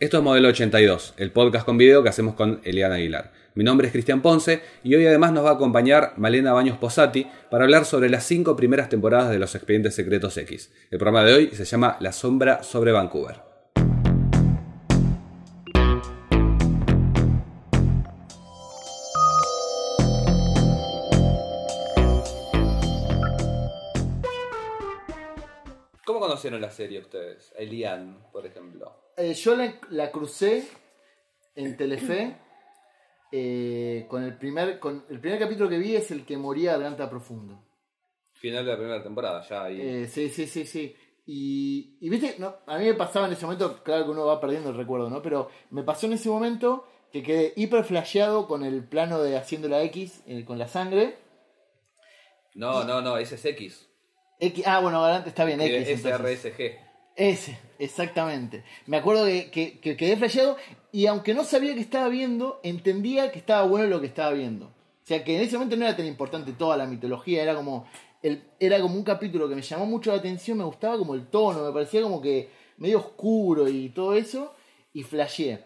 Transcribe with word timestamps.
Esto 0.00 0.18
es 0.18 0.22
Modelo 0.22 0.46
82, 0.50 1.14
el 1.16 1.32
podcast 1.32 1.66
con 1.66 1.76
video 1.76 2.04
que 2.04 2.08
hacemos 2.08 2.34
con 2.34 2.60
Eliana 2.62 2.94
Aguilar. 2.94 3.32
Mi 3.56 3.64
nombre 3.64 3.88
es 3.88 3.92
Cristian 3.92 4.22
Ponce 4.22 4.62
y 4.84 4.94
hoy 4.94 5.04
además 5.04 5.32
nos 5.32 5.44
va 5.44 5.50
a 5.50 5.54
acompañar 5.54 6.12
Malena 6.18 6.52
Baños 6.52 6.78
Posati 6.78 7.26
para 7.50 7.64
hablar 7.64 7.84
sobre 7.84 8.08
las 8.08 8.22
cinco 8.22 8.54
primeras 8.54 8.88
temporadas 8.88 9.30
de 9.30 9.40
Los 9.40 9.56
Expedientes 9.56 9.96
Secretos 9.96 10.36
X. 10.36 10.70
El 10.92 10.98
programa 10.98 11.24
de 11.24 11.34
hoy 11.34 11.48
se 11.48 11.64
llama 11.64 11.96
La 11.98 12.12
Sombra 12.12 12.62
sobre 12.62 12.92
Vancouver. 12.92 13.47
Conocieron 26.38 26.60
la 26.60 26.70
serie 26.70 27.00
ustedes? 27.00 27.52
Elian, 27.56 28.30
por 28.32 28.46
ejemplo. 28.46 29.12
Eh, 29.16 29.34
yo 29.34 29.56
la, 29.56 29.74
la 29.90 30.10
crucé 30.12 30.64
en 31.56 31.76
Telefe 31.76 32.36
eh, 33.32 34.06
con 34.08 34.22
el 34.22 34.38
primer 34.38 34.78
con 34.78 35.04
el 35.10 35.20
primer 35.20 35.40
capítulo 35.40 35.68
que 35.68 35.78
vi 35.78 35.96
es 35.96 36.10
el 36.12 36.24
que 36.24 36.36
moría 36.36 36.74
Atlanta 36.74 37.10
Profundo. 37.10 37.64
Final 38.34 38.64
de 38.64 38.70
la 38.70 38.78
primera 38.78 39.02
temporada, 39.02 39.42
ya 39.48 39.64
ahí. 39.64 39.80
Eh, 39.80 40.06
sí, 40.06 40.28
sí, 40.28 40.46
sí, 40.46 40.64
sí. 40.64 40.94
Y, 41.26 41.98
y 42.00 42.08
viste, 42.08 42.36
no, 42.38 42.54
a 42.66 42.78
mí 42.78 42.84
me 42.84 42.94
pasaba 42.94 43.26
en 43.26 43.32
ese 43.32 43.44
momento, 43.44 43.82
claro 43.82 44.04
que 44.04 44.10
uno 44.12 44.24
va 44.24 44.40
perdiendo 44.40 44.70
el 44.70 44.76
recuerdo, 44.76 45.10
¿no? 45.10 45.20
Pero 45.20 45.50
me 45.70 45.82
pasó 45.82 46.06
en 46.06 46.12
ese 46.12 46.28
momento 46.28 46.86
que 47.12 47.22
quedé 47.22 47.52
hiper 47.56 47.84
flasheado 47.84 48.46
con 48.46 48.64
el 48.64 48.84
plano 48.84 49.20
de 49.20 49.36
haciendo 49.36 49.68
la 49.68 49.82
X 49.82 50.22
eh, 50.26 50.44
con 50.44 50.58
la 50.58 50.68
sangre. 50.68 51.16
No, 52.54 52.84
no, 52.84 53.02
no, 53.02 53.18
ese 53.18 53.34
es 53.34 53.44
X. 53.44 53.87
X 54.40 54.64
ah, 54.66 54.80
bueno, 54.80 55.04
adelante 55.04 55.30
está 55.30 55.44
bien, 55.44 55.60
X. 55.60 56.00
SRSG. 56.02 56.78
Ese, 57.16 57.58
exactamente. 57.78 58.62
Me 58.86 58.96
acuerdo 58.96 59.26
que, 59.26 59.50
que, 59.50 59.80
que 59.80 59.96
quedé 59.96 60.16
flasheado 60.16 60.56
y 60.92 61.06
aunque 61.06 61.34
no 61.34 61.44
sabía 61.44 61.74
que 61.74 61.80
estaba 61.80 62.08
viendo, 62.08 62.60
entendía 62.62 63.32
que 63.32 63.38
estaba 63.38 63.66
bueno 63.66 63.88
lo 63.88 64.00
que 64.00 64.06
estaba 64.06 64.30
viendo. 64.32 64.66
O 64.66 65.06
sea 65.08 65.24
que 65.24 65.36
en 65.36 65.42
ese 65.42 65.56
momento 65.56 65.76
no 65.76 65.86
era 65.86 65.96
tan 65.96 66.06
importante 66.06 66.52
toda 66.52 66.76
la 66.76 66.86
mitología, 66.86 67.42
era 67.42 67.54
como, 67.54 67.86
el, 68.22 68.44
era 68.60 68.80
como 68.80 68.94
un 68.94 69.04
capítulo 69.04 69.48
que 69.48 69.54
me 69.54 69.62
llamó 69.62 69.86
mucho 69.86 70.12
la 70.12 70.18
atención, 70.18 70.58
me 70.58 70.64
gustaba 70.64 70.98
como 70.98 71.14
el 71.14 71.28
tono, 71.28 71.64
me 71.64 71.72
parecía 71.72 72.02
como 72.02 72.20
que 72.20 72.50
medio 72.76 72.98
oscuro 72.98 73.68
y 73.68 73.88
todo 73.88 74.14
eso, 74.14 74.54
y 74.92 75.02
flasheé. 75.02 75.64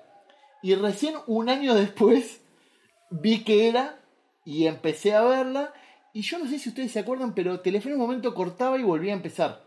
Y 0.62 0.74
recién 0.76 1.16
un 1.26 1.48
año 1.48 1.74
después 1.74 2.40
vi 3.10 3.42
que 3.44 3.68
era 3.68 4.00
y 4.44 4.66
empecé 4.66 5.14
a 5.14 5.22
verla. 5.22 5.74
Y 6.12 6.22
yo 6.22 6.38
no 6.38 6.46
sé 6.46 6.58
si 6.58 6.68
ustedes 6.68 6.92
se 6.92 6.98
acuerdan, 7.00 7.34
pero 7.34 7.60
Telefe 7.60 7.88
en 7.88 7.94
un 7.94 8.00
momento 8.02 8.34
cortaba 8.34 8.78
y 8.78 8.82
volvía 8.82 9.12
a 9.12 9.16
empezar. 9.16 9.62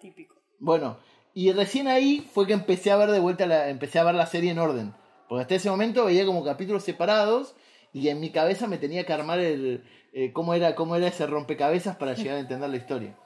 Típico. 0.00 0.34
Bueno, 0.58 0.98
y 1.34 1.52
recién 1.52 1.86
ahí 1.86 2.26
fue 2.32 2.46
que 2.46 2.52
empecé 2.54 2.90
a 2.90 2.96
ver 2.96 3.10
de 3.10 3.20
vuelta 3.20 3.46
la, 3.46 3.68
empecé 3.68 3.98
a 3.98 4.04
ver 4.04 4.14
la 4.14 4.26
serie 4.26 4.50
en 4.50 4.58
orden. 4.58 4.94
Porque 5.28 5.42
hasta 5.42 5.54
ese 5.54 5.70
momento 5.70 6.04
veía 6.06 6.24
como 6.26 6.44
capítulos 6.44 6.82
separados 6.82 7.54
y 7.92 8.08
en 8.08 8.20
mi 8.20 8.30
cabeza 8.30 8.66
me 8.66 8.78
tenía 8.78 9.04
que 9.04 9.12
armar 9.12 9.38
el 9.40 9.84
eh, 10.12 10.32
cómo 10.32 10.54
era 10.54 10.74
cómo 10.74 10.96
era 10.96 11.08
ese 11.08 11.26
rompecabezas 11.26 11.96
para 11.96 12.14
llegar 12.14 12.36
a 12.36 12.40
entender 12.40 12.68
la 12.70 12.76
historia. 12.76 13.16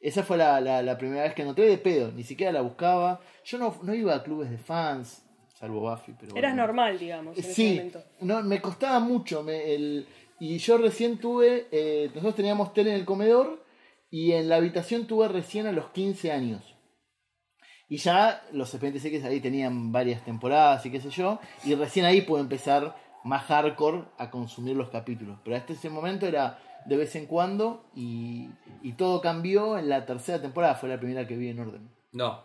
Esa 0.00 0.22
fue 0.22 0.36
la, 0.36 0.60
la, 0.60 0.82
la 0.82 0.98
primera 0.98 1.22
vez 1.22 1.34
que 1.34 1.44
noté 1.44 1.62
de 1.62 1.78
pedo, 1.78 2.12
ni 2.12 2.22
siquiera 2.24 2.52
la 2.52 2.60
buscaba. 2.60 3.20
Yo 3.44 3.58
no, 3.58 3.74
no 3.82 3.94
iba 3.94 4.14
a 4.14 4.22
clubes 4.22 4.50
de 4.50 4.58
fans, 4.58 5.24
salvo 5.58 5.80
Buffy, 5.80 6.12
pero 6.20 6.36
Eras 6.36 6.52
bueno. 6.52 6.66
normal, 6.66 6.98
digamos, 6.98 7.38
en 7.38 7.44
ese 7.44 7.54
Sí, 7.54 7.70
momento. 7.76 8.02
no, 8.20 8.42
me 8.42 8.60
costaba 8.60 9.00
mucho. 9.00 9.42
me- 9.42 9.74
el, 9.74 10.06
y 10.38 10.58
yo 10.58 10.78
recién 10.78 11.18
tuve, 11.18 11.68
eh, 11.70 12.08
nosotros 12.08 12.34
teníamos 12.36 12.72
tele 12.74 12.90
en 12.90 12.96
el 12.96 13.04
comedor 13.04 13.64
y 14.10 14.32
en 14.32 14.48
la 14.48 14.56
habitación 14.56 15.06
tuve 15.06 15.28
recién 15.28 15.66
a 15.66 15.72
los 15.72 15.86
15 15.90 16.32
años. 16.32 16.74
Y 17.88 17.98
ya 17.98 18.44
los 18.52 18.68
expedientes 18.70 19.04
X 19.04 19.24
ahí 19.24 19.40
tenían 19.40 19.92
varias 19.92 20.24
temporadas 20.24 20.84
y 20.86 20.90
qué 20.90 21.00
sé 21.00 21.10
yo. 21.10 21.38
Y 21.64 21.74
recién 21.74 22.06
ahí 22.06 22.22
pude 22.22 22.40
empezar 22.40 22.96
más 23.24 23.44
hardcore 23.44 24.04
a 24.18 24.30
consumir 24.30 24.76
los 24.76 24.88
capítulos. 24.90 25.38
Pero 25.44 25.56
hasta 25.56 25.74
ese 25.74 25.90
momento 25.90 26.26
era 26.26 26.58
de 26.86 26.96
vez 26.96 27.14
en 27.16 27.26
cuando 27.26 27.84
y, 27.94 28.48
y 28.82 28.92
todo 28.94 29.20
cambió 29.20 29.78
en 29.78 29.88
la 29.88 30.06
tercera 30.06 30.40
temporada. 30.40 30.74
Fue 30.74 30.88
la 30.88 30.98
primera 30.98 31.26
que 31.26 31.36
vi 31.36 31.48
en 31.48 31.60
orden. 31.60 31.90
No. 32.12 32.42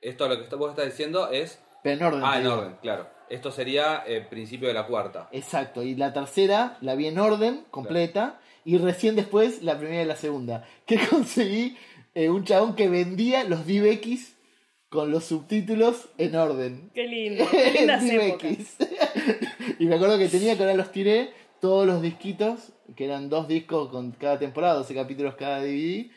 Esto 0.00 0.28
lo 0.28 0.48
que 0.48 0.54
vos 0.56 0.70
estás 0.70 0.86
diciendo 0.86 1.30
es. 1.30 1.62
Pero 1.82 1.96
en 1.96 2.02
orden. 2.04 2.22
Ah, 2.24 2.36
en 2.36 2.42
digo. 2.42 2.54
orden, 2.54 2.76
claro. 2.80 3.08
Esto 3.28 3.50
sería 3.50 4.04
el 4.06 4.26
principio 4.26 4.68
de 4.68 4.74
la 4.74 4.86
cuarta. 4.86 5.28
Exacto, 5.32 5.82
y 5.82 5.94
la 5.94 6.12
tercera 6.12 6.76
la 6.80 6.94
vi 6.94 7.06
en 7.06 7.18
orden, 7.18 7.64
completa, 7.70 8.40
y 8.64 8.78
recién 8.78 9.16
después 9.16 9.62
la 9.62 9.78
primera 9.78 10.02
y 10.02 10.06
la 10.06 10.16
segunda. 10.16 10.66
Que 10.86 10.98
conseguí 11.06 11.76
eh, 12.14 12.28
un 12.28 12.44
chabón 12.44 12.74
que 12.76 12.88
vendía 12.88 13.44
los 13.44 13.66
DivX 13.66 14.34
con 14.88 15.10
los 15.10 15.24
subtítulos 15.24 16.08
en 16.18 16.36
orden. 16.36 16.90
Qué 16.94 17.06
lindo, 17.06 17.44
qué 17.50 17.72
lindas 17.72 18.04
y 19.78 19.86
me 19.86 19.96
acuerdo 19.96 20.18
que 20.18 20.28
tenía 20.28 20.56
que 20.56 20.62
ahora 20.62 20.76
los 20.76 20.92
tiré 20.92 21.32
todos 21.60 21.86
los 21.86 22.02
disquitos, 22.02 22.72
que 22.94 23.06
eran 23.06 23.28
dos 23.28 23.48
discos 23.48 23.88
con 23.88 24.12
cada 24.12 24.38
temporada, 24.38 24.74
12 24.74 24.94
capítulos 24.94 25.34
cada 25.34 25.60
DVD. 25.60 26.10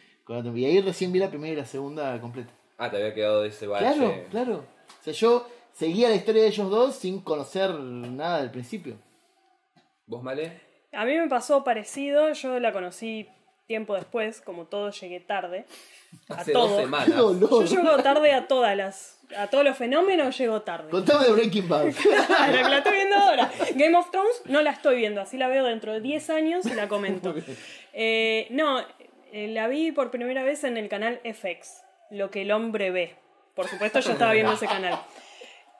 Y 0.55 0.65
ahí 0.65 0.81
recién 0.81 1.13
vi 1.13 1.19
la 1.19 1.29
primera 1.29 1.53
y 1.53 1.55
la 1.55 1.65
segunda 1.65 2.19
completa. 2.19 2.51
Ah, 2.77 2.91
te 2.91 2.97
había 2.97 3.13
quedado 3.13 3.41
de 3.41 3.49
ese 3.49 3.65
bache. 3.65 3.85
Claro, 3.85 4.25
claro. 4.29 4.65
O 4.99 5.03
sea, 5.03 5.13
yo 5.13 5.47
seguía 5.77 6.09
la 6.09 6.15
historia 6.15 6.41
de 6.43 6.47
ellos 6.49 6.69
dos 6.69 6.95
sin 6.95 7.21
conocer 7.21 7.71
nada 7.73 8.39
del 8.39 8.51
principio. 8.51 8.95
¿Vos, 10.05 10.23
Male? 10.23 10.61
A 10.93 11.05
mí 11.05 11.15
me 11.15 11.27
pasó 11.27 11.63
parecido, 11.63 12.31
yo 12.33 12.59
la 12.59 12.71
conocí 12.71 13.27
tiempo 13.67 13.95
después, 13.95 14.41
como 14.41 14.65
todo 14.65 14.89
llegué 14.91 15.19
tarde. 15.19 15.65
A 16.29 16.35
Hace 16.35 16.53
todo. 16.53 16.67
dos 16.67 16.77
¡Qué 16.77 16.83
semanas. 16.83 17.15
Yo 17.15 17.63
llego 17.65 17.97
tarde 17.97 18.33
a 18.33 18.47
todas 18.47 18.75
las. 18.77 19.19
A 19.37 19.47
todos 19.47 19.65
los 19.65 19.77
fenómenos 19.77 20.37
llego 20.37 20.61
tarde. 20.61 20.89
Contame 20.89 21.25
de 21.25 21.31
Breaking 21.33 21.67
Bad. 21.67 21.87
Claro, 22.27 22.69
la 22.69 22.77
estoy 22.77 22.93
viendo 22.93 23.15
ahora. 23.17 23.51
Game 23.75 23.97
of 23.97 24.09
Thrones 24.09 24.41
no 24.45 24.61
la 24.61 24.71
estoy 24.71 24.95
viendo, 24.95 25.19
así 25.19 25.37
la 25.37 25.49
veo 25.49 25.65
dentro 25.65 25.91
de 25.91 25.99
10 25.99 26.29
años 26.29 26.65
y 26.65 26.73
la 26.73 26.87
comento. 26.87 27.35
Eh, 27.91 28.47
no, 28.51 28.79
eh, 29.33 29.49
la 29.49 29.67
vi 29.67 29.91
por 29.91 30.11
primera 30.11 30.43
vez 30.43 30.63
en 30.63 30.77
el 30.77 30.87
canal 30.87 31.19
FX, 31.25 31.83
Lo 32.09 32.31
que 32.31 32.43
el 32.43 32.51
hombre 32.53 32.89
ve. 32.89 33.15
Por 33.53 33.67
supuesto, 33.67 33.99
yo 33.99 34.13
estaba 34.13 34.31
viendo 34.31 34.53
ese 34.53 34.67
canal. 34.67 34.97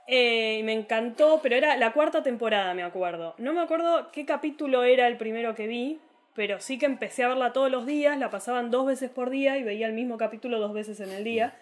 Eh, 0.08 0.58
y 0.60 0.64
me 0.64 0.74
encantó, 0.74 1.40
pero 1.44 1.56
era 1.56 1.76
la 1.76 1.92
cuarta 1.92 2.24
temporada, 2.24 2.74
me 2.74 2.84
acuerdo. 2.84 3.36
No 3.38 3.54
me 3.54 3.62
acuerdo 3.62 4.10
qué 4.12 4.26
capítulo 4.26 4.84
era 4.84 5.08
el 5.08 5.18
primero 5.18 5.54
que 5.54 5.68
vi, 5.68 6.00
pero 6.34 6.60
sí 6.62 6.78
que 6.80 6.86
empecé 6.86 7.24
a 7.24 7.28
verla 7.30 7.52
todos 7.52 7.70
los 7.70 7.86
días, 7.86 8.18
la 8.18 8.30
pasaban 8.30 8.72
dos 8.72 8.86
veces 8.86 9.10
por 9.10 9.30
día 9.30 9.58
y 9.58 9.64
veía 9.64 9.86
el 9.88 9.94
mismo 9.94 10.18
capítulo 10.18 10.60
dos 10.60 10.74
veces 10.74 11.00
en 11.02 11.12
el 11.12 11.24
día. 11.24 11.56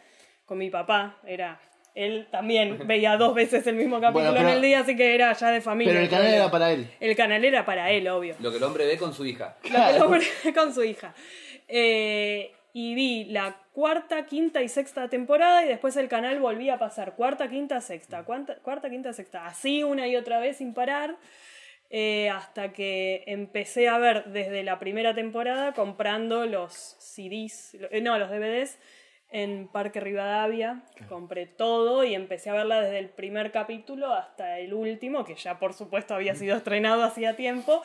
Con 0.46 0.60
mi 0.60 0.70
papá, 0.70 1.18
era. 1.26 1.60
Él 1.96 2.28
también 2.30 2.78
veía 2.88 3.18
dos 3.18 3.34
veces 3.34 3.66
el 3.68 3.76
mismo 3.76 4.00
capítulo 4.00 4.26
Bueno, 4.26 4.36
pero- 4.38 4.50
en 4.50 4.56
el 4.56 4.62
día, 4.62 4.82
así 4.82 4.96
que 4.96 5.16
era 5.16 5.34
ya 5.34 5.50
de 5.50 5.62
familia. 5.62 5.94
Pero 5.94 6.04
el 6.04 6.10
canal 6.12 6.34
era 6.34 6.52
para 6.52 6.72
él. 6.72 6.88
El 7.00 7.16
canal 7.16 7.44
era 7.46 7.66
para 7.66 7.90
él, 7.90 8.08
obvio. 8.10 8.36
Lo 8.42 8.52
que 8.52 8.58
el 8.58 8.64
hombre 8.64 8.86
ve 8.86 8.98
con 8.98 9.14
su 9.14 9.26
hija. 9.26 9.58
El 9.64 10.02
hombre 10.04 10.24
con 10.54 10.72
su 10.72 10.84
hija. 10.84 11.16
Eh, 11.68 12.52
y 12.78 12.94
vi 12.94 13.24
la 13.24 13.56
cuarta, 13.72 14.26
quinta 14.26 14.62
y 14.62 14.68
sexta 14.68 15.08
temporada 15.08 15.64
y 15.64 15.68
después 15.70 15.96
el 15.96 16.10
canal 16.10 16.42
volvía 16.42 16.74
a 16.74 16.78
pasar 16.78 17.16
cuarta, 17.16 17.48
quinta, 17.48 17.80
sexta, 17.80 18.26
cuarta, 18.26 18.58
cuarta 18.62 18.90
quinta, 18.90 19.14
sexta. 19.14 19.46
Así 19.46 19.82
una 19.82 20.10
y 20.10 20.18
otra 20.18 20.40
vez 20.40 20.58
sin 20.58 20.74
parar. 20.74 21.16
eh, 21.90 22.30
hasta 22.30 22.74
que 22.74 23.24
empecé 23.28 23.88
a 23.88 23.98
ver 23.98 24.26
desde 24.26 24.64
la 24.64 24.78
primera 24.80 25.16
temporada 25.16 25.74
comprando 25.74 26.46
los 26.48 26.74
CDs, 27.00 27.76
eh, 27.92 28.02
no, 28.02 28.18
los 28.20 28.30
DVDs 28.30 28.78
en 29.32 29.70
Parque 29.70 30.02
Rivadavia. 30.02 30.84
Compré 31.08 31.46
todo 31.46 32.04
y 32.04 32.14
empecé 32.14 32.50
a 32.50 32.54
verla 32.56 32.82
desde 32.82 33.00
el 33.00 33.08
primer 33.10 33.52
capítulo 33.52 34.14
hasta 34.14 34.60
el 34.60 34.74
último, 34.74 35.24
que 35.24 35.36
ya 35.36 35.60
por 35.60 35.74
supuesto 35.74 36.14
había 36.14 36.36
sido 36.36 36.58
estrenado 36.58 37.04
hacía 37.04 37.38
tiempo. 37.38 37.84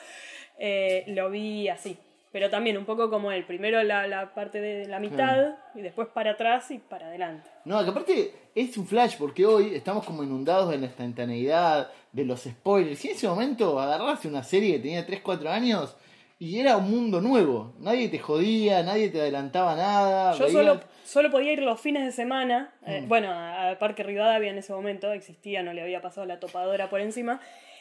Eh, 0.59 1.05
lo 1.07 1.31
vi 1.31 1.69
así. 1.69 1.97
Pero 2.33 2.49
también 2.49 2.79
un 2.79 2.85
poco 2.85 3.11
como 3.11 3.33
él. 3.33 3.45
Primero 3.45 3.83
la, 3.83 4.07
la 4.07 4.33
parte 4.35 4.61
de 4.61 4.87
la 4.87 5.01
mitad 5.01 5.55
y 5.75 5.81
después 5.83 6.07
para 6.15 6.33
atrás 6.33 6.71
y 6.71 6.79
para 6.79 7.07
adelante. 7.09 7.49
No, 7.65 7.83
que 7.83 7.91
aparte 7.91 8.33
es 8.55 8.77
un 8.79 8.87
flash 8.87 9.17
porque 9.19 9.45
hoy 9.45 9.75
estamos 9.75 10.05
como 10.05 10.23
inundados 10.23 10.71
de 10.71 10.79
la 10.79 10.87
instantaneidad, 10.87 11.91
de 12.13 12.25
los 12.25 12.43
spoilers. 12.43 13.05
Y 13.05 13.09
en 13.09 13.15
ese 13.17 13.29
momento 13.29 13.79
agarraste 13.81 14.29
una 14.29 14.43
serie 14.45 14.75
que 14.77 14.79
tenía 14.81 15.05
3, 15.05 15.21
4 15.23 15.51
años 15.51 15.97
y 16.39 16.59
era 16.61 16.77
un 16.77 16.89
mundo 16.91 17.21
nuevo. 17.21 17.75
Nadie 17.81 18.09
te 18.09 18.19
jodía, 18.21 18.83
nadie 18.85 19.09
te 19.09 19.21
adelantaba 19.21 19.75
nada. 19.75 20.33
Yo 20.35 20.45
veías- 20.47 20.53
solo, 20.53 20.81
solo 21.05 21.31
podía 21.33 21.53
ir 21.53 21.63
los 21.63 21.81
fines 21.81 22.05
de 22.05 22.13
semana. 22.13 22.73
eh, 22.87 23.05
bueno, 23.09 23.31
a- 23.33 23.69
al 23.71 23.79
Parque 23.79 24.03
Rivadavia 24.05 24.51
en 24.51 24.59
ese 24.59 24.73
momento 24.73 25.13
existía, 25.13 25.63
no 25.65 25.73
le 25.73 25.83
había 25.83 26.01
pasado 26.01 26.27
la 26.27 26.39
topadora 26.41 26.89
por 26.89 27.01
encima. 27.01 27.41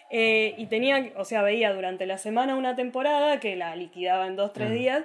Eh, 0.10 0.56
y 0.58 0.66
tenía, 0.68 1.14
o 1.16 1.26
sea, 1.26 1.42
veía 1.42 1.74
durante 1.74 2.06
la 2.06 2.18
semana 2.18 2.56
una 2.56 2.76
temporada 2.76 3.40
que 3.40 3.56
la 3.56 3.76
liquidaba 3.76 4.28
en 4.28 4.36
dos, 4.36 4.54
tres 4.54 4.72
días. 4.72 5.04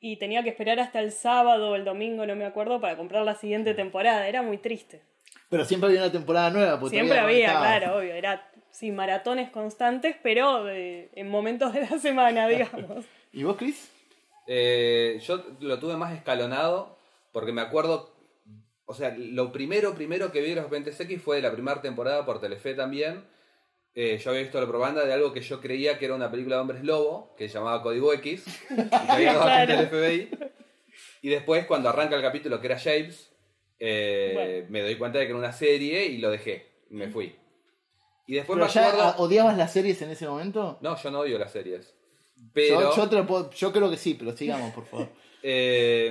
Y 0.00 0.16
tenía 0.16 0.42
que 0.42 0.50
esperar 0.50 0.80
hasta 0.80 1.00
el 1.00 1.12
sábado 1.12 1.70
o 1.70 1.76
el 1.76 1.84
domingo, 1.84 2.26
no 2.26 2.36
me 2.36 2.44
acuerdo, 2.44 2.80
para 2.80 2.96
comprar 2.96 3.24
la 3.24 3.34
siguiente 3.34 3.72
temporada. 3.72 4.28
Era 4.28 4.42
muy 4.42 4.58
triste. 4.58 5.00
Pero 5.48 5.64
siempre 5.64 5.88
había 5.88 6.02
una 6.02 6.12
temporada 6.12 6.50
nueva. 6.50 6.78
porque 6.78 6.96
Siempre 6.96 7.18
había, 7.18 7.52
claro, 7.52 7.96
obvio. 7.98 8.12
Era, 8.12 8.50
sí, 8.70 8.90
maratones 8.92 9.50
constantes, 9.50 10.16
pero 10.22 10.68
eh, 10.68 11.08
en 11.14 11.30
momentos 11.30 11.72
de 11.72 11.82
la 11.82 11.98
semana, 12.00 12.48
digamos. 12.48 13.06
¿Y 13.32 13.44
vos, 13.44 13.56
Chris? 13.56 13.90
Eh, 14.46 15.20
yo 15.22 15.42
lo 15.60 15.78
tuve 15.78 15.96
más 15.96 16.12
escalonado 16.12 16.98
porque 17.32 17.50
me 17.50 17.62
acuerdo 17.62 18.12
O 18.84 18.92
sea, 18.92 19.14
lo 19.16 19.52
primero, 19.52 19.94
primero 19.94 20.30
que 20.30 20.42
vi 20.42 20.50
de 20.50 20.56
los 20.56 20.64
Expedientes 20.64 21.00
X 21.00 21.22
fue 21.22 21.36
de 21.36 21.42
la 21.42 21.52
primera 21.52 21.80
temporada 21.80 22.26
por 22.26 22.40
Telefe 22.40 22.74
también. 22.74 23.24
Eh, 23.96 24.18
yo 24.18 24.30
había 24.30 24.42
visto 24.42 24.60
la 24.60 24.66
propaganda 24.66 25.04
de 25.04 25.12
algo 25.12 25.32
que 25.32 25.40
yo 25.40 25.60
creía 25.60 25.98
que 25.98 26.06
era 26.06 26.14
una 26.14 26.30
película 26.30 26.56
de 26.56 26.62
hombres 26.62 26.82
lobo, 26.84 27.34
que 27.36 27.48
se 27.48 27.54
llamaba 27.58 27.82
Código 27.82 28.12
X, 28.14 28.44
y 28.70 28.74
que 28.74 28.96
había 29.08 29.34
dos 29.34 29.42
Claro. 29.44 29.72
agentes 29.72 29.78
del 29.78 29.88
FBI. 29.88 30.30
Y 31.22 31.28
después, 31.28 31.66
cuando 31.66 31.88
arranca 31.88 32.16
el 32.16 32.22
capítulo 32.22 32.60
que 32.60 32.66
era 32.66 32.78
James, 32.78 33.30
eh, 33.78 34.32
Bueno. 34.34 34.66
me 34.70 34.82
doy 34.82 34.96
cuenta 34.96 35.18
de 35.18 35.24
que 35.26 35.30
era 35.30 35.38
una 35.38 35.52
serie 35.52 36.06
y 36.06 36.18
lo 36.18 36.30
dejé. 36.30 36.66
Me 36.90 37.08
fui. 37.08 37.36
Y 38.26 38.34
después 38.34 38.56
¿Pero 38.56 38.66
me 38.66 38.72
ya 38.72 38.88
acuerdo. 38.88 39.14
odiabas 39.22 39.56
las 39.56 39.72
series 39.72 40.00
en 40.02 40.10
ese 40.10 40.26
momento? 40.26 40.78
No, 40.80 40.96
yo 40.96 41.10
no 41.10 41.20
odio 41.20 41.38
las 41.38 41.52
series. 41.52 41.94
Pero. 42.52 42.80
Yo, 42.80 42.96
yo 42.96 43.08
te 43.08 43.16
lo 43.16 43.26
puedo- 43.26 43.50
yo 43.50 43.72
creo 43.72 43.90
que 43.90 43.96
sí, 43.96 44.14
pero 44.14 44.36
sigamos, 44.36 44.72
por 44.74 44.86
favor. 44.86 45.08
Eh, 45.46 46.10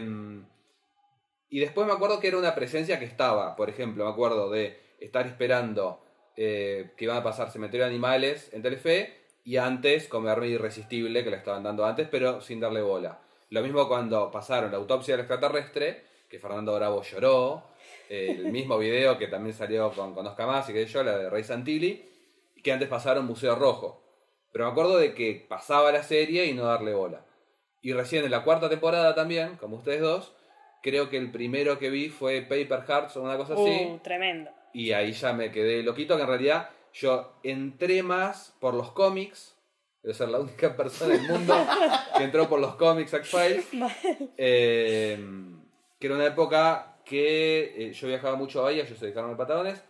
y 1.49 1.59
después 1.59 1.87
me 1.87 1.93
acuerdo 1.93 2.19
que 2.19 2.27
era 2.27 2.37
una 2.37 2.53
presencia 2.53 2.99
que 2.99 3.05
estaba, 3.05 3.55
por 3.55 3.67
ejemplo, 3.67 4.05
me 4.05 4.11
acuerdo 4.11 4.51
de 4.51 4.79
estar 4.99 5.25
esperando 5.25 6.02
eh, 6.35 6.91
que 6.97 7.05
iban 7.05 7.17
a 7.17 7.23
pasar 7.23 7.51
Cementerio 7.51 7.85
de 7.85 7.91
Animales 7.91 8.49
en 8.53 8.61
Telefe 8.61 9.13
y 9.43 9.57
antes 9.57 10.07
comerme 10.07 10.47
Irresistible, 10.47 11.23
que 11.23 11.29
le 11.29 11.37
estaban 11.37 11.63
dando 11.63 11.85
antes, 11.85 12.07
pero 12.09 12.41
sin 12.41 12.59
darle 12.59 12.81
bola. 12.81 13.19
Lo 13.49 13.61
mismo 13.61 13.87
cuando 13.87 14.31
pasaron 14.31 14.71
la 14.71 14.77
autopsia 14.77 15.13
del 15.13 15.21
extraterrestre, 15.21 16.03
que 16.29 16.39
Fernando 16.39 16.73
Bravo 16.73 17.03
lloró, 17.03 17.63
eh, 18.09 18.35
el 18.37 18.45
mismo 18.51 18.77
video 18.77 19.17
que 19.17 19.27
también 19.27 19.55
salió 19.55 19.91
con 19.91 20.13
Conozca 20.13 20.47
Más 20.47 20.69
y 20.69 20.73
que 20.73 20.85
yo, 20.85 21.03
la 21.03 21.17
de 21.17 21.29
Rey 21.29 21.43
Santilli, 21.43 22.09
que 22.63 22.71
antes 22.71 22.87
pasaron 22.87 23.25
Museo 23.25 23.55
Rojo. 23.55 24.01
Pero 24.51 24.65
me 24.65 24.71
acuerdo 24.71 24.97
de 24.97 25.13
que 25.13 25.45
pasaba 25.47 25.91
la 25.91 26.03
serie 26.03 26.45
y 26.45 26.53
no 26.53 26.65
darle 26.65 26.93
bola. 26.93 27.25
Y 27.81 27.91
recién 27.93 28.23
en 28.23 28.31
la 28.31 28.43
cuarta 28.43 28.69
temporada 28.69 29.13
también, 29.13 29.57
como 29.57 29.77
ustedes 29.77 30.01
dos, 30.01 30.33
creo 30.81 31.09
que 31.09 31.17
el 31.17 31.31
primero 31.31 31.77
que 31.79 31.89
vi 31.89 32.09
fue 32.09 32.41
Paper 32.41 32.83
Hearts 32.87 33.17
o 33.17 33.23
una 33.23 33.37
cosa 33.37 33.53
así. 33.53 33.87
Uh, 33.89 33.99
tremendo. 33.99 34.51
Y 34.73 34.91
ahí 34.91 35.11
ya 35.11 35.33
me 35.33 35.51
quedé 35.51 35.83
loquito, 35.83 36.15
que 36.15 36.23
en 36.23 36.27
realidad 36.27 36.69
yo 36.93 37.33
entré 37.43 38.03
más 38.03 38.55
por 38.59 38.73
los 38.73 38.91
cómics. 38.91 39.55
Debo 40.01 40.13
ser 40.13 40.29
la 40.29 40.39
única 40.39 40.75
persona 40.77 41.13
del 41.13 41.27
mundo 41.27 41.55
que 42.17 42.23
entró 42.23 42.49
por 42.49 42.59
los 42.59 42.75
cómics 42.75 43.13
X-Files. 43.13 43.67
Eh, 44.37 45.17
que 45.99 46.07
era 46.07 46.15
una 46.15 46.25
época 46.25 46.97
que 47.05 47.73
eh, 47.77 47.93
yo 47.93 48.07
viajaba 48.07 48.35
mucho 48.35 48.59
a 48.59 48.63
Bahía, 48.63 48.85
yo 48.85 48.95
soy 48.95 49.09
de 49.09 49.13
Carmen 49.13 49.33
de 49.33 49.37
Patagones, 49.37 49.83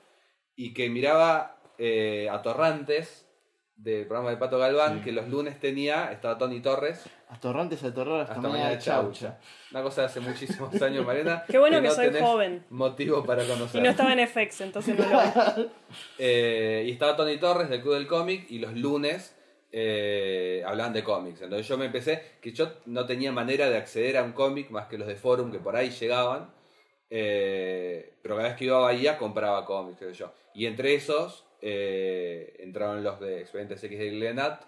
y 0.55 0.73
que 0.73 0.89
miraba 0.89 1.59
eh, 1.77 2.29
a 2.29 2.41
Torrantes 2.41 3.27
del 3.75 4.05
programa 4.05 4.29
de 4.29 4.37
Pato 4.37 4.59
Galván, 4.59 5.03
que 5.03 5.11
los 5.11 5.27
lunes 5.27 5.59
tenía, 5.59 6.11
estaba 6.11 6.37
Tony 6.37 6.61
Torres, 6.61 7.03
Atorrantes 7.33 7.83
a 7.83 7.93
terror 7.93 8.19
hasta, 8.21 8.35
hasta 8.35 8.47
mañana 8.47 8.69
de 8.69 8.77
chaucha. 8.79 9.39
Una 9.71 9.81
cosa 9.81 10.01
de 10.01 10.07
hace 10.07 10.19
muchísimos 10.19 10.81
años, 10.81 11.05
Mariana. 11.07 11.43
Qué 11.47 11.57
bueno 11.57 11.81
que 11.81 11.89
soy 11.89 12.07
tenés 12.07 12.21
joven. 12.21 12.65
Motivo 12.69 13.23
para 13.25 13.43
conocer. 13.45 13.79
Y 13.79 13.83
no 13.83 13.89
estaba 13.89 14.13
en 14.13 14.27
FX, 14.27 14.61
entonces 14.61 14.97
no 14.97 15.05
lo 15.05 15.19
vi. 15.55 15.69
Eh, 16.19 16.83
y 16.87 16.91
estaba 16.91 17.15
Tony 17.15 17.37
Torres 17.37 17.69
del 17.69 17.81
Club 17.81 17.93
del 17.95 18.07
Cómic 18.07 18.45
y 18.49 18.59
los 18.59 18.73
lunes 18.73 19.35
eh, 19.71 20.63
hablaban 20.65 20.93
de 20.93 21.03
cómics. 21.03 21.41
Entonces 21.41 21.67
yo 21.67 21.77
me 21.77 21.85
empecé, 21.85 22.21
que 22.41 22.51
yo 22.51 22.71
no 22.85 23.05
tenía 23.05 23.31
manera 23.31 23.69
de 23.69 23.77
acceder 23.77 24.17
a 24.17 24.23
un 24.23 24.33
cómic 24.33 24.69
más 24.69 24.87
que 24.87 24.97
los 24.97 25.07
de 25.07 25.15
Forum 25.15 25.51
que 25.51 25.59
por 25.59 25.75
ahí 25.75 25.89
llegaban. 25.89 26.49
eh, 27.09 28.13
pero 28.21 28.35
cada 28.35 28.49
vez 28.49 28.57
que 28.57 28.65
iba 28.65 28.77
a 28.77 28.81
Bahía 28.81 29.17
compraba 29.17 29.65
cómics, 29.65 29.99
qué 29.99 30.05
sé 30.05 30.13
yo. 30.13 30.31
Y 30.53 30.65
entre 30.67 30.93
esos 30.95 31.45
eh, 31.61 32.55
entraron 32.59 33.03
los 33.03 33.19
de 33.19 33.41
Expedientes 33.41 33.83
X 33.83 33.97
de 33.99 34.09
Glenat 34.11 34.61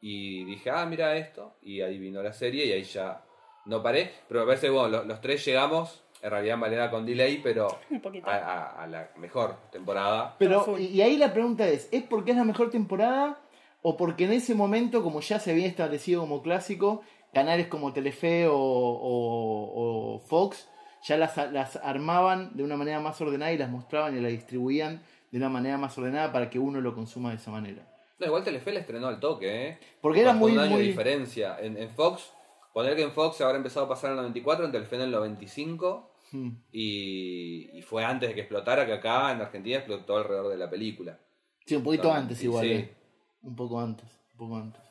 y 0.00 0.44
dije, 0.44 0.70
ah, 0.70 0.86
mira 0.86 1.16
esto. 1.16 1.54
Y 1.62 1.80
ahí 1.80 1.98
vino 1.98 2.22
la 2.22 2.32
serie 2.32 2.66
y 2.66 2.72
ahí 2.72 2.82
ya 2.84 3.22
no 3.66 3.82
paré. 3.82 4.10
Pero 4.28 4.40
me 4.40 4.46
parece 4.46 4.66
que 4.66 4.72
bueno, 4.72 4.88
los, 4.88 5.06
los 5.06 5.20
tres 5.20 5.44
llegamos, 5.44 6.02
en 6.22 6.30
realidad 6.30 6.54
en 6.54 6.60
manera 6.60 6.90
con 6.90 7.04
delay, 7.06 7.40
pero 7.42 7.68
a, 8.24 8.30
a- 8.36 8.82
a 8.82 8.86
la 8.86 9.10
mejor 9.16 9.56
temporada. 9.70 10.36
Pero, 10.38 10.60
y 10.78 10.86
y 10.86 11.02
ahí 11.02 11.16
la 11.16 11.32
pregunta 11.32 11.66
es, 11.68 11.88
¿es 11.92 12.02
porque 12.02 12.30
es 12.32 12.36
la 12.36 12.44
mejor 12.44 12.70
temporada 12.70 13.38
o 13.82 13.96
porque 13.96 14.24
en 14.24 14.32
ese 14.32 14.54
momento, 14.54 15.02
como 15.02 15.20
ya 15.20 15.38
se 15.38 15.50
había 15.52 15.66
establecido 15.66 16.20
como 16.22 16.42
clásico, 16.42 17.02
canales 17.32 17.66
como 17.68 17.92
Telefe 17.92 18.46
o, 18.48 18.56
o- 18.56 20.14
o 20.14 20.18
Fox 20.20 20.68
ya 21.04 21.16
las, 21.16 21.36
las 21.52 21.76
armaban 21.76 22.56
de 22.56 22.64
una 22.64 22.76
manera 22.76 22.98
más 23.00 23.20
ordenada 23.20 23.52
y 23.52 23.58
las 23.58 23.70
mostraban 23.70 24.16
y 24.16 24.20
las 24.20 24.32
distribuían 24.32 25.00
de 25.30 25.38
una 25.38 25.48
manera 25.48 25.78
más 25.78 25.96
ordenada 25.96 26.32
para 26.32 26.50
que 26.50 26.58
uno 26.58 26.80
lo 26.80 26.94
consuma 26.94 27.30
de 27.30 27.36
esa 27.36 27.50
manera? 27.52 27.82
No, 28.18 28.26
igual 28.26 28.44
Telefe 28.44 28.72
la 28.72 28.80
estrenó 28.80 29.06
al 29.08 29.20
toque, 29.20 29.68
¿eh? 29.68 29.78
Porque 30.00 30.20
era 30.20 30.32
muy... 30.32 30.52
un 30.52 30.58
año 30.58 30.70
muy- 30.72 30.80
de 30.80 30.86
diferencia. 30.88 31.56
En, 31.60 31.76
en 31.76 31.90
Fox, 31.90 32.30
poner 32.74 32.96
que 32.96 33.02
en 33.02 33.12
Fox 33.12 33.36
se 33.36 33.44
habrá 33.44 33.56
empezado 33.56 33.86
a 33.86 33.88
pasar 33.88 34.10
en 34.10 34.16
el 34.16 34.22
94, 34.22 34.64
en 34.66 34.72
Telefe 34.72 34.96
en 34.96 35.02
el 35.02 35.10
95, 35.10 36.14
Hmm. 36.30 36.50
y, 36.70 37.70
y 37.78 37.80
fue 37.80 38.04
antes 38.04 38.28
de 38.28 38.34
que 38.34 38.42
explotara, 38.42 38.84
que 38.84 38.92
acá 38.92 39.32
en 39.32 39.40
Argentina 39.40 39.78
explotó 39.78 40.18
alrededor 40.18 40.48
de 40.50 40.58
la 40.58 40.68
película. 40.68 41.18
Sí, 41.64 41.74
un 41.76 41.82
poquito 41.82 42.12
antes 42.12 42.42
igual. 42.44 42.64
sí. 42.66 42.72
eh. 42.72 42.94
Un 43.40 43.56
poco 43.56 43.80
antes, 43.80 44.04
un 44.32 44.36
poco 44.38 44.56
antes. 44.56 44.82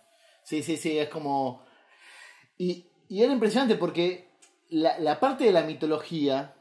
Sí, 0.42 0.64
sí, 0.64 0.78
sí, 0.78 0.98
es 0.98 1.10
como... 1.10 1.64
Y, 2.58 2.88
y 3.08 3.22
era 3.22 3.34
impresionante 3.34 3.76
porque 3.76 4.30
la, 4.70 4.98
la 4.98 5.20
parte 5.20 5.44
de 5.44 5.52
la 5.52 5.62
mitología, 5.62 6.56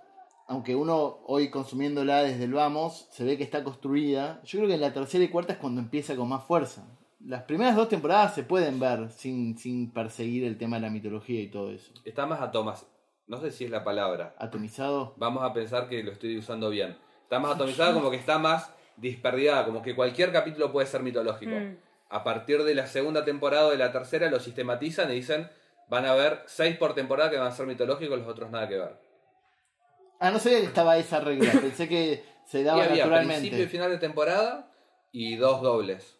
aunque 0.47 0.77
uno 0.77 1.19
hoy 1.27 1.51
consumiéndola 1.51 2.23
desde 2.23 2.45
el 2.45 2.53
vamos, 2.53 3.09
se 3.11 3.25
ve 3.25 3.37
que 3.37 3.45
está 3.45 3.65
construida, 3.65 4.41
yo 4.45 4.59
creo 4.59 4.69
que 4.69 4.75
en 4.75 4.81
la 4.81 4.93
tercera 4.93 5.25
y 5.25 5.29
cuarta 5.29 5.55
es 5.55 5.59
cuando 5.59 5.81
empieza 5.81 6.15
con 6.17 6.29
más 6.29 6.45
fuerza. 6.45 6.87
Las 7.21 7.43
primeras 7.43 7.75
dos 7.75 7.89
temporadas 7.89 8.35
se 8.35 8.45
pueden 8.45 8.79
ver 8.79 9.11
sin, 9.11 9.59
sin 9.59 9.91
perseguir 9.91 10.45
el 10.45 10.59
tema 10.59 10.77
de 10.77 10.83
la 10.83 10.91
mitología 10.91 11.41
y 11.41 11.49
todo 11.49 11.73
eso. 11.73 11.93
Está 12.05 12.27
más 12.27 12.41
atomas. 12.41 12.87
No 13.27 13.41
sé 13.41 13.51
si 13.51 13.65
es 13.65 13.71
la 13.71 13.83
palabra. 13.83 14.37
Atomizado. 14.39 15.15
Vamos 15.17 15.43
a 15.43 15.53
pensar 15.53 15.89
que 15.89 16.05
lo 16.05 16.13
estoy 16.13 16.39
usando 16.39 16.71
bien. 16.71 16.97
Está 17.23 17.41
más 17.41 17.57
atomizada 17.57 17.93
como 17.93 18.11
que 18.11 18.17
está 18.17 18.39
más 18.39 18.73
disperdigada, 18.97 19.65
como 19.65 19.83
que 19.83 19.97
cualquier 19.97 20.31
capítulo 20.31 20.71
puede 20.71 20.87
ser 20.87 21.03
mitológico. 21.03 21.51
Mm. 21.51 21.77
A 22.09 22.23
partir 22.23 22.63
de 22.63 22.75
la 22.77 22.87
segunda 22.87 23.25
temporada 23.25 23.67
o 23.67 23.71
de 23.71 23.79
la 23.79 23.91
tercera 23.91 24.31
lo 24.31 24.39
sistematizan 24.39 25.11
y 25.11 25.17
dicen, 25.17 25.51
van 25.89 26.07
a 26.07 26.13
haber 26.13 26.45
seis 26.47 26.77
por 26.77 26.95
temporada 26.95 27.31
que 27.31 27.37
van 27.37 27.49
a 27.49 27.51
ser 27.51 27.67
mitológicos, 27.67 28.17
los 28.17 28.29
otros 28.29 28.51
nada 28.53 28.69
que 28.69 28.79
ver. 28.79 29.06
Ah, 30.19 30.31
no 30.31 30.39
sabía 30.39 30.61
que 30.61 30.67
estaba 30.67 30.97
esa 30.99 31.21
regla, 31.21 31.53
pensé 31.61 31.89
que 31.89 32.25
se 32.47 32.61
Y 32.61 32.63
daba 32.65 32.85
había 32.85 33.05
naturalmente. 33.05 33.41
principio 33.41 33.65
y 33.65 33.69
final 33.69 33.91
de 33.91 33.99
temporada 33.99 34.71
y 35.13 35.37
dos 35.37 35.63
dobles. 35.63 36.17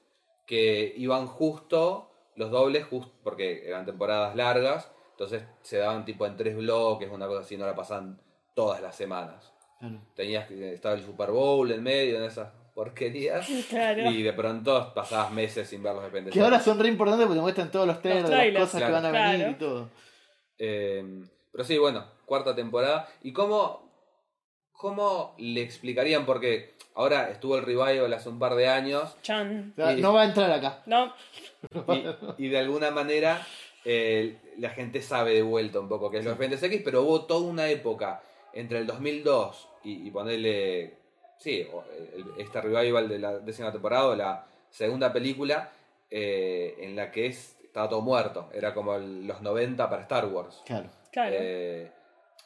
Que 0.47 0.93
iban 0.97 1.27
justo, 1.27 2.11
los 2.37 2.51
dobles, 2.51 2.85
justo 2.87 3.13
porque 3.25 3.67
eran 3.69 3.85
temporadas 3.87 4.37
largas, 4.37 4.91
entonces 5.13 5.45
se 5.63 5.79
daban 5.79 6.05
tipo 6.05 6.27
en 6.27 6.37
tres 6.37 6.57
bloques, 6.57 7.11
una 7.11 7.27
cosa 7.27 7.41
así, 7.41 7.57
no 7.57 7.67
la 7.67 7.75
pasaban 7.75 8.21
todas 8.55 8.81
las 8.83 8.95
semanas. 8.95 9.53
Claro. 9.79 10.01
Tenías 10.15 10.47
que 10.47 10.73
estaba 10.73 10.95
el 10.95 11.05
Super 11.05 11.31
Bowl 11.31 11.71
en 11.73 11.83
medio 11.83 12.21
de 12.21 12.27
esas 12.27 12.49
porquerías 12.75 13.47
Claro. 13.71 14.11
y 14.11 14.23
de 14.23 14.33
pronto 14.35 14.93
pasabas 14.95 15.33
meses 15.33 15.69
sin 15.69 15.83
ver 15.83 15.95
los 15.95 16.05
dependes. 16.05 16.33
Que 16.35 16.41
ahora 16.41 16.61
son 16.61 16.79
re 16.79 16.89
importantes 16.89 17.27
porque 17.27 17.39
te 17.39 17.43
muestran 17.43 17.71
todos 17.71 17.87
los 17.87 18.01
trailers, 18.03 18.23
Los 18.23 18.31
de 18.31 18.37
las 18.37 18.43
trailers, 18.45 18.65
cosas 18.67 18.81
claro. 18.81 18.95
que 18.97 19.03
van 19.03 19.05
a 19.17 19.23
venir 19.31 19.37
Claro. 19.39 19.53
y 19.53 19.55
todo. 19.59 19.89
Eh, 20.59 21.25
pero 21.53 21.65
sí, 21.65 21.79
bueno, 21.79 22.05
cuarta 22.27 22.55
temporada. 22.55 23.09
¿Y 23.23 23.33
cómo, 23.33 23.86
cómo 24.77 25.35
le 25.39 25.63
explicarían? 25.63 26.25
Porque 26.27 26.75
ahora 26.95 27.31
estuvo 27.31 27.57
el 27.57 27.65
revival 27.65 28.13
hace 28.13 28.29
un 28.29 28.39
par 28.39 28.55
de 28.55 28.69
años 28.69 29.17
Chan. 29.23 29.75
Y- 29.97 30.01
No 30.01 30.13
va 30.15 30.23
a 30.23 30.25
entrar 30.27 30.51
acá. 30.51 30.83
No, 30.87 31.13
y, 32.39 32.45
y 32.47 32.49
de 32.49 32.59
alguna 32.59 32.91
manera 32.91 33.45
eh, 33.85 34.37
la 34.59 34.71
gente 34.71 35.03
sabe 35.03 35.33
de 35.35 35.43
vuelta 35.43 35.81
un 35.81 35.89
poco 35.89 36.11
que 36.11 36.19
es 36.19 36.25
los 36.25 36.33
Expedientes 36.33 36.63
X, 36.63 36.83
pero 36.85 37.03
hubo 37.03 37.25
toda 37.27 37.41
una 37.49 37.69
época 37.69 38.23
entre 38.53 38.79
el 38.79 38.87
2002 38.87 39.69
y, 39.85 40.07
y 40.07 40.11
ponerle, 40.11 40.95
sí, 41.39 41.67
este 42.39 42.61
revival 42.61 43.09
de 43.09 43.19
la 43.19 43.39
décima 43.39 43.71
temporada 43.71 44.07
o 44.09 44.15
la 44.17 44.47
segunda 44.71 45.13
película 45.13 45.71
eh, 46.11 46.75
en 46.81 46.97
la 46.97 47.11
que 47.11 47.27
es, 47.27 47.57
estaba 47.63 47.89
todo 47.89 48.01
muerto, 48.01 48.49
era 48.55 48.73
como 48.73 48.95
el- 48.95 49.27
los 49.27 49.43
90 49.43 49.89
para 49.91 50.03
Star 50.03 50.27
Wars. 50.27 50.63
Claro. 50.65 50.89
claro. 51.13 51.37
Eh, 51.39 51.91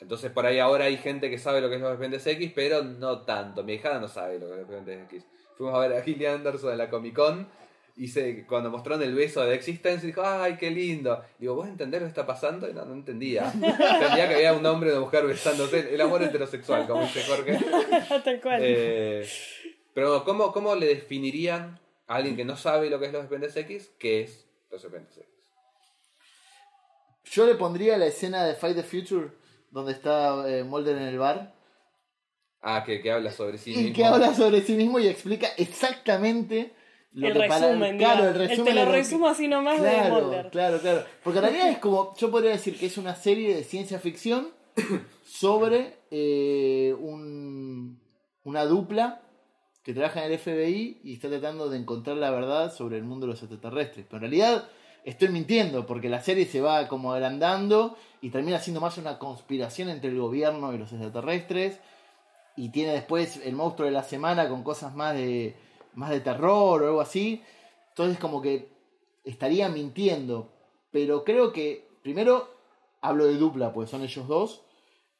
entonces 0.00 0.30
por 0.32 0.46
ahí 0.46 0.58
ahora 0.58 0.86
hay 0.86 0.96
gente 0.96 1.30
que 1.30 1.38
sabe 1.38 1.60
lo 1.60 1.68
que 1.68 1.76
es 1.76 1.80
los 1.80 1.90
Expedientes 1.90 2.26
X, 2.26 2.52
pero 2.54 2.82
no 2.82 3.22
tanto. 3.22 3.62
Mi 3.62 3.74
hijada 3.74 4.00
no 4.00 4.08
sabe 4.08 4.38
lo 4.38 4.46
que 4.46 4.52
es 4.52 4.58
los 4.58 4.60
Expedientes 4.60 5.04
X. 5.04 5.26
Fuimos 5.56 5.74
a 5.74 5.78
ver 5.86 5.92
a 5.98 6.02
Gillian 6.02 6.36
Anderson 6.36 6.72
en 6.72 6.78
la 6.78 6.88
Comic 6.88 7.14
Con 7.14 7.48
y 7.96 8.08
se, 8.08 8.46
cuando 8.46 8.70
mostraron 8.70 9.02
el 9.02 9.14
beso 9.14 9.44
de 9.44 9.54
Existence 9.54 10.06
dijo, 10.06 10.22
ay, 10.24 10.56
qué 10.56 10.70
lindo. 10.70 11.22
Digo, 11.38 11.54
¿vos 11.54 11.68
entendés 11.68 12.00
lo 12.00 12.06
que 12.06 12.10
está 12.10 12.26
pasando? 12.26 12.66
Y 12.66 12.72
no, 12.72 12.86
no 12.86 12.94
entendía. 12.94 13.50
entendía 13.52 14.26
que 14.26 14.36
había 14.36 14.54
un 14.54 14.64
hombre 14.64 14.88
y 14.88 14.92
una 14.92 15.02
mujer 15.02 15.26
besándose. 15.26 15.94
El 15.94 16.00
amor 16.00 16.22
heterosexual, 16.22 16.86
como 16.86 17.02
dice 17.02 17.22
Jorge. 17.24 17.58
Tal 18.24 18.40
cual. 18.40 18.60
Eh, 18.62 19.28
pero 19.92 20.24
¿cómo, 20.24 20.50
¿cómo 20.50 20.74
le 20.74 20.86
definirían 20.86 21.78
a 22.06 22.14
alguien 22.14 22.36
que 22.36 22.44
no 22.46 22.56
sabe 22.56 22.88
lo 22.88 22.98
que 22.98 23.06
es 23.06 23.12
los 23.12 23.20
Expedientes 23.20 23.56
X 23.56 23.90
qué 23.98 24.22
es 24.22 24.46
los 24.70 24.82
Expedientes 24.82 25.18
X? 25.18 25.26
Yo 27.24 27.46
le 27.46 27.54
pondría 27.54 27.98
la 27.98 28.06
escena 28.06 28.46
de 28.46 28.54
Fight 28.54 28.76
the 28.76 28.82
Future 28.82 29.28
donde 29.70 29.92
está 29.92 30.48
eh, 30.48 30.64
Mulder 30.64 30.96
en 30.96 31.02
el 31.04 31.18
bar 31.18 31.54
Ah, 32.62 32.84
que, 32.84 33.00
que 33.00 33.10
habla 33.10 33.30
sobre 33.30 33.56
sí 33.58 33.72
y 33.74 33.76
mismo. 33.76 33.94
que 33.96 34.04
habla 34.04 34.34
sobre 34.34 34.60
sí 34.62 34.74
mismo 34.74 34.98
y 34.98 35.06
explica 35.08 35.48
exactamente 35.56 36.74
lo 37.12 37.26
el 37.28 37.32
que 37.32 37.48
para- 37.48 37.66
resumen, 37.68 37.98
claro, 37.98 38.28
el 38.28 38.34
resumen 38.34 38.64
te 38.64 38.74
lo 38.84 38.92
resumo 38.92 39.28
así 39.28 39.48
nomás 39.48 39.80
de 39.82 40.10
Mulder. 40.10 40.50
claro, 40.50 40.78
claro. 40.78 41.04
Porque 41.24 41.38
en 41.38 41.44
realidad 41.46 41.68
es 41.70 41.78
como, 41.78 42.14
yo 42.16 42.30
podría 42.30 42.50
decir 42.52 42.78
que 42.78 42.86
es 42.86 42.98
una 42.98 43.14
serie 43.16 43.54
de 43.56 43.64
ciencia 43.64 43.98
ficción 43.98 44.48
sobre 45.24 45.96
eh, 46.10 46.94
un- 47.00 48.00
una 48.44 48.64
dupla 48.64 49.22
que 49.82 49.94
trabaja 49.94 50.24
en 50.24 50.32
el 50.32 50.38
FBI 50.38 51.00
y 51.02 51.14
está 51.14 51.28
tratando 51.28 51.68
de 51.70 51.78
encontrar 51.78 52.16
la 52.18 52.30
verdad 52.30 52.72
sobre 52.74 52.98
el 52.98 53.04
mundo 53.04 53.26
de 53.26 53.32
los 53.32 53.42
extraterrestres. 53.42 54.04
Pero 54.06 54.16
en 54.18 54.20
realidad 54.22 54.68
estoy 55.04 55.28
mintiendo, 55.28 55.86
porque 55.86 56.08
la 56.08 56.20
serie 56.22 56.46
se 56.46 56.60
va 56.60 56.88
como 56.88 57.12
agrandando 57.12 57.96
y 58.20 58.30
termina 58.30 58.58
siendo 58.58 58.80
más 58.80 58.98
una 58.98 59.18
conspiración 59.18 59.88
entre 59.88 60.10
el 60.10 60.18
gobierno 60.20 60.72
y 60.74 60.78
los 60.78 60.92
extraterrestres. 60.92 61.80
Y 62.56 62.70
tiene 62.70 62.92
después 62.92 63.40
el 63.44 63.54
monstruo 63.54 63.86
de 63.86 63.92
la 63.92 64.02
semana 64.02 64.48
con 64.48 64.62
cosas 64.64 64.94
más 64.94 65.14
de, 65.14 65.56
más 65.94 66.10
de 66.10 66.20
terror 66.20 66.82
o 66.82 66.86
algo 66.86 67.00
así. 67.00 67.42
Entonces 67.90 68.18
como 68.18 68.42
que 68.42 68.68
estaría 69.24 69.68
mintiendo. 69.68 70.52
Pero 70.90 71.24
creo 71.24 71.52
que, 71.52 71.88
primero, 72.02 72.48
hablo 73.00 73.26
de 73.26 73.36
dupla, 73.36 73.72
pues 73.72 73.90
son 73.90 74.02
ellos 74.02 74.26
dos. 74.28 74.62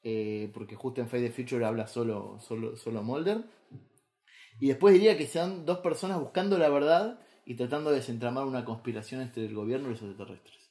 eh, 0.03 0.51
porque 0.55 0.77
justo 0.77 1.01
en 1.01 1.09
Fade 1.09 1.29
the 1.29 1.33
Future 1.33 1.65
habla 1.65 1.87
solo, 1.87 2.39
solo, 2.41 2.77
solo 2.77 3.03
Mulder. 3.03 3.45
Y 4.61 4.69
después 4.69 4.95
diría 4.95 5.17
que 5.17 5.27
sean 5.27 5.65
dos 5.65 5.79
personas 5.79 6.21
buscando 6.21 6.59
la 6.59 6.69
verdad 6.69 7.21
y 7.51 7.55
tratando 7.57 7.91
de 7.91 7.97
desentramar 7.97 8.45
una 8.45 8.65
conspiración 8.65 9.21
entre 9.23 9.45
el 9.45 9.55
gobierno 9.55 9.89
y 9.89 9.93
los 9.93 10.03
extraterrestres. 10.03 10.71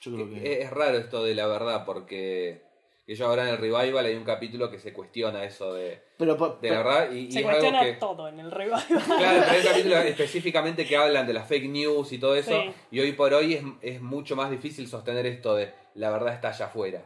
Yo 0.00 0.12
creo 0.14 0.30
que... 0.30 0.62
Es 0.62 0.70
raro 0.70 0.96
esto 0.98 1.22
de 1.24 1.34
la 1.34 1.46
verdad, 1.46 1.84
porque 1.84 2.62
ellos 3.06 3.26
ahora 3.26 3.42
en 3.42 3.48
el 3.50 3.58
revival 3.58 4.04
hay 4.06 4.14
un 4.14 4.24
capítulo 4.24 4.70
que 4.70 4.78
se 4.78 4.92
cuestiona 4.94 5.44
eso 5.44 5.74
de, 5.74 6.02
pero, 6.18 6.58
de 6.60 6.70
la 6.70 6.76
verdad. 6.78 7.10
Y, 7.12 7.18
y 7.26 7.32
Se 7.32 7.38
algo 7.40 7.50
cuestiona 7.50 7.82
que. 7.84 7.92
todo 7.94 8.28
en 8.28 8.40
el 8.40 8.50
revival. 8.50 8.82
Claro, 8.88 9.42
pero 9.46 9.50
hay 9.50 9.62
capítulos 9.68 10.04
específicamente 10.06 10.86
que 10.86 10.96
hablan 10.96 11.26
de 11.26 11.32
las 11.34 11.46
fake 11.48 11.68
news 11.68 12.12
y 12.12 12.18
todo 12.18 12.34
eso. 12.34 12.50
Sí. 12.50 12.72
Y 12.90 13.00
hoy 13.00 13.12
por 13.12 13.32
hoy 13.34 13.54
es, 13.54 13.64
es 13.82 14.00
mucho 14.00 14.36
más 14.36 14.50
difícil 14.50 14.88
sostener 14.88 15.26
esto 15.26 15.54
de 15.54 15.72
la 15.96 16.10
verdad 16.10 16.32
está 16.34 16.48
allá 16.48 16.66
afuera. 16.66 17.02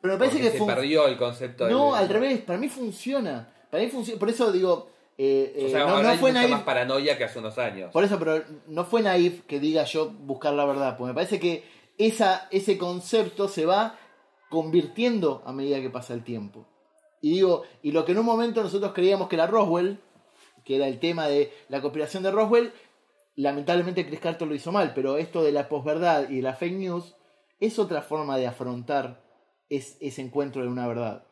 pero 0.00 0.14
me 0.14 0.18
parece 0.18 0.36
Porque 0.36 0.46
que 0.48 0.52
se 0.52 0.58
fun- 0.58 0.68
perdió 0.68 1.06
el 1.06 1.16
concepto 1.18 1.68
No, 1.68 1.92
del- 1.94 2.02
al 2.04 2.08
revés, 2.08 2.38
para 2.40 2.58
mí 2.58 2.68
funciona. 2.70 3.52
Para 3.70 3.82
mí 3.82 3.90
funciona. 3.90 4.18
Por 4.18 4.30
eso 4.30 4.50
digo. 4.52 4.90
Eh, 5.18 5.52
eh, 5.56 5.66
O 5.66 5.70
sea, 5.70 5.80
no, 5.80 5.88
ahora 5.90 6.02
no 6.02 6.08
hay 6.10 6.18
fue 6.18 6.30
mucha 6.30 6.40
naif. 6.42 6.52
más 6.52 6.62
paranoia 6.62 7.16
que 7.16 7.24
hace 7.24 7.38
unos 7.38 7.56
años. 7.58 7.90
Por 7.92 8.04
eso, 8.04 8.18
pero 8.18 8.42
no 8.66 8.84
fue 8.84 9.02
naif 9.02 9.42
que 9.46 9.58
diga 9.60 9.84
yo 9.84 10.10
buscar 10.10 10.52
la 10.54 10.64
verdad. 10.64 10.96
Porque 10.96 11.08
me 11.10 11.14
parece 11.14 11.40
que 11.40 11.64
esa, 11.98 12.48
ese 12.50 12.76
concepto 12.76 13.48
se 13.48 13.64
va 13.66 13.98
convirtiendo 14.50 15.42
a 15.44 15.52
medida 15.52 15.80
que 15.80 15.90
pasa 15.90 16.14
el 16.14 16.22
tiempo. 16.24 16.66
Y 17.20 17.30
digo, 17.34 17.62
y 17.82 17.92
lo 17.92 18.04
que 18.04 18.12
en 18.12 18.18
un 18.18 18.26
momento 18.26 18.62
nosotros 18.62 18.92
creíamos 18.92 19.28
que 19.28 19.36
era 19.36 19.46
Roswell, 19.46 19.98
que 20.64 20.76
era 20.76 20.86
el 20.86 20.98
tema 21.00 21.26
de 21.28 21.52
la 21.68 21.80
conspiración 21.80 22.22
de 22.22 22.30
Roswell, 22.30 22.72
lamentablemente 23.34 24.06
Chris 24.06 24.20
Carter 24.20 24.46
lo 24.48 24.54
hizo 24.54 24.72
mal, 24.72 24.92
pero 24.94 25.16
esto 25.18 25.42
de 25.42 25.52
la 25.52 25.68
posverdad 25.68 26.28
y 26.30 26.40
la 26.42 26.54
fake 26.54 26.74
news 26.76 27.16
es 27.60 27.78
otra 27.78 28.02
forma 28.02 28.36
de 28.38 28.46
afrontar 28.46 29.22
es- 29.68 29.96
ese 30.00 30.22
encuentro 30.22 30.62
de 30.62 30.68
una 30.68 30.86
verdad. 30.86 31.24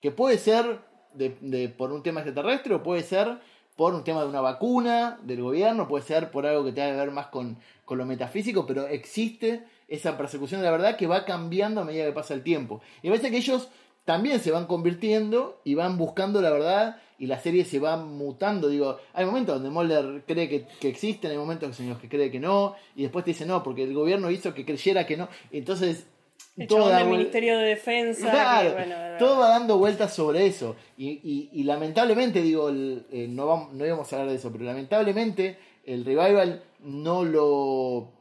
Que 0.00 0.10
puede 0.10 0.38
ser 0.38 0.80
de, 1.14 1.36
de- 1.40 1.68
por 1.68 1.92
un 1.92 2.02
tema 2.02 2.20
extraterrestre 2.20 2.74
o 2.74 2.82
puede 2.82 3.02
ser 3.02 3.38
por 3.76 3.94
un 3.94 4.04
tema 4.04 4.22
de 4.22 4.28
una 4.28 4.40
vacuna 4.40 5.18
del 5.22 5.42
gobierno, 5.42 5.88
puede 5.88 6.04
ser 6.04 6.30
por 6.30 6.46
algo 6.46 6.64
que 6.64 6.72
tenga 6.72 6.90
que 6.92 6.96
ver 6.96 7.10
más 7.10 7.26
con, 7.26 7.56
con 7.84 7.98
lo 7.98 8.06
metafísico, 8.06 8.66
pero 8.66 8.86
existe 8.86 9.64
esa 9.88 10.16
persecución 10.16 10.60
de 10.60 10.66
la 10.66 10.70
verdad 10.70 10.96
que 10.96 11.08
va 11.08 11.24
cambiando 11.24 11.80
a 11.80 11.84
medida 11.84 12.04
que 12.04 12.12
pasa 12.12 12.34
el 12.34 12.42
tiempo. 12.44 12.80
Y 13.02 13.08
me 13.08 13.16
parece 13.16 13.32
que 13.32 13.38
ellos 13.38 13.68
también 14.04 14.38
se 14.38 14.52
van 14.52 14.66
convirtiendo 14.66 15.60
y 15.64 15.74
van 15.74 15.96
buscando 15.98 16.40
la 16.40 16.50
verdad 16.50 16.98
y 17.18 17.26
la 17.26 17.40
serie 17.40 17.64
se 17.64 17.80
va 17.80 17.96
mutando. 17.96 18.68
Digo, 18.68 18.98
hay 19.12 19.24
momentos 19.26 19.54
donde 19.56 19.70
Mulder 19.70 20.22
cree 20.26 20.48
que, 20.48 20.66
que 20.80 20.88
existen, 20.88 21.30
hay 21.32 21.36
momentos 21.36 21.78
en 21.80 21.88
los 21.88 21.98
que 21.98 22.08
cree 22.08 22.30
que 22.30 22.38
no, 22.38 22.76
y 22.94 23.02
después 23.02 23.24
te 23.24 23.32
dice 23.32 23.44
no, 23.46 23.62
porque 23.62 23.82
el 23.82 23.94
gobierno 23.94 24.30
hizo 24.30 24.54
que 24.54 24.64
creyera 24.64 25.04
que 25.06 25.16
no. 25.16 25.28
Entonces, 25.50 26.06
El 26.56 26.68
todo 26.68 26.78
chabón 26.78 26.92
da 26.92 26.98
del 26.98 27.08
Ministerio 27.08 27.58
de 27.58 27.64
Defensa. 27.64 28.30
Claro, 28.30 28.68
que, 28.70 28.74
bueno, 28.76 28.94
todo 29.18 29.38
va 29.40 29.48
dando 29.48 29.76
vueltas 29.78 30.14
sobre 30.14 30.46
eso. 30.46 30.76
Y, 30.96 31.08
y- 31.22 31.50
y 31.52 31.64
lamentablemente, 31.64 32.42
digo, 32.42 32.68
el- 32.68 33.06
eh, 33.10 33.26
no, 33.28 33.46
vamos, 33.46 33.72
no 33.72 33.84
íbamos 33.84 34.12
a 34.12 34.16
hablar 34.16 34.30
de 34.30 34.36
eso, 34.36 34.52
pero 34.52 34.64
lamentablemente 34.64 35.58
el 35.84 36.04
revival 36.04 36.62
no 36.80 37.24
lo, 37.24 38.12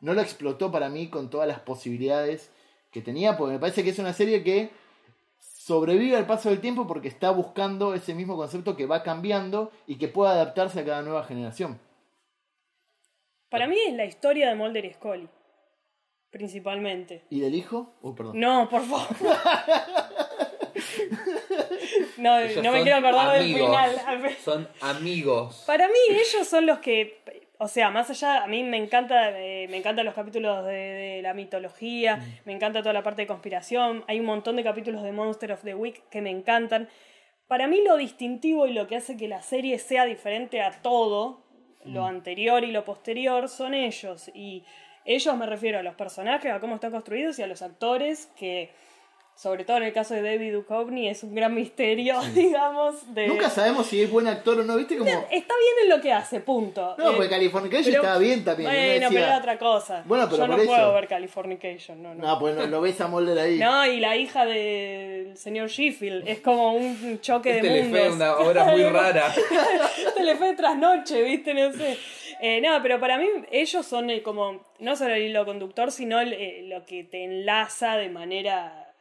no 0.00 0.14
lo 0.14 0.20
explotó 0.20 0.70
para 0.70 0.88
mí 0.88 1.08
con 1.08 1.30
todas 1.30 1.48
las 1.48 1.58
posibilidades 1.60 2.50
que 2.92 3.02
tenía, 3.02 3.36
porque 3.36 3.54
me 3.54 3.58
parece 3.58 3.82
que 3.82 3.90
es 3.90 3.98
una 3.98 4.12
serie 4.12 4.44
que 4.44 4.70
sobrevive 5.40 6.16
al 6.16 6.26
paso 6.26 6.48
del 6.50 6.60
tiempo 6.60 6.86
porque 6.86 7.08
está 7.08 7.30
buscando 7.30 7.92
ese 7.92 8.14
mismo 8.14 8.36
concepto 8.36 8.76
que 8.76 8.86
va 8.86 9.02
cambiando 9.02 9.70
y 9.86 9.96
que 9.96 10.08
puede 10.08 10.30
adaptarse 10.32 10.80
a 10.80 10.84
cada 10.84 11.02
nueva 11.02 11.24
generación. 11.24 11.78
Para 13.50 13.66
mí 13.66 13.76
es 13.86 13.94
la 13.94 14.04
historia 14.04 14.48
de 14.48 14.54
Mulder 14.54 14.84
y 14.84 14.92
Scully. 14.92 15.28
Principalmente. 16.30 17.24
¿Y 17.30 17.40
del 17.40 17.54
hijo? 17.54 17.96
Oh, 18.02 18.14
perdón. 18.14 18.38
No, 18.38 18.68
por 18.68 18.82
favor. 18.84 19.08
no, 22.18 22.38
Ellos 22.38 22.62
no 22.62 22.72
me 22.72 22.78
son 22.78 22.82
quiero 22.84 22.98
acordar 22.98 23.32
del 23.34 23.42
amigos. 23.42 23.66
final. 23.68 24.00
Al 24.06 24.20
fin- 24.20 24.36
Son 24.44 24.68
amigos. 24.80 25.64
Para 25.66 25.88
mí 25.88 25.94
ellos 26.10 26.46
son 26.46 26.66
los 26.66 26.78
que, 26.80 27.22
o 27.58 27.68
sea, 27.68 27.90
más 27.90 28.10
allá, 28.10 28.44
a 28.44 28.46
mí 28.46 28.62
me 28.62 28.76
encanta, 28.76 29.38
eh, 29.40 29.66
me 29.68 29.78
encantan 29.78 30.04
los 30.04 30.14
capítulos 30.14 30.64
de, 30.66 30.72
de 30.72 31.22
la 31.22 31.34
mitología, 31.34 32.16
Mm. 32.16 32.22
me 32.44 32.52
encanta 32.52 32.80
toda 32.82 32.92
la 32.92 33.02
parte 33.02 33.22
de 33.22 33.26
conspiración, 33.28 34.04
hay 34.06 34.20
un 34.20 34.26
montón 34.26 34.56
de 34.56 34.64
capítulos 34.64 35.02
de 35.02 35.12
Monster 35.12 35.52
of 35.52 35.62
the 35.62 35.74
Week 35.74 36.02
que 36.10 36.20
me 36.20 36.30
encantan. 36.30 36.88
Para 37.46 37.66
mí 37.66 37.82
lo 37.82 37.96
distintivo 37.96 38.66
y 38.66 38.74
lo 38.74 38.86
que 38.86 38.96
hace 38.96 39.16
que 39.16 39.28
la 39.28 39.40
serie 39.42 39.78
sea 39.78 40.04
diferente 40.04 40.60
a 40.60 40.82
todo, 40.82 41.46
lo 41.84 42.02
Mm. 42.02 42.06
anterior 42.06 42.64
y 42.64 42.72
lo 42.72 42.84
posterior, 42.84 43.48
son 43.48 43.72
ellos. 43.72 44.30
Y 44.34 44.64
ellos 45.14 45.36
me 45.36 45.46
refiero 45.46 45.78
a 45.78 45.82
los 45.82 45.94
personajes, 45.94 46.52
a 46.52 46.60
cómo 46.60 46.74
están 46.76 46.90
construidos 46.92 47.38
y 47.38 47.42
a 47.42 47.46
los 47.46 47.62
actores 47.62 48.28
que... 48.38 48.70
Sobre 49.34 49.64
todo 49.64 49.76
en 49.76 49.84
el 49.84 49.92
caso 49.92 50.14
de 50.14 50.22
David 50.22 50.52
Duchovny 50.52 51.08
es 51.08 51.22
un 51.22 51.32
gran 51.32 51.54
misterio, 51.54 52.20
digamos. 52.34 53.14
De... 53.14 53.28
Nunca 53.28 53.48
sabemos 53.48 53.86
si 53.86 54.02
es 54.02 54.10
buen 54.10 54.26
actor 54.26 54.58
o 54.58 54.64
no, 54.64 54.74
¿viste? 54.74 54.98
Como... 54.98 55.08
Está 55.08 55.30
bien 55.30 55.74
en 55.84 55.88
lo 55.90 56.00
que 56.00 56.12
hace, 56.12 56.40
punto. 56.40 56.96
No, 56.98 57.10
Eh, 57.10 57.14
porque 57.14 57.28
Californication 57.30 57.84
pero- 57.84 58.02
estaba 58.02 58.18
bien 58.18 58.44
también. 58.44 58.68
Bueno, 58.68 58.92
decía- 58.94 59.08
pero 59.10 59.24
era 59.26 59.38
otra 59.38 59.56
cosa. 59.60 60.02
Bueno, 60.06 60.24
pero 60.28 60.38
Yo 60.44 60.56
no 60.56 60.56
puedo 60.64 60.92
ver 60.92 61.06
Californication, 61.06 62.02
no, 62.02 62.16
no. 62.16 62.26
No, 62.26 62.38
pues 62.40 62.56
no, 62.56 62.66
lo 62.66 62.80
ves 62.80 63.00
a 63.00 63.06
Mulder 63.06 63.38
ahí. 63.38 63.58
No, 63.60 63.86
y 63.86 64.00
la 64.00 64.16
hija 64.16 64.44
del 64.44 65.36
señor 65.36 65.68
Sheffield 65.68 66.26
es 66.26 66.40
como 66.40 66.72
un 66.74 67.20
choque 67.20 67.52
de 67.54 67.60
Telefe, 67.60 68.08
mundos. 68.08 68.08
Este 68.08 68.14
una 68.16 68.36
obra 68.38 68.64
muy 68.64 68.82
rara. 68.82 69.32
Telefe 70.16 70.54
tras 70.54 70.76
noche, 70.76 71.22
¿viste? 71.22 71.54
No 71.54 71.72
sé. 71.72 71.96
Eh, 72.40 72.60
no, 72.60 72.80
pero 72.82 73.00
para 73.00 73.18
mí 73.18 73.26
ellos 73.50 73.84
son 73.86 74.10
eh, 74.10 74.22
como, 74.22 74.64
no 74.78 74.96
solo 74.96 75.14
el 75.14 75.22
hilo 75.22 75.44
conductor, 75.44 75.90
sino 75.90 76.20
el, 76.20 76.32
eh, 76.32 76.62
lo 76.64 76.84
que 76.86 77.04
te 77.04 77.24
enlaza 77.24 77.96
de 77.96 78.08
manera 78.10 78.94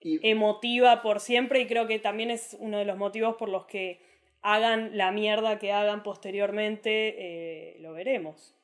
Y- 0.00 0.18
emotiva 0.28 1.02
por 1.02 1.20
siempre 1.20 1.60
y 1.60 1.66
creo 1.66 1.86
que 1.86 1.98
también 1.98 2.30
es 2.30 2.56
uno 2.58 2.78
de 2.78 2.84
los 2.86 2.96
motivos 2.96 3.36
por 3.36 3.48
los 3.48 3.66
que 3.66 4.00
hagan 4.42 4.96
la 4.96 5.12
mierda 5.12 5.58
que 5.58 5.72
hagan 5.72 6.02
posteriormente, 6.02 7.14
eh, 7.18 7.76
lo 7.80 7.92
veremos. 7.92 8.54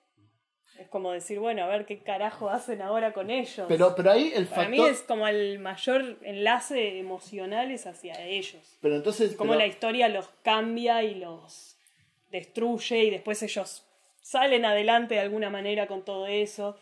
Es 0.79 0.89
como 0.89 1.13
decir, 1.13 1.39
bueno, 1.39 1.65
a 1.65 1.69
ver 1.69 1.87
qué 1.87 1.99
carajo 2.01 2.51
hacen 2.51 2.83
ahora 2.83 3.13
con 3.15 3.31
ellos. 3.31 3.65
pero, 3.69 3.95
pero 3.95 4.11
ahí 4.13 4.31
el 4.35 4.47
Para 4.47 4.63
factor. 4.65 4.71
mí 4.71 4.87
es 4.87 5.03
como 5.03 5.27
el 5.27 5.59
mayor 5.59 6.19
enlace 6.23 6.99
emocional 6.99 7.71
es 7.71 7.87
hacia 7.87 8.23
ellos. 8.27 8.79
Pero 8.83 8.97
entonces. 8.97 9.35
Como 9.37 9.53
pero- 9.53 9.61
la 9.61 9.67
historia 9.67 10.09
los 10.09 10.29
cambia 10.43 11.03
y 11.03 11.15
los 11.15 11.79
destruye 12.31 13.05
y 13.05 13.11
después 13.11 13.43
ellos 13.43 13.86
salen 14.31 14.65
adelante 14.65 15.15
de 15.15 15.21
alguna 15.21 15.51
manera 15.51 15.87
con 15.87 16.05
todo 16.05 16.27
eso. 16.27 16.77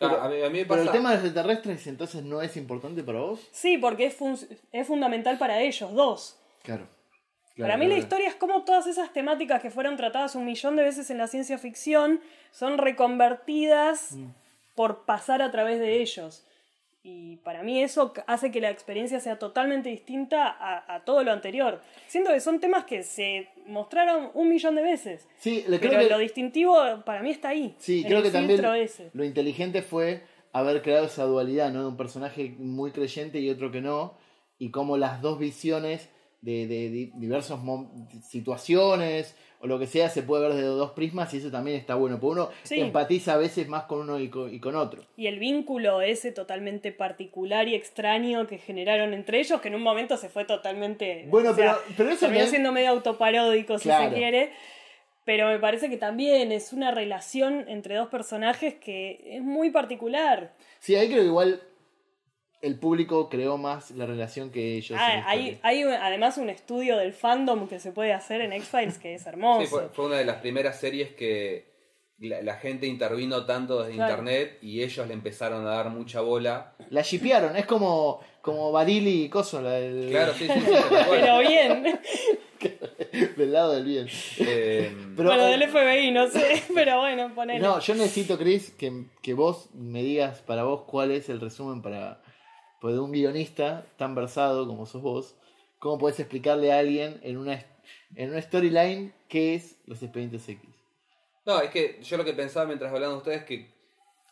pero- 0.00 0.20
Ah, 0.20 0.24
a, 0.24 0.28
mí, 0.28 0.42
a 0.42 0.50
mí 0.50 0.58
me 0.60 0.66
pero 0.66 0.82
el 0.82 0.90
tema 0.90 1.10
de 1.10 1.16
los 1.18 1.24
extraterrestres 1.26 1.86
entonces 1.86 2.24
no 2.24 2.42
es 2.42 2.56
importante 2.56 3.04
para 3.04 3.20
vos. 3.20 3.38
Sí, 3.52 3.78
porque 3.78 4.06
es, 4.06 4.14
fun- 4.16 4.38
es 4.72 4.86
fundamental 4.88 5.38
para 5.38 5.60
ellos 5.60 5.92
dos. 5.92 6.40
Claro. 6.64 6.88
Para 7.56 7.76
mí 7.76 7.86
la 7.86 7.98
historia 7.98 8.28
es 8.28 8.34
como 8.34 8.64
todas 8.64 8.86
esas 8.88 9.12
temáticas 9.12 9.60
que 9.62 9.70
fueron 9.70 9.96
tratadas 9.96 10.34
un 10.34 10.44
millón 10.44 10.74
de 10.74 10.82
veces 10.82 11.08
en 11.10 11.18
la 11.18 11.26
ciencia 11.28 11.56
ficción 11.58 12.20
son 12.50 12.78
reconvertidas 12.78 14.12
Mm. 14.16 14.30
por 14.74 15.04
pasar 15.04 15.40
a 15.42 15.50
través 15.52 15.78
de 15.78 16.00
ellos. 16.00 16.44
Y 17.04 17.38
para 17.38 17.64
mí 17.64 17.82
eso 17.82 18.12
hace 18.28 18.52
que 18.52 18.60
la 18.60 18.70
experiencia 18.70 19.18
sea 19.18 19.36
totalmente 19.38 19.88
distinta 19.88 20.46
a, 20.48 20.94
a 20.94 21.04
todo 21.04 21.24
lo 21.24 21.32
anterior. 21.32 21.80
Siento 22.06 22.30
que 22.30 22.38
son 22.38 22.60
temas 22.60 22.84
que 22.84 23.02
se 23.02 23.48
mostraron 23.66 24.30
un 24.34 24.48
millón 24.48 24.76
de 24.76 24.82
veces. 24.82 25.26
Sí, 25.36 25.64
le 25.66 25.78
Pero 25.78 25.90
creo 25.94 26.02
que, 26.04 26.10
lo 26.10 26.18
distintivo 26.18 26.76
para 27.04 27.22
mí 27.22 27.30
está 27.30 27.48
ahí. 27.48 27.74
sí, 27.78 28.02
en 28.02 28.06
creo 28.06 28.18
el 28.18 28.24
que 28.24 28.30
también 28.30 28.64
ese. 28.76 29.10
lo 29.14 29.24
inteligente 29.24 29.82
fue 29.82 30.22
haber 30.52 30.82
creado 30.82 31.06
esa 31.06 31.24
dualidad, 31.24 31.72
¿no? 31.72 31.80
De 31.80 31.88
un 31.88 31.96
personaje 31.96 32.54
muy 32.58 32.92
creyente 32.92 33.40
y 33.40 33.50
otro 33.50 33.72
que 33.72 33.80
no. 33.80 34.14
Y 34.58 34.70
como 34.70 34.96
las 34.96 35.20
dos 35.22 35.40
visiones 35.40 36.08
de, 36.42 36.66
de 36.66 36.90
di- 36.90 37.12
diversas 37.14 37.58
situaciones 38.42 39.36
o 39.60 39.66
lo 39.68 39.78
que 39.78 39.86
sea 39.86 40.08
se 40.08 40.22
puede 40.24 40.42
ver 40.48 40.54
desde 40.54 40.66
dos 40.66 40.90
prismas 40.90 41.32
y 41.32 41.36
eso 41.36 41.50
también 41.52 41.76
está 41.76 41.94
bueno. 41.94 42.18
Porque 42.18 42.40
uno 42.40 42.48
Sí. 42.64 42.80
empatiza 42.80 43.34
a 43.34 43.36
veces 43.36 43.68
más 43.68 43.84
con 43.84 44.00
uno 44.00 44.18
y 44.18 44.28
con, 44.28 44.52
y 44.52 44.58
con 44.58 44.74
otro. 44.74 45.04
Y 45.16 45.28
el 45.28 45.38
vínculo 45.38 46.02
ese 46.02 46.32
totalmente 46.32 46.90
particular 46.90 47.68
y 47.68 47.76
extraño 47.76 48.48
que 48.48 48.58
generaron 48.58 49.14
entre 49.14 49.38
ellos, 49.38 49.60
que 49.60 49.68
en 49.68 49.76
un 49.76 49.82
momento 49.82 50.16
se 50.16 50.28
fue 50.28 50.44
totalmente. 50.44 51.26
Bueno, 51.28 51.50
o 51.50 51.54
sea, 51.54 51.76
pero- 51.84 51.94
pero 51.96 52.10
eso 52.10 52.20
terminó 52.26 52.44
me- 52.44 52.50
siendo 52.50 52.72
medio 52.72 52.90
autoparódico, 52.90 53.78
si 53.78 53.88
se 53.88 54.10
quiere. 54.12 54.50
Pero 55.24 55.46
me 55.46 55.60
parece 55.60 55.88
que 55.88 55.96
también 55.96 56.50
es 56.50 56.72
una 56.72 56.90
relación 56.90 57.64
entre 57.68 57.94
dos 57.94 58.08
personajes 58.08 58.74
que 58.74 59.20
es 59.36 59.40
muy 59.42 59.70
particular. 59.70 60.52
Sí, 60.80 60.96
ahí 60.96 61.06
creo 61.06 61.20
que 61.20 61.26
igual 61.26 61.62
el 62.62 62.78
público 62.78 63.28
creó 63.28 63.58
más 63.58 63.90
la 63.90 64.06
relación 64.06 64.50
que 64.50 64.76
ellos. 64.76 64.98
Ah, 65.00 65.24
hay, 65.26 65.40
historia. 65.50 65.60
hay 65.68 65.84
un- 65.84 65.92
además 65.92 66.38
un 66.38 66.48
estudio 66.48 66.96
del 66.96 67.12
fandom 67.12 67.68
que 67.68 67.78
se 67.80 67.92
puede 67.92 68.12
hacer 68.12 68.40
en 68.40 68.52
X-Files 68.54 68.98
que 68.98 69.14
es 69.14 69.26
hermoso. 69.26 69.60
Sí, 69.62 69.66
fue, 69.66 69.88
fue 69.92 70.06
una 70.06 70.16
de 70.16 70.24
las 70.24 70.36
primeras 70.36 70.78
series 70.80 71.10
que 71.10 71.70
la, 72.18 72.40
la 72.40 72.54
gente 72.54 72.86
intervino 72.86 73.44
tanto 73.44 73.82
desde 73.82 73.96
Claro. 73.96 74.12
internet 74.12 74.58
y 74.62 74.82
ellos 74.82 75.06
le 75.08 75.12
empezaron 75.14 75.66
a 75.66 75.70
dar 75.70 75.90
mucha 75.90 76.20
bola. 76.20 76.74
La 76.90 77.02
shipearon, 77.02 77.56
es 77.56 77.66
como, 77.66 78.20
como 78.40 78.70
Barili 78.70 79.24
y 79.24 79.28
Coso, 79.28 79.60
la 79.60 79.72
del, 79.72 80.10
Claro, 80.10 80.32
sí, 80.32 80.46
sí, 80.46 80.60
sí. 80.60 80.70
Pero 81.10 81.38
bien. 81.40 82.00
del 83.36 83.52
lado 83.52 83.72
del 83.72 83.84
bien. 83.84 84.06
Eh, 84.38 84.94
Pero- 85.16 85.28
bueno, 85.30 85.46
del 85.46 85.62
FBI, 85.68 86.12
no 86.12 86.28
sé. 86.28 86.62
Pero 86.74 87.00
bueno, 87.00 87.34
ponele. 87.34 87.58
No, 87.58 87.80
yo 87.80 87.94
necesito, 87.96 88.38
Chris, 88.38 88.70
que, 88.70 89.06
que 89.20 89.34
vos 89.34 89.68
me 89.74 90.02
digas 90.04 90.42
para 90.42 90.62
vos 90.62 90.82
cuál 90.86 91.10
es 91.10 91.28
el 91.28 91.40
resumen 91.40 91.82
para 91.82 92.21
pues, 92.82 92.94
de 92.96 93.00
un 93.00 93.12
guionista 93.12 93.86
tan 93.96 94.16
versado 94.16 94.66
como 94.66 94.86
sos 94.86 95.02
vos. 95.02 95.36
¿Cómo 95.78 95.98
podés 95.98 96.18
explicarle 96.18 96.72
a 96.72 96.80
alguien 96.80 97.20
en 97.22 97.38
una, 97.38 97.64
en 98.16 98.30
una 98.30 98.42
storyline 98.42 99.14
qué 99.28 99.54
es 99.54 99.80
los 99.86 100.02
expedientes 100.02 100.48
X? 100.48 100.68
No, 101.46 101.60
es 101.60 101.70
que 101.70 102.02
yo 102.02 102.16
lo 102.16 102.24
que 102.24 102.34
pensaba 102.34 102.66
mientras 102.66 102.92
hablaban 102.92 103.16
ustedes 103.16 103.38
es 103.38 103.44
que 103.44 103.68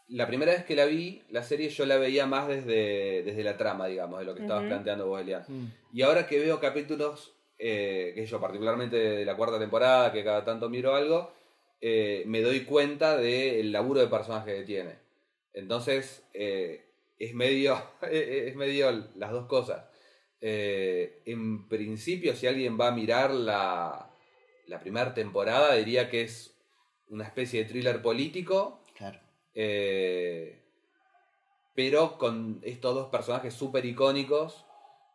la 0.09 0.27
primera 0.27 0.53
vez 0.53 0.65
que 0.65 0.75
la 0.75 0.85
vi, 0.85 1.23
la 1.31 1.45
serie 1.45 1.69
yo 1.69 1.87
la 1.87 1.97
veía 1.97 2.27
más 2.27 2.49
desde, 2.49 3.23
desde 3.23 3.45
la 3.45 3.57
trama, 3.57 3.87
digamos, 3.87 4.19
de 4.19 4.25
lo 4.27 4.35
que 4.35 4.41
estabas 4.41 4.63
Ujú. 4.63 4.71
planteando 4.71 5.07
vos, 5.07 5.21
Elian. 5.21 5.45
Mm. 5.47 5.67
Y 5.93 6.03
ahora 6.03 6.27
que 6.27 6.41
veo 6.41 6.59
capítulos, 6.59 7.33
eh, 7.57 8.13
que 8.17 8.27
yo 8.27 8.41
particularmente 8.41 8.97
de 8.97 9.25
la 9.25 9.37
cuarta 9.37 9.61
temporada, 9.61 10.11
que 10.11 10.25
cada 10.25 10.45
tanto 10.45 10.69
miro 10.69 10.97
algo, 10.97 11.33
eh, 11.81 12.25
me 12.27 12.43
doy 12.43 12.65
cuenta 12.65 13.17
del 13.17 13.71
laburo 13.71 14.01
de 14.01 14.09
personaje 14.09 14.57
que 14.57 14.63
tiene. 14.65 14.99
Entonces, 15.53 16.25
eh, 16.35 16.90
es 17.21 17.35
medio 17.35 17.81
es 18.11 18.57
medio 18.57 18.91
las 19.15 19.31
dos 19.31 19.47
cosas. 19.47 19.85
Eh, 20.41 21.23
en 21.27 21.69
principio, 21.69 22.35
si 22.35 22.47
alguien 22.49 22.81
va 22.81 22.89
a 22.89 22.93
mirar 22.93 23.31
la, 23.31 24.11
la 24.67 24.81
primera 24.81 25.13
temporada, 25.15 25.75
diría 25.75 26.09
que 26.09 26.23
es 26.23 26.57
una 27.09 27.25
especie 27.25 27.63
de 27.63 27.69
thriller 27.69 28.01
político, 28.03 28.85
Claro. 28.97 29.21
eh, 29.55 30.63
pero 31.75 32.19
con 32.19 32.61
estos 32.63 32.95
dos 32.95 33.09
personajes 33.11 33.55
súper 33.55 33.85
icónicos 33.85 34.65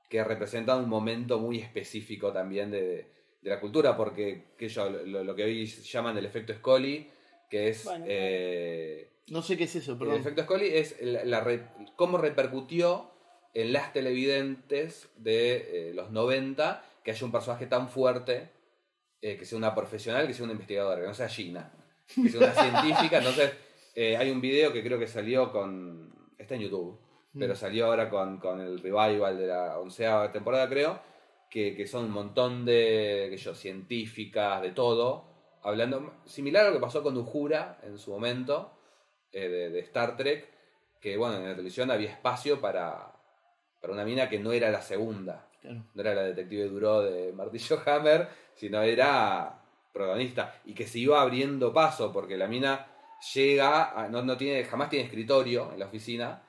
que 0.09 0.23
representan 0.23 0.79
un 0.83 0.89
momento 0.89 1.39
muy 1.39 1.59
específico 1.59 2.31
también 2.31 2.69
de, 2.71 3.11
de 3.41 3.49
la 3.49 3.59
cultura, 3.59 3.97
porque 3.97 4.53
que 4.57 4.69
yo, 4.69 4.89
lo, 4.89 5.23
lo 5.23 5.35
que 5.35 5.43
hoy 5.43 5.65
llaman 5.65 6.17
el 6.17 6.25
efecto 6.25 6.53
Scully, 6.53 7.09
que 7.49 7.69
es... 7.69 7.83
Bueno, 7.85 8.05
eh, 8.07 9.11
No 9.29 9.41
sé 9.41 9.57
qué 9.57 9.65
es 9.65 9.75
eso, 9.75 9.93
el 9.93 9.97
perdón. 9.97 10.19
efecto 10.21 10.43
Scully 10.43 10.67
es 10.67 11.01
la, 11.01 11.23
la 11.25 11.39
re- 11.41 11.67
cómo 11.95 12.17
repercutió 12.17 13.11
en 13.53 13.71
las 13.73 13.93
televidentes 13.93 15.09
de 15.17 15.89
eh, 15.89 15.93
los 15.93 16.11
90 16.11 16.83
que 17.03 17.11
haya 17.11 17.25
un 17.25 17.31
personaje 17.31 17.67
tan 17.67 17.87
fuerte, 17.89 18.49
eh, 19.21 19.37
que 19.37 19.45
sea 19.45 19.57
una 19.57 19.73
profesional, 19.75 20.27
que 20.27 20.33
sea 20.33 20.43
una 20.43 20.53
investigadora, 20.53 21.01
que 21.01 21.07
no 21.07 21.13
sea 21.13 21.29
Gina, 21.29 21.71
que 22.13 22.29
sea 22.29 22.39
una 22.39 22.53
científica. 22.81 23.17
Entonces, 23.19 23.51
eh, 23.95 24.17
hay 24.17 24.29
un 24.31 24.41
video 24.41 24.73
que 24.73 24.83
creo 24.83 24.99
que 24.99 25.07
salió 25.07 25.51
con. 25.51 26.13
Está 26.37 26.55
en 26.55 26.61
YouTube, 26.61 26.99
pero 27.37 27.53
Mm. 27.53 27.57
salió 27.57 27.85
ahora 27.85 28.09
con, 28.09 28.37
con 28.39 28.59
el 28.59 28.79
revival 28.79 29.37
de 29.37 29.47
la 29.47 29.79
onceava 29.79 30.31
temporada, 30.31 30.67
creo, 30.69 30.99
que, 31.49 31.75
que 31.75 31.85
son 31.87 32.05
un 32.05 32.11
montón 32.11 32.65
de, 32.65 33.27
que 33.29 33.37
yo, 33.37 33.53
científicas, 33.55 34.61
de 34.61 34.71
todo, 34.71 35.25
hablando. 35.65 36.13
Similar 36.25 36.65
a 36.65 36.69
lo 36.69 36.75
que 36.75 36.81
pasó 36.81 37.03
con 37.03 37.17
Uhura 37.17 37.79
en 37.83 37.97
su 37.97 38.11
momento, 38.11 38.71
eh, 39.31 39.47
de, 39.49 39.69
de 39.69 39.79
Star 39.81 40.15
Trek, 40.15 40.49
que 41.01 41.17
bueno, 41.17 41.35
en 41.37 41.43
la 41.43 41.51
televisión 41.51 41.91
había 41.91 42.11
espacio 42.11 42.59
para, 42.61 43.11
para 43.81 43.93
una 43.93 44.05
mina 44.05 44.29
que 44.29 44.39
no 44.39 44.51
era 44.51 44.69
la 44.71 44.81
segunda 44.81 45.49
Claro. 45.61 45.83
no 45.95 46.01
era 46.01 46.13
la 46.13 46.21
detective 46.23 46.65
Duró 46.69 47.01
de 47.01 47.33
Martillo 47.33 47.81
Hammer, 47.85 48.27
sino 48.55 48.81
era 48.83 49.61
protagonista 49.91 50.61
y 50.65 50.73
que 50.75 50.85
se 50.87 50.99
iba 50.99 51.19
abriendo 51.21 51.73
paso 51.73 52.11
porque 52.13 52.37
la 52.37 52.47
mina 52.47 52.87
llega, 53.33 53.99
a- 53.99 54.07
no, 54.07 54.21
no 54.21 54.37
tiene, 54.37 54.63
jamás 54.65 54.89
tiene 54.89 55.05
escritorio 55.05 55.71
en 55.73 55.79
la 55.79 55.85
oficina 55.87 56.43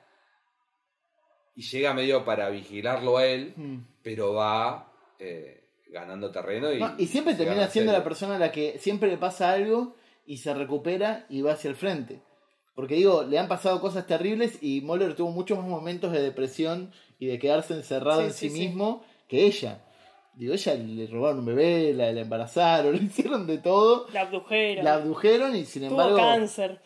y 1.55 1.63
llega 1.63 1.93
medio 1.93 2.23
para 2.23 2.49
vigilarlo 2.49 3.17
a 3.17 3.25
él, 3.25 3.53
Mm. 3.55 3.77
pero 4.03 4.33
va 4.33 4.91
eh, 5.19 5.66
ganando 5.91 6.31
terreno 6.31 6.71
y, 6.73 6.79
No, 6.79 6.93
y 6.97 7.07
siempre 7.07 7.33
termina 7.35 7.67
siendo 7.67 7.91
serio. 7.91 7.99
la 7.99 8.03
persona 8.03 8.35
a 8.35 8.39
la 8.39 8.51
que 8.51 8.77
siempre 8.79 9.09
le 9.09 9.17
pasa 9.17 9.51
algo 9.51 9.95
y 10.25 10.37
se 10.37 10.53
recupera 10.53 11.25
y 11.29 11.41
va 11.41 11.53
hacia 11.53 11.69
el 11.69 11.75
frente. 11.75 12.21
Porque 12.75 12.95
digo, 12.95 13.23
le 13.23 13.39
han 13.39 13.47
pasado 13.47 13.81
cosas 13.81 14.05
terribles 14.05 14.59
y 14.61 14.81
Moller 14.81 15.15
tuvo 15.15 15.31
muchos 15.31 15.57
más 15.57 15.67
momentos 15.67 16.11
de 16.11 16.21
depresión 16.21 16.91
y 17.17 17.25
de 17.27 17.39
quedarse 17.39 17.73
encerrado 17.73 18.21
Sí, 18.21 18.27
en 18.27 18.33
sí, 18.33 18.49
sí, 18.49 18.55
sí. 18.55 18.67
mismo 18.67 19.03
que 19.27 19.45
ella. 19.45 19.83
Digo, 20.35 20.53
ella 20.53 20.75
le 20.75 21.07
robaron 21.07 21.39
un 21.39 21.45
bebé, 21.47 21.93
la, 21.95 22.11
la 22.11 22.21
embarazaron, 22.21 22.95
le 22.97 23.03
hicieron 23.03 23.47
de 23.47 23.57
todo, 23.57 24.05
La 24.13 24.21
abdujeron. 24.21 24.85
la 24.85 24.93
abdujeron 24.95 25.55
y 25.55 25.65
sin 25.65 25.83
tuvo 25.87 25.91
embargo... 26.01 26.17
cáncer. 26.17 26.79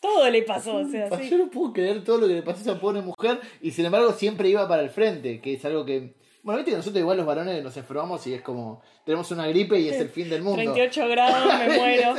Todo 0.00 0.28
le 0.30 0.42
pasó, 0.42 0.76
o 0.76 0.84
sea, 0.88 1.10
sí. 1.18 1.28
Yo 1.30 1.36
no 1.38 1.50
puedo 1.50 1.74
creer 1.74 2.02
todo 2.04 2.18
lo 2.18 2.26
que 2.26 2.32
le 2.34 2.42
pasó 2.42 2.58
a 2.58 2.62
esa 2.72 2.80
pobre 2.80 3.02
mujer 3.02 3.38
y 3.62 3.70
sin 3.70 3.84
embargo 3.84 4.12
siempre 4.12 4.48
iba 4.48 4.66
para 4.66 4.82
el 4.82 4.88
frente, 4.90 5.40
que 5.40 5.54
es 5.54 5.64
algo 5.64 5.84
que... 5.84 6.14
Bueno, 6.42 6.58
viste 6.58 6.70
que 6.70 6.76
nosotros 6.76 7.00
igual 7.00 7.16
los 7.16 7.26
varones 7.26 7.62
nos 7.62 7.76
enfermamos 7.76 8.26
y 8.26 8.34
es 8.34 8.42
como... 8.42 8.82
Tenemos 9.04 9.30
una 9.30 9.46
gripe 9.46 9.78
y 9.78 9.88
es 9.88 10.00
el 10.00 10.08
fin 10.08 10.30
del 10.30 10.42
mundo. 10.42 10.56
38 10.56 11.08
grados, 11.08 11.58
me 11.58 11.68
muero. 11.78 12.14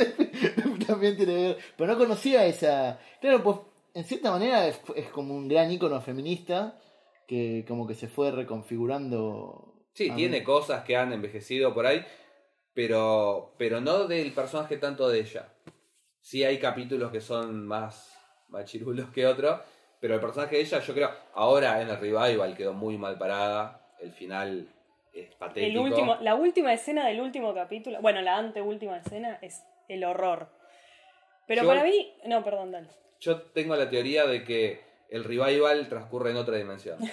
También 0.86 1.16
tiene 1.16 1.34
que 1.34 1.42
ver. 1.42 1.58
Pero 1.76 1.92
no 1.92 1.98
conocía 1.98 2.46
esa. 2.46 2.98
Claro, 3.20 3.42
pues 3.42 3.58
en 3.94 4.04
cierta 4.04 4.30
manera 4.30 4.66
es, 4.68 4.80
es 4.96 5.08
como 5.08 5.34
un 5.34 5.48
gran 5.48 5.70
ícono 5.70 6.00
feminista 6.00 6.78
que 7.26 7.64
como 7.66 7.86
que 7.86 7.94
se 7.94 8.08
fue 8.08 8.30
reconfigurando. 8.30 9.74
Sí, 9.94 10.10
tiene 10.10 10.40
mí. 10.40 10.44
cosas 10.44 10.84
que 10.84 10.96
han 10.96 11.12
envejecido 11.12 11.74
por 11.74 11.86
ahí, 11.86 12.04
pero, 12.74 13.54
pero 13.58 13.80
no 13.80 14.06
del 14.06 14.32
personaje 14.32 14.76
tanto 14.76 15.08
de 15.08 15.20
ella. 15.20 15.52
Sí 16.20 16.44
hay 16.44 16.58
capítulos 16.58 17.10
que 17.10 17.20
son 17.20 17.66
más 17.66 18.16
machirulos 18.48 19.10
que 19.10 19.26
otros, 19.26 19.60
pero 20.00 20.14
el 20.14 20.20
personaje 20.20 20.56
de 20.56 20.62
ella, 20.62 20.80
yo 20.80 20.94
creo, 20.94 21.10
ahora 21.34 21.82
en 21.82 21.88
el 21.88 21.98
revival 21.98 22.56
quedó 22.56 22.72
muy 22.72 22.96
mal 22.96 23.18
parada, 23.18 23.81
el 24.02 24.12
final 24.12 24.68
es 25.14 25.28
El 25.30 25.36
patético. 25.36 25.82
último, 25.82 26.16
la 26.20 26.34
última 26.34 26.72
escena 26.72 27.06
del 27.06 27.20
último 27.20 27.54
capítulo, 27.54 28.00
bueno, 28.00 28.20
la 28.22 28.36
anteúltima 28.38 28.96
escena 28.98 29.38
es 29.42 29.62
el 29.88 30.04
horror. 30.04 30.48
Pero 31.46 31.62
Yo- 31.62 31.68
para 31.68 31.84
mí, 31.84 32.12
no, 32.26 32.42
perdón, 32.44 32.72
dale. 32.72 32.88
Yo 33.20 33.40
tengo 33.42 33.76
la 33.76 33.88
teoría 33.88 34.26
de 34.26 34.42
que 34.44 34.80
el 35.10 35.24
revival 35.24 35.88
transcurre 35.88 36.30
en 36.30 36.36
otra 36.36 36.56
dimensión. 36.56 36.98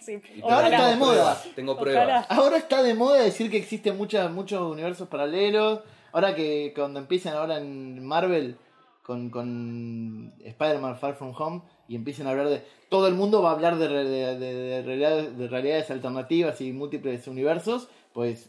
Sí, 0.00 0.18
Y 0.34 0.40
Ahora 0.40 0.68
está 0.68 0.88
de 0.88 0.96
moda. 0.96 1.12
pruebas, 1.12 1.48
Tengo 1.54 1.78
pruebas. 1.78 2.04
Ojalá. 2.04 2.20
Ahora 2.42 2.56
está 2.56 2.82
de 2.82 2.94
moda 2.94 3.20
decir 3.22 3.50
que 3.50 3.58
existen 3.58 3.98
muchas, 3.98 4.30
muchos 4.30 4.62
universos 4.62 5.08
paralelos. 5.08 5.80
Ahora 6.12 6.34
que 6.34 6.72
cuando 6.74 7.00
empiezan 7.00 7.34
ahora 7.36 7.58
en 7.58 8.02
Marvel 8.02 8.56
con, 9.02 9.28
con 9.28 10.32
Spider-Man 10.42 10.96
Far 10.98 11.16
From 11.16 11.34
Home 11.36 11.60
y 11.90 11.96
empiezan 11.96 12.28
a 12.28 12.30
hablar 12.30 12.48
de... 12.48 12.62
Todo 12.88 13.08
el 13.08 13.14
mundo 13.14 13.42
va 13.42 13.50
a 13.50 13.54
hablar 13.54 13.76
de, 13.78 13.88
de, 13.88 14.04
de- 14.38 14.54
de 14.54 14.82
realidades, 14.82 15.36
de 15.36 15.48
realidades 15.48 15.90
alternativas 15.90 16.60
y 16.60 16.72
múltiples 16.72 17.26
universos. 17.26 17.88
Pues 18.12 18.48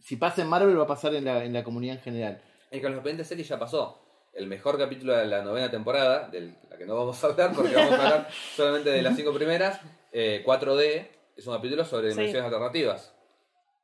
si 0.00 0.16
pasa 0.16 0.42
en 0.42 0.48
Marvel 0.48 0.76
va 0.76 0.84
a 0.84 0.86
pasar 0.88 1.14
en 1.14 1.24
la, 1.24 1.44
en 1.44 1.52
la 1.52 1.62
comunidad 1.62 1.96
en 1.96 2.02
general. 2.02 2.42
Es 2.70 2.78
que 2.78 2.82
con 2.82 2.92
los 2.92 3.02
pendientes 3.02 3.28
series 3.28 3.46
ya 3.46 3.58
pasó. 3.60 4.02
El 4.34 4.48
mejor 4.48 4.76
capítulo 4.76 5.16
de 5.16 5.26
la 5.26 5.42
novena 5.42 5.70
temporada, 5.70 6.28
de 6.30 6.52
la 6.68 6.76
que 6.76 6.84
no 6.86 6.96
vamos 6.96 7.22
a 7.22 7.26
hablar 7.28 7.52
porque 7.54 7.74
vamos 7.74 7.92
a 7.92 8.02
hablar 8.02 8.28
solamente 8.56 8.90
de 8.90 9.02
las 9.02 9.14
cinco 9.16 9.32
primeras, 9.34 9.80
eh, 10.12 10.42
4D, 10.44 11.06
es 11.36 11.46
un 11.46 11.54
capítulo 11.54 11.84
sobre 11.84 12.10
Sí. 12.10 12.16
dimensiones 12.16 12.44
alternativas. 12.46 13.14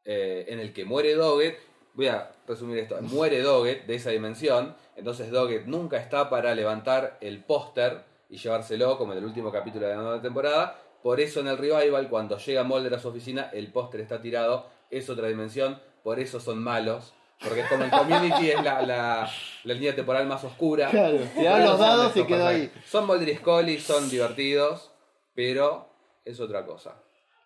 eh, 0.04 0.46
en 0.48 0.58
el 0.60 0.72
que 0.72 0.84
muere 0.84 1.14
Doggett. 1.14 1.58
Voy 1.94 2.08
a 2.08 2.30
resumir 2.46 2.78
esto. 2.78 2.96
Muere 3.02 3.40
Doggett 3.40 3.86
de 3.86 3.94
esa 3.94 4.10
dimensión. 4.10 4.76
Entonces 4.96 5.30
Doggett 5.30 5.66
nunca 5.66 5.96
está 5.96 6.28
para 6.28 6.54
levantar 6.54 7.18
el 7.20 7.42
póster 7.42 8.04
y 8.28 8.36
llevárselo, 8.38 8.98
como 8.98 9.12
en 9.12 9.18
el 9.18 9.24
último 9.24 9.50
capítulo 9.52 9.86
de 9.86 9.94
la 9.94 10.02
nueva 10.02 10.22
temporada. 10.22 10.80
Por 11.02 11.20
eso 11.20 11.40
en 11.40 11.48
el 11.48 11.58
revival, 11.58 12.08
cuando 12.08 12.36
llega 12.38 12.64
Mulder 12.64 12.94
a 12.94 12.98
su 12.98 13.08
oficina, 13.08 13.50
el 13.52 13.70
póster 13.72 14.00
está 14.00 14.20
tirado. 14.20 14.66
Es 14.90 15.08
otra 15.08 15.28
dimensión. 15.28 15.80
Por 16.02 16.18
eso 16.18 16.40
son 16.40 16.58
malos. 16.62 17.14
Porque 17.42 17.60
es 17.60 17.68
como 17.68 17.84
el 17.84 17.90
community 17.90 18.50
es 18.50 18.62
la, 18.64 18.80
la, 18.82 19.30
la 19.64 19.74
línea 19.74 19.94
temporal 19.94 20.26
más 20.26 20.42
oscura. 20.42 20.88
Claro, 20.90 21.18
Por 21.34 21.60
los 21.60 21.78
dados 21.78 22.16
y 22.16 22.24
quedó 22.24 22.46
ahí. 22.46 22.72
Son 22.86 23.06
Mulder 23.06 23.28
y 23.28 23.36
Scully, 23.36 23.78
son 23.78 24.08
divertidos, 24.08 24.90
pero 25.34 25.88
es 26.24 26.40
otra 26.40 26.64
cosa. 26.64 26.96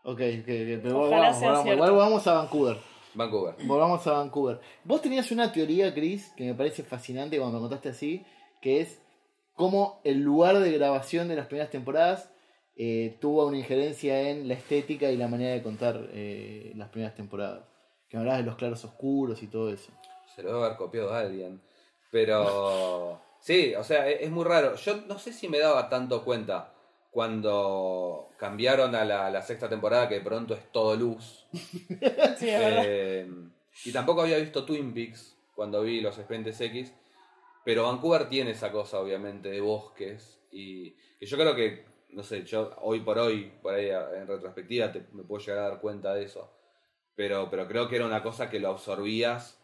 Ok, 0.05 0.21
ok, 0.21 0.49
ok, 0.49 0.81
pero 0.83 1.01
Ojalá 1.01 1.33
volvamos, 1.33 1.39
sea 1.39 1.49
volvamos. 1.49 1.63
cierto. 1.65 1.73
Igual 1.75 1.91
volvamos 1.91 2.27
a 2.27 2.33
Vancouver. 2.35 2.77
Vancouver. 3.15 3.55
Volvamos 3.65 4.07
a 4.07 4.13
Vancouver. 4.13 4.61
Vos 4.85 5.03
tenías 5.03 5.31
una 5.33 5.51
teoría, 5.53 5.93
Chris, 5.93 6.33
que 6.37 6.45
me 6.45 6.55
parece 6.55 6.85
fascinante 6.85 7.37
cuando 7.39 7.59
me 7.59 7.63
contaste 7.63 7.89
así, 7.89 8.25
que 8.63 8.81
es 8.81 9.01
cómo 9.55 10.01
el 10.05 10.21
lugar 10.21 10.59
de 10.59 10.73
grabación 10.73 11.29
de 11.29 11.37
las 11.37 11.47
primeras 11.47 11.71
temporadas 11.71 12.31
eh, 12.77 13.19
tuvo 13.21 13.47
una 13.47 13.59
injerencia 13.59 14.31
en 14.31 14.49
la 14.49 14.55
estética 14.55 15.11
y 15.11 15.17
la 15.17 15.29
manera 15.29 15.53
de 15.53 15.63
contar 15.63 16.09
eh, 16.13 16.73
las 16.77 16.89
primeras 16.89 17.15
temporadas. 17.15 17.65
Que 18.09 18.17
me 18.17 18.23
hablabas 18.23 18.41
de 18.41 18.47
los 18.47 18.57
claros 18.57 18.85
oscuros 18.85 19.43
y 19.43 19.47
todo 19.47 19.73
eso. 19.73 19.93
Se 20.35 20.43
lo 20.43 20.53
debe 20.53 20.65
haber 20.65 20.77
copiado 20.77 21.13
a 21.13 21.21
alguien. 21.21 21.61
Pero 22.11 23.21
sí, 23.41 23.75
o 23.75 23.85
sea, 23.85 24.09
es, 24.09 24.23
es 24.23 24.31
muy 24.31 24.45
raro. 24.45 24.77
Yo 24.77 24.97
no 25.07 25.19
sé 25.19 25.33
si 25.33 25.49
me 25.49 25.59
daba 25.59 25.89
tanto 25.89 26.25
cuenta 26.25 26.73
cuando 27.11 28.31
cambiaron 28.39 28.95
a 28.95 29.05
la, 29.05 29.31
la 29.31 29.43
sexta 29.43 29.69
temporada, 29.69 30.09
que 30.09 30.17
de 30.17 30.21
pronto 30.21 30.55
es 30.55 30.71
todo 30.73 30.97
luz. 30.97 31.47
Sí. 32.39 32.47
Eh, 32.49 33.29
y 33.85 33.93
tampoco 33.93 34.23
había 34.23 34.39
visto 34.39 34.65
Twin 34.65 34.95
Peaks 34.95 35.37
cuando 35.55 35.83
vi 35.83 36.01
los 36.01 36.17
Expedientes 36.17 36.61
X. 36.61 36.95
Pero 37.65 37.85
Vancouver 37.85 38.29
tiene 38.29 38.53
esa 38.53 38.73
cosa, 38.73 39.01
obviamente, 39.01 39.51
de 39.51 39.61
bosques. 39.61 40.41
Y 40.51 40.93
que 41.19 41.27
yo 41.27 41.37
creo 41.37 41.55
que, 41.55 41.85
no 42.11 42.23
sé, 42.23 42.45
yo 42.45 42.75
hoy 42.81 43.01
por 43.01 43.19
hoy, 43.19 43.53
por 43.63 43.75
ahí 43.75 43.89
en 43.91 44.27
retrospectiva, 44.27 44.91
te- 44.93 45.07
me 45.13 45.23
puedo 45.25 45.45
llegar 45.45 45.59
a 45.65 45.69
dar 45.71 45.81
cuenta 45.81 46.15
de 46.15 46.25
eso. 46.25 46.51
Pero, 47.15 47.49
pero 47.51 47.69
creo 47.69 47.89
que 47.89 47.97
era 47.97 48.07
una 48.07 48.23
cosa 48.23 48.49
que 48.49 48.61
lo 48.61 48.69
absorbías 48.71 49.61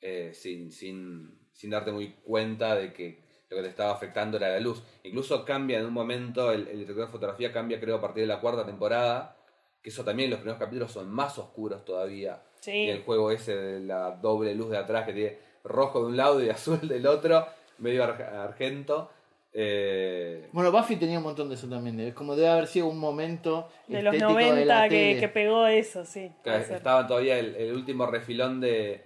eh, 0.00 0.32
sin, 0.34 0.72
sin, 0.72 1.38
sin 1.52 1.70
darte 1.70 1.92
muy 1.92 2.12
cuenta 2.24 2.74
de 2.76 2.92
que 2.92 3.22
lo 3.50 3.56
que 3.58 3.62
te 3.62 3.68
estaba 3.68 3.92
afectando 3.92 4.38
era 4.38 4.48
la 4.48 4.60
luz. 4.60 4.82
Incluso 5.02 5.44
cambia 5.44 5.78
en 5.78 5.86
un 5.86 5.92
momento, 5.92 6.50
el, 6.50 6.66
el 6.68 6.78
director 6.78 7.06
de 7.06 7.12
fotografía 7.12 7.52
cambia 7.52 7.78
creo 7.78 7.96
a 7.96 8.00
partir 8.00 8.22
de 8.22 8.26
la 8.28 8.40
cuarta 8.40 8.64
temporada, 8.64 9.36
que 9.82 9.90
eso 9.90 10.02
también 10.02 10.30
los 10.30 10.38
primeros 10.40 10.58
capítulos 10.58 10.90
son 10.92 11.10
más 11.10 11.38
oscuros 11.38 11.84
todavía. 11.84 12.42
Sí. 12.60 12.72
Y 12.72 12.88
el 12.88 13.02
juego 13.02 13.30
ese 13.30 13.54
de 13.54 13.80
la 13.80 14.12
doble 14.12 14.54
luz 14.54 14.70
de 14.70 14.78
atrás 14.78 15.04
que 15.06 15.12
tiene 15.12 15.38
rojo 15.64 16.00
de 16.00 16.06
un 16.06 16.16
lado 16.16 16.44
y 16.44 16.50
azul 16.50 16.86
del 16.86 17.06
otro, 17.06 17.46
medio 17.78 18.04
ar- 18.04 18.22
argento. 18.22 19.10
Eh, 19.56 20.48
Bueno, 20.52 20.72
Buffy 20.72 20.96
tenía 20.96 21.18
un 21.18 21.24
montón 21.24 21.48
de 21.48 21.54
eso 21.54 21.68
también. 21.68 21.98
Es 22.00 22.14
como 22.14 22.34
debe 22.36 22.48
haber 22.48 22.66
sido 22.66 22.86
un 22.86 22.98
momento 22.98 23.68
De 23.86 24.02
los 24.02 24.14
estético 24.14 24.32
90 24.40 24.54
de 24.56 24.64
la 24.64 24.88
que, 24.88 25.30
pegó 25.32 25.66
eso, 25.66 26.04
sí. 26.04 26.30
que 26.42 26.50
puede 26.50 26.64
ser. 26.64 26.76
estaban 26.76 27.06
todavía 27.06 27.38
el, 27.38 27.54
el 27.54 27.72
último 27.72 28.06
refilón 28.06 28.60
de, 28.60 29.04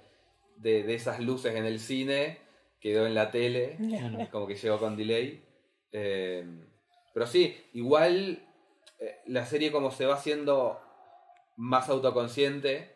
de, 0.57 0.83
de 0.85 0.95
esas 0.95 1.21
luces 1.21 1.55
en 1.55 1.67
el 1.67 1.79
cine, 1.81 2.39
quedó 2.81 3.07
en 3.07 3.15
la 3.15 3.31
tele. 3.31 3.77
como 4.33 4.47
que 4.47 4.55
llegó 4.57 4.79
con 4.79 4.97
delay. 4.97 5.45
Eh, 5.93 6.45
pero 7.13 7.27
sí, 7.27 7.57
igual 7.75 8.39
eh, 9.01 9.17
la 9.27 9.45
serie 9.45 9.71
como 9.71 9.91
se 9.91 10.07
va 10.07 10.15
haciendo 10.15 10.81
más 11.57 11.89
autoconsciente 11.91 12.95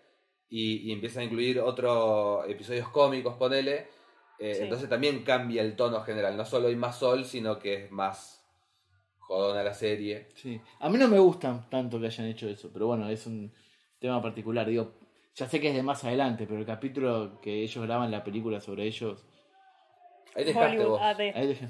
y, 0.53 0.89
y 0.89 0.93
empieza 0.93 1.21
a 1.21 1.25
incluir 1.25 1.59
otros 1.61 2.47
episodios 2.49 2.89
cómicos, 2.91 3.35
ponele, 3.37 3.89
eh, 4.39 4.55
Sí. 4.55 4.63
entonces 4.65 4.89
también 4.89 5.23
cambia 5.25 5.63
el 5.63 5.75
tono 5.77 6.03
general. 6.03 6.37
No 6.37 6.45
solo 6.45 6.69
hay 6.69 6.77
más 6.77 6.99
sol, 6.99 7.25
sino 7.25 7.59
que 7.59 7.85
es 7.85 7.91
más 7.91 8.45
jodona 9.19 9.63
la 9.63 9.73
serie. 9.73 10.29
Sí. 10.35 10.61
A 10.81 10.91
mí 10.91 10.99
no 10.99 11.09
me 11.09 11.19
gustan 11.19 11.69
tanto 11.71 11.99
que 11.99 12.07
hayan 12.07 12.27
hecho 12.27 12.49
eso, 12.49 12.69
pero 12.73 12.87
bueno, 12.89 13.09
es 13.09 13.27
un 13.27 13.51
tema 13.99 14.21
particular. 14.21 14.67
Digo, 14.67 14.93
ya 15.35 15.49
sé 15.49 15.59
que 15.61 15.69
es 15.71 15.75
de 15.75 15.83
más 15.83 16.05
adelante, 16.05 16.45
pero 16.47 16.59
el 16.61 16.67
capítulo 16.67 17.41
que 17.41 17.63
ellos 17.63 17.83
graban 17.87 18.11
la 18.11 18.23
película 18.25 18.61
sobre 18.61 18.85
ellos, 18.85 19.25
Ahí 20.35 20.45
dejaste 20.45 20.77
Hollywood 20.77 20.89
vos. 20.91 21.01
AD. 21.01 21.21
ahí 21.21 21.47
dejé. 21.47 21.69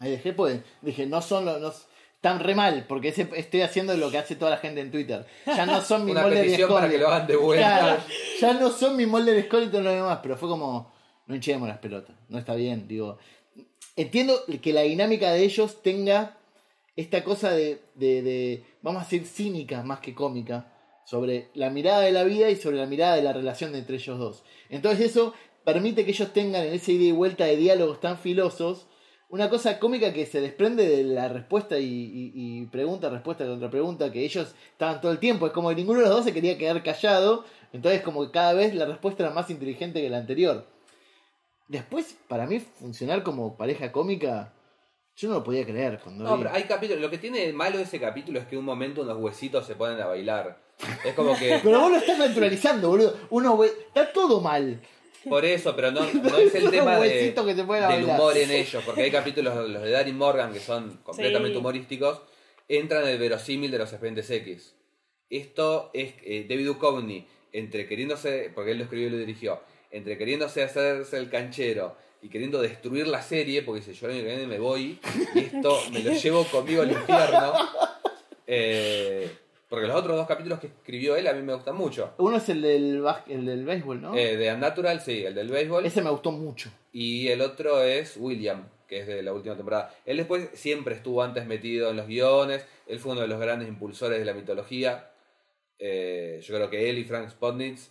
Ahí 0.00 0.10
dejé, 0.12 0.32
pues 0.32 0.62
dije, 0.80 1.06
no 1.06 1.20
son 1.22 1.44
los. 1.44 1.60
No, 1.60 1.70
están 2.18 2.40
re 2.40 2.56
mal, 2.56 2.84
porque 2.88 3.08
ese, 3.08 3.28
estoy 3.36 3.60
haciendo 3.60 3.96
lo 3.96 4.10
que 4.10 4.18
hace 4.18 4.34
toda 4.34 4.50
la 4.50 4.56
gente 4.56 4.80
en 4.80 4.90
Twitter. 4.90 5.24
Ya 5.46 5.66
no 5.66 5.80
son 5.80 6.04
mi 6.04 6.10
Una 6.10 6.22
molde 6.22 6.38
de 6.38 6.42
petición 6.42 6.68
para 6.68 6.90
que 6.90 6.98
lo 6.98 7.06
hagan 7.06 7.28
de 7.28 7.36
vuelta. 7.36 7.78
Claro, 7.78 8.02
ya 8.40 8.52
no 8.54 8.70
son 8.70 8.96
mi 8.96 9.06
molde 9.06 9.32
de 9.34 9.44
Scully 9.44 9.66
y 9.66 9.68
todo 9.68 9.82
lo 9.82 9.92
demás, 9.92 10.18
pero 10.20 10.36
fue 10.36 10.48
como, 10.48 10.92
no 11.26 11.34
hinchemos 11.36 11.68
las 11.68 11.78
pelotas, 11.78 12.16
no 12.28 12.38
está 12.38 12.56
bien, 12.56 12.88
digo. 12.88 13.18
Entiendo 13.94 14.34
que 14.60 14.72
la 14.72 14.80
dinámica 14.80 15.30
de 15.30 15.44
ellos 15.44 15.80
tenga 15.80 16.36
esta 16.96 17.22
cosa 17.22 17.52
de, 17.52 17.82
de, 17.94 18.22
de, 18.22 18.64
vamos 18.82 19.00
a 19.00 19.04
decir, 19.04 19.24
cínica 19.24 19.84
más 19.84 20.00
que 20.00 20.12
cómica, 20.12 20.72
sobre 21.04 21.50
la 21.54 21.70
mirada 21.70 22.00
de 22.00 22.10
la 22.10 22.24
vida 22.24 22.50
y 22.50 22.56
sobre 22.56 22.78
la 22.78 22.86
mirada 22.86 23.14
de 23.14 23.22
la 23.22 23.32
relación 23.32 23.76
entre 23.76 23.94
ellos 23.94 24.18
dos. 24.18 24.42
Entonces 24.70 25.06
eso 25.06 25.34
permite 25.62 26.04
que 26.04 26.10
ellos 26.10 26.32
tengan 26.32 26.66
en 26.66 26.74
ese 26.74 26.92
ida 26.92 27.04
y 27.04 27.12
vuelta 27.12 27.44
de 27.44 27.56
diálogos 27.56 28.00
tan 28.00 28.18
filosos 28.18 28.88
una 29.30 29.50
cosa 29.50 29.78
cómica 29.78 30.12
que 30.12 30.24
se 30.26 30.40
desprende 30.40 30.88
de 30.88 31.04
la 31.04 31.28
respuesta 31.28 31.78
y, 31.78 31.84
y- 31.84 32.32
y 32.34 32.66
pregunta, 32.66 33.10
respuesta 33.10 33.44
contra 33.46 33.70
pregunta, 33.70 34.10
que 34.10 34.24
ellos 34.24 34.54
estaban 34.72 35.00
todo 35.00 35.12
el 35.12 35.18
tiempo. 35.18 35.46
Es 35.46 35.52
como 35.52 35.68
que 35.68 35.74
ninguno 35.74 35.98
de 36.00 36.06
los 36.06 36.14
dos 36.16 36.24
se 36.24 36.32
quería 36.32 36.56
quedar 36.56 36.82
callado, 36.82 37.44
entonces 37.72 38.00
como 38.02 38.24
que 38.24 38.32
cada 38.32 38.54
vez 38.54 38.74
la 38.74 38.86
respuesta 38.86 39.24
era 39.24 39.32
más 39.34 39.50
inteligente 39.50 40.00
que 40.00 40.08
la 40.10 40.18
anterior. 40.18 40.64
Después, 41.68 42.16
para 42.28 42.46
mí, 42.46 42.60
funcionar 42.60 43.22
como 43.22 43.56
pareja 43.56 43.92
cómica, 43.92 44.52
yo 45.16 45.28
no 45.28 45.34
lo 45.36 45.44
podía 45.44 45.66
creer 45.66 46.00
cuando 46.02 46.24
No, 46.24 46.36
vi. 46.36 46.44
pero 46.44 46.54
hay 46.54 46.62
capítulos. 46.64 47.02
Lo 47.02 47.10
que 47.10 47.18
tiene 47.18 47.40
de 47.46 47.52
malo 47.52 47.78
ese 47.78 48.00
capítulo 48.00 48.38
es 48.38 48.46
que 48.46 48.56
un 48.56 48.64
momento 48.64 49.02
unos 49.02 49.18
huesitos 49.18 49.66
se 49.66 49.74
ponen 49.74 50.00
a 50.00 50.06
bailar. 50.06 50.58
Es 51.04 51.12
como 51.14 51.36
que. 51.36 51.58
Pero 51.64 51.80
vos 51.80 51.90
lo 51.90 51.96
estás 51.98 52.16
naturalizando, 52.18 52.88
boludo. 52.88 53.16
Uno, 53.30 53.62
está 53.64 54.12
todo 54.12 54.40
mal. 54.40 54.80
Por 55.28 55.44
eso, 55.44 55.74
pero 55.76 55.90
no, 55.92 56.00
no 56.12 56.36
es 56.38 56.54
el 56.54 56.70
tema 56.70 56.98
de, 56.98 57.08
que 57.34 57.34
se 57.34 57.54
del 57.54 57.66
bailar. 57.66 58.02
humor 58.02 58.36
en 58.36 58.50
ellos, 58.62 58.82
porque 58.84 59.02
hay 59.02 59.10
capítulos, 59.10 59.68
los 59.68 59.82
de 59.82 59.90
Danny 59.90 60.12
Morgan, 60.12 60.52
que 60.52 60.60
son 60.60 60.98
completamente 61.02 61.54
Sí. 61.54 61.58
humorísticos, 61.58 62.20
entran 62.68 63.02
en 63.04 63.08
el 63.10 63.18
verosímil 63.18 63.70
de 63.70 63.78
los 63.78 63.90
expedientes 63.92 64.30
X. 64.30 64.74
Esto 65.30 65.90
es 65.94 66.14
eh, 66.24 66.46
David 66.48 66.66
Duchovny, 66.66 67.26
entre 67.52 67.86
queriéndose, 67.86 68.50
porque 68.54 68.72
él 68.72 68.78
lo 68.78 68.84
escribió 68.84 69.08
y 69.08 69.10
lo 69.10 69.18
dirigió, 69.18 69.60
entre 69.90 70.16
queriéndose 70.18 70.62
hacerse 70.62 71.16
el 71.18 71.28
canchero 71.30 71.96
y 72.22 72.28
queriendo 72.28 72.60
destruir 72.60 73.06
la 73.06 73.22
serie, 73.22 73.62
porque 73.62 73.80
dice, 73.80 73.94
yo 73.94 74.06
el 74.06 74.14
año 74.14 74.22
que 74.22 74.28
viene 74.28 74.46
me 74.46 74.58
voy 74.58 74.98
y 75.34 75.38
esto 75.38 75.78
me 75.92 76.00
lo 76.02 76.12
llevo 76.22 76.44
conmigo 76.44 76.82
al 76.82 76.90
infierno. 76.92 77.52
Eh, 78.46 79.30
porque 79.68 79.86
los 79.86 79.96
otros 79.96 80.16
dos 80.16 80.26
capítulos 80.26 80.60
que 80.60 80.68
escribió 80.68 81.16
él 81.16 81.26
a 81.26 81.34
mí 81.34 81.42
me 81.42 81.54
gustan 81.54 81.76
mucho. 81.76 82.14
Uno 82.18 82.38
es 82.38 82.48
el 82.48 82.62
del, 82.62 83.04
el 83.28 83.44
del 83.44 83.64
béisbol, 83.64 84.00
¿no? 84.00 84.16
Eh, 84.16 84.36
de 84.36 84.52
Unnatural, 84.52 85.00
sí, 85.00 85.24
el 85.24 85.34
del 85.34 85.48
béisbol. 85.48 85.84
Ese 85.84 86.02
me 86.02 86.10
gustó 86.10 86.32
mucho. 86.32 86.70
Y 86.90 87.28
el 87.28 87.42
otro 87.42 87.82
es 87.82 88.16
William, 88.16 88.66
que 88.86 89.00
es 89.00 89.06
de 89.06 89.22
la 89.22 89.34
última 89.34 89.56
temporada. 89.56 89.94
Él 90.06 90.16
después 90.16 90.48
siempre 90.54 90.94
estuvo 90.94 91.22
antes 91.22 91.46
metido 91.46 91.90
en 91.90 91.96
los 91.96 92.06
guiones. 92.06 92.66
Él 92.86 92.98
fue 92.98 93.12
uno 93.12 93.20
de 93.20 93.28
los 93.28 93.38
grandes 93.38 93.68
impulsores 93.68 94.18
de 94.18 94.24
la 94.24 94.32
mitología. 94.32 95.10
Eh, 95.78 96.40
yo 96.42 96.54
creo 96.54 96.70
que 96.70 96.88
él 96.88 96.98
y 96.98 97.04
Frank 97.04 97.28
Spotnitz 97.28 97.90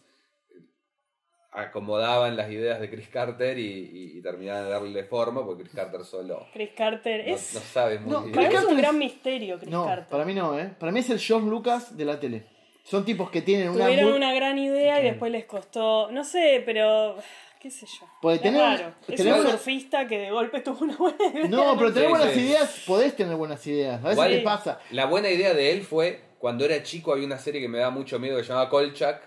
acomodaban 1.58 2.36
las 2.38 2.50
ideas 2.52 2.80
de 2.80 2.89
Chris 2.89 3.08
Carter 3.08 3.58
y, 3.58 3.63
y- 3.65 4.17
y 4.17 4.22
terminaban 4.22 4.63
de 4.65 4.70
darle 4.70 5.04
forma, 5.04 5.46
porque 5.46 5.63
Chris 5.63 5.76
Carter 5.76 6.04
solo 6.06 6.48
Chris 6.54 6.70
Carter 6.76 7.28
no, 7.28 7.34
es. 7.36 7.54
no 7.56 7.60
sabe 7.62 8.00
muy 8.00 8.12
No, 8.12 8.22
bien. 8.22 8.34
para 8.36 8.50
mí 8.50 8.56
es 8.56 8.63
un 8.65 8.78
gran 8.78 8.98
misterio, 8.98 9.58
Chris 9.60 9.72
No, 9.72 9.86
Carter. 9.86 10.08
para 10.08 10.26
mí 10.26 10.34
no, 10.34 10.58
¿eh? 10.60 10.70
Para 10.80 10.91
mí 10.91 11.00
es 11.00 11.10
el 11.10 11.20
John 11.26 11.50
Lucas 11.50 11.98
de 11.98 12.06
la 12.06 12.20
tele. 12.20 12.46
Son 12.84 13.04
tipos 13.04 13.30
que 13.30 13.41
tienen 13.41 13.70
una... 13.70 13.86
Tuvieron 13.86 14.13
una 14.13 14.34
gran 14.34 14.58
idea 14.58 15.02
y 15.02 15.04
después 15.04 15.30
les 15.32 15.46
costó. 15.46 16.10
No 16.12 16.24
sé, 16.24 16.62
pero. 16.65 17.17
¿Qué 17.60 17.70
sé 17.72 17.86
yo? 17.88 18.06
Porque 18.22 18.52
raro. 18.52 18.93
Es 19.08 19.15
tenemos- 19.17 19.43
un 19.43 19.52
surfista 19.52 20.08
que 20.08 20.20
de 20.20 20.32
golpe 20.32 20.62
tuvo 20.62 20.86
una 20.86 20.96
buena 20.96 21.26
idea. 21.34 21.48
No, 21.50 21.76
pero 21.78 21.91
tener 21.91 22.08
Sí, 22.08 22.10
buenas 22.15 22.34
sí. 22.34 22.39
ideas, 22.41 22.84
podés 22.86 23.15
tener 23.15 23.36
buenas 23.36 23.65
ideas. 23.67 24.06
A 24.06 24.10
veces 24.10 24.43
pasa. 24.43 24.80
La 24.91 25.08
buena 25.08 25.30
idea 25.30 25.54
de 25.56 25.72
él 25.72 25.82
fue 25.82 26.22
cuando 26.39 26.65
era 26.65 26.82
chico 26.84 27.12
había 27.13 27.26
una 27.26 27.38
serie 27.38 27.62
que 27.62 27.67
me 27.67 27.80
da 27.80 27.89
mucho 27.89 28.19
miedo 28.19 28.38
que 28.38 28.43
se 28.43 28.50
llamaba 28.50 28.69
Kolchak. 28.69 29.21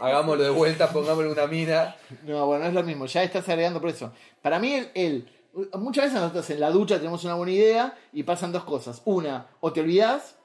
Hagámoslo 0.00 0.44
de 0.44 0.50
vuelta, 0.50 0.90
pongámosle 0.92 1.30
una 1.30 1.46
mina. 1.46 1.96
No, 2.24 2.46
bueno, 2.46 2.66
es 2.66 2.72
lo 2.74 2.82
mismo, 2.82 3.06
ya 3.06 3.22
estás 3.22 3.48
agregando 3.48 3.80
por 3.80 3.90
eso. 3.90 4.12
Para 4.42 4.58
mí, 4.58 4.74
él, 4.74 4.90
él- 4.94 5.28
muchas 5.74 6.04
veces 6.06 6.20
nosotros 6.20 6.48
en 6.50 6.60
la 6.60 6.70
ducha 6.70 6.98
tenemos 6.98 7.24
una 7.24 7.34
buena 7.34 7.52
idea 7.52 7.98
y 8.12 8.22
pasan 8.22 8.52
dos 8.52 8.64
cosas. 8.64 9.02
Una, 9.04 9.46
o 9.60 9.72
te 9.72 9.80
olvidás, 9.80 10.36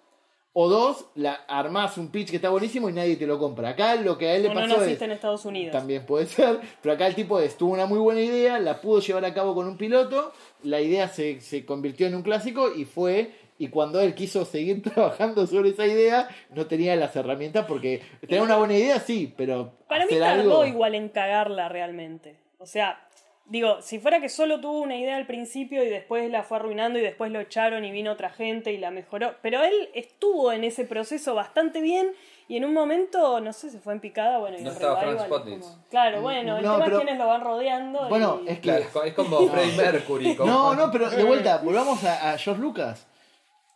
o 0.55 0.69
dos, 0.69 1.05
la, 1.15 1.33
armás 1.47 1.97
un 1.97 2.09
pitch 2.09 2.29
que 2.29 2.35
está 2.35 2.49
buenísimo 2.49 2.87
y 2.87 2.93
nadie 2.93 3.15
te 3.15 3.25
lo 3.25 3.39
compra. 3.39 3.69
Acá 3.69 3.95
lo 3.95 4.17
que 4.19 4.27
a 4.27 4.35
él 4.35 4.43
le 4.43 4.49
O 4.49 4.53
no 4.53 4.59
pasó 4.61 4.75
es... 4.75 4.81
naciste 4.81 5.05
en 5.05 5.11
Estados 5.11 5.45
Unidos. 5.45 5.71
También 5.71 6.05
puede 6.05 6.27
ser, 6.27 6.59
pero 6.81 6.93
acá 6.93 7.07
el 7.07 7.15
tipo 7.15 7.39
es, 7.39 7.57
tuvo 7.57 7.73
una 7.73 7.87
muy 7.87 7.97
buena 7.97 8.21
idea, 8.21 8.59
la 8.59 8.79
pudo 8.79 8.99
llevar 8.99 9.25
a 9.25 9.33
cabo 9.33 9.55
con 9.55 9.67
un 9.67 9.77
piloto, 9.77 10.31
la 10.63 10.79
idea 10.79 11.07
se, 11.07 11.41
se 11.41 11.65
convirtió 11.65 12.05
en 12.05 12.13
un 12.13 12.21
clásico 12.21 12.71
y 12.71 12.85
fue, 12.85 13.31
y 13.57 13.67
cuando 13.69 13.99
él 14.01 14.15
quiso 14.15 14.45
seguir 14.45 14.81
trabajando 14.93 15.45
sobre 15.47 15.69
esa 15.69 15.85
idea, 15.85 16.27
no 16.49 16.65
tenía 16.65 16.95
las 16.95 17.15
herramientas 17.15 17.65
porque 17.67 18.01
tener 18.21 18.41
una 18.41 18.57
buena 18.57 18.73
idea 18.75 18.99
sí, 18.99 19.33
pero 19.37 19.73
Para 19.87 20.05
mí 20.05 20.11
tardó 20.19 20.41
algo... 20.61 20.65
igual 20.65 20.95
en 20.95 21.09
cagarla 21.09 21.69
realmente. 21.69 22.35
O 22.59 22.65
sea, 22.65 22.99
digo, 23.45 23.81
si 23.81 23.99
fuera 23.99 24.19
que 24.21 24.29
solo 24.29 24.59
tuvo 24.61 24.79
una 24.81 24.95
idea 24.97 25.17
al 25.17 25.27
principio 25.27 25.83
y 25.83 25.89
después 25.89 26.29
la 26.31 26.43
fue 26.43 26.57
arruinando 26.57 26.97
y 26.97 27.01
después 27.01 27.31
lo 27.31 27.39
echaron 27.41 27.83
y 27.85 27.91
vino 27.91 28.11
otra 28.13 28.29
gente 28.29 28.71
y 28.71 28.77
la 28.77 28.89
mejoró. 28.91 29.35
Pero 29.41 29.61
él 29.63 29.89
estuvo 29.93 30.51
en 30.51 30.63
ese 30.63 30.85
proceso 30.85 31.35
bastante 31.35 31.81
bien 31.81 32.11
y 32.47 32.57
en 32.57 32.65
un 32.65 32.73
momento, 32.73 33.39
no 33.39 33.53
sé, 33.53 33.69
se 33.69 33.79
fue 33.79 33.93
en 33.93 33.99
picada. 33.99 34.37
Bueno, 34.37 34.57
y 34.57 34.61
No 34.63 34.71
estaba 34.71 35.01
Spotnitz. 35.25 35.61
como- 35.65 35.85
Claro, 35.89 36.21
bueno, 36.21 36.57
el 36.57 36.63
No, 36.63 36.73
tema 36.73 36.85
pero- 36.85 36.97
es 36.97 37.03
quienes 37.03 37.19
lo 37.21 37.27
van 37.27 37.41
rodeando. 37.41 38.09
Bueno, 38.09 38.41
y- 38.45 38.49
es 38.49 38.55
que... 38.59 38.61
Claro, 38.69 39.03
es 39.05 39.13
como 39.13 39.47
Freddie 39.49 39.77
Mercury. 39.77 40.35
como- 40.35 40.51
No, 40.51 40.75
no, 40.75 40.91
pero 40.91 41.09
de 41.09 41.23
vuelta, 41.23 41.57
volvamos 41.59 42.03
a, 42.03 42.31
a 42.33 42.37
George 42.37 42.61
Lucas. 42.61 43.07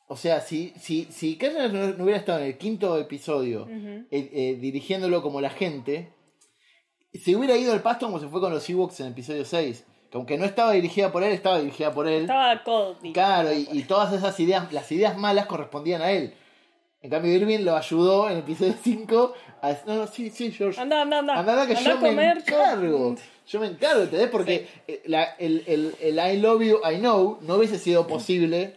O 0.08 0.16
sea, 0.16 0.40
si, 0.42 0.74
si, 0.80 1.06
si 1.12 1.36
Kerner 1.38 1.74
no, 1.74 1.88
no 1.90 2.04
hubiera 2.06 2.20
estado 2.20 2.40
en 2.40 2.46
el 2.46 2.58
quinto 2.58 2.98
episodio 2.98 3.68
eh, 3.70 4.06
eh, 4.12 4.58
dirigiéndolo 4.60 5.22
como 5.22 5.42
la 5.42 5.50
gente, 5.50 6.14
se 7.14 7.36
hubiera 7.36 7.58
ido 7.58 7.74
al 7.74 7.82
pasto 7.82 8.06
como 8.06 8.20
se 8.20 8.28
fue 8.28 8.40
con 8.40 8.54
los 8.54 8.70
Ewoks 8.70 9.00
en 9.02 9.08
el 9.08 9.12
episodio 9.14 9.44
6. 9.44 9.86
Que 10.10 10.18
aunque 10.18 10.38
no 10.38 10.46
estaba 10.46 10.72
dirigida 10.72 11.12
por 11.12 11.24
él, 11.24 11.34
estaba 11.34 11.60
dirigida 11.60 11.94
por 11.94 12.08
él. 12.08 12.22
Estaba 12.22 12.64
Cody. 12.64 13.12
Claro, 13.12 13.52
y, 13.52 13.68
y 13.72 13.84
todas 13.84 14.14
esas 14.14 14.40
ideas, 14.40 14.72
las 14.72 14.90
ideas 14.94 15.18
malas 15.18 15.46
correspondían 15.48 16.02
a 16.02 16.12
él. 16.12 16.34
En 17.02 17.10
cambio, 17.12 17.34
Irving 17.34 17.60
lo 17.66 17.76
ayudó 17.76 18.28
en 18.28 18.34
el 18.38 18.40
episodio 18.40 18.76
5 18.82 19.34
a 19.62 19.68
decir, 19.70 19.84
no, 19.88 19.96
no, 19.96 20.08
sí, 20.08 20.30
sí, 20.30 20.52
George. 20.52 20.80
Anda, 20.80 21.02
anda, 21.02 21.20
anda. 21.20 21.38
Anda, 21.40 21.52
anda, 21.54 21.68
que 21.68 21.76
Anda 21.76 21.90
yo 21.96 22.00
me 22.00 22.08
comer. 22.10 22.38
encargo. 22.38 23.16
Yo 23.48 23.60
me 23.60 23.68
encargo, 23.68 24.04
¿entendés? 24.04 24.30
Porque 24.30 24.68
eh, 24.88 25.02
la- 25.06 25.36
el, 25.38 25.64
el, 25.68 25.94
el 26.02 26.18
I 26.36 26.40
love 26.40 26.62
you, 26.64 26.80
I 26.90 26.98
know 26.98 27.40
no 27.42 27.56
hubiese 27.56 27.78
sido 27.78 28.08
posible 28.08 28.76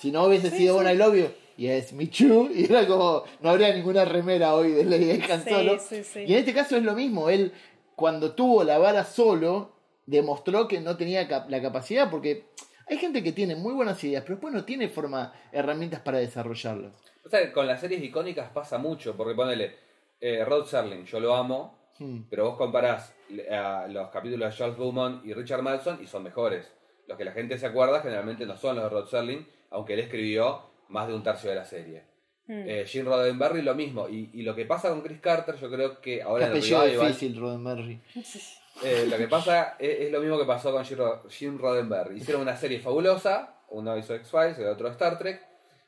si 0.00 0.10
no 0.10 0.24
hubiese 0.24 0.50
sido 0.50 0.76
When 0.78 0.88
I 0.88 0.96
Love 0.96 1.14
You, 1.16 1.26
y 1.56 1.66
es 1.68 1.92
Michu, 1.92 2.48
y 2.54 2.64
era 2.64 2.86
como, 2.86 3.24
no 3.40 3.50
habría 3.50 3.74
ninguna 3.74 4.04
remera 4.04 4.54
hoy 4.54 4.72
de 4.72 4.84
Lady 4.84 5.18
Gaga 5.18 5.34
Han 5.34 5.44
Sí, 5.44 5.50
Solo. 5.50 5.78
sí, 5.78 6.04
sí. 6.04 6.20
Y 6.26 6.32
en 6.32 6.38
este 6.40 6.54
caso 6.54 6.76
es 6.76 6.82
lo 6.82 6.94
mismo, 6.94 7.28
él 7.28 7.52
cuando 7.96 8.32
tuvo 8.34 8.64
la 8.64 8.78
vara 8.78 9.04
solo, 9.04 9.72
demostró 10.06 10.66
que 10.66 10.80
no 10.80 10.96
tenía 10.96 11.28
cap- 11.28 11.50
la 11.50 11.60
capacidad, 11.60 12.10
porque 12.10 12.46
hay 12.88 12.96
gente 12.98 13.22
que 13.22 13.32
tiene 13.32 13.54
muy 13.56 13.74
buenas 13.74 14.02
ideas, 14.02 14.22
pero 14.22 14.36
después 14.36 14.54
no 14.54 14.64
tiene 14.64 14.88
forma, 14.88 15.32
herramientas 15.52 16.00
para 16.00 16.18
desarrollarlas. 16.18 16.92
O 17.24 17.28
sea, 17.28 17.52
con 17.52 17.66
las 17.66 17.80
series 17.80 18.02
icónicas 18.02 18.50
pasa 18.50 18.78
mucho, 18.78 19.14
porque 19.16 19.34
ponele, 19.34 19.76
eh, 20.20 20.44
Rod 20.44 20.64
Serling, 20.66 21.04
yo 21.04 21.20
lo 21.20 21.34
amo, 21.34 21.78
Hmm. 21.98 22.22
pero 22.30 22.46
vos 22.46 22.56
comparás 22.56 23.12
eh, 23.28 23.54
a 23.54 23.86
los 23.86 24.08
capítulos 24.08 24.50
de 24.50 24.56
Charles 24.56 24.78
Beaumont 24.78 25.22
y 25.26 25.34
Richard 25.34 25.60
Madison 25.60 25.98
y 26.02 26.06
son 26.06 26.22
mejores. 26.22 26.66
Los 27.06 27.18
que 27.18 27.26
la 27.26 27.32
gente 27.32 27.58
se 27.58 27.66
acuerda 27.66 28.00
generalmente 28.00 28.46
no 28.46 28.56
son 28.56 28.76
los 28.76 28.84
de 28.84 28.88
Rod 28.90 29.06
Serling, 29.06 29.46
aunque 29.70 29.94
él 29.94 30.00
escribió 30.00 30.62
más 30.88 31.08
de 31.08 31.14
un 31.14 31.22
tercio 31.22 31.50
de 31.50 31.56
la 31.56 31.64
serie. 31.64 32.04
Mm. 32.46 32.64
Eh, 32.66 33.02
Roddenberry 33.04 33.62
lo 33.62 33.74
mismo, 33.74 34.08
y, 34.08 34.30
y 34.34 34.42
lo 34.42 34.54
que 34.54 34.64
pasa 34.64 34.88
con 34.88 35.02
Chris 35.02 35.20
Carter, 35.20 35.56
yo 35.56 35.70
creo 35.70 36.00
que 36.00 36.20
ahora 36.20 36.46
en 36.46 36.56
el 36.56 36.62
revival, 36.62 37.08
difícil, 37.08 37.38
Roddenberry. 37.38 38.00
eh, 38.84 39.06
lo 39.08 39.16
que 39.16 39.28
pasa 39.28 39.76
es, 39.78 40.00
es 40.00 40.12
lo 40.12 40.20
mismo 40.20 40.36
que 40.36 40.44
pasó 40.44 40.72
con 40.72 40.84
Gene 40.84 41.58
Roddenberry. 41.58 42.16
Hicieron 42.16 42.42
una 42.42 42.56
serie 42.56 42.80
fabulosa, 42.80 43.54
uno 43.70 43.96
hizo 43.96 44.14
X-Files, 44.14 44.58
el 44.58 44.66
otro 44.66 44.88
Star 44.88 45.16
Trek. 45.16 45.40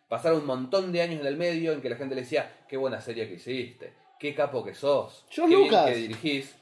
Pasaron 0.08 0.40
un 0.40 0.46
montón 0.46 0.92
de 0.92 1.02
años 1.02 1.20
en 1.20 1.26
el 1.26 1.36
medio 1.36 1.72
en 1.72 1.80
que 1.80 1.90
la 1.90 1.96
gente 1.96 2.14
le 2.14 2.20
decía, 2.20 2.64
qué 2.68 2.76
buena 2.76 3.00
serie 3.00 3.26
que 3.26 3.34
hiciste, 3.34 3.94
qué 4.20 4.34
capo 4.34 4.62
que 4.64 4.74
sos, 4.74 5.24
George 5.30 5.54
qué 5.54 5.56
bien 5.56 5.70
Lucas. 5.70 5.86
que 5.86 5.96
dirigís. 5.96 6.54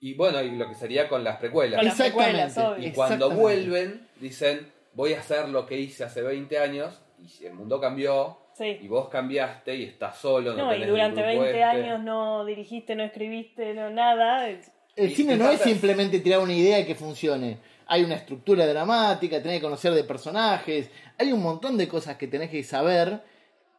Y 0.00 0.14
bueno, 0.14 0.40
y 0.40 0.52
lo 0.52 0.68
que 0.68 0.74
sería 0.76 1.08
con 1.08 1.24
las 1.24 1.38
precuelas. 1.38 1.78
Con 1.78 1.86
las 1.86 1.96
precuelas, 1.96 2.48
Exactamente. 2.48 2.86
Y 2.86 2.92
cuando 2.92 3.26
Exactamente. 3.26 3.42
vuelven, 3.42 4.08
dicen, 4.20 4.72
voy 4.94 5.14
a 5.14 5.20
hacer 5.20 5.48
lo 5.48 5.66
que 5.66 5.78
hice 5.78 6.04
hace 6.04 6.22
20 6.22 6.58
años, 6.58 7.00
y 7.18 7.44
el 7.46 7.54
mundo 7.54 7.80
cambió, 7.80 8.38
Sí. 8.54 8.78
y 8.82 8.88
vos 8.88 9.08
cambiaste, 9.08 9.74
y 9.76 9.84
estás 9.84 10.16
solo, 10.18 10.52
no, 10.54 10.66
No, 10.66 10.74
y 10.74 10.84
durante 10.84 11.20
el 11.20 11.26
grupo 11.26 11.42
20 11.42 11.50
este. 11.50 11.62
años 11.64 12.02
no 12.02 12.44
dirigiste, 12.44 12.94
no 12.96 13.04
escribiste, 13.04 13.74
no 13.74 13.90
nada. 13.90 14.48
El 14.48 14.60
Y- 14.96 15.14
cine 15.14 15.34
y 15.34 15.36
no 15.38 15.48
es 15.50 15.60
simplemente 15.60 16.18
tirar 16.18 16.40
una 16.40 16.52
idea 16.54 16.84
que 16.84 16.94
funcione. 16.96 17.58
Hay 17.86 18.02
una 18.02 18.16
estructura 18.16 18.66
dramática, 18.66 19.40
tenés 19.40 19.58
que 19.58 19.62
conocer 19.64 19.92
de 19.94 20.04
personajes, 20.04 20.90
hay 21.16 21.32
un 21.32 21.40
montón 21.42 21.76
de 21.78 21.86
cosas 21.88 22.16
que 22.16 22.26
tenés 22.26 22.50
que 22.50 22.62
saber, 22.64 23.20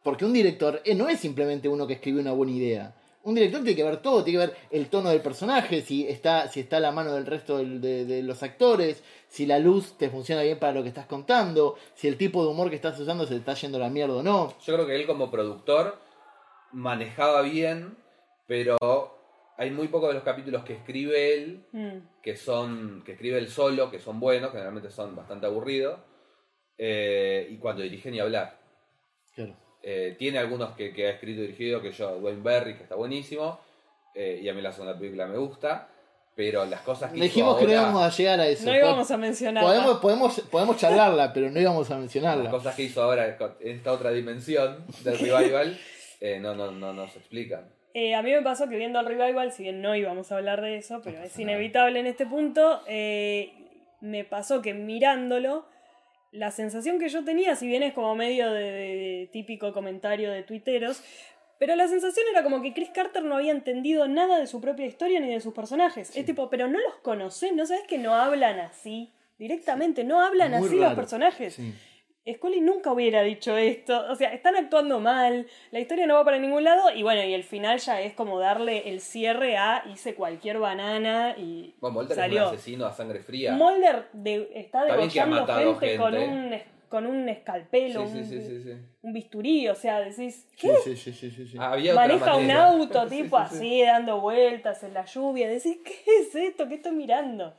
porque 0.02 0.24
un 0.24 0.32
director 0.32 0.80
eh, 0.84 0.94
no 0.94 1.08
es 1.08 1.20
simplemente 1.20 1.68
uno 1.68 1.86
que 1.86 1.92
escribe 1.94 2.20
una 2.20 2.32
buena 2.32 2.52
idea. 2.52 2.94
Un 3.22 3.34
director 3.34 3.60
tiene 3.62 3.76
que 3.76 3.84
ver 3.84 3.98
todo, 3.98 4.24
tiene 4.24 4.40
que 4.40 4.46
ver 4.46 4.56
el 4.70 4.88
tono 4.88 5.10
del 5.10 5.20
personaje, 5.20 5.82
si 5.82 6.08
está, 6.08 6.48
si 6.48 6.60
está 6.60 6.78
a 6.78 6.80
la 6.80 6.90
mano 6.90 7.12
del 7.12 7.26
resto 7.26 7.58
del- 7.58 7.80
de, 7.80 8.04
de 8.06 8.22
los 8.22 8.42
actores, 8.42 9.02
si 9.28 9.44
la 9.44 9.58
luz 9.58 9.98
te 9.98 10.08
funciona 10.08 10.40
bien 10.42 10.58
para 10.58 10.72
lo 10.72 10.82
que 10.82 10.88
estás 10.88 11.04
contando, 11.06 11.76
si 11.94 12.08
el 12.08 12.16
tipo 12.16 12.42
de 12.42 12.50
humor 12.50 12.70
que 12.70 12.76
estás 12.76 12.98
usando 12.98 13.24
se 13.26 13.34
te 13.34 13.40
está 13.40 13.54
yendo 13.54 13.76
a 13.76 13.82
la 13.82 13.90
mierda 13.90 14.14
o 14.16 14.22
no. 14.22 14.54
Yo 14.64 14.74
creo 14.74 14.86
que 14.86 14.96
él 14.96 15.06
como 15.06 15.30
productor 15.30 15.98
manejaba 16.72 17.42
bien, 17.42 17.96
pero 18.46 18.78
hay 19.58 19.70
muy 19.70 19.88
pocos 19.88 20.08
de 20.08 20.14
los 20.14 20.22
capítulos 20.22 20.64
que 20.64 20.72
escribe 20.74 21.34
él, 21.34 21.66
Mm. 21.72 21.98
que 22.22 22.36
son 22.36 23.02
que 23.04 23.12
escribe 23.12 23.36
él 23.38 23.48
solo, 23.48 23.90
que 23.90 23.98
son 23.98 24.18
buenos, 24.18 24.50
generalmente 24.52 24.90
son 24.90 25.14
bastante 25.14 25.44
aburridos, 25.46 26.00
eh, 26.78 27.48
y 27.50 27.58
cuando 27.58 27.82
dirige 27.82 28.10
ni 28.10 28.18
hablar. 28.20 28.58
Claro. 29.34 29.54
Eh, 29.82 30.14
tiene 30.18 30.38
algunos 30.38 30.72
que, 30.76 30.92
que 30.92 31.06
ha 31.06 31.10
escrito 31.10 31.40
y 31.40 31.46
dirigido, 31.46 31.80
que 31.80 31.92
yo, 31.92 32.18
Dwayne 32.18 32.42
Berry, 32.42 32.74
que 32.76 32.82
está 32.82 32.94
buenísimo, 32.96 33.58
eh, 34.14 34.40
y 34.42 34.48
a 34.48 34.54
mí 34.54 34.60
la 34.60 34.72
segunda 34.72 34.98
película 34.98 35.26
me 35.26 35.38
gusta, 35.38 35.88
pero 36.34 36.64
las 36.66 36.80
cosas 36.82 37.10
que 37.10 37.16
hizo 37.16 37.24
Dijimos 37.24 37.56
que 37.58 37.64
no 37.64 37.70
ahora- 37.70 37.82
íbamos 37.82 38.02
a 38.02 38.16
llegar 38.16 38.40
a 38.40 38.46
eso. 38.48 38.64
No 38.66 38.76
íbamos 38.76 39.10
a 39.10 39.16
mencionar. 39.16 39.64
Podemos, 39.64 39.98
podemos, 39.98 40.40
podemos 40.50 40.76
charlarla, 40.76 41.32
pero 41.32 41.50
no 41.50 41.60
íbamos 41.60 41.90
a 41.90 41.96
mencionarla. 41.98 42.44
las 42.44 42.52
cosas 42.52 42.74
que 42.76 42.82
hizo 42.82 43.02
ahora 43.02 43.36
en 43.60 43.76
esta 43.76 43.92
otra 43.92 44.10
dimensión 44.10 44.84
del 45.02 45.18
revival, 45.18 45.78
eh, 46.20 46.38
no, 46.40 46.54
no, 46.54 46.70
no, 46.70 46.92
no 46.92 47.08
se 47.08 47.18
explican. 47.18 47.64
Eh, 47.94 48.14
a 48.14 48.22
mí 48.22 48.30
me 48.30 48.42
pasó 48.42 48.68
que 48.68 48.76
viendo 48.76 49.00
el 49.00 49.06
revival, 49.06 49.50
si 49.52 49.64
bien 49.64 49.82
no 49.82 49.96
íbamos 49.96 50.30
a 50.30 50.36
hablar 50.36 50.60
de 50.60 50.76
eso, 50.76 51.00
pero 51.02 51.22
es 51.22 51.36
inevitable 51.38 51.98
en 51.98 52.06
este 52.06 52.24
punto, 52.26 52.82
eh, 52.86 53.52
me 54.00 54.24
pasó 54.24 54.62
que 54.62 54.72
mirándolo, 54.74 55.66
la 56.32 56.50
sensación 56.50 56.98
que 56.98 57.08
yo 57.08 57.24
tenía, 57.24 57.56
si 57.56 57.66
bien 57.66 57.82
es 57.82 57.92
como 57.92 58.14
medio 58.14 58.52
de, 58.52 58.62
de 58.62 59.30
típico 59.32 59.72
comentario 59.72 60.30
de 60.30 60.42
tuiteros, 60.42 61.02
pero 61.58 61.76
la 61.76 61.88
sensación 61.88 62.24
era 62.32 62.42
como 62.42 62.62
que 62.62 62.72
Chris 62.72 62.88
Carter 62.88 63.22
no 63.22 63.36
había 63.36 63.52
entendido 63.52 64.08
nada 64.08 64.38
de 64.38 64.46
su 64.46 64.62
propia 64.62 64.86
historia 64.86 65.20
ni 65.20 65.28
de 65.28 65.40
sus 65.40 65.52
personajes. 65.52 66.16
Es 66.16 66.24
tipo, 66.24 66.48
pero 66.48 66.68
no 66.68 66.80
los 66.80 66.94
conoces, 67.02 67.52
no 67.52 67.66
sabes 67.66 67.82
que 67.86 67.98
no 67.98 68.14
hablan 68.14 68.58
así. 68.60 69.12
Directamente, 69.38 70.02
no 70.02 70.22
hablan 70.22 70.52
Muy 70.52 70.68
así 70.68 70.76
los 70.76 70.94
personajes. 70.94 71.54
Sí. 71.54 71.74
Scully 72.30 72.60
nunca 72.60 72.92
hubiera 72.92 73.22
dicho 73.22 73.56
esto. 73.56 74.04
O 74.10 74.14
sea, 74.14 74.32
están 74.32 74.54
actuando 74.56 75.00
mal, 75.00 75.46
la 75.70 75.80
historia 75.80 76.06
no 76.06 76.14
va 76.14 76.24
para 76.24 76.38
ningún 76.38 76.64
lado 76.64 76.90
y 76.94 77.02
bueno, 77.02 77.24
y 77.24 77.32
el 77.32 77.44
final 77.44 77.78
ya 77.78 78.00
es 78.02 78.12
como 78.12 78.38
darle 78.38 78.88
el 78.90 79.00
cierre 79.00 79.56
a 79.56 79.82
hice 79.90 80.14
cualquier 80.14 80.58
banana 80.58 81.34
y 81.38 81.74
Bueno, 81.80 81.94
Mulder 81.94 82.16
salió. 82.16 82.42
es 82.44 82.48
un 82.50 82.54
asesino 82.54 82.86
a 82.86 82.92
sangre 82.92 83.20
fría. 83.20 83.52
Mulder 83.52 84.08
de- 84.12 84.50
está 84.54 84.84
degollando 84.84 85.46
gente, 85.46 85.96
con 85.96 86.16
un 86.16 86.54
con 86.90 87.06
un 87.06 87.28
escalpelo, 87.28 88.04
Sí, 88.04 88.12
sí, 88.12 88.18
un, 88.18 88.24
sí, 88.24 88.40
sí, 88.40 88.62
sí. 88.64 88.72
un 89.02 89.12
bisturí, 89.12 89.68
o 89.68 89.76
sea, 89.76 90.00
decís, 90.00 90.44
¿qué? 90.60 90.74
sí, 90.82 90.96
sí, 90.96 91.12
sí, 91.12 91.30
sí, 91.30 91.46
sí. 91.46 91.56
Había 91.56 91.92
otra 91.92 92.08
Maneja 92.08 92.34
un 92.36 92.50
auto 92.50 93.06
tipo 93.08 93.38
sí, 93.38 93.44
sí. 93.48 93.54
así, 93.56 93.82
dando 93.82 94.20
vueltas 94.20 94.82
en 94.82 94.94
la 94.94 95.04
lluvia, 95.04 95.48
decís, 95.48 95.78
¿qué 95.84 95.94
es 96.20 96.34
esto? 96.34 96.66
¿Qué 96.68 96.74
estoy 96.74 96.90
mirando? 96.90 97.54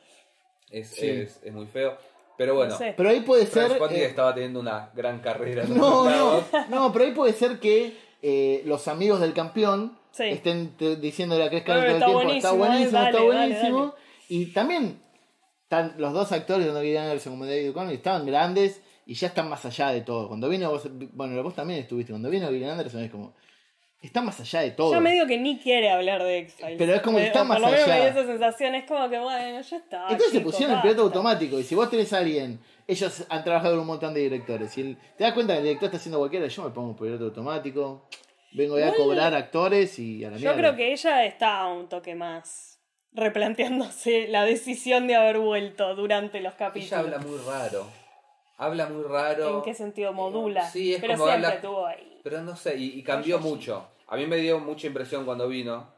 Es, 0.70 0.90
Sí. 0.90 1.08
es, 1.10 1.42
es 1.44 1.54
muy 1.54 1.66
feo. 1.68 1.98
Pero 2.42 2.56
bueno, 2.56 2.72
No 2.72 2.78
sé. 2.80 2.96
Pero 2.98 3.10
ahí 3.10 3.20
puede 3.20 3.46
ser. 3.46 3.72
Eh, 3.92 4.06
estaba 4.06 4.34
teniendo 4.34 4.60
una 4.60 4.90
gran 4.96 5.20
carrera. 5.20 5.62
en 5.64 5.78
no, 5.78 6.10
no, 6.10 6.44
no, 6.72 6.92
pero 6.92 7.06
ahí 7.06 7.12
puede 7.12 7.34
ser 7.34 7.60
que 7.60 7.96
eh, 8.24 8.64
los 8.66 8.88
amigos 8.88 9.20
del 9.20 9.34
campeón 9.34 9.96
Sí. 10.10 10.24
estén 10.24 10.76
te- 10.76 10.96
diciéndole 10.96 11.44
a 11.44 11.50
Chris 11.50 11.62
Carter 11.62 11.98
Eh, 11.98 12.00
todo 12.00 12.22
el 12.24 12.30
está 12.32 12.32
tiempo: 12.32 12.36
está 12.38 12.52
buenísimo, 12.54 13.00
eh, 13.00 13.06
está 13.06 13.12
dale, 13.12 13.26
buenísimo. 13.26 13.80
dale. 13.80 13.94
Y 14.30 14.46
también 14.48 15.02
están 15.62 15.94
los 16.00 16.14
dos 16.14 16.32
actores, 16.32 16.66
tanto 16.66 16.82
Gillian 16.82 17.04
Anderson 17.06 17.34
como 17.34 17.46
David 17.46 17.70
O'Connor, 17.70 17.94
estaban 17.94 18.26
grandes 18.26 18.82
y 19.06 19.14
ya 19.14 19.28
están 19.28 19.50
más 19.50 19.64
allá 19.66 19.90
de 19.92 20.02
todo. 20.02 20.28
Cuando 20.28 20.50
vino, 20.50 20.72
vos, 20.72 20.88
bueno, 21.14 21.44
vos 21.44 21.54
también 21.54 21.80
estuviste, 21.82 22.12
cuando 22.12 22.32
vino 22.32 22.50
Gillian 22.50 22.72
Anderson 22.72 23.04
es 23.04 23.12
como. 23.12 23.34
Está 24.02 24.22
más 24.22 24.40
allá 24.40 24.62
de 24.62 24.72
todo. 24.72 24.92
Ya 24.92 25.00
medio 25.00 25.28
que 25.28 25.38
ni 25.38 25.60
quiere 25.60 25.92
hablar 25.92 26.24
de 26.24 26.40
X-Files. 26.40 26.76
Pero 26.80 26.96
es 26.96 27.02
como 27.02 27.18
que 27.18 27.24
Eh, 27.26 27.28
está 27.28 27.42
o 27.44 27.48
por 27.48 27.50
más 27.50 27.62
lo 27.62 27.68
menos 27.68 27.88
me 27.88 27.94
allá. 27.94 28.02
dio 28.12 28.22
esa 28.22 28.26
sensación, 28.32 28.74
es 28.76 28.86
como 28.86 29.08
que 29.10 29.20
bueno, 29.20 29.62
ya 29.62 29.78
está. 29.78 30.02
Entonces 30.10 30.32
se 30.32 30.40
pusieron 30.42 30.76
el 30.78 30.82
piloto 30.82 31.02
automático. 31.04 31.60
Y 31.60 31.64
si 31.64 31.76
vos 31.76 31.88
tenés 31.90 32.12
a 32.14 32.18
alguien, 32.18 32.60
ellos 32.88 33.26
han 33.30 33.44
trabajado 33.44 33.74
con 33.76 33.82
un 33.82 33.88
montón 33.88 34.14
de 34.16 34.22
directores. 34.22 34.76
El- 34.80 34.98
te 35.18 35.24
das 35.24 35.34
cuenta 35.34 35.54
que 35.54 35.60
el 35.60 35.66
director 35.66 35.86
está 35.88 35.98
haciendo 35.98 36.18
cualquiera, 36.18 36.48
yo 36.48 36.64
me 36.64 36.70
pongo 36.72 36.96
piloto 36.96 37.26
automático. 37.26 38.08
Vengo 38.54 38.78
ya 38.80 38.90
a 38.90 38.94
cobrar 38.96 39.34
actores 39.36 39.98
y 40.00 40.26
a 40.26 40.32
la 40.32 40.38
Yo 40.38 40.42
mierda. 40.42 40.58
creo 40.58 40.76
que 40.76 40.92
ella 40.94 41.24
está 41.26 41.68
un 41.68 41.88
toque 41.88 42.16
más 42.16 42.80
replanteándose 43.14 44.28
la 44.30 44.46
decisión 44.46 45.08
de 45.08 45.16
haber 45.16 45.38
vuelto 45.40 45.96
durante 45.96 46.42
los 46.42 46.54
Ella 46.54 46.58
capítulos. 46.68 46.94
habla 46.94 47.18
muy 47.20 47.38
raro. 47.46 47.88
Habla 48.62 48.86
muy 48.88 49.04
raro. 49.04 49.58
¿En 49.58 49.62
qué 49.64 49.74
sentido 49.74 50.14
modula? 50.14 50.70
Sí, 50.70 50.94
es 50.94 51.02
Pero 51.02 51.14
como 51.14 51.26
siempre 51.26 51.46
habla- 51.48 51.56
estuvo 51.56 51.86
ahí. 51.88 52.20
Pero 52.24 52.42
no 52.44 52.56
sé, 52.56 52.76
y, 52.78 53.00
y 53.00 53.04
cambió 53.04 53.38
Ay, 53.38 53.44
mucho. 53.44 53.88
A 54.08 54.16
mí 54.18 54.28
me 54.28 54.38
dio 54.38 54.60
mucha 54.60 54.86
impresión 54.88 55.26
cuando 55.26 55.48
vino. 55.48 55.92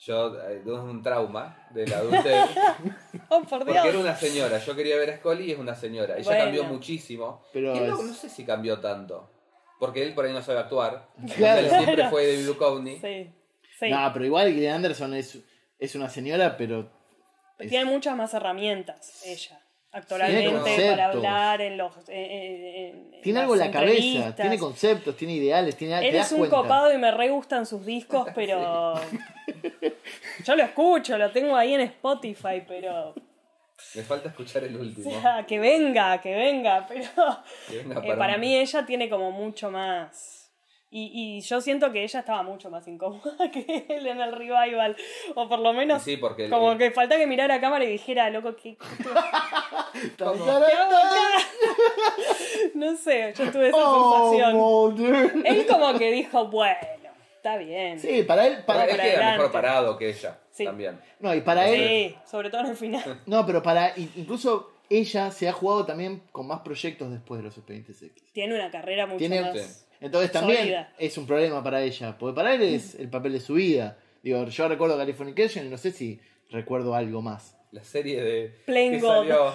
Yo 0.00 0.38
eh, 0.48 0.60
tuve 0.64 0.78
un 0.80 1.02
trauma 1.02 1.66
de 1.70 1.86
la 1.86 1.98
adultez. 1.98 2.44
Oh, 3.30 3.40
por 3.42 3.64
Dios. 3.64 3.76
porque 3.76 3.88
era 3.88 3.98
una 3.98 4.14
señora. 4.14 4.58
Yo 4.58 4.76
quería 4.76 4.96
ver 4.96 5.10
a 5.10 5.16
Scully 5.16 5.44
y 5.44 5.52
es 5.52 5.58
una 5.58 5.74
señora. 5.74 6.16
Ella 6.16 6.24
Bueno. 6.24 6.44
cambió 6.44 6.64
muchísimo. 6.64 7.42
Pero 7.52 7.74
y 7.74 7.78
él 7.78 7.88
no, 7.90 7.98
es- 7.98 8.04
no 8.04 8.14
sé 8.14 8.28
si 8.28 8.44
cambió 8.44 8.78
tanto. 8.80 9.30
Porque 9.80 10.02
él 10.02 10.14
por 10.14 10.24
ahí 10.26 10.32
no 10.32 10.42
sabe 10.42 10.58
actuar. 10.60 11.08
Claro. 11.36 11.60
Él 11.60 11.68
siempre 11.70 11.94
Claro. 11.94 12.10
fue 12.10 12.26
David 12.26 12.46
Duchovny. 12.46 12.98
Sí, 13.00 13.30
sí. 13.78 13.90
No, 13.90 14.10
pero 14.12 14.24
igual 14.26 14.52
Gillian 14.52 14.76
Anderson 14.76 15.14
es, 15.14 15.38
es 15.78 15.94
una 15.94 16.08
señora, 16.10 16.56
pero. 16.56 16.90
es- 17.58 17.68
Tiene 17.70 17.86
muchas 17.86 18.14
más 18.16 18.32
herramientas 18.34 19.22
ella. 19.24 19.58
Actualmente 19.90 20.90
para 20.90 21.06
hablar 21.06 21.60
en 21.62 21.78
los. 21.78 21.92
en- 22.08 22.14
en- 22.30 22.64
en 23.14 23.20
tiene 23.22 23.40
algo 23.40 23.54
en 23.54 23.60
la 23.60 23.70
cabeza, 23.70 24.34
tiene 24.36 24.58
conceptos, 24.58 25.16
tiene 25.16 25.34
ideales, 25.34 25.76
tiene. 25.76 26.06
Él 26.06 26.14
es 26.14 26.30
un 26.32 26.38
cuenta. 26.40 26.56
copado 26.56 26.92
y 26.92 26.98
me 26.98 27.10
re 27.10 27.30
gustan 27.30 27.64
sus 27.66 27.84
discos, 27.86 28.28
pero. 28.34 28.94
Yo 30.44 30.56
lo 30.56 30.62
escucho, 30.62 31.16
lo 31.18 31.30
tengo 31.30 31.56
ahí 31.56 31.74
en 31.74 31.80
Spotify, 31.82 32.62
pero. 32.66 33.14
Me 33.94 34.02
falta 34.02 34.28
escuchar 34.28 34.64
el 34.64 34.76
O 34.76 34.80
último. 34.80 35.10
sea, 35.10 35.46
que 35.46 35.58
venga, 35.58 36.20
que 36.20 36.34
venga, 36.34 36.84
pero. 36.86 37.08
Que 37.68 37.78
venga 37.78 37.94
eh, 38.00 38.02
para 38.02 38.18
para 38.18 38.36
mí 38.38 38.56
ella 38.56 38.84
tiene 38.84 39.08
como 39.08 39.30
mucho 39.30 39.70
más. 39.70 40.37
Y, 40.90 41.10
y 41.12 41.40
yo 41.42 41.60
siento 41.60 41.92
que 41.92 42.02
ella 42.02 42.20
estaba 42.20 42.42
mucho 42.42 42.70
más 42.70 42.88
incómoda 42.88 43.50
que 43.52 43.84
él 43.90 44.06
en 44.06 44.20
el 44.20 44.32
revival. 44.32 44.96
O 45.34 45.46
por 45.48 45.58
lo 45.58 45.72
menos. 45.74 46.02
Sí, 46.02 46.16
porque 46.16 46.44
el- 46.46 46.50
como 46.50 46.78
que 46.78 46.90
falta 46.92 47.18
que 47.18 47.26
mirara 47.26 47.56
a 47.56 47.60
cámara 47.60 47.84
y 47.84 47.88
dijera, 47.88 48.30
loco, 48.30 48.56
¿qué, 48.56 48.78
no 52.74 52.96
sé, 52.96 53.32
yo 53.36 53.50
tuve 53.50 53.68
esa 53.68 53.76
Oh, 53.80 54.92
sensación. 54.96 55.46
Él 55.46 55.66
como 55.66 55.96
que 55.98 56.10
dijo, 56.10 56.46
bueno, 56.48 56.78
está 57.36 57.56
bien. 57.56 57.98
Sí, 58.00 58.22
para 58.22 58.46
él. 58.46 58.64
Para, 58.64 58.84
Él 58.84 58.90
para 58.90 59.02
queda 59.02 59.12
adelante. 59.14 59.36
mejor 59.38 59.52
parado 59.52 59.98
que 59.98 60.08
ella. 60.10 60.38
Sí. 60.50 60.64
También. 60.64 61.00
no, 61.20 61.34
y 61.34 61.40
para 61.40 61.68
él. 61.68 62.10
Sí, 62.14 62.16
sobre 62.30 62.50
todo 62.50 62.62
en 62.62 62.66
el 62.68 62.76
final. 62.76 63.22
No, 63.26 63.46
pero 63.46 63.62
para. 63.62 63.92
Incluso 63.96 64.72
ella 64.90 65.30
se 65.30 65.48
ha 65.48 65.52
jugado 65.52 65.84
también 65.84 66.22
con 66.32 66.46
más 66.46 66.60
proyectos 66.60 67.10
después 67.10 67.38
de 67.40 67.44
los 67.44 67.56
expedientes 67.56 68.00
X. 68.02 68.22
Tiene 68.32 68.54
una 68.54 68.70
carrera 68.70 69.06
mucho 69.06 69.18
Tiene- 69.18 69.42
más. 69.42 69.84
Entonces 70.00 70.30
también 70.32 70.58
Sólida. 70.60 70.92
es 70.98 71.18
un 71.18 71.26
problema 71.26 71.62
para 71.62 71.82
ella, 71.82 72.16
porque 72.18 72.34
para 72.36 72.54
él 72.54 72.62
es 72.62 72.94
el 72.94 73.08
papel 73.08 73.32
de 73.32 73.40
su 73.40 73.54
vida. 73.54 73.98
Digo, 74.22 74.44
yo 74.46 74.68
recuerdo 74.68 74.96
Californication 74.96 75.66
y 75.66 75.68
no 75.70 75.78
sé 75.78 75.90
si 75.92 76.20
recuerdo 76.50 76.94
algo 76.94 77.22
más. 77.22 77.54
La 77.70 77.84
serie 77.84 78.22
de. 78.22 78.48
Plain 78.64 78.92
que 78.92 79.00
God. 79.00 79.08
salió- 79.28 79.54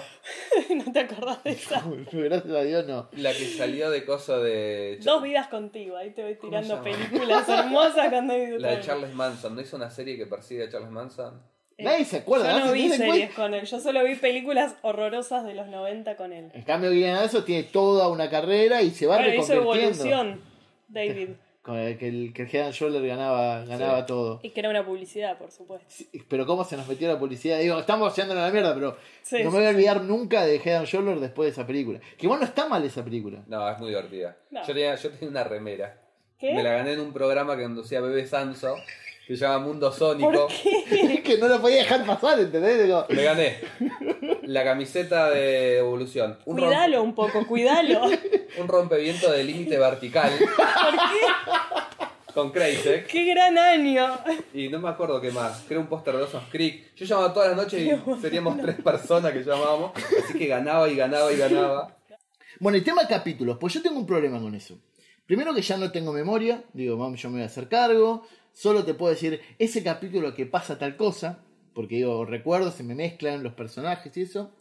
no 0.84 0.92
te 0.92 1.00
acordás 1.00 1.42
de 1.42 1.50
esa. 1.50 1.82
Gracias 2.12 2.54
a 2.54 2.62
Dios 2.62 2.86
no. 2.86 3.08
la 3.16 3.32
que 3.32 3.44
salió 3.46 3.90
de 3.90 4.04
coso 4.04 4.40
de. 4.40 5.00
Dos 5.02 5.20
vidas 5.22 5.48
contigo, 5.48 5.96
ahí 5.96 6.10
te 6.10 6.22
voy 6.22 6.36
tirando 6.36 6.80
películas 6.82 7.48
hermosas 7.48 8.08
cuando 8.10 8.34
La 8.58 8.76
de 8.76 8.80
Charles 8.82 9.12
Manson. 9.14 9.56
¿No 9.56 9.60
hizo 9.62 9.76
una 9.76 9.90
serie 9.90 10.16
que 10.16 10.26
persigue 10.26 10.64
a 10.64 10.70
Charles 10.70 10.90
Manson? 10.90 11.42
Nadie 11.78 12.04
se 12.04 12.18
acuerda. 12.18 12.52
Yo 12.52 12.60
no 12.60 12.66
¿se 12.68 12.72
vi 12.74 12.88
series 12.90 13.08
cuenta? 13.08 13.34
con 13.34 13.54
él, 13.54 13.64
yo 13.66 13.80
solo 13.80 14.04
vi 14.04 14.14
películas 14.16 14.76
horrorosas 14.82 15.44
de 15.44 15.54
los 15.54 15.66
90 15.68 16.16
con 16.16 16.32
él. 16.32 16.50
En 16.54 16.62
cambio, 16.62 16.90
Guillermo 16.90 17.22
eso 17.22 17.44
tiene 17.44 17.64
toda 17.64 18.08
una 18.08 18.30
carrera 18.30 18.82
y 18.82 18.90
se 18.90 19.06
va 19.06 19.16
Bueno, 19.16 19.34
hizo 19.34 19.54
reconvirtiendo. 19.54 20.04
evolución, 20.04 20.40
David. 20.88 21.28
Con 21.64 21.78
el 21.78 21.96
que 21.96 22.08
el 22.08 22.34
que 22.34 22.42
el 22.42 22.48
Head 22.54 22.64
and 22.66 22.74
Shoulder 22.74 23.06
ganaba, 23.06 23.64
ganaba 23.64 24.00
Sí. 24.00 24.06
todo. 24.06 24.38
Y 24.42 24.50
que 24.50 24.60
era 24.60 24.68
una 24.68 24.84
publicidad, 24.84 25.38
por 25.38 25.50
supuesto. 25.50 25.86
Pero 26.28 26.44
cómo 26.44 26.62
se 26.62 26.76
nos 26.76 26.86
metió 26.86 27.08
la 27.08 27.18
publicidad. 27.18 27.58
Digo, 27.58 27.78
estamos 27.78 28.14
yendo 28.14 28.34
a 28.34 28.36
la 28.36 28.50
mierda, 28.50 28.74
pero 28.74 28.98
Sí, 29.22 29.42
no 29.42 29.50
me 29.50 29.56
voy 29.60 29.66
a 29.66 29.70
olvidar 29.70 30.02
nunca 30.02 30.44
de 30.44 30.56
Head 30.62 30.84
Shoulder 30.84 31.18
después 31.20 31.46
de 31.46 31.52
esa 31.52 31.66
película. 31.66 32.00
Que 32.18 32.26
igual 32.26 32.40
no 32.40 32.44
está 32.44 32.68
mal 32.68 32.84
esa 32.84 33.02
película. 33.02 33.42
No, 33.46 33.66
es 33.66 33.78
muy 33.78 33.88
divertida. 33.88 34.36
No. 34.50 34.60
Yo, 34.60 34.74
tenía, 34.74 34.94
yo 34.94 35.08
tenía 35.08 35.28
una 35.30 35.44
remera. 35.44 35.98
¿Qué? 36.38 36.52
Me 36.52 36.62
la 36.62 36.70
gané 36.74 36.92
en 36.92 37.00
un 37.00 37.14
programa 37.14 37.56
que 37.56 37.62
conducía 37.62 38.02
Bebé 38.02 38.26
Sanso, 38.26 38.76
que 39.26 39.36
se 39.36 39.44
llama 39.44 39.66
Mundo 39.66 39.90
Sónico. 39.92 40.48
es 40.90 41.20
que 41.22 41.38
no 41.38 41.48
la 41.48 41.58
podía 41.60 41.78
dejar 41.78 42.04
pasar, 42.04 42.38
¿entendés? 42.40 42.84
Digo, 42.84 43.06
Me 43.08 43.22
gané 43.24 43.58
la 44.42 44.64
camiseta 44.64 45.30
de 45.30 45.78
Evolución. 45.78 46.38
Un, 46.44 46.56
rompe- 46.58 46.66
Cuidalo 46.66 47.02
un 47.02 47.14
poco, 47.14 47.46
cuidalo. 47.46 48.02
un 48.60 48.68
rompeviento 48.68 49.30
de 49.32 49.44
límite 49.44 49.78
vertical 49.78 50.30
¿Por 50.38 50.48
qué? 50.48 52.32
con 52.34 52.50
Kreisek. 52.50 53.06
¡Qué 53.06 53.24
gran 53.26 53.56
año! 53.56 54.18
Y 54.52 54.68
no 54.68 54.80
me 54.80 54.88
acuerdo 54.88 55.20
qué 55.20 55.30
más. 55.30 55.64
Creo 55.68 55.80
un 55.80 55.86
póster 55.86 56.16
de 56.16 56.22
Osos 56.24 56.42
Creek. 56.50 56.94
Yo 56.96 57.06
llamaba 57.06 57.32
toda 57.32 57.48
la 57.48 57.54
noche 57.54 57.80
y 57.80 58.20
seríamos 58.20 58.60
tres 58.60 58.76
personas 58.82 59.32
que 59.32 59.44
llamábamos. 59.44 59.92
Así 60.24 60.36
que 60.36 60.46
ganaba 60.46 60.88
y 60.88 60.96
ganaba 60.96 61.32
y 61.32 61.36
ganaba. 61.36 61.96
Bueno, 62.58 62.76
el 62.76 62.84
tema 62.84 63.02
de 63.02 63.08
capítulos, 63.08 63.56
pues 63.60 63.72
yo 63.74 63.82
tengo 63.82 63.98
un 63.98 64.06
problema 64.06 64.40
con 64.40 64.54
eso. 64.54 64.76
Primero 65.26 65.54
que 65.54 65.62
ya 65.62 65.76
no 65.76 65.90
tengo 65.90 66.12
memoria, 66.12 66.62
digo, 66.72 66.96
vamos, 66.98 67.20
yo 67.22 67.28
me 67.30 67.36
voy 67.36 67.42
a 67.44 67.46
hacer 67.46 67.68
cargo, 67.68 68.26
solo 68.54 68.84
te 68.84 68.94
puedo 68.94 69.12
decir 69.12 69.40
ese 69.58 69.82
capítulo 69.82 70.34
que 70.34 70.46
pasa 70.46 70.78
tal 70.78 70.96
cosa, 70.96 71.44
porque 71.74 71.96
digo, 71.96 72.24
recuerdo, 72.24 72.70
se 72.70 72.82
me 72.82 72.94
mezclan 72.94 73.42
los 73.42 73.52
personajes 73.52 74.16
y 74.16 74.22
eso. 74.22 74.54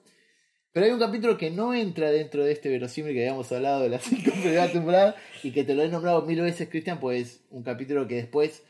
Pero 0.73 0.88
hay 0.88 0.91
un 0.91 0.99
capítulo 0.99 1.38
que 1.38 1.51
no 1.51 1.73
entra 1.73 2.12
dentro 2.12 2.43
de 2.43 2.51
este 2.51 2.67
verosímil 2.67 3.13
que 3.13 3.21
habíamos 3.21 3.51
hablado 3.51 3.84
de 3.84 3.89
las 3.89 4.03
cinco 4.10 4.32
primeras 4.32 4.73
temporadas 4.73 5.15
y 5.43 5.51
que 5.51 5.63
te 5.63 5.75
lo 5.75 5.84
he 5.84 5.88
nombrado 5.88 6.23
mil 6.25 6.41
veces, 6.41 6.67
Cristian, 6.67 6.99
pues 6.99 7.45
un 7.51 7.63
capítulo 7.63 8.08
que 8.08 8.15
después 8.15 8.63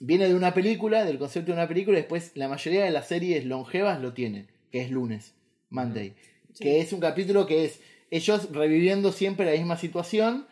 viene 0.00 0.26
de 0.26 0.34
una 0.34 0.54
película, 0.54 1.04
del 1.04 1.18
concepto 1.18 1.52
de 1.52 1.58
una 1.58 1.68
película, 1.68 1.98
y 1.98 2.00
después 2.00 2.32
la 2.34 2.48
mayoría 2.48 2.84
de 2.84 2.90
las 2.90 3.06
series 3.06 3.44
longevas 3.44 4.00
lo 4.00 4.14
tienen, 4.14 4.50
que 4.72 4.80
es 4.80 4.90
lunes, 4.90 5.34
Monday. 5.68 6.14
Que 6.58 6.80
es 6.80 6.92
un 6.92 7.00
capítulo 7.00 7.46
que 7.46 7.66
es 7.66 7.80
ellos 8.10 8.50
reviviendo 8.50 9.12
siempre 9.12 9.46
la 9.46 9.52
misma 9.52 9.76
situación. 9.76 10.46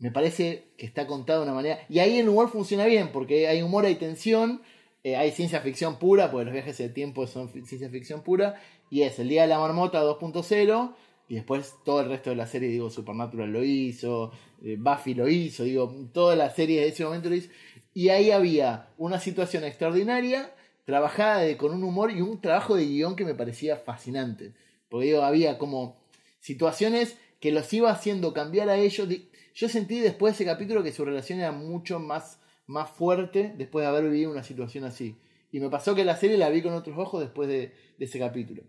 Me 0.00 0.10
parece 0.10 0.64
que 0.78 0.86
está 0.86 1.06
contado 1.06 1.40
de 1.40 1.46
una 1.46 1.54
manera. 1.54 1.78
Y 1.88 1.98
ahí 1.98 2.18
el 2.18 2.28
humor 2.28 2.50
funciona 2.50 2.86
bien, 2.86 3.12
porque 3.12 3.46
hay 3.46 3.62
humor, 3.62 3.84
hay 3.84 3.96
tensión, 3.96 4.62
eh, 5.04 5.16
hay 5.16 5.30
ciencia 5.30 5.60
ficción 5.60 5.98
pura, 5.98 6.30
porque 6.30 6.46
los 6.46 6.54
viajes 6.54 6.78
de 6.78 6.88
tiempo 6.88 7.26
son 7.26 7.50
ciencia 7.50 7.88
ficción 7.90 8.22
pura. 8.22 8.60
Y 8.90 9.02
es 9.02 9.18
el 9.18 9.28
Día 9.28 9.42
de 9.42 9.48
la 9.48 9.58
Marmota 9.58 10.02
2.0. 10.02 10.94
Y 11.28 11.34
después 11.34 11.74
todo 11.84 12.00
el 12.00 12.08
resto 12.08 12.30
de 12.30 12.36
la 12.36 12.46
serie, 12.46 12.70
digo, 12.70 12.90
Supernatural 12.90 13.52
lo 13.52 13.62
hizo, 13.62 14.32
eh, 14.64 14.76
Buffy 14.76 15.14
lo 15.14 15.28
hizo, 15.28 15.62
digo, 15.62 15.94
toda 16.12 16.34
la 16.34 16.50
serie 16.50 16.80
de 16.80 16.88
ese 16.88 17.04
momento 17.04 17.28
lo 17.28 17.36
hizo. 17.36 17.50
Y 17.92 18.08
ahí 18.08 18.30
había 18.30 18.88
una 18.98 19.20
situación 19.20 19.64
extraordinaria, 19.64 20.52
trabajada 20.86 21.56
con 21.56 21.72
un 21.72 21.84
humor 21.84 22.10
y 22.10 22.20
un 22.20 22.40
trabajo 22.40 22.74
de 22.74 22.86
guion 22.86 23.16
que 23.16 23.24
me 23.24 23.34
parecía 23.34 23.76
fascinante. 23.76 24.54
Porque 24.88 25.06
digo, 25.06 25.22
había 25.22 25.58
como 25.58 26.00
situaciones 26.40 27.16
que 27.38 27.52
los 27.52 27.72
iba 27.72 27.90
haciendo 27.90 28.32
cambiar 28.32 28.68
a 28.68 28.76
ellos. 28.76 29.08
Yo 29.54 29.68
sentí 29.68 30.00
después 30.00 30.32
de 30.32 30.42
ese 30.44 30.50
capítulo 30.50 30.82
que 30.82 30.92
su 30.92 31.04
relación 31.04 31.40
era 31.40 31.52
mucho 31.52 31.98
más, 31.98 32.40
más 32.66 32.90
fuerte 32.90 33.52
después 33.56 33.82
de 33.82 33.88
haber 33.88 34.04
vivido 34.04 34.30
una 34.30 34.42
situación 34.44 34.84
así. 34.84 35.16
Y 35.52 35.60
me 35.60 35.68
pasó 35.68 35.94
que 35.94 36.04
la 36.04 36.16
serie 36.16 36.38
la 36.38 36.48
vi 36.50 36.62
con 36.62 36.72
otros 36.74 36.96
ojos 36.98 37.20
después 37.20 37.48
de, 37.48 37.72
de 37.98 38.04
ese 38.04 38.18
capítulo. 38.18 38.62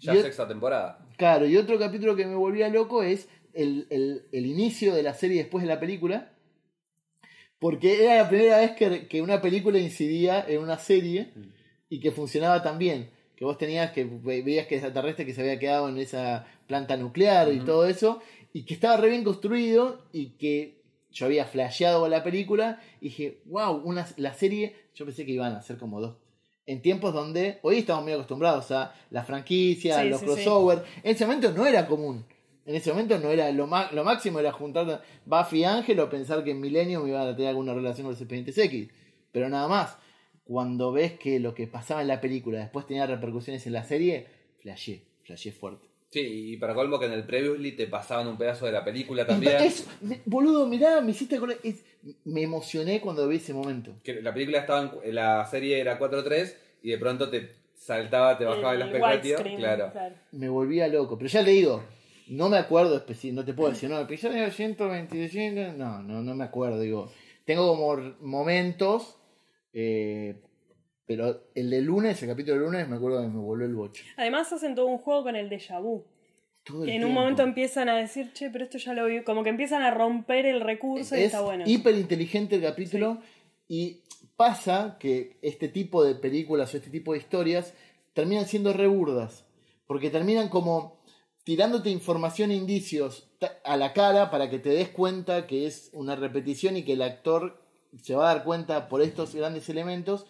Ya 0.00 0.14
Y 0.14 0.22
sexta 0.22 0.46
temporada. 0.46 1.04
Claro, 1.16 1.46
y 1.46 1.56
otro 1.56 1.78
capítulo 1.78 2.14
que 2.14 2.26
me 2.26 2.36
volvía 2.36 2.68
loco 2.68 3.02
es 3.02 3.28
el, 3.54 3.86
el- 3.90 4.22
el 4.30 4.46
inicio 4.46 4.94
de 4.94 5.02
la 5.02 5.14
serie 5.14 5.38
después 5.38 5.62
de 5.64 5.68
la 5.68 5.80
película. 5.80 6.32
Porque 7.58 8.04
era 8.04 8.22
la 8.22 8.28
primera 8.28 8.58
vez 8.58 8.72
que, 8.72 9.08
que 9.08 9.20
una 9.20 9.40
película 9.40 9.78
incidía 9.78 10.44
en 10.46 10.60
una 10.62 10.78
serie 10.78 11.32
y 11.88 11.98
que 12.00 12.12
funcionaba 12.12 12.62
tan 12.62 12.78
bien. 12.78 13.10
Que 13.34 13.44
vos 13.44 13.58
tenías 13.58 13.90
que 13.92 14.04
ve- 14.04 14.42
veías 14.42 14.66
que 14.68 14.76
extraterrestre 14.76 15.26
que 15.26 15.34
se 15.34 15.40
había 15.40 15.58
quedado 15.58 15.88
en 15.88 15.98
esa 15.98 16.46
planta 16.68 16.96
nuclear 16.96 17.52
y 17.52 17.58
todo 17.60 17.86
eso. 17.88 18.20
Y 18.52 18.64
que 18.64 18.74
estaba 18.74 18.96
re 18.96 19.10
bien 19.10 19.24
construido 19.24 20.02
y 20.12 20.30
que 20.30 20.82
yo 21.10 21.26
había 21.26 21.46
flasheado 21.46 22.08
la 22.08 22.22
película. 22.22 22.80
Y 23.00 23.06
dije, 23.06 23.40
wow, 23.46 23.76
una, 23.84 24.06
la 24.16 24.34
serie. 24.34 24.74
Yo 24.94 25.04
pensé 25.04 25.24
que 25.24 25.32
iban 25.32 25.54
a 25.54 25.62
ser 25.62 25.78
como 25.78 26.00
dos. 26.00 26.16
En 26.66 26.82
tiempos 26.82 27.14
donde 27.14 27.60
hoy 27.62 27.78
estamos 27.78 28.04
muy 28.04 28.12
acostumbrados 28.12 28.70
a 28.72 28.94
la 29.10 29.24
franquicia, 29.24 30.02
Sí, 30.02 30.08
los 30.08 30.20
sí, 30.20 30.26
sí. 30.26 30.32
crossover. 30.32 30.84
En 31.02 31.14
ese 31.14 31.24
momento 31.24 31.52
no 31.52 31.66
era 31.66 31.86
común. 31.86 32.26
En 32.66 32.74
ese 32.74 32.90
momento 32.90 33.18
no 33.18 33.30
era 33.30 33.50
lo, 33.52 33.66
lo 33.66 34.04
máximo 34.04 34.38
era 34.40 34.52
juntar 34.52 35.02
Buffy 35.24 35.60
y 35.60 35.64
Ángel 35.64 35.98
o 36.00 36.10
pensar 36.10 36.44
que 36.44 36.50
en 36.50 36.60
Millennium 36.60 37.08
iban 37.08 37.26
a 37.26 37.34
tener 37.34 37.48
alguna 37.48 37.72
relación 37.72 38.04
con 38.04 38.12
los 38.12 38.20
expedientes 38.20 38.58
X. 38.58 38.88
Pero 39.32 39.48
nada 39.48 39.68
más. 39.68 39.96
Cuando 40.44 40.92
ves 40.92 41.12
que 41.18 41.40
lo 41.40 41.54
que 41.54 41.66
pasaba 41.66 42.00
en 42.00 42.08
la 42.08 42.22
película 42.22 42.58
después 42.58 42.86
tenía 42.86 43.06
repercusiones 43.06 43.66
en 43.66 43.74
la 43.74 43.84
serie, 43.84 44.26
flashé, 44.60 45.04
flashé 45.22 45.52
fuerte. 45.52 45.86
Sí, 46.10 46.52
y 46.52 46.56
para 46.56 46.74
colmo 46.74 46.98
que 46.98 47.04
en 47.06 47.12
el 47.12 47.24
Previously 47.24 47.72
te 47.72 47.86
pasaban 47.86 48.28
un 48.28 48.38
pedazo 48.38 48.64
de 48.64 48.72
la 48.72 48.82
película 48.82 49.26
también. 49.26 49.56
Es- 49.62 49.86
boludo, 50.24 50.66
mirá, 50.66 51.02
me 51.02 51.10
hiciste 51.10 51.36
acordar- 51.36 51.58
es- 51.62 51.84
me 52.24 52.42
emocioné 52.42 53.00
cuando 53.00 53.28
vi 53.28 53.36
ese 53.36 53.52
momento. 53.52 53.94
Que 54.02 54.22
la 54.22 54.32
película 54.32 54.60
estaba 54.60 54.90
en, 55.04 55.14
la 55.14 55.44
serie 55.44 55.78
era 55.78 55.98
4.3 55.98 56.56
y 56.82 56.90
de 56.90 56.98
pronto 56.98 57.28
te 57.28 57.50
saltaba, 57.74 58.38
te 58.38 58.44
bajaba 58.46 58.72
el 58.74 58.82
El 58.82 58.88
expectativa. 58.88 59.38
widescreen, 59.38 59.56
Claro. 59.58 59.92
Me 60.32 60.48
volvía 60.48 60.88
loco. 60.88 61.18
Pero 61.18 61.28
ya 61.28 61.42
le 61.42 61.50
digo, 61.50 61.82
no 62.28 62.48
me 62.48 62.56
acuerdo 62.56 63.04
especi- 63.04 63.32
no 63.32 63.44
te 63.44 63.52
puedo 63.52 63.70
decir, 63.70 63.90
no, 63.90 64.00
episodio 64.00 64.50
125, 64.50 65.76
no, 65.76 66.02
no, 66.02 66.22
no 66.22 66.34
me 66.34 66.44
acuerdo, 66.44 66.80
digo. 66.80 67.12
Tengo 67.44 67.66
como 67.68 68.14
momentos, 68.20 69.16
eh, 69.74 70.36
pero 71.08 71.44
el 71.54 71.70
de 71.70 71.80
lunes, 71.80 72.22
el 72.22 72.28
capítulo 72.28 72.58
de 72.58 72.64
lunes, 72.66 72.86
me 72.86 72.96
acuerdo 72.96 73.22
que 73.22 73.28
me 73.28 73.40
volvió 73.40 73.66
el 73.66 73.74
boche. 73.74 74.04
Además 74.18 74.52
hacen 74.52 74.74
todo 74.74 74.86
un 74.86 74.98
juego 74.98 75.22
con 75.22 75.36
el 75.36 75.48
déjà 75.48 75.80
vu. 75.80 76.04
Todo 76.62 76.84
el 76.84 76.90
en 76.90 77.04
un 77.06 77.14
momento 77.14 77.42
empiezan 77.42 77.88
a 77.88 77.96
decir, 77.96 78.30
che, 78.34 78.50
pero 78.50 78.64
esto 78.64 78.76
ya 78.76 78.92
lo 78.92 79.06
vi. 79.06 79.24
Como 79.24 79.42
que 79.42 79.48
empiezan 79.48 79.80
a 79.80 79.90
romper 79.90 80.44
el 80.44 80.60
recurso 80.60 81.16
y 81.16 81.20
es 81.20 81.26
está 81.26 81.40
bueno. 81.40 81.64
hiper 81.66 81.94
inteligente 81.94 82.56
el 82.56 82.62
capítulo 82.62 83.22
y 83.68 84.02
pasa 84.36 84.98
que 85.00 85.38
este 85.40 85.68
tipo 85.68 86.04
de 86.04 86.14
películas 86.14 86.74
o 86.74 86.76
este 86.76 86.90
tipo 86.90 87.14
de 87.14 87.20
historias 87.20 87.72
terminan 88.12 88.44
siendo 88.44 88.74
reburdas 88.74 89.46
porque 89.86 90.10
terminan 90.10 90.50
como 90.50 91.00
tirándote 91.44 91.88
información 91.88 92.50
e 92.50 92.56
indicios 92.56 93.30
a 93.64 93.78
la 93.78 93.94
cara 93.94 94.30
para 94.30 94.50
que 94.50 94.58
te 94.58 94.68
des 94.68 94.90
cuenta 94.90 95.46
que 95.46 95.66
es 95.66 95.88
una 95.94 96.16
repetición 96.16 96.76
y 96.76 96.84
que 96.84 96.92
el 96.92 97.02
actor 97.02 97.62
se 98.02 98.14
va 98.14 98.30
a 98.30 98.34
dar 98.34 98.44
cuenta 98.44 98.90
por 98.90 99.00
estos 99.00 99.34
grandes 99.34 99.70
elementos 99.70 100.26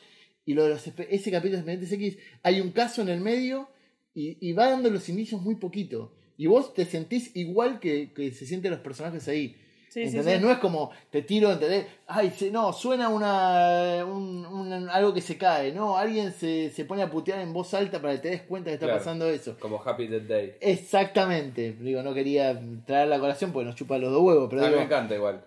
y 0.49 0.55
lo 0.55 0.65
de 0.65 0.71
los 0.71 0.87
ese 0.87 1.31
capítulo 1.31 1.63
de 1.63 1.73
Expedientes 1.73 1.93
X 1.93 2.19
hay 2.43 2.61
un 2.61 2.71
caso 2.71 3.03
en 3.03 3.09
el 3.11 3.21
medio 3.21 3.69
y, 4.15 4.39
y 4.41 4.53
va 4.53 4.71
dando 4.71 4.89
los 4.91 5.09
indicios 5.09 5.41
muy 5.43 5.57
poquito 5.57 6.13
y 6.37 6.47
vos 6.47 6.73
te 6.75 6.85
sentís 6.85 7.35
igual 7.37 7.81
que, 7.81 8.13
que 8.15 8.31
se 8.33 8.47
sienten 8.47 8.71
los 8.73 8.81
personajes 8.81 9.27
ahí 9.29 9.57
Sí, 9.91 10.03
¿Entendés? 10.03 10.37
sí. 10.37 10.43
No 10.45 10.51
es 10.53 10.59
como 10.59 10.91
te 11.11 11.23
tiro, 11.23 11.51
¿entendés? 11.51 11.87
Ay, 12.07 12.31
se- 12.37 12.51
no, 12.51 12.75
suena 12.75 13.09
una, 13.09 14.05
un- 14.05 14.45
un- 14.45 14.89
algo 14.91 15.15
que 15.15 15.23
se 15.23 15.39
cae, 15.39 15.73
¿no? 15.73 15.97
Alguien 15.97 16.31
se, 16.33 16.71
se 16.71 16.85
pone 16.85 17.01
a 17.03 17.11
putear 17.11 17.41
en 17.41 17.55
voz 17.55 17.73
alta 17.73 17.99
para 17.99 18.13
que 18.13 18.19
te 18.21 18.29
des 18.29 18.43
cuenta 18.43 18.69
que 18.69 18.75
está 18.75 18.85
Claro. 18.85 18.99
pasando 19.01 19.27
eso. 19.31 19.57
Como 19.59 19.81
Happy 19.83 20.07
Death 20.07 20.25
Day. 20.29 20.53
Exactamente. 20.61 21.73
Digo, 21.81 22.03
no 22.03 22.13
quería 22.13 22.61
traer 22.87 23.09
la 23.09 23.19
colación 23.19 23.51
porque 23.51 23.65
nos 23.67 23.77
chupa 23.77 23.97
los 23.97 24.13
dos 24.13 24.23
huevos, 24.23 24.49
pero 24.51 24.61
a 24.63 24.65
mí 24.67 24.69
digo, 24.69 24.81
me 24.81 24.85
encanta 24.87 25.15
igual. 25.15 25.43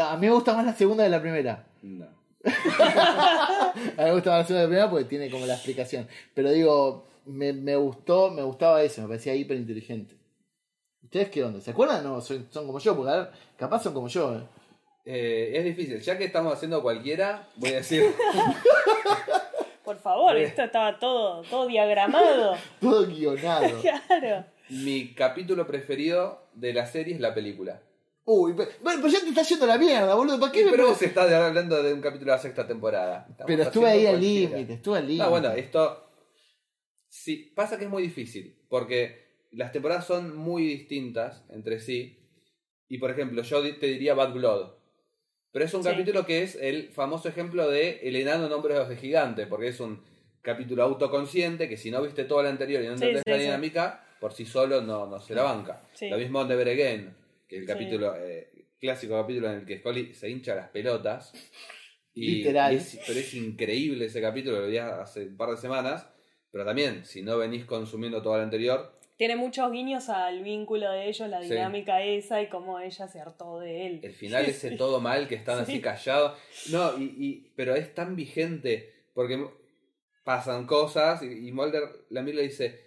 a 0.00 0.16
mí 0.16 0.26
me 0.26 0.32
gusta 0.32 0.54
más 0.54 0.64
la 0.64 0.74
segunda 0.74 1.04
de 1.04 1.10
la 1.10 1.20
primera. 1.20 1.66
No. 1.82 2.06
A 2.44 3.72
mí 3.74 4.04
me 4.04 4.12
gusta 4.12 4.30
más 4.30 4.38
la 4.40 4.44
segunda 4.44 4.60
de 4.60 4.62
la 4.62 4.68
primera 4.68 4.90
porque 4.90 5.04
tiene 5.04 5.30
como 5.30 5.46
la 5.46 5.54
explicación. 5.54 6.08
Pero 6.34 6.50
digo, 6.50 7.06
me, 7.26 7.52
me 7.52 7.76
gustó, 7.76 8.30
me 8.30 8.42
gustaba 8.42 8.82
eso, 8.82 9.02
me 9.02 9.08
parecía 9.08 9.34
hiper 9.34 9.56
inteligente. 9.56 10.16
¿Ustedes 11.02 11.30
qué 11.30 11.44
onda? 11.44 11.60
¿Se 11.60 11.70
acuerdan? 11.70 12.02
No, 12.02 12.20
son, 12.20 12.46
son 12.50 12.66
como 12.66 12.78
yo, 12.78 12.96
porque 12.96 13.12
a 13.12 13.16
ver, 13.16 13.30
capaz 13.56 13.82
son 13.82 13.94
como 13.94 14.08
yo. 14.08 14.34
¿eh? 14.34 14.42
Eh, 15.04 15.52
es 15.54 15.64
difícil. 15.64 16.00
Ya 16.00 16.16
que 16.16 16.24
estamos 16.24 16.52
haciendo 16.52 16.82
cualquiera, 16.82 17.48
voy 17.56 17.70
a 17.70 17.76
decir. 17.76 18.14
Por 19.84 19.96
por 19.96 19.98
favor, 19.98 20.36
esto 20.36 20.62
estaba 20.62 20.98
todo, 20.98 21.42
todo 21.42 21.66
diagramado. 21.66 22.56
Todo 22.80 23.06
guionado. 23.06 23.80
claro. 23.80 24.44
Mi 24.68 25.12
capítulo 25.14 25.66
preferido 25.66 26.46
de 26.54 26.72
la 26.72 26.86
serie 26.86 27.14
es 27.14 27.20
la 27.20 27.34
película. 27.34 27.82
Uy, 28.24 28.54
pero, 28.56 28.70
bueno, 28.82 29.00
pero 29.02 29.12
ya 29.12 29.20
te 29.20 29.30
está 29.30 29.42
yendo 29.42 29.66
la 29.66 29.78
mierda, 29.78 30.14
boludo. 30.14 30.38
¿Para 30.38 30.52
qué 30.52 30.64
me 30.64 30.70
Pero 30.70 30.88
vos 30.88 31.02
estás 31.02 31.32
hablando 31.32 31.82
de 31.82 31.92
un 31.92 32.00
capítulo 32.00 32.30
de 32.30 32.36
la 32.36 32.42
sexta 32.42 32.66
temporada. 32.66 33.26
Estamos 33.28 33.46
Pero 33.48 33.62
estuve 33.64 33.88
ahí 33.88 34.06
haciendo 34.06 34.16
al 34.16 34.20
límite, 34.22 34.72
estuve 34.74 34.98
al 34.98 35.06
límite. 35.06 35.24
No, 35.24 35.30
bueno, 35.30 35.50
esto. 35.52 36.08
Sí, 37.08 37.52
pasa 37.54 37.78
que 37.78 37.84
es 37.84 37.90
muy 37.90 38.02
difícil. 38.02 38.56
Porque 38.68 39.46
las 39.50 39.72
temporadas 39.72 40.06
son 40.06 40.36
muy 40.36 40.64
distintas 40.64 41.44
entre 41.50 41.80
sí. 41.80 42.18
Y 42.88 42.98
por 42.98 43.10
ejemplo, 43.10 43.42
yo 43.42 43.60
te 43.76 43.86
diría 43.86 44.14
Bad 44.14 44.32
Blood. 44.34 44.70
Pero 45.50 45.64
es 45.64 45.74
un 45.74 45.82
Sí. 45.82 45.90
capítulo 45.90 46.24
que 46.24 46.42
es 46.42 46.54
el 46.54 46.90
famoso 46.90 47.28
ejemplo 47.28 47.68
de 47.68 48.00
El 48.04 48.16
enano 48.16 48.46
en 48.46 48.52
hombros 48.52 48.88
de 48.88 48.96
gigante. 48.96 49.46
Porque 49.46 49.68
es 49.68 49.80
un 49.80 50.00
capítulo 50.42 50.84
autoconsciente 50.84 51.68
que 51.68 51.76
si 51.76 51.90
no 51.90 52.00
viste 52.02 52.24
todo 52.24 52.40
el 52.40 52.46
anterior 52.46 52.82
y 52.82 52.86
no 52.86 52.92
entendés 52.94 53.22
sí, 53.24 53.30
la 53.30 53.36
sí. 53.36 53.42
dinámica, 53.42 54.04
por 54.20 54.32
sí 54.32 54.44
solo 54.46 54.80
no, 54.80 55.06
no 55.06 55.20
se 55.20 55.34
la 55.34 55.42
banca. 55.42 55.82
Sí. 55.92 56.08
Lo 56.08 56.18
mismo 56.18 56.44
Never 56.44 56.68
Again, 56.68 57.14
el 57.56 57.66
capítulo, 57.66 58.14
eh, 58.16 58.50
clásico 58.80 59.14
capítulo 59.20 59.50
en 59.50 59.60
el 59.60 59.66
que 59.66 59.78
Scully 59.78 60.14
se 60.14 60.28
hincha 60.30 60.54
las 60.54 60.68
pelotas. 60.70 61.32
Y, 62.14 62.26
Literal. 62.42 62.74
es- 62.74 63.00
pero 63.06 63.18
es 63.20 63.32
increíble 63.32 64.04
ese 64.04 64.20
capítulo, 64.20 64.60
lo 64.60 64.66
vi 64.66 64.76
hace 64.76 65.26
un 65.28 65.36
par 65.38 65.48
de 65.48 65.56
semanas. 65.56 66.06
Pero 66.50 66.62
también, 66.62 67.06
si 67.06 67.22
no 67.22 67.38
venís 67.38 67.64
consumiendo 67.64 68.20
todo 68.20 68.36
el 68.36 68.42
anterior, 68.42 68.98
Tiene 69.16 69.34
muchos 69.36 69.72
guiños 69.72 70.10
al 70.10 70.42
vínculo 70.42 70.90
de 70.90 71.08
ellos, 71.08 71.26
la 71.30 71.40
Sí. 71.42 71.48
dinámica 71.54 72.02
esa 72.02 72.42
y 72.42 72.48
cómo 72.50 72.80
ella 72.80 73.08
se 73.08 73.18
hartó 73.20 73.60
de 73.60 73.86
él. 73.86 74.00
el 74.02 74.12
final 74.12 74.44
ese 74.46 74.72
todo 74.72 75.00
mal, 75.00 75.26
que 75.26 75.36
están 75.36 75.58
así 75.60 75.80
callados. 75.80 76.36
No, 76.70 76.98
y, 76.98 77.04
y- 77.18 77.52
pero 77.56 77.74
es 77.76 77.94
tan 77.94 78.14
vigente, 78.14 78.92
porque 79.14 79.42
pasan 80.24 80.66
cosas 80.66 81.22
y, 81.22 81.48
y 81.48 81.52
Mulder 81.52 81.82
la 82.10 82.20
mira 82.20 82.34
y 82.34 82.36
le 82.38 82.42
dice, 82.48 82.78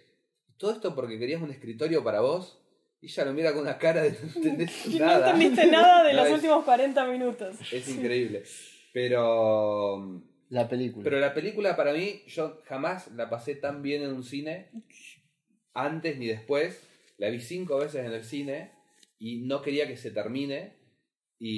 ¿todo 0.56 0.70
esto 0.72 0.94
porque 0.94 1.18
querías 1.18 1.42
un 1.42 1.50
escritorio 1.50 2.04
para 2.04 2.20
vos? 2.20 2.60
Y 3.00 3.06
ella 3.06 3.24
lo 3.26 3.32
mira 3.34 3.52
con 3.52 3.62
una 3.62 3.78
cara 3.78 4.02
de 4.02 4.10
no 4.12 4.18
entendés 4.34 4.86
Y 4.86 4.98
no 4.98 5.06
nada. 5.06 5.30
entendiste 5.30 5.66
nada 5.70 6.02
de 6.04 6.12
No, 6.14 6.18
los 6.20 6.28
es- 6.28 6.34
últimos 6.34 6.64
40 6.64 7.06
minutos. 7.06 7.72
Es 7.72 7.88
increíble. 7.88 8.42
Pero... 8.92 10.22
La 10.48 10.68
película. 10.68 11.02
Pero 11.02 11.18
la 11.18 11.34
película 11.34 11.74
para 11.74 11.92
mí, 11.92 12.22
yo 12.28 12.60
jamás 12.66 13.10
la 13.12 13.28
pasé 13.28 13.56
tan 13.56 13.82
bien 13.82 14.02
en 14.02 14.12
un 14.12 14.22
cine, 14.22 14.70
antes 15.74 16.18
ni 16.18 16.26
después. 16.28 16.86
La 17.18 17.28
vi 17.30 17.40
cinco 17.40 17.78
veces 17.78 18.04
en 18.06 18.12
el 18.12 18.22
cine 18.22 18.70
y 19.18 19.38
no 19.42 19.60
quería 19.60 19.88
que 19.88 19.96
se 19.96 20.12
termine. 20.12 20.76
Y, 21.38 21.50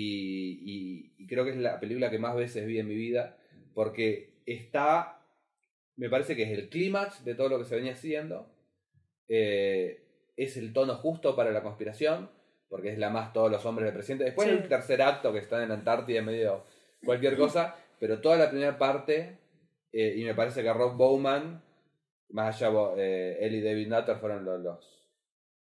y- 0.65 1.13
y 1.19 1.27
creo 1.27 1.45
que 1.45 1.51
es 1.51 1.59
la 1.59 1.79
película 1.79 2.11
que 2.11 2.19
más 2.19 2.35
veces 2.35 2.67
vi 2.67 2.79
en 2.79 2.89
mi 2.89 2.95
vida, 2.95 3.39
porque 3.75 4.41
está, 4.47 5.23
me 5.97 6.09
parece 6.09 6.35
que 6.35 6.45
es 6.45 6.51
el 6.59 6.69
clímax 6.71 7.25
de 7.27 7.35
todo 7.35 7.51
lo 7.51 7.59
que 7.59 7.65
se 7.67 7.77
venía 7.77 7.93
haciendo. 7.93 8.51
Eh, 9.29 10.08
es 10.39 10.57
el 10.57 10.73
tono 10.73 10.95
justo 10.95 11.37
para 11.37 11.51
la 11.51 11.63
conspiración, 11.63 12.31
porque 12.69 12.91
es 12.91 12.99
la 12.99 13.11
más 13.11 13.33
todos 13.33 13.51
los 13.51 13.65
hombres 13.67 13.87
del 13.87 13.95
presidente. 13.95 14.25
Después 14.25 14.49
Sí. 14.49 14.55
el 14.55 14.69
tercer 14.69 15.03
acto 15.03 15.33
que 15.33 15.41
están 15.41 15.63
en 15.63 15.69
la 15.69 15.75
Antártida 15.75 16.23
medio 16.23 16.65
cualquier 17.05 17.37
cosa, 17.37 17.75
pero 17.99 18.21
toda 18.21 18.37
la 18.37 18.49
primera 18.51 18.79
parte, 18.79 19.39
eh, 19.93 20.15
y 20.17 20.25
me 20.25 20.35
parece 20.35 20.63
que 20.63 20.73
Rob 20.73 20.97
Bowman, 20.97 21.63
más 22.31 22.63
allá, 22.63 22.71
eh, 22.97 23.39
él 23.41 23.55
y 23.55 23.63
David 23.63 23.89
Nutter 23.89 24.17
fueron 24.17 24.45
los, 24.45 24.61
los 24.61 25.09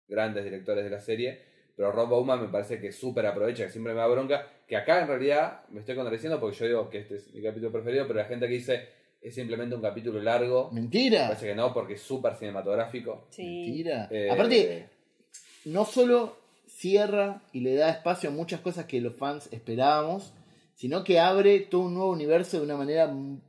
grandes 0.08 0.44
directores 0.44 0.84
de 0.84 0.90
la 0.90 1.00
serie, 1.00 1.40
pero 1.76 1.92
Rob 1.92 2.08
Bowman 2.08 2.42
me 2.42 2.48
parece 2.48 2.80
que 2.80 2.92
súper 2.92 3.26
aprovecha, 3.26 3.64
que 3.64 3.70
siempre 3.70 3.92
me 3.94 4.00
da 4.00 4.06
bronca, 4.06 4.46
que 4.66 4.76
acá 4.76 5.00
en 5.00 5.08
realidad 5.08 5.64
me 5.68 5.80
estoy 5.80 5.94
contradiciendo 5.94 6.40
porque 6.40 6.56
yo 6.56 6.66
digo 6.66 6.90
que 6.90 6.98
este 6.98 7.16
es 7.16 7.32
mi 7.32 7.42
capítulo 7.42 7.70
preferido, 7.72 8.06
pero 8.06 8.18
la 8.18 8.24
gente 8.24 8.46
que 8.48 8.54
dice 8.54 8.88
es 9.20 9.34
simplemente 9.34 9.74
un 9.74 9.82
capítulo 9.82 10.20
largo, 10.20 10.70
me 10.72 10.80
Mentira. 10.80 11.26
parece 11.28 11.46
que 11.46 11.54
no, 11.54 11.72
porque 11.74 11.94
es 11.94 12.02
súper 12.02 12.36
cinematográfico. 12.36 13.26
Sí. 13.30 13.42
Mentira. 13.66 14.08
Eh, 14.10 14.28
Aparte, 14.30 14.88
no 15.64 15.84
solo 15.84 16.36
cierra 16.68 17.42
y 17.52 17.60
le 17.60 17.74
da 17.74 17.90
espacio 17.90 18.30
a 18.30 18.32
muchas 18.32 18.60
cosas 18.60 18.84
que 18.86 19.00
los 19.00 19.16
fans 19.16 19.48
esperábamos, 19.50 20.32
sino 20.74 21.02
que 21.04 21.18
abre 21.18 21.60
todo 21.60 21.82
un 21.82 21.94
nuevo 21.94 22.10
universo 22.12 22.58
de 22.58 22.64
una 22.64 22.76
manera 22.76 23.08
mm, 23.08 23.40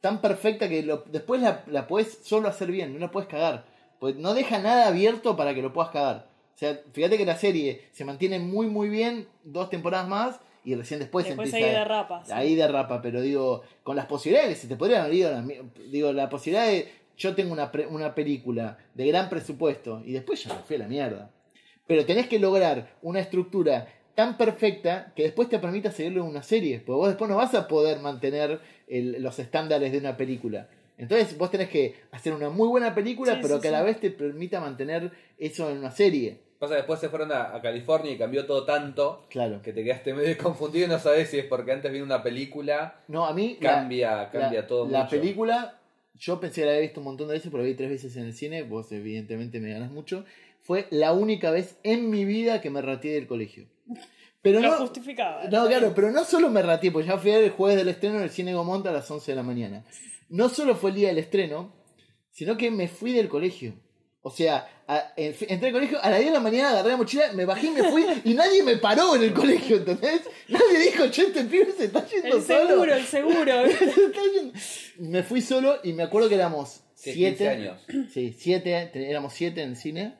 tan 0.00 0.20
perfecta 0.20 0.68
que 0.68 0.82
lo- 0.82 1.04
después 1.06 1.42
la, 1.42 1.64
la 1.66 1.86
puedes 1.86 2.18
solo 2.22 2.48
hacer 2.48 2.70
bien, 2.70 2.92
no 2.94 2.98
la 3.00 3.10
puedes 3.10 3.28
cagar. 3.28 3.66
Pues 3.98 4.16
no 4.16 4.32
deja 4.32 4.58
nada 4.60 4.86
abierto 4.88 5.36
para 5.36 5.54
que 5.54 5.60
lo 5.62 5.72
puedas 5.72 5.90
cagar. 5.90 6.30
O 6.54 6.58
sea, 6.60 6.80
fíjate 6.92 7.18
que 7.18 7.26
la 7.26 7.36
serie 7.36 7.88
se 7.92 8.04
mantiene 8.04 8.38
muy 8.38 8.66
muy 8.66 8.88
bien 8.88 9.26
dos 9.44 9.68
temporadas 9.70 10.08
más 10.08 10.40
y 10.64 10.74
recién 10.74 11.00
después, 11.00 11.26
Después 11.26 11.48
empieza 11.48 11.66
ahí 11.66 11.74
derrapa. 11.78 12.24
sí. 12.24 12.32
Ahí 12.34 12.54
derrapa, 12.54 13.00
pero 13.02 13.20
digo, 13.20 13.62
con 13.82 13.96
las 13.96 14.06
posibilidades 14.06 14.54
que 14.54 14.60
se 14.62 14.68
te 14.68 14.76
podrían 14.76 15.02
haber 15.02 15.14
ido, 15.14 15.28
a 15.28 15.32
la 15.32 15.42
mi- 15.42 15.56
digo, 15.90 16.12
la 16.12 16.28
posibilidad 16.28 16.66
de 16.66 16.88
yo 17.16 17.34
tengo 17.34 17.52
una, 17.52 17.70
pre- 17.70 17.86
una 17.86 18.14
película 18.14 18.78
de 18.94 19.06
gran 19.08 19.28
presupuesto 19.28 20.02
y 20.04 20.12
después 20.12 20.42
ya 20.44 20.54
me 20.54 20.60
fui 20.62 20.76
a 20.76 20.80
la 20.80 20.88
mierda. 20.88 21.30
Pero 21.86 22.04
tenés 22.06 22.28
que 22.28 22.38
lograr 22.38 22.96
una 23.02 23.20
estructura 23.20 23.88
tan 24.14 24.36
perfecta 24.36 25.12
que 25.16 25.22
después 25.24 25.48
te 25.48 25.58
permita 25.58 25.90
seguirlo 25.90 26.22
en 26.22 26.28
una 26.28 26.42
serie, 26.42 26.78
porque 26.78 26.96
vos 26.96 27.08
después 27.08 27.28
no 27.30 27.36
vas 27.36 27.54
a 27.54 27.66
poder 27.68 27.98
mantener 28.00 28.60
el- 28.88 29.22
los 29.22 29.38
estándares 29.38 29.92
de 29.92 29.98
una 29.98 30.16
película. 30.16 30.68
Entonces 30.98 31.36
vos 31.38 31.50
tenés 31.50 31.70
que 31.70 31.94
hacer 32.12 32.32
una 32.34 32.50
muy 32.50 32.68
buena 32.68 32.94
película, 32.94 33.32
Sí, 33.34 33.38
pero 33.40 33.56
sí, 33.56 33.62
que 33.62 33.68
a 33.68 33.72
la 33.72 33.82
vez 33.82 33.98
te 34.00 34.10
permita 34.10 34.60
mantener 34.60 35.10
eso 35.38 35.70
en 35.70 35.78
una 35.78 35.90
serie. 35.90 36.38
Pasa 36.60 36.74
que 36.74 36.76
después 36.82 37.00
se 37.00 37.08
fueron 37.08 37.32
a, 37.32 37.56
a 37.56 37.60
California 37.60 38.12
y 38.12 38.18
cambió 38.18 38.46
todo 38.46 38.64
tanto 38.64 39.26
Claro. 39.30 39.60
que 39.62 39.72
te 39.72 39.82
quedaste 39.82 40.14
medio 40.14 40.36
confundido 40.42 40.86
y 40.86 40.88
no 40.88 40.98
sabes 41.00 41.28
si 41.30 41.38
es 41.38 41.46
porque 41.46 41.72
antes 41.72 41.90
vino 41.90 42.04
una 42.04 42.22
película, 42.22 43.00
No, 43.08 43.24
a 43.26 43.32
mí 43.34 43.56
la- 43.60 43.70
cambia, 43.76 44.30
cambia 44.30 44.60
la, 44.60 44.66
todo 44.68 44.86
La 44.88 45.04
mucho. 45.04 45.10
película, 45.16 45.80
yo 46.14 46.38
pensé 46.38 46.60
que 46.60 46.66
la 46.66 46.72
había 46.72 46.82
visto 46.82 47.00
un 47.00 47.04
montón 47.06 47.26
de 47.28 47.34
veces, 47.34 47.50
pero 47.50 47.62
la 47.64 47.68
vi 47.68 47.74
tres 47.74 47.88
veces 47.90 48.14
en 48.16 48.24
el 48.26 48.34
cine. 48.34 48.62
Vos, 48.62 48.92
evidentemente, 48.92 49.58
me 49.58 49.72
ganas 49.72 49.90
mucho. 49.90 50.24
Fue 50.62 50.86
la 50.90 51.12
única 51.14 51.50
vez 51.50 51.78
en 51.82 52.10
mi 52.10 52.26
vida 52.26 52.60
que 52.60 52.68
me 52.68 52.82
rateé 52.82 53.14
del 53.14 53.26
colegio. 53.26 53.64
Pero 54.42 54.60
Lo 54.60 54.68
no. 54.70 54.76
justificaba. 54.76 55.44
No, 55.44 55.66
claro, 55.66 55.92
pero 55.94 56.10
no 56.10 56.24
solo 56.24 56.50
me 56.50 56.60
rateé, 56.62 56.90
porque 56.92 57.08
ya 57.08 57.16
fui 57.16 57.30
el 57.30 57.50
jueves 57.50 57.78
del 57.78 57.88
estreno 57.88 58.16
en 58.18 58.22
el 58.24 58.30
cine 58.30 58.52
Gomont 58.54 58.86
a 58.86 58.92
las 58.92 59.10
11 59.10 59.32
de 59.32 59.36
la 59.36 59.42
mañana. 59.42 59.84
No 60.28 60.50
solo 60.50 60.74
fue 60.76 60.90
el 60.90 60.96
día 60.96 61.08
del 61.08 61.18
estreno, 61.18 61.72
sino 62.30 62.56
que 62.58 62.70
me 62.70 62.86
fui 62.88 63.12
del 63.12 63.28
colegio. 63.28 63.72
O 64.22 64.30
sea, 64.30 64.68
a- 64.92 65.12
en- 65.16 65.34
entré 65.48 65.68
al 65.68 65.72
colegio, 65.72 65.98
a 66.02 66.10
las 66.10 66.18
10 66.18 66.30
de 66.30 66.34
la 66.38 66.40
mañana 66.40 66.70
agarré 66.70 66.90
la 66.90 66.96
mochila, 66.96 67.32
me 67.32 67.44
bajé 67.44 67.68
y 67.68 67.70
me 67.70 67.84
fui, 67.84 68.04
y 68.24 68.34
nadie 68.34 68.62
me 68.62 68.76
paró 68.76 69.14
en 69.16 69.22
el 69.22 69.32
colegio, 69.32 69.76
¿entendés? 69.76 70.22
Nadie 70.48 70.78
dijo, 70.90 71.08
che, 71.08 71.22
este 71.22 71.44
pibe 71.44 71.72
se 71.76 71.84
está 71.84 72.06
yendo 72.08 72.36
El 72.38 72.42
solo. 72.42 72.68
seguro, 72.68 72.94
el 72.94 73.04
seguro. 73.04 73.52
Me 74.98 75.22
fui 75.22 75.40
solo 75.40 75.76
y 75.82 75.92
me 75.92 76.02
acuerdo 76.02 76.28
que 76.28 76.34
éramos 76.34 76.82
Sí, 76.94 77.12
siete. 77.14 77.36
15 77.44 77.48
años. 77.48 77.80
Sí, 78.12 78.34
siete, 78.36 78.90
te- 78.92 79.08
éramos 79.10 79.32
siete 79.32 79.62
en 79.62 79.70
el 79.70 79.76
cine. 79.76 80.14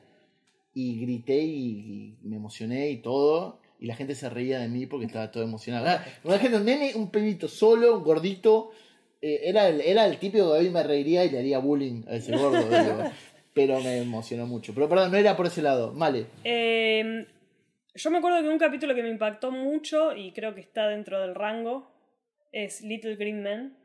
Y 0.73 1.01
grité 1.01 1.37
y, 1.37 2.15
y 2.23 2.27
me 2.27 2.37
emocioné 2.37 2.89
y 2.89 2.97
todo. 3.01 3.59
Y 3.79 3.85
la 3.87 3.95
gente 3.95 4.15
se 4.15 4.29
reía 4.29 4.59
de 4.59 4.67
mí 4.69 4.85
porque 4.85 5.05
estaba 5.05 5.31
todo 5.31 5.43
emocionado. 5.43 5.99
Una 6.23 6.39
gente, 6.39 6.57
un 6.57 6.65
nene, 6.65 6.93
un 6.95 7.11
pebito 7.11 7.47
solo, 7.47 7.97
un 7.97 8.03
gordito. 8.03 8.71
eh, 9.21 9.41
era, 9.43 9.67
el, 9.67 9.81
era 9.81 10.05
el 10.05 10.17
típico 10.17 10.45
que 10.53 10.59
hoy 10.59 10.69
me 10.69 10.81
reiría 10.83 11.25
y 11.25 11.29
le 11.29 11.39
haría 11.39 11.59
bullying 11.59 12.03
a 12.07 12.15
ese 12.15 12.35
gordo. 12.37 12.65
Pero 13.53 13.79
me 13.81 13.97
emocionó 13.99 14.45
mucho. 14.45 14.73
Pero 14.73 14.87
perdón, 14.87 15.11
no 15.11 15.17
era 15.17 15.35
por 15.35 15.47
ese 15.47 15.61
lado. 15.61 15.93
Vale. 15.93 16.27
Eh, 16.43 17.25
yo 17.93 18.11
me 18.11 18.19
acuerdo 18.19 18.41
que 18.41 18.49
un 18.49 18.57
capítulo 18.57 18.95
que 18.95 19.03
me 19.03 19.09
impactó 19.09 19.51
mucho 19.51 20.15
y 20.15 20.31
creo 20.31 20.55
que 20.55 20.61
está 20.61 20.87
dentro 20.87 21.19
del 21.19 21.35
rango 21.35 21.91
es 22.51 22.81
Little 22.81 23.15
Green 23.15 23.41
Men. 23.41 23.77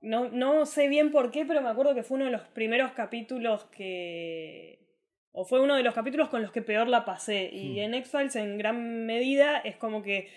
No, 0.00 0.28
no 0.30 0.66
sé 0.66 0.88
bien 0.88 1.10
por 1.10 1.30
qué, 1.30 1.44
pero 1.44 1.60
me 1.60 1.68
acuerdo 1.68 1.94
que 1.94 2.02
fue 2.02 2.16
uno 2.16 2.26
de 2.26 2.32
los 2.32 2.42
primeros 2.48 2.92
capítulos 2.92 3.64
que... 3.66 4.86
O 5.32 5.44
fue 5.44 5.60
uno 5.60 5.76
de 5.76 5.82
los 5.82 5.94
capítulos 5.94 6.28
con 6.30 6.42
los 6.42 6.50
que 6.50 6.62
peor 6.62 6.88
la 6.88 7.04
pasé. 7.04 7.50
Y 7.52 7.80
en 7.80 7.94
X-Files 7.94 8.36
en 8.36 8.58
gran 8.58 9.06
medida 9.06 9.58
es 9.58 9.76
como 9.76 10.02
que... 10.02 10.28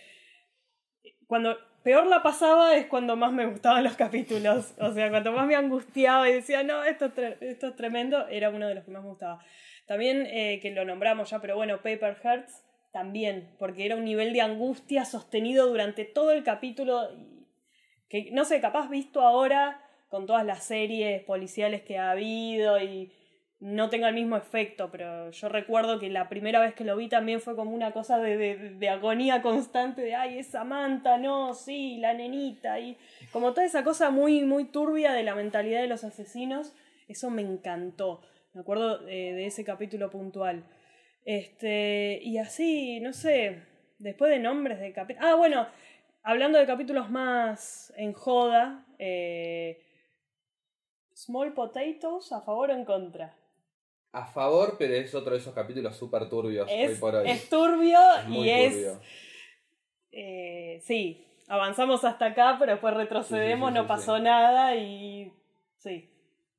Cuando 1.25 1.57
peor 1.83 2.07
la 2.07 2.23
pasaba 2.23 2.75
es 2.75 2.85
cuando 2.87 3.15
más 3.15 3.31
me 3.31 3.45
gustaban 3.45 3.83
los 3.83 3.95
capítulos. 3.95 4.73
O 4.79 4.93
sea, 4.93 5.09
cuando 5.09 5.31
más 5.31 5.47
me 5.47 5.55
angustiaba 5.55 6.29
y 6.29 6.33
decía, 6.33 6.63
no, 6.63 6.83
esto 6.83 7.05
es, 7.05 7.41
esto 7.41 7.67
es 7.67 7.75
tremendo, 7.75 8.27
era 8.27 8.49
uno 8.49 8.67
de 8.67 8.75
los 8.75 8.83
que 8.83 8.91
más 8.91 9.03
me 9.03 9.09
gustaba. 9.09 9.43
También, 9.85 10.25
eh, 10.27 10.59
que 10.61 10.71
lo 10.71 10.85
nombramos 10.85 11.29
ya, 11.29 11.39
pero 11.39 11.55
bueno, 11.55 11.77
Paper 11.77 12.15
Hearts 12.23 12.63
también, 12.91 13.49
porque 13.57 13.85
era 13.85 13.95
un 13.95 14.05
nivel 14.05 14.33
de 14.33 14.41
angustia 14.41 15.05
sostenido 15.05 15.67
durante 15.67 16.05
todo 16.05 16.31
el 16.31 16.43
capítulo. 16.43 17.09
que 18.09 18.29
no 18.31 18.45
sé, 18.45 18.61
capaz 18.61 18.89
visto 18.89 19.21
ahora 19.21 19.81
con 20.09 20.25
todas 20.25 20.45
las 20.45 20.63
series 20.63 21.23
policiales 21.23 21.81
que 21.83 21.97
ha 21.97 22.11
habido 22.11 22.81
y 22.81 23.11
no 23.61 23.91
tenga 23.91 24.09
el 24.09 24.15
mismo 24.15 24.35
efecto, 24.37 24.89
pero 24.91 25.29
yo 25.29 25.47
recuerdo 25.47 25.99
que 25.99 26.09
la 26.09 26.27
primera 26.29 26.59
vez 26.59 26.73
que 26.73 26.83
lo 26.83 26.97
vi 26.97 27.07
también 27.07 27.39
fue 27.39 27.55
como 27.55 27.71
una 27.71 27.91
cosa 27.91 28.17
de, 28.17 28.57
de, 28.57 28.89
agonía 28.89 29.43
constante 29.43 30.01
de, 30.01 30.15
ay, 30.15 30.39
es 30.39 30.47
Samantha, 30.47 31.19
no, 31.19 31.53
sí, 31.53 31.97
la 31.97 32.15
nenita, 32.15 32.79
y 32.79 32.97
como 33.31 33.53
toda 33.53 33.65
esa 33.65 33.83
cosa 33.83 34.09
muy, 34.09 34.41
muy 34.41 34.65
turbia 34.65 35.13
de 35.13 35.21
la 35.21 35.35
mentalidad 35.35 35.79
de 35.79 35.87
los 35.87 36.03
asesinos, 36.03 36.73
eso 37.07 37.29
me 37.29 37.43
encantó, 37.43 38.21
me 38.53 38.61
acuerdo 38.61 39.07
eh, 39.07 39.33
de 39.33 39.45
ese 39.45 39.63
capítulo 39.63 40.09
puntual. 40.09 40.63
Este, 41.23 42.19
y 42.23 42.39
así, 42.39 42.99
no 42.99 43.13
sé, 43.13 43.61
después 43.99 44.31
de 44.31 44.39
nombres 44.39 44.79
de 44.79 44.91
capítulos... 44.91 45.29
Ah, 45.29 45.35
bueno, 45.35 45.67
hablando 46.23 46.57
de 46.57 46.65
capítulos 46.65 47.11
más 47.11 47.93
en 47.95 48.13
joda, 48.13 48.87
eh, 48.97 49.83
Small 51.13 51.53
Potatoes, 51.53 52.31
¿a 52.31 52.41
favor 52.41 52.71
o 52.71 52.73
en 52.73 52.85
contra? 52.85 53.37
A 54.13 54.25
favor, 54.25 54.75
pero 54.77 54.93
es 54.95 55.13
otro 55.15 55.31
de 55.33 55.37
esos 55.39 55.53
capítulos 55.53 55.95
súper 55.95 56.27
turbios 56.29 56.67
hoy 56.69 56.81
Es, 56.81 56.99
por 56.99 57.15
hoy. 57.15 57.29
es 57.29 57.49
turbio 57.49 57.97
Es 58.17 58.29
y 58.29 58.49
es... 58.49 58.99
eh, 60.11 60.79
sí, 60.83 61.25
avanzamos 61.47 62.03
hasta 62.03 62.25
acá, 62.27 62.57
pero 62.59 62.73
después 62.73 62.93
retrocedemos, 62.93 63.69
Sí, 63.69 63.73
sí, 63.73 63.77
sí, 63.77 63.81
no 63.81 63.87
pasó 63.87 64.19
nada 64.19 64.75
y... 64.75 65.31
Sí. 65.77 66.09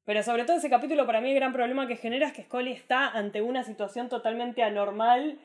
Pero 0.05 0.22
sobre 0.22 0.44
todo 0.44 0.57
ese 0.57 0.70
capítulo 0.70 1.07
para 1.07 1.20
mí 1.20 1.28
el 1.30 1.36
gran 1.36 1.53
problema 1.53 1.86
que 1.86 1.96
genera 1.96 2.26
es 2.26 2.32
que 2.32 2.42
Scully 2.42 2.72
está 2.72 3.09
ante 3.09 3.40
una 3.42 3.62
situación 3.62 4.09
totalmente 4.09 4.62
anormal 4.62 5.38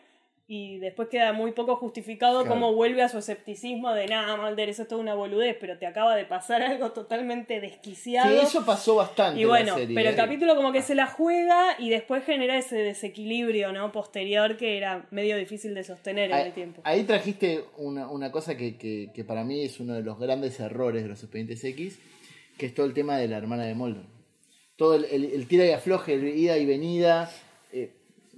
y 0.49 0.77
después 0.79 1.09
queda 1.09 1.33
muy 1.33 1.51
poco 1.51 1.75
justificado 1.75 2.39
Claro. 2.43 2.53
cómo 2.55 2.73
vuelve 2.73 3.01
a 3.03 3.09
su 3.09 3.17
escepticismo 3.17 3.91
de 3.93 4.07
nada, 4.07 4.37
Mulder, 4.37 4.69
eso 4.69 4.83
es 4.83 4.87
toda 4.87 5.01
una 5.01 5.13
boludez, 5.13 5.57
pero 5.59 5.77
te 5.77 5.85
acaba 5.85 6.15
de 6.15 6.23
pasar 6.23 6.61
algo 6.63 6.91
totalmente 6.93 7.59
desquiciado. 7.59 8.29
Sí, 8.29 8.45
eso 8.45 8.65
pasó 8.65 8.95
bastante 8.95 9.39
Y 9.39 9.43
en 9.43 9.49
bueno, 9.49 9.73
la 9.73 9.79
serie. 9.79 9.93
pero 9.95 10.07
el 10.07 10.15
¿eh? 10.15 10.17
capítulo 10.17 10.55
como 10.55 10.71
que 10.71 10.81
se 10.81 10.95
la 10.95 11.07
juega 11.07 11.75
y 11.79 11.89
después 11.89 12.23
genera 12.23 12.57
ese 12.57 12.77
desequilibrio, 12.77 13.73
¿no? 13.73 13.91
Posterior 13.91 14.55
que 14.55 14.77
era 14.77 15.05
medio 15.11 15.35
difícil 15.35 15.73
de 15.75 15.83
sostener 15.83 16.29
en 16.31 16.35
Ahí, 16.37 16.47
el 16.47 16.53
tiempo. 16.53 16.81
ahí 16.85 17.03
trajiste 17.03 17.65
una, 17.75 18.07
una 18.09 18.31
cosa 18.31 18.55
que, 18.55 18.77
que- 18.77 19.09
que 19.13 19.23
para 19.25 19.43
mí 19.43 19.63
es 19.63 19.81
uno 19.81 19.95
de 19.95 20.01
los 20.03 20.17
grandes 20.17 20.57
errores 20.61 21.03
de 21.03 21.09
los 21.09 21.21
expedientes 21.23 21.61
X, 21.63 21.99
que 22.57 22.67
es 22.67 22.73
todo 22.73 22.85
el 22.85 22.93
tema 22.93 23.17
de 23.17 23.27
la 23.27 23.35
hermana 23.37 23.65
de 23.65 23.75
Mulder. 23.75 24.03
Todo 24.77 24.95
el, 24.95 25.03
el- 25.05 25.25
el 25.25 25.47
tira 25.47 25.65
y 25.65 25.71
afloje, 25.71 26.13
el 26.13 26.25
ida 26.25 26.57
y 26.57 26.65
venida. 26.65 27.29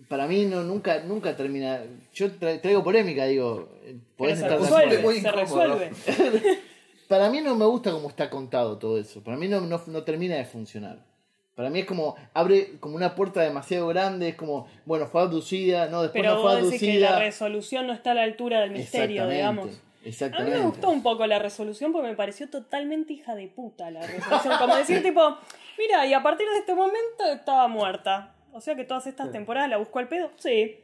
Para 0.09 0.27
mí 0.27 0.43
no 0.45 0.63
nunca 0.63 0.99
nunca 1.03 1.37
termina. 1.37 1.81
Yo 2.13 2.27
tra- 2.31 2.59
traigo 2.59 2.83
polémica, 2.83 3.25
digo. 3.25 3.69
podés 4.17 4.39
se 4.39 4.45
estar 4.45 4.59
resuelve, 4.59 4.97
se 4.97 5.17
incómodo. 5.19 5.35
resuelve. 5.77 5.91
Para 7.07 7.29
mí 7.31 7.41
no 7.41 7.55
me 7.55 7.65
gusta 7.65 7.91
cómo 7.91 8.07
está 8.09 8.29
contado 8.29 8.77
todo 8.77 8.99
eso. 8.99 9.23
Para 9.23 9.35
mí 9.37 9.47
no, 9.47 9.61
no, 9.61 9.81
no 9.87 10.03
termina 10.03 10.35
de 10.35 10.45
funcionar. 10.45 10.99
Para 11.55 11.69
mí 11.71 11.79
es 11.79 11.85
como, 11.87 12.15
abre 12.35 12.77
como 12.79 12.95
una 12.95 13.15
puerta 13.15 13.41
demasiado 13.41 13.87
grande, 13.87 14.29
es 14.29 14.35
como, 14.35 14.67
bueno, 14.85 15.07
fue 15.07 15.21
abducida, 15.21 15.87
no, 15.87 16.03
después 16.03 16.21
Pero 16.21 16.35
no 16.35 16.41
fue 16.43 16.53
vos 16.61 16.65
decís 16.71 16.79
que 16.79 16.99
la 16.99 17.07
abducida. 17.07 17.19
resolución 17.25 17.87
no 17.87 17.93
está 17.93 18.11
a 18.11 18.13
la 18.13 18.23
altura 18.23 18.61
del 18.61 18.71
misterio, 18.71 19.23
Exactamente, 19.23 19.35
digamos. 19.35 19.65
A 19.65 19.69
mí 19.71 19.77
Exactamente. 20.05 20.57
me 20.59 20.65
gustó 20.65 20.89
un 20.91 21.01
poco 21.03 21.25
la 21.27 21.39
resolución 21.39 21.91
porque 21.91 22.07
me 22.09 22.15
pareció 22.15 22.47
totalmente 22.49 23.11
hija 23.13 23.33
de 23.35 23.47
puta 23.47 23.89
la 23.91 24.05
resolución. 24.05 24.53
Como 24.59 24.75
decir, 24.75 25.01
tipo, 25.01 25.35
mira, 25.79 26.05
y 26.05 26.13
a 26.13 26.21
partir 26.21 26.47
de 26.47 26.59
este 26.59 26.73
momento 26.75 27.25
estaba 27.33 27.67
muerta. 27.67 28.35
O 28.53 28.61
sea 28.61 28.75
que 28.75 28.83
todas 28.83 29.07
estas 29.07 29.31
temporadas 29.31 29.69
la 29.69 29.77
buscó 29.77 29.99
al 29.99 30.07
pedo. 30.07 30.31
Sí. 30.37 30.79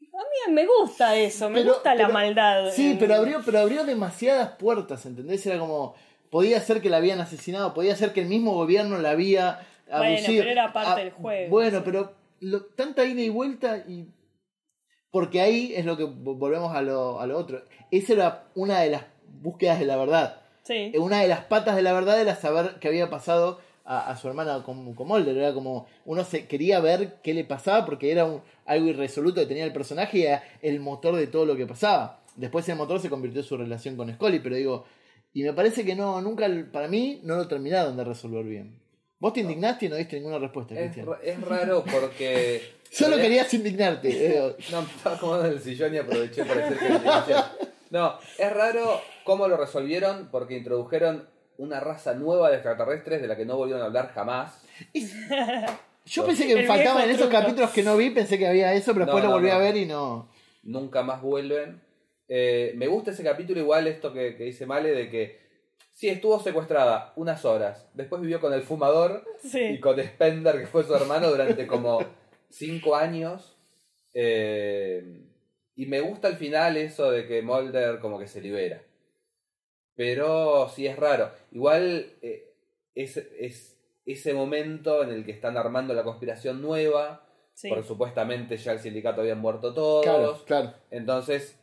A 0.00 0.48
mí 0.48 0.54
me 0.54 0.66
gusta 0.66 1.14
eso, 1.16 1.48
me 1.50 1.60
Pero- 1.60 1.74
gusta 1.74 1.94
la 1.94 2.08
maldad. 2.08 2.70
Sí, 2.72 2.92
en- 2.92 2.98
pero 2.98 3.14
abrió, 3.16 3.40
pero 3.44 3.60
abrió 3.60 3.84
demasiadas 3.84 4.50
puertas, 4.56 5.04
¿entendés? 5.06 5.44
Era 5.46 5.58
como, 5.58 5.94
podía 6.30 6.60
ser 6.60 6.80
que 6.80 6.90
la 6.90 6.96
habían 6.96 7.20
asesinado, 7.20 7.74
podía 7.74 7.94
ser 7.96 8.12
que 8.12 8.20
el 8.22 8.28
mismo 8.28 8.54
gobierno 8.54 8.98
la 8.98 9.10
había 9.10 9.66
Bueno, 9.88 10.04
abducido. 10.04 10.40
pero 10.42 10.50
era 10.50 10.72
parte 10.72 10.90
Ah, 10.92 10.96
del 10.96 11.10
juego, 11.12 11.50
Bueno, 11.50 11.78
sí. 11.78 11.82
pero 11.84 12.12
lo- 12.40 12.64
tanta 12.66 13.04
ida 13.04 13.20
y 13.22 13.28
vuelta 13.28 13.78
y... 13.88 14.08
Porque 15.10 15.40
ahí 15.40 15.72
es 15.74 15.84
lo 15.84 15.96
que 15.96 16.04
vo- 16.04 16.36
volvemos 16.38 16.74
a 16.74 16.82
lo, 16.82 17.20
a 17.20 17.26
lo 17.26 17.38
otro. 17.38 17.62
Esa 17.90 18.12
era 18.12 18.44
una 18.54 18.80
de 18.80 18.90
las 18.90 19.02
búsquedas 19.26 19.78
de 19.78 19.86
la 19.86 19.96
verdad. 19.96 20.40
Sí. 20.64 20.92
Una 20.98 21.20
de 21.22 21.28
las 21.28 21.44
patas 21.44 21.76
de 21.76 21.82
la 21.82 21.92
verdad 21.94 22.20
era 22.20 22.34
saber 22.36 22.76
qué 22.80 22.88
había 22.88 23.08
pasado 23.08 23.58
a, 23.88 24.10
a 24.10 24.16
su 24.16 24.28
hermana 24.28 24.62
con, 24.62 24.94
con 24.94 25.08
Mulder. 25.08 25.36
Era 25.36 25.52
como, 25.54 25.86
uno 26.04 26.22
se 26.24 26.46
quería 26.46 26.78
ver 26.80 27.16
qué 27.22 27.34
le 27.34 27.44
pasaba 27.44 27.84
porque 27.86 28.12
era 28.12 28.24
un- 28.26 28.42
algo 28.66 28.86
irresoluto 28.88 29.40
que 29.40 29.46
tenía 29.46 29.64
el 29.64 29.72
personaje 29.72 30.18
y 30.18 30.22
era 30.24 30.42
el 30.62 30.78
motor 30.80 31.16
de 31.16 31.26
todo 31.26 31.46
lo 31.46 31.56
que 31.56 31.66
pasaba. 31.66 32.20
Después 32.36 32.68
el 32.68 32.76
motor 32.76 33.00
se 33.00 33.08
convirtió 33.10 33.40
en 33.40 33.46
su 33.46 33.56
relación 33.56 33.96
con 33.96 34.12
Scully, 34.12 34.38
pero 34.40 34.56
digo, 34.56 34.84
y 35.32 35.42
me 35.42 35.52
parece 35.52 35.84
que 35.84 35.94
no, 35.94 36.20
nunca, 36.20 36.46
para 36.72 36.86
mí, 36.88 37.20
no 37.24 37.36
lo 37.36 37.48
terminaron 37.48 37.96
de 37.96 38.04
resolver 38.04 38.44
bien. 38.44 38.78
Vos 39.20 39.32
te 39.32 39.40
indignaste 39.40 39.86
y 39.86 39.88
no 39.88 39.96
diste 39.96 40.16
ninguna 40.16 40.38
respuesta, 40.38 40.74
Es, 40.78 40.92
Cristian. 40.92 41.08
es 41.24 41.40
raro 41.40 41.82
porque. 41.90 42.62
Solo 42.90 43.16
querías 43.16 43.52
indignarte. 43.52 44.54
No, 44.70 44.82
me 44.82 44.88
estaba 44.88 45.16
acomodando 45.16 45.46
en 45.48 45.52
el 45.54 45.60
sillón 45.60 45.94
y 45.94 45.98
aproveché 45.98 46.44
para 46.44 46.70
decir 46.70 46.78
que 46.78 46.88
me. 46.90 47.00
No, 47.90 48.18
es 48.38 48.52
raro 48.52 49.00
cómo 49.24 49.48
lo 49.48 49.56
resolvieron 49.56 50.28
porque 50.30 50.56
introdujeron 50.58 51.24
una 51.58 51.78
raza 51.80 52.14
nueva 52.14 52.48
de 52.48 52.56
extraterrestres 52.56 53.20
de 53.20 53.28
la 53.28 53.36
que 53.36 53.44
no 53.44 53.56
volvieron 53.56 53.82
a 53.82 53.86
hablar 53.86 54.10
jamás. 54.14 54.62
Yo 56.06 56.24
pensé 56.24 56.46
que 56.46 56.52
El 56.52 56.58
me 56.60 56.66
faltaba 56.66 57.02
en 57.02 57.08
viejo 57.08 57.20
esos 57.24 57.28
truco. 57.28 57.42
capítulos 57.42 57.70
que 57.70 57.82
no 57.82 57.96
vi, 57.96 58.10
pensé 58.10 58.38
que 58.38 58.46
había 58.48 58.72
eso, 58.72 58.92
pero 58.94 59.04
No, 59.04 59.12
después 59.12 59.24
lo 59.24 59.30
no, 59.30 59.36
volví 59.36 59.48
no. 59.48 59.54
a 59.54 59.58
ver 59.58 59.76
y 59.76 59.84
no. 59.86 60.30
Nunca 60.62 61.02
más 61.02 61.20
vuelven. 61.20 61.82
Eh, 62.28 62.72
me 62.76 62.86
gusta 62.86 63.10
ese 63.10 63.22
capítulo 63.22 63.60
igual, 63.60 63.86
esto 63.86 64.12
que, 64.12 64.34
que 64.36 64.44
dice 64.44 64.64
Male, 64.66 64.90
de 64.92 65.10
que 65.10 65.38
sí, 65.92 66.08
estuvo 66.08 66.40
secuestrada 66.40 67.12
unas 67.16 67.44
horas. 67.44 67.88
Después 67.94 68.22
vivió 68.22 68.40
con 68.40 68.52
el 68.54 68.62
fumador 68.62 69.24
Sí. 69.42 69.60
y 69.60 69.80
con 69.80 69.98
Spender, 70.02 70.58
que 70.60 70.66
fue 70.66 70.84
su 70.84 70.94
hermano, 70.94 71.28
durante 71.30 71.66
como 71.66 72.00
cinco 72.48 72.96
años. 72.96 73.56
Eh, 74.14 75.24
y 75.76 75.86
me 75.86 76.00
gusta 76.00 76.28
al 76.28 76.36
final 76.36 76.76
eso 76.76 77.10
de 77.10 77.26
que 77.26 77.42
Mulder 77.42 77.98
como 78.00 78.18
que 78.18 78.26
se 78.28 78.40
libera. 78.40 78.82
Pero 79.98 80.68
sí 80.68 80.86
es 80.86 80.96
raro. 80.96 81.32
Igual 81.50 82.06
eh, 82.22 82.54
es, 82.94 83.16
es 83.16 83.76
ese 84.06 84.32
momento 84.32 85.02
en 85.02 85.10
el 85.10 85.24
que 85.24 85.32
están 85.32 85.56
armando 85.56 85.92
la 85.92 86.04
conspiración 86.04 86.62
nueva. 86.62 87.26
Sí. 87.52 87.68
Porque 87.68 87.82
supuestamente 87.82 88.56
ya 88.56 88.70
el 88.70 88.78
sindicato 88.78 89.22
habían 89.22 89.40
muerto 89.40 89.74
todos. 89.74 90.04
Claro, 90.04 90.38
claro. 90.46 90.72
Entonces 90.92 91.58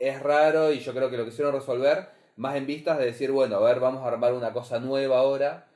es 0.00 0.20
raro 0.20 0.72
y 0.72 0.80
yo 0.80 0.92
creo 0.92 1.08
que 1.08 1.16
lo 1.16 1.24
quisieron 1.24 1.54
resolver 1.54 2.08
más 2.34 2.56
en 2.56 2.66
vistas 2.66 2.98
de 2.98 3.04
decir, 3.04 3.30
bueno, 3.30 3.54
a 3.54 3.60
ver, 3.60 3.78
vamos 3.78 4.02
a 4.02 4.08
armar 4.08 4.32
una 4.32 4.52
cosa 4.52 4.80
nueva 4.80 5.18
ahora. 5.18 5.68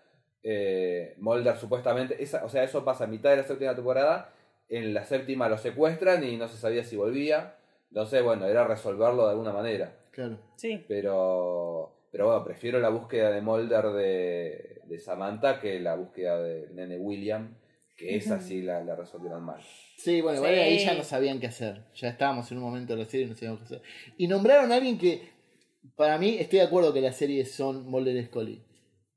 Eh, 0.43 1.15
Mulder 1.19 1.57
supuestamente, 1.57 2.21
esa, 2.21 2.45
o 2.45 2.49
sea, 2.49 2.65
eso 2.65 2.85
pasa 2.85 3.05
a 3.05 3.07
mitad 3.07 3.31
de 3.31 3.37
la 3.37 3.45
séptima 3.45 3.77
temporada. 3.77 4.33
En 4.69 4.93
la 4.93 5.05
séptima 5.05 5.49
lo 5.49 5.57
secuestran 5.57 6.25
y 6.25 6.37
no 6.37 6.49
se 6.49 6.57
sabía 6.57 6.83
si 6.83 6.97
volvía. 6.97 7.55
Entonces, 7.91 8.25
bueno, 8.25 8.47
era 8.47 8.65
resolverlo 8.65 9.27
de 9.27 9.31
alguna 9.31 9.53
manera. 9.53 10.02
Claro. 10.13 10.39
Sí. 10.57 10.85
Pero, 10.89 12.07
pero 12.13 12.27
bueno, 12.27 12.45
prefiero 12.45 12.79
la 12.79 12.91
búsqueda 12.91 13.31
de 13.31 13.41
Mulder 13.41 13.87
de, 13.87 14.81
de 14.85 14.99
Samantha 14.99 15.61
que 15.61 15.81
la 15.81 15.97
búsqueda 15.97 16.41
del 16.41 16.75
nene 16.75 16.99
William, 16.99 17.57
que 17.97 18.17
esa 18.17 18.41
sí 18.41 18.63
la, 18.63 18.85
la 18.85 18.95
resolvieron 18.95 19.43
mal. 19.43 19.61
Sí, 19.97 20.21
bueno, 20.21 20.39
igual 20.39 20.55
Sí. 20.55 20.61
ahí 20.61 20.79
ya 20.79 20.95
no 20.95 21.05
sabían 21.05 21.41
qué 21.41 21.47
hacer. 21.47 21.85
Ya 21.95 22.09
estábamos 22.09 22.51
en 22.53 22.59
un 22.59 22.65
momento 22.65 22.95
de 22.95 23.03
la 23.05 23.09
serie 23.09 23.27
y 23.27 23.29
no 23.31 23.35
sabíamos 23.35 23.61
qué 23.61 23.65
hacer. 23.65 23.83
Y 24.19 24.27
nombraron 24.29 24.71
a 24.71 24.77
alguien 24.77 24.99
que, 24.99 25.31
para 25.97 26.19
mí, 26.19 26.37
estoy 26.39 26.59
de 26.61 26.65
acuerdo 26.67 26.93
que 26.93 27.01
las 27.01 27.17
series 27.17 27.53
son 27.53 27.87
Mulder 27.89 28.17
y 28.17 28.25
Scully. 28.25 28.63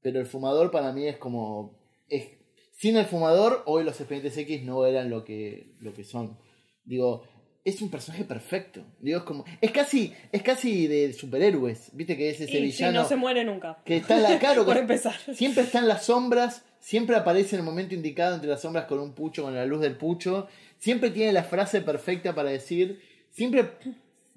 Pero 0.02 0.20
el 0.20 0.26
fumador 0.28 0.72
para 0.72 0.92
mí 0.94 1.08
es 1.08 1.18
como... 1.18 1.80
Es, 2.08 2.30
sin 2.74 2.98
el 2.98 3.06
fumador, 3.06 3.64
hoy 3.66 3.84
los 3.84 4.00
expedientes 4.00 4.38
X 4.38 4.64
no 4.64 4.86
eran 4.86 5.10
lo 5.10 5.24
que, 5.26 5.76
lo 5.80 5.94
que 5.94 6.04
son. 6.04 6.38
Digo, 6.84 7.24
es 7.66 7.82
un 7.82 7.90
personaje 7.90 8.24
perfecto. 8.24 8.82
Digo, 9.00 9.18
es 9.18 9.24
como... 9.24 9.44
Es 9.60 9.72
casi, 9.72 10.14
es 10.32 10.44
casi 10.44 10.86
de 10.86 11.12
superhéroes. 11.14 11.90
Viste 11.94 12.16
que 12.16 12.30
es 12.30 12.40
ese 12.40 12.60
Y 12.60 12.62
villano 12.62 13.02
no 13.02 13.08
se 13.08 13.16
muere 13.16 13.44
nunca. 13.44 13.80
que 13.84 13.98
está 13.98 14.18
en 14.18 14.24
la 14.24 14.40
cara. 14.40 14.64
Por 14.66 14.78
empezar. 14.78 15.16
Siempre 15.34 15.64
está 15.64 15.80
en 15.80 15.88
las 15.88 16.06
sombras, 16.06 16.64
siempre 16.80 17.16
aparece 17.16 17.56
en 17.56 17.62
el 17.62 17.66
momento 17.66 17.96
indicado 17.96 18.36
entre 18.36 18.50
las 18.52 18.62
sombras 18.62 18.86
con 18.86 19.00
un 19.00 19.14
pucho, 19.14 19.42
con 19.44 19.56
la 19.56 19.66
luz 19.66 19.82
del 19.82 19.98
pucho. 19.98 20.48
Siempre 20.78 21.10
tiene 21.10 21.34
la 21.34 21.44
frase 21.44 21.82
perfecta 21.82 22.36
para 22.36 22.52
decir. 22.52 23.02
Siempre 23.32 23.72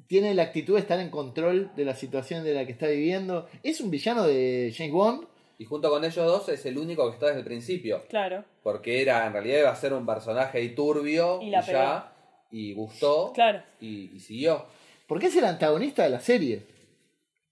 tiene 0.06 0.32
la 0.34 0.44
actitud 0.44 0.74
de 0.74 0.80
estar 0.80 0.98
en 0.98 1.10
control 1.10 1.70
de 1.76 1.84
la 1.84 1.94
situación 1.94 2.42
de 2.44 2.54
la 2.54 2.64
que 2.64 2.72
está 2.72 2.86
viviendo. 2.86 3.46
Es 3.62 3.82
un 3.82 3.90
villano 3.90 4.26
de 4.26 4.72
James 4.74 4.92
Bond. 4.92 5.26
Y 5.58 5.64
junto 5.64 5.90
con 5.90 6.04
ellos 6.04 6.24
dos 6.24 6.48
es 6.48 6.64
el 6.66 6.78
único 6.78 7.06
que 7.08 7.14
está 7.14 7.26
desde 7.26 7.40
el 7.40 7.44
principio. 7.44 8.04
Claro, 8.08 8.44
Porque 8.62 9.02
era, 9.02 9.26
en 9.26 9.32
realidad 9.32 9.58
iba 9.58 9.70
a 9.70 9.76
ser 9.76 9.92
un 9.92 10.06
personaje 10.06 10.58
ahí 10.58 10.72
turbio 10.72 11.40
Y 11.42 11.48
y, 11.48 11.50
ya, 11.50 12.12
y 12.50 12.74
gustó, 12.74 13.32
claro. 13.32 13.62
y, 13.80 14.10
y 14.14 14.20
siguió. 14.20 14.66
Porque 15.06 15.26
es 15.26 15.36
el 15.36 15.44
antagonista 15.44 16.02
de 16.02 16.10
la 16.10 16.20
serie. 16.20 16.66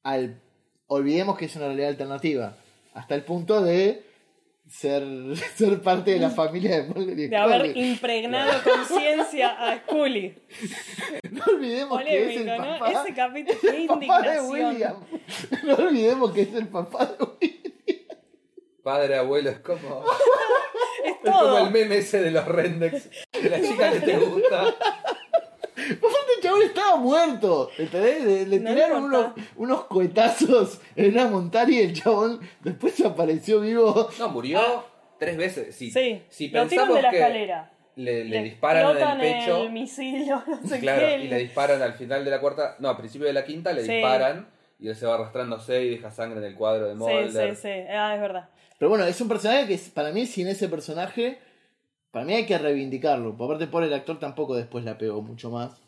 Al, 0.02 0.40
olvidemos 0.86 1.36
que 1.38 1.46
es 1.46 1.56
una 1.56 1.66
realidad 1.66 1.88
alternativa. 1.88 2.56
Hasta 2.94 3.14
el 3.14 3.22
punto 3.24 3.62
de 3.62 4.02
ser, 4.68 5.04
ser 5.56 5.80
parte 5.82 6.12
de 6.12 6.18
la 6.20 6.30
familia 6.30 6.82
de 6.82 6.88
Mulder 6.88 7.18
y 7.18 7.28
De 7.28 7.36
haber 7.36 7.70
Scully. 7.70 7.88
impregnado 7.88 8.52
conciencia 8.62 9.50
a 9.50 9.78
Scully. 9.78 10.34
No 11.30 11.44
olvidemos 11.48 12.02
que 12.02 12.18
es 12.18 12.36
el 12.36 12.46
Polémico, 12.46 12.64
¿no? 12.64 12.78
papá. 12.78 13.02
Ese 13.02 13.14
capítulo, 13.14 13.58
qué 13.60 13.68
el 13.82 13.86
papá 13.86 14.22
de. 14.22 14.40
William. 14.40 14.96
No 15.64 15.74
olvidemos 15.74 16.32
que 16.32 16.40
es 16.42 16.54
el 16.54 16.68
papá 16.68 17.06
de 17.06 17.24
William. 17.24 17.62
Padre, 18.82 19.16
abuelo, 19.16 19.50
es 19.50 19.58
como, 19.58 20.04
Es 21.30 21.34
es 21.34 21.40
como 21.40 21.58
el 21.58 21.70
meme 21.70 21.96
ese 21.98 22.20
de 22.20 22.30
los 22.30 22.44
Rendex. 22.46 23.08
De 23.42 23.50
la 23.50 23.60
chica 23.60 23.92
que 23.92 24.00
te 24.00 24.16
gusta. 24.18 24.60
Aparte 24.62 26.32
el 26.36 26.42
chabón 26.42 26.62
estaba 26.62 26.96
muerto. 26.96 27.70
¿entendés? 27.78 28.24
Le, 28.24 28.46
le 28.46 28.60
No 28.60 28.70
le 28.70 28.74
tiraron 28.76 29.04
unos, 29.04 29.26
unos 29.56 29.84
cohetazos 29.84 30.80
en 30.96 31.12
una 31.12 31.26
montaña 31.28 31.70
y 31.72 31.80
el 31.80 31.92
chabón 31.92 32.40
después 32.60 32.98
apareció 33.04 33.60
vivo. 33.60 34.08
No, 34.18 34.28
murió 34.30 34.84
tres 35.18 35.36
veces. 35.36 35.74
Si, 35.74 35.90
Sí, 35.90 36.22
si 36.28 36.48
lo 36.48 36.66
tiran 36.66 36.92
de 36.92 37.02
la 37.02 37.10
que 37.10 37.16
escalera. 37.18 37.70
le, 37.96 38.24
le 38.24 38.42
disparan 38.42 38.96
en 38.96 39.02
el 39.10 39.18
pecho. 39.18 39.62
el 39.64 39.72
misil 39.72 40.26
no 40.28 40.42
sé 40.68 40.80
Claro, 40.80 41.06
qué. 41.06 41.18
y 41.18 41.28
le 41.28 41.38
disparan 41.38 41.80
al 41.82 41.94
final 41.94 42.24
de 42.24 42.30
la 42.30 42.40
cuarta, 42.40 42.76
no, 42.78 42.88
al 42.90 42.96
principio 42.96 43.26
de 43.26 43.32
la 43.34 43.44
quinta 43.44 43.72
le 43.72 43.84
Sí. 43.84 43.92
disparan 43.92 44.48
y 44.78 44.88
él 44.88 44.96
se 44.96 45.06
va 45.06 45.14
arrastrándose 45.14 45.82
y 45.84 45.90
deja 45.90 46.10
sangre 46.10 46.38
en 46.40 46.44
el 46.44 46.54
cuadro 46.54 46.86
de 46.86 46.92
Sí, 46.92 46.98
Mulder. 46.98 47.56
sí, 47.56 47.62
sí. 47.62 47.68
Ah, 47.90 48.14
es 48.14 48.20
verdad. 48.20 48.48
Pero 48.78 48.88
bueno, 48.90 49.04
es 49.04 49.20
un 49.20 49.28
personaje 49.28 49.66
que 49.66 49.74
es- 49.74 49.88
para 49.90 50.10
mí, 50.12 50.26
sin 50.26 50.48
ese 50.48 50.68
personaje, 50.68 51.38
para 52.10 52.24
mí 52.24 52.34
hay 52.34 52.46
que 52.46 52.58
reivindicarlo. 52.58 53.36
Por 53.36 53.48
parte, 53.48 53.66
por 53.66 53.82
el 53.82 53.92
actor 53.92 54.18
tampoco 54.18 54.54
después 54.54 54.84
la 54.84 54.98
pegó 54.98 55.22
mucho 55.22 55.50
más. 55.50 55.80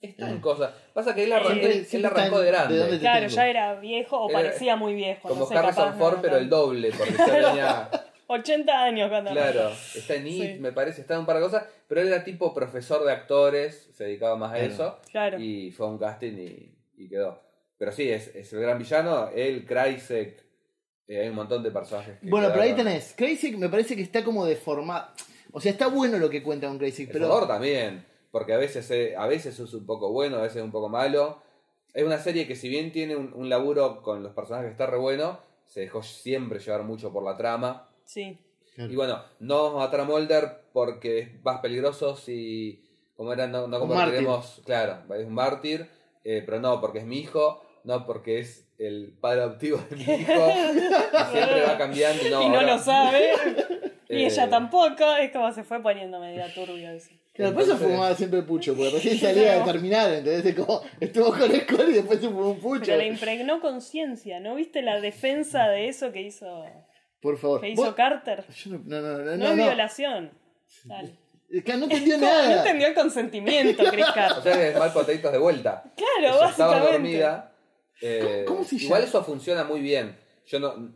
Está 0.00 0.30
en 0.30 0.40
cosas. 0.40 0.72
Pasa 0.94 1.14
que 1.14 1.24
él, 1.24 1.32
arran- 1.32 1.58
él- 1.58 1.86
él 1.90 2.04
arrancó 2.06 2.40
de 2.40 2.46
grande. 2.46 2.74
de 2.74 2.80
dónde 2.80 2.96
te- 2.96 3.00
Claro, 3.02 3.20
tengo. 3.26 3.34
ya 3.34 3.48
era 3.48 3.74
viejo 3.80 4.16
o 4.18 4.30
Era 4.30 4.38
parecía 4.40 4.74
muy 4.76 4.94
viejo. 4.94 5.28
Como 5.28 5.40
no 5.42 5.46
sé, 5.46 5.54
Harrison 5.56 5.84
capaz 5.84 5.98
Ford, 5.98 6.16
no 6.16 6.22
pero 6.22 6.36
el 6.38 6.48
doble, 6.48 6.90
porque 6.96 7.12
ya 7.18 7.24
tenía. 7.26 7.90
80 8.26 8.84
años 8.84 9.10
cuando 9.10 9.32
Claro, 9.32 9.70
está 9.94 10.14
en 10.14 10.26
IT, 10.28 10.54
Sí. 10.54 10.60
me 10.60 10.72
parece, 10.72 11.00
está 11.02 11.14
en 11.14 11.20
un 11.20 11.26
par 11.26 11.36
de 11.36 11.42
cosas, 11.42 11.64
pero 11.88 12.00
él 12.00 12.06
era 12.08 12.22
tipo 12.24 12.54
profesor 12.54 13.04
de 13.04 13.12
actores, 13.12 13.90
se 13.92 14.04
dedicaba 14.04 14.36
más 14.36 14.52
a 14.52 14.54
Claro. 14.54 14.72
eso, 14.72 14.98
Claro. 15.10 15.38
y 15.40 15.70
fue 15.72 15.86
a 15.86 15.90
un 15.90 15.98
casting 15.98 16.32
y, 16.38 16.74
y 16.96 17.08
quedó. 17.08 17.42
Pero 17.76 17.90
sí, 17.92 18.08
es, 18.10 18.34
es 18.36 18.52
el 18.52 18.60
gran 18.60 18.78
villano, 18.78 19.28
él, 19.34 19.66
Kreisek, 19.66 20.44
eh, 21.10 21.22
hay 21.22 21.28
un 21.28 21.34
montón 21.34 21.62
de 21.62 21.72
personajes. 21.72 22.20
que 22.20 22.30
Bueno, 22.30 22.48
pero 22.50 22.62
ahí 22.62 22.74
tenés. 22.74 23.14
Crazy 23.16 23.56
me 23.56 23.68
parece 23.68 23.96
que 23.96 24.02
está 24.02 24.22
como 24.22 24.46
deformado. 24.46 25.08
O 25.52 25.60
sea, 25.60 25.72
está 25.72 25.88
bueno 25.88 26.18
lo 26.18 26.30
que 26.30 26.42
cuenta 26.42 26.70
un 26.70 26.78
Crazy, 26.78 27.02
El 27.02 27.08
pero. 27.08 27.46
También, 27.48 28.06
porque 28.30 28.52
a 28.52 28.56
veces, 28.56 28.88
eh, 28.92 29.16
a 29.16 29.26
veces 29.26 29.58
es 29.58 29.74
un 29.74 29.84
poco 29.84 30.12
bueno, 30.12 30.36
a 30.36 30.42
veces 30.42 30.58
es 30.58 30.62
un 30.62 30.70
poco 30.70 30.88
malo. 30.88 31.42
Es 31.92 32.04
una 32.04 32.18
serie 32.18 32.46
que 32.46 32.54
si 32.54 32.68
bien 32.68 32.92
tiene 32.92 33.16
un, 33.16 33.32
un 33.34 33.48
laburo 33.48 34.02
con 34.02 34.22
los 34.22 34.32
personajes 34.32 34.68
que 34.68 34.72
está 34.72 34.86
re 34.86 34.98
bueno, 34.98 35.40
se 35.66 35.80
dejó 35.80 36.04
siempre 36.04 36.60
llevar 36.60 36.84
mucho 36.84 37.12
por 37.12 37.24
la 37.24 37.36
trama. 37.36 37.88
Sí. 38.04 38.38
Y 38.76 38.94
bueno, 38.94 39.22
no 39.40 39.64
vamos 39.64 39.82
a 39.82 39.86
matar 39.86 40.00
a 40.00 40.04
Mulder 40.04 40.60
porque 40.72 41.18
es 41.18 41.44
más 41.44 41.60
peligroso 41.60 42.16
si, 42.16 42.84
como 43.16 43.32
era, 43.32 43.46
no, 43.46 43.66
no 43.66 43.82
Un 43.82 43.88
convertiremos, 43.88 44.62
claro, 44.64 45.14
es 45.14 45.26
un 45.26 45.34
mártir, 45.34 45.88
eh, 46.24 46.42
pero 46.46 46.60
no 46.60 46.80
porque 46.80 47.00
es 47.00 47.04
mi 47.04 47.18
hijo, 47.18 47.62
no 47.84 48.06
porque 48.06 48.38
es 48.38 48.69
el 48.80 49.12
padre 49.20 49.42
adoptivo 49.42 49.78
de 49.90 49.96
mi 49.96 50.02
hijo, 50.02 50.32
y 50.72 51.32
siempre 51.32 51.62
va 51.66 51.78
cambiando. 51.78 52.26
y 52.26 52.30
No, 52.30 52.42
y 52.42 52.48
no 52.48 52.54
ahora- 52.60 52.76
lo 52.76 52.78
sabe. 52.78 53.30
y 54.08 54.14
Eh, 54.22 54.26
ella 54.26 54.48
tampoco. 54.48 55.14
Es 55.16 55.30
como 55.32 55.52
se 55.52 55.62
fue 55.64 55.80
poniendo 55.82 56.18
medio 56.18 56.42
turbio 56.54 56.90
eso. 56.90 57.10
Claro, 57.32 57.52
eso 57.60 57.72
Entonces- 57.72 57.86
fumaba 57.88 58.14
siempre 58.14 58.42
pucho, 58.42 58.74
porque 58.74 58.90
recién 58.90 59.18
salía 59.18 59.58
de 59.58 59.64
terminar, 59.72 60.10
¿entendés? 60.12 60.44
Es 60.46 60.54
como, 60.56 60.82
estuvo 60.98 61.26
con 61.30 61.50
Scully 61.52 61.90
y 61.90 61.94
después 61.94 62.20
se 62.20 62.26
fumó 62.28 62.50
un 62.50 62.58
pucho. 62.60 62.86
Pero 62.86 62.96
le 62.98 63.06
impregnó 63.06 63.60
conciencia. 63.60 64.40
¿No 64.40 64.54
viste 64.56 64.82
la 64.82 65.00
defensa 65.00 65.68
de 65.68 65.88
eso 65.88 66.10
que 66.12 66.22
hizo, 66.22 66.64
Por 67.20 67.38
favor. 67.38 67.60
que 67.60 67.68
hizo 67.70 67.82
Vos- 67.84 67.94
Carter? 67.94 68.44
Yo 68.48 68.70
no, 68.72 68.78
no, 68.84 69.00
no, 69.00 69.18
no, 69.18 69.24
No, 69.24 69.36
no, 69.36 69.44
es 69.50 69.56
no. 69.56 69.64
violación. 69.64 70.30
Dale. 70.84 71.12
Es 71.50 71.64
que 71.64 71.76
no 71.76 71.84
entendió 71.84 72.16
No, 72.18 72.26
nada. 72.26 72.48
no 72.48 72.56
entendió 72.58 72.86
el 72.88 72.94
consentimiento, 72.94 73.84
Chris 73.90 74.08
O 74.08 74.14
Carter. 74.14 74.42
sea 74.42 74.52
que 74.60 74.68
es 74.70 74.78
mal 74.78 74.92
potaditos 74.92 75.32
de 75.32 75.38
vuelta. 75.38 75.82
Claro, 75.96 76.36
Ella 76.36 76.50
estaba 76.50 76.70
básicamente. 76.72 76.92
dormida. 76.92 77.49
Eh, 78.00 78.44
¿Cómo- 78.46 78.58
cómo 78.58 78.68
se 78.68 78.76
igual 78.76 79.04
eso 79.04 79.22
funciona 79.24 79.64
muy 79.64 79.80
bien. 79.80 80.16
Yo 80.46 80.58
no. 80.60 80.92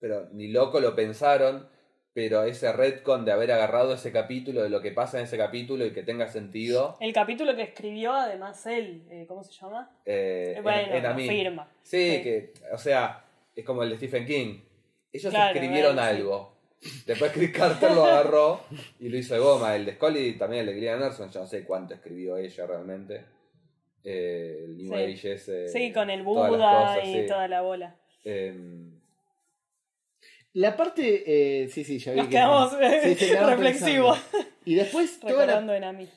Pero 0.00 0.28
ni 0.32 0.48
loco 0.48 0.80
lo 0.80 0.94
pensaron. 0.94 1.68
Pero 2.12 2.44
ese 2.44 2.72
retcon 2.72 3.26
de 3.26 3.32
haber 3.32 3.52
agarrado 3.52 3.92
ese 3.92 4.10
capítulo, 4.10 4.62
de 4.62 4.70
lo 4.70 4.80
que 4.80 4.90
pasa 4.90 5.18
en 5.18 5.24
ese 5.24 5.36
capítulo 5.36 5.84
y 5.84 5.90
que 5.92 6.02
tenga 6.02 6.26
sentido. 6.28 6.96
El 6.98 7.12
capítulo 7.12 7.54
que 7.54 7.60
escribió 7.60 8.14
además 8.14 8.64
él, 8.64 9.02
eh, 9.10 9.26
¿cómo 9.28 9.44
se 9.44 9.52
llama? 9.52 9.90
eh, 10.06 10.54
Eh, 10.56 10.60
bueno, 10.62 10.92
en, 10.92 10.96
en 10.96 11.04
a 11.06 11.10
lo 11.10 11.14
mí. 11.14 11.28
firma. 11.28 11.68
Sí, 11.82 12.16
Sí. 12.16 12.22
que, 12.22 12.54
o 12.72 12.78
sea, 12.78 13.22
es 13.54 13.62
como 13.66 13.82
el 13.82 13.90
de 13.90 13.96
Stephen 13.96 14.24
King. 14.24 14.60
Ellos 15.12 15.30
Claro, 15.30 15.54
escribieron 15.58 15.94
bueno, 15.96 16.10
sí. 16.10 16.16
algo. 16.16 16.56
Después 17.04 17.32
Chris 17.32 17.50
Carter 17.52 17.90
lo 17.92 18.06
agarró 18.06 18.60
y 18.98 19.10
lo 19.10 19.18
hizo 19.18 19.34
de 19.34 19.40
goma. 19.40 19.76
El 19.76 19.84
de 19.84 19.92
Scully 19.96 20.38
también, 20.38 20.60
el 20.60 20.66
de 20.68 20.72
Gillian 20.74 20.94
Anderson, 21.02 21.30
yo 21.30 21.40
no 21.40 21.46
sé 21.46 21.64
cuánto 21.64 21.92
escribió 21.92 22.38
ella 22.38 22.66
realmente. 22.66 23.24
Eh, 24.08 24.62
el 24.64 24.76
New 24.78 24.86
Sí. 24.86 24.94
Age 24.94 25.32
ese. 25.32 25.68
Sí, 25.68 25.92
con 25.92 26.08
el 26.10 26.22
Buda 26.22 26.48
cosas, 26.48 26.98
y 27.08 27.12
sí. 27.12 27.26
toda 27.26 27.48
la 27.48 27.60
bola. 27.62 27.96
Em, 28.24 28.92
La 30.54 30.76
parte. 30.76 31.24
Eh, 31.64 31.68
sí, 31.68 31.84
sí, 31.84 31.98
ya 31.98 32.12
vi 32.12 32.18
Nos 32.18 32.26
que- 32.28 32.32
quedamos 32.32 32.70
Sí, 32.72 32.78
reflexivos. 33.46 34.18
Y 34.64 34.74
después, 34.74 35.20
toda 35.20 35.32
la, 35.32 35.38
Recordando 35.40 35.74
en 35.74 35.84
a 35.84 35.92
mí. 35.92 36.08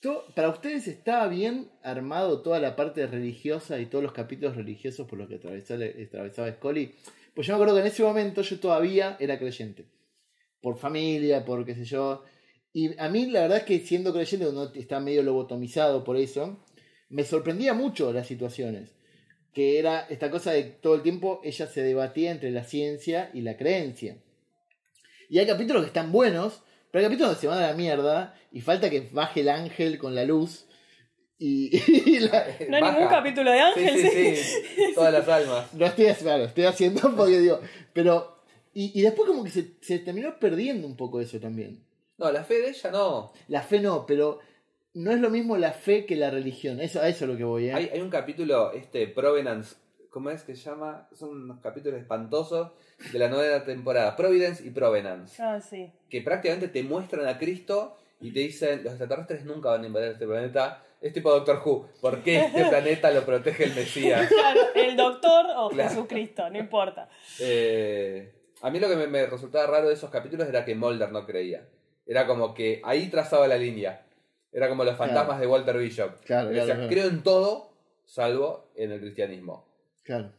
to- 0.00 0.24
para 0.34 0.48
ustedes 0.48 0.88
estaba 0.88 1.28
bien 1.28 1.70
armado 1.82 2.42
toda 2.42 2.58
la 2.58 2.74
parte 2.74 3.06
religiosa 3.06 3.78
y 3.78 3.86
todos 3.86 4.02
los 4.02 4.12
capítulos 4.12 4.56
religiosos 4.56 5.06
por 5.06 5.18
los 5.18 5.28
que 5.28 5.36
atravesaba, 5.36 5.84
atravesaba 5.84 6.50
Scully. 6.52 6.94
Pues 7.34 7.46
yo 7.46 7.52
me 7.52 7.56
acuerdo 7.56 7.74
que 7.74 7.80
en 7.82 7.86
ese 7.86 8.02
momento 8.02 8.42
yo 8.42 8.58
todavía 8.58 9.16
era 9.20 9.38
creyente. 9.38 9.84
Por 10.60 10.78
familia, 10.78 11.44
por 11.44 11.64
qué 11.64 11.74
sé 11.74 11.84
yo. 11.84 12.24
Y 12.72 12.98
a 12.98 13.08
mí 13.08 13.26
la 13.26 13.42
verdad 13.42 13.58
es 13.58 13.64
que 13.64 13.78
siendo 13.80 14.12
creyente, 14.12 14.48
uno 14.48 14.72
está 14.74 14.98
medio 15.00 15.22
lobotomizado 15.22 16.02
por 16.02 16.16
eso, 16.16 16.58
me 17.08 17.24
sorprendía 17.24 17.74
mucho 17.74 18.12
las 18.12 18.26
situaciones. 18.26 18.90
Que 19.52 19.78
era 19.78 20.00
esta 20.10 20.30
cosa 20.30 20.52
de 20.52 20.64
todo 20.64 20.94
el 20.94 21.02
tiempo 21.02 21.40
ella 21.42 21.66
se 21.66 21.82
debatía 21.82 22.30
entre 22.30 22.50
la 22.50 22.64
ciencia 22.64 23.30
y 23.32 23.40
la 23.40 23.56
creencia. 23.56 24.18
Y 25.28 25.38
hay 25.38 25.46
capítulos 25.46 25.82
que 25.82 25.88
están 25.88 26.12
buenos, 26.12 26.62
pero 26.90 27.00
hay 27.04 27.10
capítulos 27.10 27.34
que 27.36 27.40
se 27.40 27.46
van 27.46 27.62
a 27.62 27.68
la 27.68 27.74
mierda 27.74 28.34
y 28.52 28.60
falta 28.60 28.90
que 28.90 29.08
baje 29.12 29.40
el 29.40 29.48
ángel 29.48 29.98
con 29.98 30.14
la 30.14 30.24
luz. 30.24 30.66
Y, 31.38 31.70
y 32.06 32.20
la- 32.20 32.46
No 32.68 32.76
hay 32.76 32.82
baja. 32.82 32.92
ningún 32.94 33.08
capítulo 33.10 33.50
de 33.50 33.60
Ángel, 33.60 33.98
Sí, 33.98 34.08
sí, 34.08 34.36
sí. 34.36 34.92
Todas 34.94 35.12
las 35.12 35.28
almas. 35.28 35.72
lo 35.74 35.86
estoy, 35.86 36.12
claro, 36.14 36.44
estoy 36.44 36.64
haciendo 36.64 37.00
porque 37.16 37.38
digo, 37.40 37.60
pero... 37.92 38.36
Y, 38.74 38.98
y 38.98 39.02
después 39.02 39.26
como 39.26 39.42
que 39.42 39.50
se, 39.50 39.76
se 39.80 40.00
terminó 40.00 40.38
perdiendo 40.38 40.86
un 40.86 40.96
poco 40.98 41.18
eso 41.20 41.40
también. 41.40 41.82
No, 42.18 42.30
la 42.30 42.44
fe 42.44 42.60
de 42.60 42.68
ella 42.68 42.90
no. 42.90 43.32
La 43.48 43.62
fe 43.62 43.80
no, 43.80 44.04
pero 44.04 44.40
no 44.96 45.12
es 45.12 45.20
lo 45.20 45.30
mismo 45.30 45.56
la 45.56 45.72
fe 45.72 46.06
que 46.06 46.16
la 46.16 46.30
religión. 46.30 46.80
Eso, 46.80 47.00
a 47.00 47.08
eso 47.08 47.24
es 47.24 47.30
lo 47.30 47.36
que 47.36 47.44
voy, 47.44 47.68
¿eh? 47.68 47.74
Hay, 47.74 47.90
hay 47.92 48.00
un 48.00 48.10
capítulo, 48.10 48.72
este, 48.72 49.06
Provenance, 49.08 49.76
¿cómo 50.10 50.30
es 50.30 50.42
que 50.42 50.56
se 50.56 50.62
llama? 50.70 51.08
Son 51.14 51.28
unos 51.30 51.60
capítulos 51.60 52.00
espantosos 52.00 52.72
de 53.12 53.18
la 53.18 53.28
nueva 53.28 53.62
temporada, 53.64 54.16
Providence 54.16 54.64
y 54.66 54.70
Provenance, 54.70 55.42
Ah, 55.42 55.60
sí. 55.60 55.92
que 56.08 56.22
prácticamente 56.22 56.68
te 56.68 56.82
muestran 56.82 57.26
a 57.28 57.36
Cristo 57.38 57.96
y 58.20 58.32
te 58.32 58.40
dicen, 58.40 58.82
los 58.84 58.94
extraterrestres 58.94 59.44
nunca 59.44 59.68
van 59.70 59.84
a 59.84 59.86
invadir 59.86 60.12
este 60.12 60.26
planeta. 60.26 60.82
Es 61.02 61.12
tipo 61.12 61.30
Doctor 61.30 61.60
Who, 61.62 61.88
¿por 62.00 62.22
qué 62.22 62.38
este 62.46 62.64
planeta 62.70 63.10
lo 63.10 63.24
protege 63.26 63.64
el 63.64 63.74
Mesías? 63.74 64.26
Claro, 64.28 64.60
el 64.74 64.96
doctor 64.96 65.44
o 65.58 65.68
Claro. 65.68 65.90
Jesucristo, 65.90 66.48
no 66.48 66.58
importa. 66.58 67.10
Eh, 67.38 68.32
a 68.62 68.70
mí 68.70 68.80
lo 68.80 68.88
que 68.88 68.96
me, 68.96 69.06
me 69.06 69.26
resultaba 69.26 69.66
raro 69.66 69.88
de 69.88 69.94
esos 69.94 70.08
capítulos 70.08 70.48
era 70.48 70.64
que 70.64 70.74
Mulder 70.74 71.12
no 71.12 71.26
creía. 71.26 71.68
Era 72.06 72.26
como 72.26 72.54
que 72.54 72.80
ahí 72.84 73.08
trazaba 73.10 73.46
la 73.46 73.56
línea. 73.58 74.05
Era 74.56 74.70
como 74.70 74.84
los 74.84 74.96
fantasmas 74.96 75.26
Claro. 75.36 75.40
de 75.42 75.46
Walter 75.48 75.76
Bishop. 75.76 76.20
Claro, 76.24 76.48
Decía, 76.48 76.64
claro, 76.76 76.88
creo 76.88 77.08
en 77.08 77.22
todo, 77.22 77.72
salvo 78.06 78.70
en 78.74 78.90
el 78.90 79.00
cristianismo. 79.00 79.66
Claro. 80.02 80.32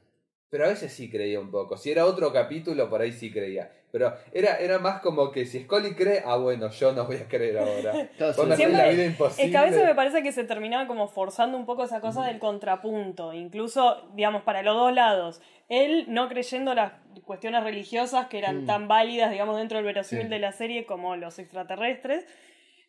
Pero 0.49 0.65
a 0.65 0.69
veces 0.69 0.91
sí 0.91 1.07
creía 1.11 1.39
un 1.39 1.51
poco. 1.51 1.77
Si 1.77 1.91
era 1.91 2.05
otro 2.05 2.33
capítulo, 2.33 2.89
por 2.89 3.01
ahí 3.01 3.11
sí 3.11 3.31
creía. 3.31 3.71
Pero 3.91 4.13
era, 4.33 4.55
era 4.57 4.79
más 4.79 5.01
como 5.01 5.31
que 5.31 5.45
si 5.45 5.61
Scully 5.61 5.93
cree, 5.93 6.23
ah, 6.25 6.35
bueno, 6.37 6.69
yo 6.71 6.93
no 6.93 7.05
voy 7.05 7.17
a 7.17 7.27
creer 7.27 7.59
ahora. 7.59 8.09
Vos 8.35 8.47
me 8.47 8.67
la 8.69 8.87
vida 8.89 9.05
imposible. 9.05 9.45
Es 9.45 9.51
que 9.51 9.57
a 9.57 9.65
veces 9.65 9.85
me 9.85 9.93
parece 9.93 10.23
que 10.23 10.31
se 10.31 10.45
terminaba 10.45 10.87
como 10.87 11.07
forzando 11.07 11.55
un 11.57 11.65
poco 11.67 11.83
esa 11.83 12.01
cosa 12.01 12.25
del 12.25 12.39
contrapunto, 12.39 13.33
incluso, 13.33 14.09
digamos, 14.15 14.41
para 14.43 14.63
los 14.63 14.75
dos 14.75 14.93
lados. 14.93 15.41
Él 15.69 16.05
no 16.07 16.27
creyendo 16.27 16.73
las 16.73 16.93
cuestiones 17.23 17.63
religiosas 17.63 18.27
que 18.27 18.39
eran 18.39 18.65
tan 18.65 18.87
válidas, 18.87 19.29
digamos, 19.31 19.57
dentro 19.57 19.77
del 19.77 19.85
verosímil 19.85 20.25
Sí. 20.25 20.29
de 20.31 20.39
la 20.39 20.51
serie 20.53 20.85
como 20.87 21.15
los 21.17 21.37
extraterrestres, 21.39 22.25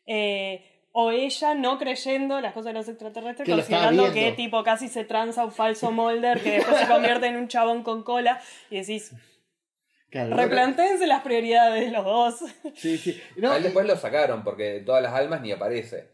eh, 0.07 0.64
o 0.93 1.11
ella 1.12 1.55
no 1.55 1.78
creyendo 1.78 2.41
las 2.41 2.53
cosas 2.55 2.66
de 2.72 2.72
los 2.74 2.89
extraterrestres, 2.89 3.47
Que 3.47 3.53
considerando 3.53 4.12
que 4.12 4.32
tipo 4.32 4.62
casi 4.64 4.89
se 4.89 5.05
tranza 5.05 5.45
un 5.45 5.53
falso 5.53 5.91
Molder 5.93 6.41
que 6.41 6.53
después 6.53 6.76
se 6.78 6.89
convierte 6.89 7.26
en 7.26 7.36
un 7.36 7.49
chabón 7.49 7.82
con 7.82 8.03
cola 8.03 8.41
y 8.70 8.78
decís, 8.80 9.12
Claro. 10.11 10.34
replantéense 10.36 11.07
las 11.07 11.22
prioridades 11.22 11.84
de 11.84 11.91
los 11.91 12.05
dos. 12.05 12.36
Sí, 12.74 12.97
sí. 12.97 13.20
No, 13.36 13.53
A 13.53 13.57
él 13.57 13.61
y- 13.61 13.64
después 13.64 13.86
lo 13.86 13.97
sacaron, 13.97 14.43
porque 14.43 14.82
todas 14.84 15.03
las 15.03 15.12
almas 15.12 15.43
ni 15.43 15.53
aparece. 15.53 16.09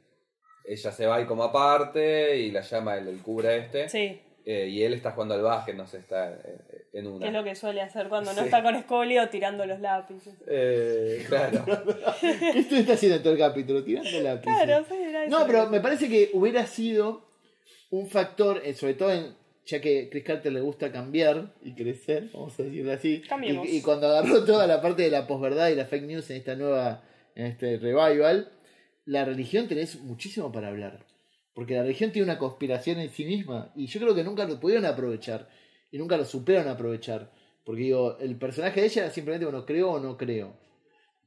Ella 0.67 0.91
se 0.91 1.07
va 1.07 1.17
ahí 1.17 1.27
como 1.27 1.45
aparte 1.45 2.37
y 2.39 2.51
la 2.51 2.63
llama 2.63 2.97
el, 2.97 3.07
el 3.09 3.23
cura 3.23 3.55
este. 3.55 3.89
Sí, 3.89 4.21
Eh, 4.47 4.69
y 4.69 4.83
él 4.83 4.93
está 4.93 5.13
jugando 5.13 5.35
al 5.35 5.41
básquet, 5.41 5.75
no 5.75 5.87
sé, 5.87 5.99
está 5.99 6.33
eh, 6.33 6.87
en 6.93 7.07
una. 7.07 7.21
que 7.21 7.27
es 7.29 7.33
lo 7.33 7.45
que 7.45 7.55
suele 7.55 7.81
hacer 7.81 8.09
cuando 8.11 8.35
no 8.35 8.43
está 8.43 8.63
con 8.63 8.79
Scully 8.79 9.19
o 9.19 9.29
tirando 9.31 9.65
los 9.65 9.81
lápices. 9.81 10.35
Eh, 10.47 11.25
claro. 11.27 11.65
¿Qué 12.21 12.59
estuviste 12.59 12.93
haciendo 12.93 13.21
todo 13.21 13.33
el 13.33 13.39
capítulo? 13.39 13.83
Tirando 13.83 14.21
la 14.21 14.41
Claro, 14.43 14.85
sí, 14.87 14.97
era 14.97 15.25
eso. 15.25 15.39
No, 15.39 15.47
pero 15.47 15.71
me 15.71 15.81
parece 15.81 16.11
que 16.11 16.31
hubiera 16.35 16.67
sido 16.67 17.27
un 17.91 18.07
factor, 18.07 18.61
eh, 18.65 18.75
sobre 18.75 18.95
todo 18.95 19.13
en, 19.13 19.35
ya 19.65 19.81
que 19.81 20.11
Chris 20.11 20.25
Carter 20.25 20.53
le 20.53 20.61
gusta 20.61 20.93
cambiar 20.93 21.55
y 21.63 21.75
crecer, 21.75 22.29
vamos 22.35 22.59
a 22.61 22.65
decirlo 22.65 22.93
así. 22.93 23.23
Cambiemos. 23.27 23.67
Y, 23.67 23.79
y 23.79 23.83
cuando 23.83 24.09
agarró 24.09 24.45
toda 24.45 24.67
la 24.67 24.83
parte 24.83 25.05
de 25.05 25.11
la 25.11 25.27
posverdad 25.27 25.71
y 25.71 25.75
la 25.75 25.87
fake 25.87 26.05
news 26.05 26.29
en 26.29 26.37
esta 26.37 26.55
nueva, 26.55 27.03
en 27.35 27.47
este 27.47 27.79
revival, 27.79 28.51
la 29.07 29.25
religión 29.25 29.69
tenés 29.69 29.99
muchísimo 30.01 30.53
para 30.53 30.69
hablar. 30.69 31.07
Porque 31.55 31.75
la 31.75 31.83
religión 31.83 32.11
tiene 32.13 32.25
una 32.31 32.39
conspiración 32.39 32.99
en 32.99 33.11
sí 33.11 33.25
misma. 33.25 33.73
Y 33.77 33.87
yo 33.87 34.01
creo 34.01 34.15
que 34.15 34.25
nunca 34.25 34.45
lo 34.45 34.59
pudieron 34.59 34.85
aprovechar. 34.87 35.49
Y 35.91 35.99
nunca 35.99 36.17
lo 36.17 36.25
supieron 36.25 36.69
aprovechar. 36.69 37.31
Porque 37.65 37.83
digo, 37.83 38.19
el 38.19 38.37
personaje 38.37 38.81
de 38.81 38.87
ella 38.87 39.03
era 39.05 39.11
simplemente, 39.13 39.47
bueno, 39.47 39.65
creo 39.65 39.93
o 39.93 40.01
no 40.01 40.17
creo. 40.17 40.57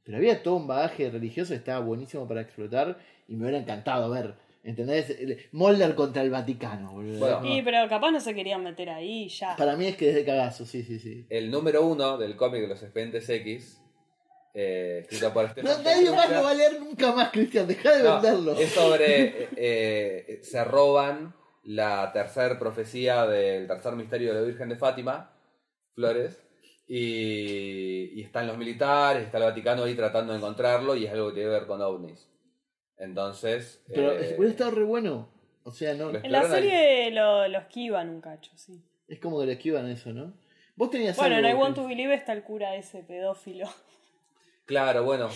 Pero 0.04 0.18
había 0.18 0.42
todo 0.42 0.56
un 0.56 0.66
bagaje 0.66 1.10
religioso 1.10 1.50
que 1.50 1.56
estaba 1.56 1.80
buenísimo 1.84 2.28
para 2.28 2.42
explotar 2.42 2.98
y 3.26 3.34
me 3.36 3.42
hubiera 3.42 3.58
encantado 3.58 4.10
ver 4.10 4.34
¿Entendés? 4.64 5.08
El- 5.10 5.38
Mulder 5.52 5.94
contra 5.94 6.20
el 6.22 6.30
Vaticano, 6.30 6.92
boludo. 6.92 7.20
Bueno. 7.20 7.40
No. 7.40 7.56
Y 7.56 7.62
pero 7.62 7.88
capaz 7.88 8.10
no 8.10 8.20
se 8.20 8.34
querían 8.34 8.62
meter 8.62 8.90
ahí 8.90 9.28
ya. 9.28 9.56
Para 9.56 9.76
mí 9.76 9.86
es 9.86 9.96
que 9.96 10.10
es 10.10 10.14
de 10.14 10.24
cagazo, 10.24 10.66
sí, 10.66 10.82
sí, 10.82 10.98
sí. 10.98 11.24
El 11.30 11.50
número 11.50 11.86
uno 11.86 12.18
del 12.18 12.36
cómic 12.36 12.60
de 12.62 12.68
los 12.68 12.82
expedientes 12.82 13.28
X, 13.30 13.80
eh, 14.54 15.00
escrito 15.02 15.32
por 15.32 15.44
No, 15.44 15.50
Stefan 15.52 15.84
nadie 15.84 16.10
más 16.10 16.30
lo 16.30 16.42
va 16.42 16.50
a 16.50 16.54
leer 16.54 16.80
nunca 16.80 17.12
más, 17.12 17.30
Cristian. 17.30 17.66
Deja 17.66 17.96
de 17.96 18.02
No, 18.02 18.20
venderlo. 18.20 18.52
es 18.58 18.70
sobre. 18.70 19.26
eh, 19.44 19.48
eh, 19.56 20.40
se 20.42 20.64
roban 20.64 21.34
la 21.64 22.10
tercera 22.12 22.58
profecía 22.58 23.26
del 23.26 23.66
tercer 23.66 23.92
misterio 23.94 24.32
de 24.34 24.40
la 24.40 24.46
Virgen 24.46 24.68
de 24.68 24.76
Fátima, 24.76 25.30
Flores. 25.94 26.38
Y, 26.90 28.18
y 28.18 28.22
están 28.22 28.46
los 28.46 28.56
militares, 28.56 29.26
está 29.26 29.36
el 29.38 29.44
Vaticano 29.44 29.84
ahí 29.84 29.94
tratando 29.94 30.32
de 30.32 30.38
encontrarlo 30.38 30.96
y 30.96 31.04
es 31.04 31.12
algo 31.12 31.28
que 31.28 31.34
tiene 31.34 31.50
que 31.50 31.54
ver 31.58 31.66
con 31.66 31.82
ovnis. 31.82 32.28
Entonces. 32.96 33.82
Pero 33.86 34.12
eh, 34.12 34.34
hubiera 34.38 34.50
estado 34.52 34.70
re 34.70 34.84
bueno. 34.84 35.28
O 35.64 35.70
sea, 35.70 35.92
no. 35.94 36.10
Lo 36.10 36.24
En 36.24 36.32
la 36.32 36.44
serie 36.48 37.10
lo, 37.10 37.46
lo 37.48 37.58
esquivan 37.58 38.08
un 38.08 38.20
cacho, 38.22 38.50
sí. 38.56 38.82
Es 39.06 39.20
como 39.20 39.38
que 39.40 39.46
le 39.46 39.52
esquivan 39.52 39.88
eso, 39.88 40.12
¿no? 40.12 40.32
Vos 40.76 40.90
tenías 40.90 41.16
Bueno, 41.16 41.36
en. 41.38 41.44
I 41.46 41.52
Want 41.54 41.74
to 41.76 41.86
Believe 41.86 42.14
está 42.14 42.32
el 42.32 42.42
cura 42.42 42.74
ese 42.76 43.02
pedófilo. 43.02 43.68
Claro, 44.68 45.02
bueno. 45.02 45.30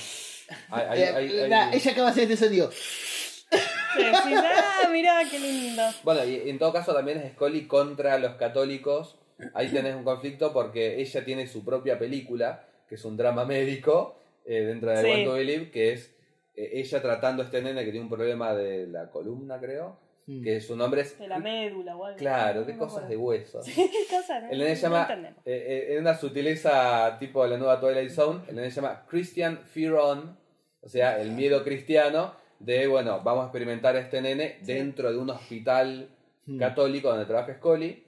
Hay- 0.68 0.86
hay- 0.90 1.00
Eh, 1.02 1.12
hay- 1.16 1.38
hay- 1.40 1.48
nah, 1.50 1.72
ella 1.72 1.90
acaba 1.92 2.06
de 2.08 2.12
hacer 2.12 2.30
este 2.30 2.44
sonido. 2.46 2.68
Decís, 2.68 4.38
ah, 4.44 4.88
mirá, 4.92 5.22
qué 5.30 5.38
lindo. 5.38 5.82
Bueno, 6.02 6.24
y 6.24 6.48
en 6.50 6.58
todo 6.58 6.72
caso 6.72 6.94
también 6.94 7.18
es 7.18 7.32
Scully 7.32 7.66
contra 7.66 8.18
los 8.18 8.34
católicos. 8.34 9.16
Ahí 9.54 9.68
tenés 9.68 9.96
un 9.96 10.04
conflicto 10.04 10.52
porque 10.52 11.00
ella 11.00 11.24
tiene 11.24 11.46
su 11.46 11.64
propia 11.64 11.98
película, 11.98 12.64
que 12.88 12.94
es 12.96 13.04
un 13.06 13.16
drama 13.16 13.44
médico, 13.46 14.18
eh, 14.44 14.60
dentro 14.62 14.90
de 14.90 15.00
Sí. 15.02 15.06
I 15.06 15.10
Want 15.10 15.24
to 15.24 15.32
Believe, 15.32 15.70
que 15.70 15.92
es 15.92 16.14
eh, 16.54 16.70
ella 16.74 17.00
tratando 17.00 17.42
a 17.42 17.46
este 17.46 17.62
nene 17.62 17.82
que 17.82 17.90
tiene 17.90 18.04
un 18.04 18.10
problema 18.10 18.52
de 18.54 18.86
la 18.86 19.10
columna, 19.10 19.58
creo, 19.58 19.96
Mm. 20.26 20.42
que 20.44 20.60
su 20.60 20.76
nombre 20.76 21.00
es... 21.02 21.18
De 21.18 21.26
la 21.26 21.38
médula 21.38 21.96
o 21.96 22.04
algo. 22.04 22.16
Claro, 22.18 22.60
No 22.60 22.66
qué 22.66 22.76
cosas 22.76 23.08
de 23.08 23.16
hueso. 23.16 23.60
¿Qué 23.64 23.90
cosas? 24.08 24.44
El 24.50 24.58
nene 24.58 24.70
No 24.70 24.76
se 24.76 24.82
llama, 24.82 25.08
eh, 25.10 25.34
eh, 25.44 25.86
en 25.94 26.00
una 26.00 26.14
sutileza 26.16 27.16
tipo 27.18 27.44
la 27.46 27.56
nueva 27.58 27.80
Twilight 27.80 28.10
Zone, 28.10 28.42
el 28.48 28.54
nene 28.56 28.70
se 28.70 28.80
llama 28.80 29.04
Christian 29.08 29.58
Fear 29.66 29.94
On, 29.94 30.38
o 30.80 30.88
sea, 30.88 31.20
el 31.20 31.32
miedo 31.32 31.62
cristiano 31.64 32.34
de, 32.60 32.86
bueno, 32.86 33.20
vamos 33.24 33.42
a 33.42 33.46
experimentar 33.46 33.96
a 33.96 34.00
este 34.00 34.20
nene 34.22 34.58
dentro 34.62 35.10
de 35.12 35.18
un 35.18 35.30
hospital 35.30 36.08
Mm. 36.44 36.58
católico 36.58 37.08
donde 37.08 37.24
trabaja 37.24 37.54
Scully. 37.54 38.04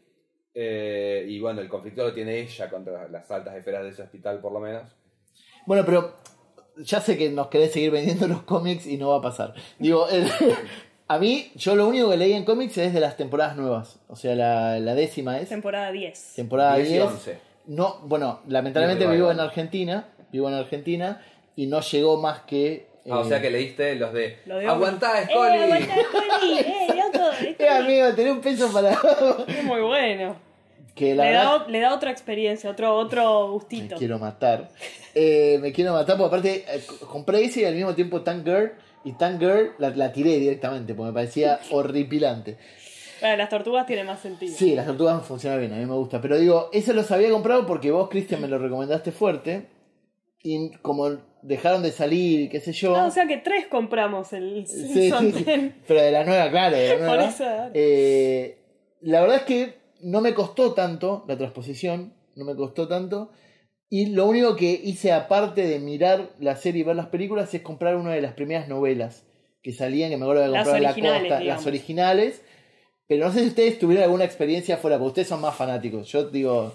eh, 0.54 1.24
y 1.28 1.38
bueno, 1.40 1.60
el 1.60 1.68
conflicto 1.68 2.02
lo 2.02 2.12
tiene 2.12 2.38
ella 2.40 2.68
contra 2.68 3.06
las 3.08 3.30
altas 3.30 3.54
esferas 3.56 3.84
de 3.84 3.90
ese 3.90 4.02
hospital, 4.02 4.40
por 4.40 4.52
lo 4.52 4.58
menos. 4.60 4.82
Bueno, 5.66 5.84
pero 5.86 6.14
ya 6.78 7.00
sé 7.00 7.16
que 7.16 7.30
nos 7.30 7.46
querés 7.46 7.72
seguir 7.72 7.90
vendiendo 7.92 8.26
los 8.26 8.42
cómics 8.42 8.86
y 8.88 8.96
no 8.96 9.10
va 9.10 9.18
a 9.18 9.22
pasar. 9.22 9.54
Digo, 9.78 10.08
el- 10.08 10.26
a 11.06 11.18
mí, 11.18 11.50
yo 11.54 11.76
lo 11.76 11.86
único 11.86 12.10
que 12.10 12.16
leí 12.16 12.32
en 12.32 12.44
cómics 12.44 12.78
es 12.78 12.94
de 12.94 13.00
las 13.00 13.16
temporadas 13.16 13.56
nuevas. 13.56 13.98
O 14.08 14.16
sea, 14.16 14.34
la, 14.34 14.78
la 14.80 14.94
décima 14.94 15.38
es. 15.38 15.48
Temporada 15.50 15.92
10. 15.92 16.32
Temporada 16.36 16.76
10 16.76 16.88
y 16.88 16.92
10. 16.94 17.04
11. 17.04 17.38
No, 17.66 17.98
bueno, 18.04 18.40
lamentablemente 18.48 19.06
vivo 19.06 19.30
en. 19.30 19.40
Argentina. 19.40 20.06
Vivo 20.32 20.48
en 20.48 20.54
Argentina 20.54 21.22
y 21.56 21.66
no 21.66 21.80
llegó 21.80 22.20
más 22.20 22.40
que. 22.40 22.86
Ah, 23.08 23.18
o 23.18 23.24
eh, 23.24 23.28
sea 23.28 23.40
que 23.42 23.50
leíste 23.50 23.94
los 23.96 24.12
de 24.14 24.38
Lo 24.46 24.56
de 24.56 24.66
¡Aguantá, 24.66 25.20
¡Eh, 25.20 25.26
Scully! 25.26 25.62
aguantá, 25.62 25.94
Scully! 26.08 26.58
¡Eh, 26.58 26.86
loco! 26.96 27.24
Eh, 27.58 27.68
amigo, 27.68 28.14
tenés 28.14 28.32
un 28.32 28.40
peso 28.40 28.72
para. 28.72 28.92
Es 29.46 29.62
muy 29.64 29.82
bueno. 29.82 30.36
que 30.94 31.14
la 31.14 31.24
Le 31.24 31.30
verdad. 31.32 31.58
da, 31.60 31.68
le 31.68 31.80
da 31.80 31.94
otra 31.94 32.10
experiencia, 32.10 32.70
otro, 32.70 32.94
otro 32.96 33.46
Me 33.48 33.52
gustito. 33.52 33.96
quiero 33.96 34.18
matar. 34.18 34.70
Eh, 35.14 35.58
me 35.60 35.70
quiero 35.72 35.92
matar 35.92 36.16
porque 36.16 36.34
aparte 36.34 36.64
eh, 36.66 36.82
compré 37.08 37.44
ese 37.44 37.60
y 37.60 37.64
al 37.66 37.74
mismo 37.74 37.94
tiempo 37.94 38.22
Tank 38.22 38.42
Girl. 38.44 38.72
Y 39.04 39.12
Tank 39.12 39.38
Girl 39.38 39.72
la, 39.78 39.90
la 39.90 40.12
tiré 40.12 40.38
directamente 40.38 40.94
porque 40.94 41.08
me 41.10 41.14
parecía 41.14 41.60
horripilante. 41.70 42.56
Bueno, 43.20 43.36
las 43.36 43.48
tortugas 43.48 43.86
tienen 43.86 44.06
más 44.06 44.20
sentido. 44.20 44.54
Sí, 44.56 44.74
las 44.74 44.86
tortugas 44.86 45.24
funcionan 45.24 45.60
bien, 45.60 45.72
a 45.72 45.76
mí 45.76 45.86
me 45.86 45.94
gusta. 45.94 46.20
Pero 46.20 46.38
digo, 46.38 46.68
eso 46.72 46.92
los 46.92 47.10
había 47.10 47.30
comprado 47.30 47.66
porque 47.66 47.90
vos, 47.90 48.08
Cristian, 48.08 48.40
me 48.40 48.48
lo 48.48 48.58
recomendaste 48.58 49.12
fuerte. 49.12 49.68
Y 50.42 50.72
como 50.82 51.10
dejaron 51.40 51.82
de 51.82 51.90
salir 51.90 52.50
qué 52.50 52.60
sé 52.60 52.72
yo. 52.72 52.94
Ah, 52.96 53.06
o 53.06 53.10
sea 53.10 53.26
que 53.26 53.38
tres 53.38 53.66
compramos 53.66 54.32
el 54.32 54.66
Sí, 54.66 55.10
sí, 55.10 55.32
sí. 55.32 55.44
10. 55.44 55.72
Pero 55.88 56.02
de 56.02 56.10
la 56.12 56.24
nueva, 56.24 56.50
claro, 56.50 56.76
de 56.76 56.98
la 56.98 57.06
Por 57.08 57.20
eso. 57.20 57.44
Eh, 57.72 58.58
la 59.00 59.20
verdad 59.22 59.36
es 59.36 59.42
que 59.44 59.78
no 60.02 60.20
me 60.20 60.34
costó 60.34 60.74
tanto 60.74 61.24
la 61.28 61.38
transposición, 61.38 62.12
no 62.36 62.44
me 62.44 62.54
costó 62.54 62.88
tanto. 62.88 63.30
Y 63.90 64.06
lo 64.06 64.26
único 64.26 64.56
que 64.56 64.80
hice 64.82 65.12
aparte 65.12 65.66
de 65.66 65.78
mirar 65.78 66.30
la 66.40 66.56
serie 66.56 66.80
y 66.80 66.84
ver 66.84 66.96
las 66.96 67.06
películas 67.06 67.52
es 67.54 67.62
comprar 67.62 67.96
una 67.96 68.12
de 68.12 68.22
las 68.22 68.32
primeras 68.32 68.68
novelas 68.68 69.24
que 69.62 69.72
salían, 69.72 70.10
que 70.10 70.16
me 70.16 70.24
acuerdo 70.24 70.42
de 70.42 70.50
comprar 70.50 70.76
en 70.76 70.82
la 70.82 70.88
costa, 70.94 71.18
digamos. 71.18 71.46
las 71.46 71.66
originales. 71.66 72.42
Pero 73.06 73.26
no 73.26 73.32
sé 73.32 73.40
si 73.40 73.46
ustedes 73.48 73.78
tuvieron 73.78 74.04
alguna 74.04 74.24
experiencia 74.24 74.78
fuera, 74.78 74.96
porque 74.96 75.08
ustedes 75.08 75.28
son 75.28 75.40
más 75.40 75.54
fanáticos. 75.54 76.08
Yo 76.08 76.28
digo, 76.30 76.74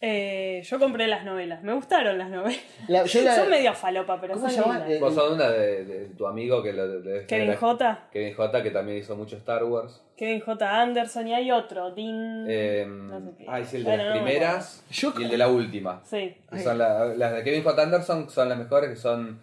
Eh, 0.00 0.60
yo 0.64 0.78
compré 0.78 1.06
las 1.06 1.24
novelas. 1.24 1.62
Me 1.62 1.72
gustaron 1.72 2.18
las 2.18 2.28
novelas. 2.28 2.60
la- 2.88 3.04
yo 3.04 3.22
la- 3.22 3.36
Son 3.36 3.48
medio 3.48 3.72
falopa, 3.74 4.20
pero 4.20 4.34
¿Cómo 4.34 4.46
son 4.46 4.54
se 4.54 4.60
llama? 4.60 4.74
lindas. 4.80 4.90
Eh, 4.92 4.98
Vos 5.00 5.14
sos 5.14 5.32
una 5.32 5.48
de, 5.50 5.84
de 5.84 6.04
tu 6.10 6.26
amigo 6.26 6.62
que 6.62 6.72
lo 6.74 7.02
Kevin 7.26 7.54
J. 7.54 8.08
Kevin 8.12 8.34
J, 8.34 8.62
que 8.62 8.70
también 8.70 8.98
hizo 8.98 9.16
mucho 9.16 9.36
Star 9.36 9.64
Wars. 9.64 10.02
Kevin 10.16 10.40
J. 10.40 10.80
Anderson 10.82 11.28
y 11.28 11.34
hay 11.34 11.50
otro, 11.50 11.90
Dean. 11.94 12.44
Eh, 12.48 12.84
no 12.86 13.18
sé 13.20 13.30
qué. 13.38 13.44
ah, 13.48 13.64
sí, 13.64 13.76
el 13.78 13.84
de 13.84 13.88
Bueno, 13.90 14.04
las 14.04 14.14
no 14.16 14.24
primeras 14.24 14.84
Yo- 14.90 15.14
y 15.18 15.24
el 15.24 15.30
de 15.30 15.38
la 15.38 15.48
última. 15.48 16.02
Sí. 16.04 16.36
Que 16.52 16.58
son 16.60 16.76
la- 16.78 17.06
las 17.06 17.32
de 17.34 17.42
Kevin 17.42 17.62
J. 17.62 17.82
Anderson 17.82 18.28
son 18.30 18.48
las 18.48 18.58
mejores, 18.58 18.90
que 18.90 18.96
son 18.96 19.40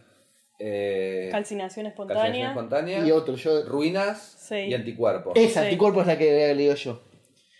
eh, 0.64 1.30
Calcinación 1.32 1.92
Calcinación 1.92 2.36
espontánea. 2.50 3.00
y 3.04 3.12
otro, 3.12 3.34
yo. 3.36 3.64
ruinas 3.66 4.20
Sí. 4.38 4.56
y 4.58 4.74
anticuerpos. 4.76 5.34
Esa, 5.36 5.62
Sí. 5.62 5.66
anticuerpo 5.68 6.02
es 6.02 6.08
la 6.08 6.18
que 6.20 6.30
había 6.32 6.54
leído 6.54 6.76
yo. 6.76 7.02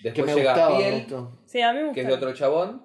Que 0.02 0.10
Después 0.10 0.28
me 0.28 0.36
llega 0.36 0.52
gustaba. 0.54 0.78
Piel. 0.78 1.06
Sí, 1.46 1.62
a 1.62 1.74
mí 1.74 1.84
me 1.84 1.92
que 1.92 2.02
es 2.02 2.08
de 2.08 2.14
otro 2.14 2.34
chabón, 2.34 2.84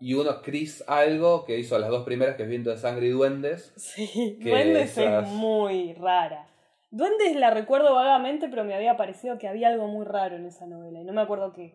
y 0.00 0.14
uno 0.14 0.42
Chris 0.42 0.82
algo, 0.86 1.44
que 1.44 1.58
hizo 1.58 1.78
las 1.78 1.90
dos 1.90 2.04
primeras, 2.04 2.36
que 2.36 2.42
es 2.44 2.48
Viento 2.48 2.70
de 2.70 2.76
Sangre 2.78 3.06
y 3.06 3.10
Duendes. 3.10 3.72
Sí, 3.76 4.38
que 4.42 4.50
Duendes 4.50 4.96
esas- 4.98 5.26
es 5.26 5.32
muy 5.32 5.94
rara. 5.94 6.46
Duendes 6.90 7.34
la 7.36 7.50
recuerdo 7.50 7.94
vagamente, 7.94 8.48
pero 8.48 8.64
me 8.64 8.74
había 8.74 8.96
parecido 8.98 9.38
que 9.38 9.48
había 9.48 9.68
algo 9.68 9.86
muy 9.88 10.04
raro 10.04 10.36
en 10.36 10.44
esa 10.46 10.66
novela 10.66 11.00
y 11.00 11.04
no 11.04 11.12
me 11.14 11.22
acuerdo 11.22 11.52
qué. 11.52 11.74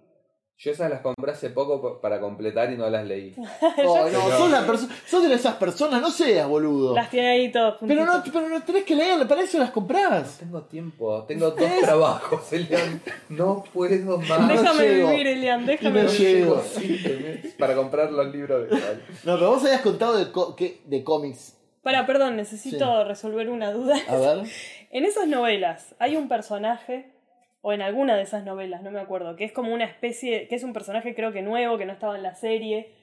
Yo 0.59 0.71
esas 0.71 0.89
las 0.89 1.01
compré 1.01 1.31
hace 1.33 1.51
poco 1.51 1.79
po- 1.79 2.01
para 2.01 2.19
completar 2.19 2.71
y 2.71 2.77
no 2.77 2.89
las 2.89 3.05
leí. 3.05 3.35
Ay, 3.61 3.85
no, 3.85 4.09
sos, 4.71 4.87
sos 5.05 5.23
de 5.29 5.35
esas 5.35 5.55
personas, 5.57 6.01
no 6.01 6.09
seas 6.09 6.47
boludo. 6.47 6.95
Las 6.95 7.11
tiene 7.11 7.27
ahí 7.29 7.51
todas 7.51 7.75
Pero 7.87 8.05
no, 8.07 8.23
pero 8.33 8.49
no 8.49 8.63
tenés 8.63 8.83
que 8.83 8.95
leer, 8.95 9.27
para 9.27 9.41
eso 9.43 9.59
las 9.59 9.69
comprás. 9.69 10.39
Tengo 10.39 10.63
tiempo, 10.63 11.23
tengo 11.27 11.51
dos 11.51 11.69
trabajos, 11.83 12.51
Elian. 12.53 12.99
No 13.29 13.63
puedo 13.71 14.17
más. 14.17 14.39
No 14.41 14.47
Déjame 14.47 14.87
vivir, 14.95 15.27
Elian, 15.27 15.65
déjame 15.67 16.03
No 16.03 16.09
vivir. 16.09 16.27
llego. 16.37 16.55
meses 16.55 17.53
para 17.59 17.75
comprar 17.75 18.11
los 18.11 18.33
libros 18.33 18.67
de 18.67 18.79
tal. 18.79 19.03
No, 19.25 19.35
pero 19.35 19.51
vos 19.51 19.63
habías 19.63 19.81
contado 19.81 20.17
de, 20.17 20.31
co- 20.31 20.55
que- 20.55 20.81
de 20.85 21.03
cómics. 21.03 21.53
Para, 21.83 22.07
perdón, 22.07 22.35
necesito 22.35 23.03
resolver 23.03 23.49
una 23.49 23.71
duda. 23.71 23.95
A 24.09 24.15
ver. 24.15 24.39
En 24.89 25.03
esas 25.05 25.27
novelas 25.27 25.93
hay 25.99 26.15
un 26.15 26.27
personaje, 26.29 27.11
o 27.61 27.73
en 27.73 27.81
alguna 27.81 28.15
de 28.15 28.23
esas 28.23 28.43
novelas, 28.45 28.81
no 28.83 28.91
me 28.91 28.99
acuerdo, 28.99 29.35
que 29.35 29.43
es 29.45 29.51
como 29.51 29.73
una 29.73 29.85
especie, 29.85 30.47
que 30.47 30.55
es 30.55 30.63
un 30.63 30.73
personaje 30.73 31.15
creo 31.15 31.31
que 31.33 31.41
nuevo, 31.41 31.77
que 31.77 31.85
no 31.85 31.93
estaba 31.93 32.15
en 32.15 32.23
la 32.23 32.35
serie, 32.35 32.93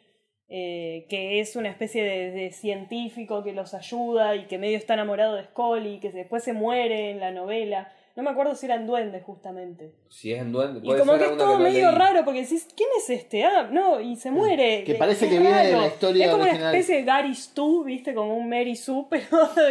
eh, 0.49 1.07
que 1.09 1.41
es 1.41 1.57
una 1.57 1.71
especie 1.71 2.03
de, 2.05 2.31
de 2.31 2.51
científico 2.53 3.43
que 3.43 3.53
los 3.53 3.75
ayuda 3.75 4.37
y 4.37 4.47
que 4.47 4.59
medio 4.59 4.77
está 4.77 4.95
enamorado 4.95 5.35
de 5.37 5.45
Scully, 5.45 6.01
que 6.01 6.11
después 6.11 6.43
se 6.45 6.53
muere 6.53 7.11
en 7.11 7.21
la 7.21 7.31
novela. 7.31 7.93
No 8.17 8.23
me 8.23 8.31
acuerdo 8.31 8.55
si 8.55 8.67
eran 8.67 8.87
duendes 8.87 9.25
justamente. 9.25 9.93
Si 10.09 10.33
es 10.33 10.41
en 10.41 10.53
duende, 10.53 10.79
Y 10.85 10.89
como 10.97 11.13
ser 11.13 11.19
que 11.19 11.25
es 11.33 11.37
todo 11.37 11.55
no 11.59 11.65
medio 11.65 11.89
leí. 11.91 11.99
raro, 11.99 12.25
porque 12.25 12.43
decís, 12.43 12.69
¿quién 12.77 12.89
es 12.97 13.11
este? 13.11 13.43
Ah, 13.45 13.69
no, 13.73 14.01
y 14.01 14.15
se 14.15 14.31
muere. 14.31 14.85
Que 14.85 14.95
parece 14.95 15.25
es 15.25 15.33
que 15.33 15.39
viene 15.41 15.67
de 15.67 15.73
la 15.73 15.87
historia 15.89 16.27
Es 16.27 16.31
como 16.31 16.45
original. 16.45 16.69
una 16.69 16.79
especie 16.79 16.97
de 16.97 17.03
Gary 17.05 17.35
Stu, 17.35 17.83
¿viste? 17.83 18.15
Como 18.15 18.37
un 18.37 18.49
Mary 18.49 18.77
Sue, 18.77 19.07
pero 19.11 19.27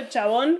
chabón. 0.10 0.60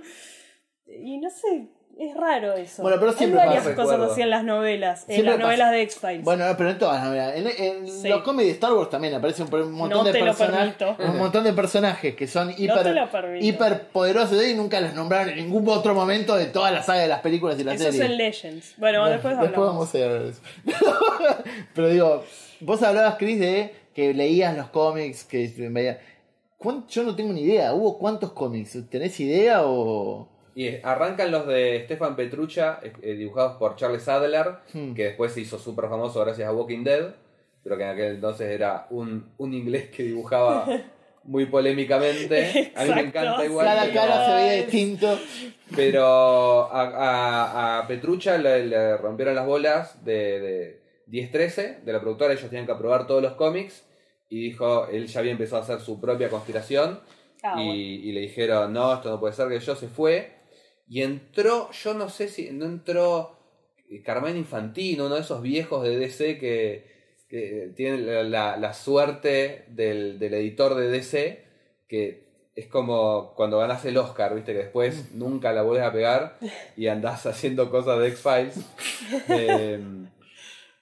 Y 0.86 1.18
no 1.18 1.28
sé, 1.28 1.66
es 1.98 2.16
raro 2.16 2.54
eso. 2.54 2.82
Bueno, 2.82 2.98
pero 3.00 3.12
siempre 3.12 3.40
Hay 3.40 3.46
varias 3.46 3.64
pasa. 3.64 3.76
cosas 3.76 3.90
Recuerdo. 3.92 4.12
así 4.12 4.22
en 4.22 4.30
las 4.30 4.44
novelas, 4.44 5.00
en 5.02 5.06
Siempre 5.06 5.24
las 5.24 5.34
pasa. 5.36 5.46
novelas 5.46 5.70
de 5.72 5.82
X-Files. 5.82 6.22
Bueno, 6.24 6.46
no, 6.48 6.56
pero 6.56 6.70
en 6.70 6.78
todas 6.78 6.94
las 6.96 7.04
novelas. 7.04 7.36
En, 7.36 7.46
en 7.46 7.88
Sí. 7.88 8.08
los 8.08 8.22
cómics 8.22 8.46
de 8.46 8.52
Star 8.52 8.72
Wars 8.72 8.90
también 8.90 9.14
aparece 9.14 9.42
un, 9.42 9.54
un 9.54 9.72
montón 9.72 9.98
No 9.98 10.04
de 10.04 10.12
te 10.12 10.18
lo 10.20 10.24
personajes. 10.26 10.74
permito. 10.74 11.02
Un 11.12 11.18
montón 11.18 11.44
de 11.44 11.52
personajes 11.52 12.14
que 12.14 12.26
son 12.26 12.54
te 12.54 12.62
hiper, 12.62 12.86
lo 12.94 13.10
permito. 13.10 13.44
hiper 13.46 13.88
poderosos 13.88 14.44
y 14.44 14.54
nunca 14.54 14.80
los 14.80 14.94
nombraron 14.94 15.28
en 15.30 15.36
ningún 15.36 15.68
otro 15.68 15.94
momento 15.94 16.36
de 16.36 16.46
toda 16.46 16.70
la 16.70 16.82
saga 16.82 17.00
de 17.02 17.08
las 17.08 17.20
películas 17.20 17.58
y 17.60 17.64
las 17.64 17.76
eso 17.76 17.88
es 17.88 17.96
series. 17.96 18.10
en 18.10 18.16
Legends. 18.18 18.74
Bueno, 18.78 19.08
después 19.08 19.36
hablamos. 19.36 19.66
vamos 19.66 19.94
a 19.94 19.98
hablar 19.98 20.22
de 20.24 20.30
eso. 20.30 20.40
Pero 21.74 21.88
digo, 21.88 22.24
vos 22.60 22.82
hablabas, 22.82 23.16
Chris, 23.18 23.38
de 23.40 23.74
que 23.94 24.12
leías 24.14 24.56
los 24.56 24.68
cómics, 24.68 25.24
que 25.24 25.52
veías. 25.70 25.98
¿Cuán- 26.58 26.86
Yo 26.88 27.02
no 27.02 27.14
tengo 27.14 27.32
ni 27.32 27.42
idea. 27.42 27.74
¿Hubo 27.74 27.98
cuántos 27.98 28.32
cómics? 28.32 28.78
¿Tenés 28.90 29.18
idea 29.20 29.62
o.? 29.64 30.28
Y 30.56 30.68
arrancan 30.82 31.30
los 31.32 31.46
de 31.46 31.82
Stefan 31.84 32.14
Petruccia, 32.16 32.78
eh, 33.02 33.14
dibujados 33.14 33.56
por 33.56 33.74
Charles 33.76 34.06
Adler, 34.08 34.46
Hmm. 34.72 34.94
que 34.94 35.04
después 35.06 35.32
se 35.32 35.40
hizo 35.40 35.58
súper 35.58 35.88
famoso 35.88 36.20
gracias 36.24 36.48
a 36.48 36.52
Walking 36.52 36.84
Dead, 36.84 37.12
pero 37.62 37.76
que 37.76 37.82
en 37.82 37.88
aquel 37.90 38.14
entonces 38.16 38.48
era 38.50 38.86
un, 38.90 39.32
un 39.38 39.52
inglés 39.54 39.88
que 39.90 40.02
dibujaba 40.04 40.66
muy 41.24 41.46
polémicamente. 41.46 42.72
A 42.76 42.84
mí 42.84 42.90
me 42.94 43.00
encanta 43.00 43.44
igual. 43.44 43.66
Cada 43.66 43.92
cara 43.92 44.26
se 44.26 44.32
veía 44.34 44.52
distinto. 44.64 45.18
Pero 45.74 46.70
a, 46.72 46.82
a- 46.82 47.78
a 47.80 47.86
Petrucha 47.88 48.38
le, 48.38 48.66
le 48.66 48.96
rompieron 48.96 49.34
las 49.34 49.46
bolas 49.46 50.04
de, 50.04 50.40
de 50.40 50.80
10-13 51.10 51.80
de 51.82 51.92
la 51.92 52.00
productora. 52.00 52.32
Ellos 52.34 52.48
tenían 52.48 52.66
que 52.66 52.72
aprobar 52.72 53.06
todos 53.06 53.22
los 53.22 53.32
cómics. 53.34 53.84
Y 54.28 54.40
dijo, 54.40 54.86
él 54.88 55.06
ya 55.06 55.20
había 55.20 55.32
empezado 55.32 55.62
a 55.62 55.64
hacer 55.64 55.80
su 55.80 56.00
propia 56.00 56.28
conspiración. 56.28 57.00
Ah, 57.42 57.54
y, 57.60 57.64
bueno. 57.66 57.72
y 57.74 58.12
le 58.12 58.20
dijeron, 58.20 58.72
no, 58.72 58.94
esto 58.94 59.10
no 59.10 59.20
puede 59.20 59.34
ser, 59.34 59.48
que 59.48 59.58
yo 59.60 59.74
se 59.76 59.88
fue. 59.88 60.32
Y 60.88 61.02
entró, 61.02 61.70
yo 61.72 61.94
no 61.94 62.08
sé 62.08 62.28
si 62.28 62.50
no 62.50 62.66
entró 62.66 63.36
eh, 63.90 64.02
Carmen 64.02 64.36
Infantino, 64.36 65.06
uno 65.06 65.14
de 65.14 65.22
esos 65.22 65.40
viejos 65.42 65.82
de 65.82 65.96
DC 65.98 66.38
que, 66.38 66.84
que 67.28 67.72
tienen 67.76 68.06
la, 68.06 68.22
la- 68.22 68.56
la 68.56 68.74
suerte 68.74 69.64
del, 69.68 70.18
del 70.18 70.34
editor 70.34 70.74
de 70.74 70.88
DC, 70.88 71.44
que 71.88 72.24
es 72.54 72.66
como 72.68 73.32
cuando 73.34 73.58
ganas 73.58 73.84
el 73.84 73.96
Oscar, 73.96 74.34
viste, 74.34 74.52
que 74.52 74.58
después 74.58 75.12
nunca 75.14 75.52
la 75.52 75.62
vuelves 75.62 75.86
a 75.86 75.92
pegar 75.92 76.38
y 76.76 76.86
andás 76.86 77.26
haciendo 77.26 77.70
cosas 77.70 77.98
de 77.98 78.08
X-Files. 78.08 78.56
Eh, 79.28 79.80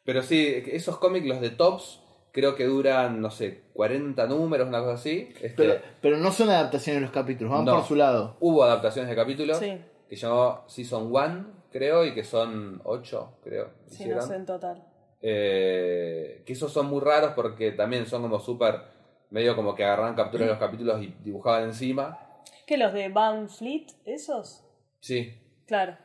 pero 0.05 0.23
sí, 0.23 0.63
esos 0.73 0.99
cómics, 0.99 1.27
los 1.27 1.41
de 1.41 1.51
Tops, 1.51 2.01
creo 2.33 2.57
que 2.57 2.65
duran, 2.65 3.21
no 3.21 3.31
sé, 3.31 3.63
40 3.73 4.27
números, 4.27 4.67
una 4.69 4.81
cosa 4.81 4.95
así. 4.95 5.29
Este, 5.41 5.51
Pero, 5.57 5.81
pero 6.01 6.17
no 6.19 6.33
son 6.33 6.51
adaptaciones 6.51 7.01
de 7.01 7.07
los 7.07 7.15
capítulos, 7.15 7.53
van 7.53 7.65
No. 7.65 7.77
por 7.77 7.85
su 7.87 7.95
lado. 7.95 8.37
Hubo 8.41 8.65
adaptaciones 8.65 9.09
de 9.09 9.17
capítulos 9.17 9.59
Sí, 9.59 9.79
que 10.13 10.17
llamó 10.17 10.63
Season 10.67 11.07
1, 11.11 11.47
creo, 11.71 12.05
y 12.05 12.13
que 12.13 12.23
son 12.23 12.83
8, 12.85 13.39
creo. 13.43 13.71
sí, 13.87 13.95
hicieron. 13.95 14.19
no 14.19 14.27
sé 14.27 14.35
en 14.37 14.45
total. 14.45 14.85
Eh, 15.23 16.43
que 16.45 16.53
esos 16.53 16.71
son 16.71 16.85
muy 16.91 17.01
raros 17.01 17.33
porque 17.35 17.73
también 17.73 18.05
son 18.05 18.21
como 18.21 18.39
súper, 18.39 18.79
medio 19.31 19.57
como 19.57 19.75
que 19.75 19.85
agarraban 19.85 20.15
capturas 20.15 20.49
de 20.49 20.53
los 20.53 20.59
capítulos 20.61 21.03
y 21.03 21.15
dibujaban 21.25 21.65
encima. 21.65 22.19
¿Qué 22.67 22.77
los 22.77 22.93
de 22.93 23.09
Van 23.09 23.49
Fleet, 23.49 23.87
esos? 24.05 24.63
Sí, 25.01 25.33
Claro. 25.67 25.97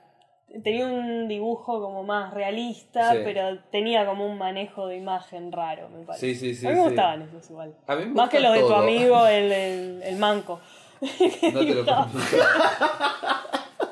Tenía 0.63 0.85
un 0.87 1.27
dibujo 1.27 1.81
como 1.81 2.03
más 2.05 2.33
realista, 2.33 3.11
Sí. 3.11 3.19
pero 3.25 3.59
tenía 3.73 4.05
como 4.05 4.25
un 4.25 4.37
manejo 4.37 4.87
de 4.87 4.95
imagen 4.95 5.51
raro, 5.51 5.89
me 5.89 6.05
parece. 6.05 6.33
sí, 6.33 6.35
sí, 6.35 6.55
sí. 6.55 6.65
a 6.65 6.69
mí 6.69 6.75
me 6.77 6.81
sí. 6.83 6.87
gustaban 6.87 7.21
esos 7.23 7.49
igual. 7.49 7.75
A 7.85 7.95
mí 7.97 8.05
me 8.05 8.11
Más 8.13 8.29
que 8.29 8.39
los 8.39 8.53
de 8.53 8.61
tu 8.61 8.73
amigo, 8.73 9.27
el, 9.27 9.51
el, 9.51 10.01
el 10.03 10.15
manco. 10.15 10.61
No 11.01 11.59
te 11.59 11.75
lo. 11.75 11.83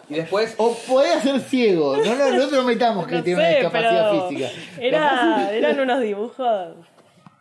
Y 0.10 0.16
después, 0.16 0.56
O 0.58 0.76
puede 0.88 1.20
ser 1.22 1.40
ciego, 1.42 1.98
no, 1.98 2.16
no, 2.16 2.32
no 2.32 2.48
te 2.48 2.56
lo 2.56 2.64
metamos 2.64 3.08
que 3.08 3.16
No 3.16 3.24
tiene 3.24 3.40
una 3.40 3.50
discapacidad 3.50 4.12
pero 4.12 4.30
física. 4.30 4.50
Era, 4.80 5.52
eran 5.52 5.80
unos 5.80 6.02
dibujos. 6.02 6.76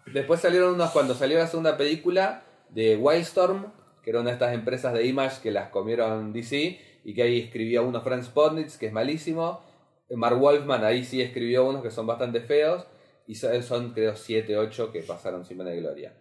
después 0.06 0.40
salieron 0.40 0.74
unos 0.74 0.90
cuando 0.90 1.14
salió 1.14 1.38
la 1.38 1.46
segunda 1.46 1.76
película 1.76 2.42
de 2.70 2.96
Wildstorm, 2.96 3.72
que 4.02 4.10
era 4.10 4.20
una 4.20 4.30
de 4.30 4.34
estas 4.34 4.54
empresas 4.54 4.92
de 4.94 5.06
Image 5.06 5.40
que 5.42 5.50
las 5.50 5.68
comieron 5.68 6.32
DC 6.32 6.80
y 7.04 7.14
que 7.14 7.22
ahí 7.22 7.40
escribía 7.40 7.82
uno 7.82 8.00
Franz 8.00 8.28
Podnitz, 8.28 8.78
que 8.78 8.86
es 8.86 8.92
malísimo. 8.92 9.60
Mark 10.10 10.38
Wolfman 10.38 10.84
ahí 10.84 11.04
sí 11.04 11.20
escribió 11.20 11.66
unos 11.66 11.82
que 11.82 11.90
son 11.90 12.06
bastante 12.06 12.40
feos. 12.40 12.86
Y 13.26 13.36
son, 13.36 13.62
son, 13.62 13.92
creo, 13.92 14.16
7, 14.16 14.56
8 14.56 14.92
que 14.92 15.00
pasaron 15.00 15.44
sin 15.46 15.56
pena 15.56 15.70
de 15.70 15.80
gloria. 15.80 16.14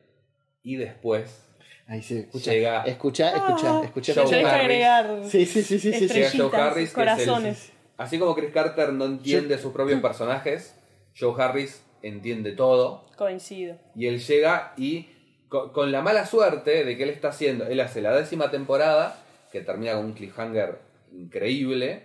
Y 0.61 0.77
después 0.77 1.53
Ahí 1.88 2.01
se 2.01 2.21
escucha. 2.21 2.51
Llega- 2.51 2.84
Escucha, 2.84 3.29
escucha, 3.36 3.79
Ah, 3.79 3.81
escucha. 3.84 4.13
Joe 4.15 4.29
que. 4.29 4.36
Harris. 4.45 4.61
agregar. 4.61 5.19
Sí, 5.29 5.45
sí, 5.45 5.61
sí, 5.63 5.79
sí, 5.79 5.91
llega 5.91 5.97
Joe 5.99 6.25
Estrellitas, 6.25 6.53
Harris, 6.53 6.75
que 6.75 6.81
es 6.81 6.89
el- 6.89 6.93
corazones. 6.95 7.71
así 7.97 8.19
como 8.19 8.36
Chris 8.36 8.51
Carter 8.51 8.93
no 8.93 9.05
entiende 9.05 9.57
sus 9.57 9.73
propios 9.73 10.01
personajes, 10.01 10.75
Joe 11.17 11.34
Harris 11.41 11.84
entiende 12.01 12.53
todo. 12.53 13.05
Coincido. 13.17 13.75
Y 13.95 14.07
él 14.07 14.19
llega 14.19 14.73
y 14.77 15.07
co- 15.49 15.71
con, 15.73 15.91
la 15.91 16.01
mala 16.01 16.25
suerte 16.25 16.84
de 16.86 16.97
que 16.97 17.03
él 17.03 17.09
está 17.09 17.29
haciendo, 17.29 17.65
él 17.67 17.79
hace 17.81 18.01
la 18.01 18.13
décima 18.15 18.49
temporada, 18.49 19.17
que 19.51 19.61
termina 19.61 19.93
con 19.93 20.05
un 20.05 20.13
cliffhanger 20.13 20.79
increíble. 21.27 22.03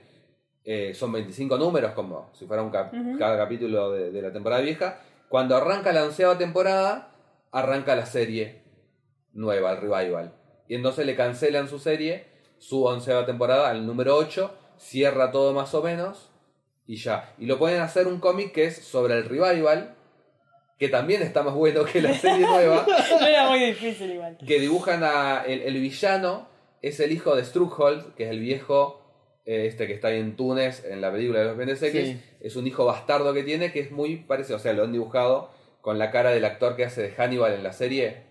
eh, 0.71 0.93
son 0.95 1.13
25 1.13 1.57
números, 1.57 1.93
como 1.93 2.29
si 2.39 2.45
fuera 2.45 2.63
un 2.63 2.69
cap- 2.71 2.93
cada 3.19 3.39
capítulo 3.39 3.91
de, 3.93 4.11
de 4.11 4.21
la 4.21 4.31
temporada 4.31 4.61
vieja. 4.61 5.01
Cuando 5.31 5.57
arranca 5.57 5.93
la 5.95 6.05
onceava 6.05 6.37
temporada, 6.37 7.11
arranca 7.53 7.97
la 7.97 8.05
serie 8.05 8.61
nueva, 9.33 9.73
el 9.73 9.79
revival. 9.81 10.35
Y 10.69 10.75
entonces 10.75 11.07
le 11.07 11.15
cancelan 11.17 11.69
su 11.69 11.79
serie, 11.79 12.27
su 12.59 12.85
onceava 12.85 13.25
temporada, 13.27 13.71
al 13.71 13.87
número 13.87 14.17
8, 14.17 14.55
cierra 14.79 15.31
todo 15.31 15.53
más 15.53 15.75
o 15.75 15.83
menos, 15.83 16.31
y 16.87 16.97
ya. 16.97 17.35
Y 17.39 17.47
lo 17.47 17.59
pueden 17.59 17.81
hacer 17.81 18.07
un 18.07 18.21
cómic 18.21 18.53
que 18.53 18.65
es 18.65 18.77
sobre 18.77 19.15
el 19.15 19.25
revival, 19.25 19.95
que 20.79 20.89
también 20.89 21.23
está 21.23 21.43
más 21.43 21.55
bueno 21.55 21.85
que 21.85 22.01
la 22.01 22.15
serie 22.15 22.47
nueva, 22.47 22.87
No 23.21 23.27
era 23.27 23.49
muy 23.49 23.59
difícil 23.61 24.13
igual. 24.13 24.39
que 24.47 24.61
dibujan 24.61 25.03
a 25.05 25.45
el, 25.47 25.63
el 25.63 25.75
villano, 25.75 26.49
es 26.83 27.01
el 27.01 27.11
hijo 27.13 27.35
de 27.35 27.45
Struckhold, 27.45 28.15
que 28.15 28.25
es 28.25 28.31
el 28.31 28.39
viejo 28.41 29.03
eh, 29.45 29.67
este 29.67 29.87
que 29.87 29.95
está 29.95 30.09
ahí 30.09 30.21
en 30.21 30.37
Túnez, 30.37 30.85
en 30.85 31.01
la 31.01 31.11
película 31.11 31.41
de 31.41 31.47
los 31.67 31.79
Sí. 31.79 32.21
es 32.41 32.55
un 32.57 32.67
hijo 32.67 32.85
bastardo 32.85 33.33
que 33.33 33.43
tiene, 33.43 33.73
que 33.73 33.81
es 33.81 33.91
muy 33.91 34.17
parecido, 34.17 34.57
o 34.57 34.61
sea, 34.61 34.73
lo 34.75 34.85
han 34.85 34.93
dibujado 34.93 35.51
con 35.81 35.99
la 35.99 36.11
cara 36.11 36.31
del 36.31 36.45
actor 36.45 36.77
que 36.77 36.85
hace 36.85 37.03
de 37.03 37.11
Hannibal 37.13 37.55
en 37.55 37.63
la 37.63 37.73
serie, 37.73 38.28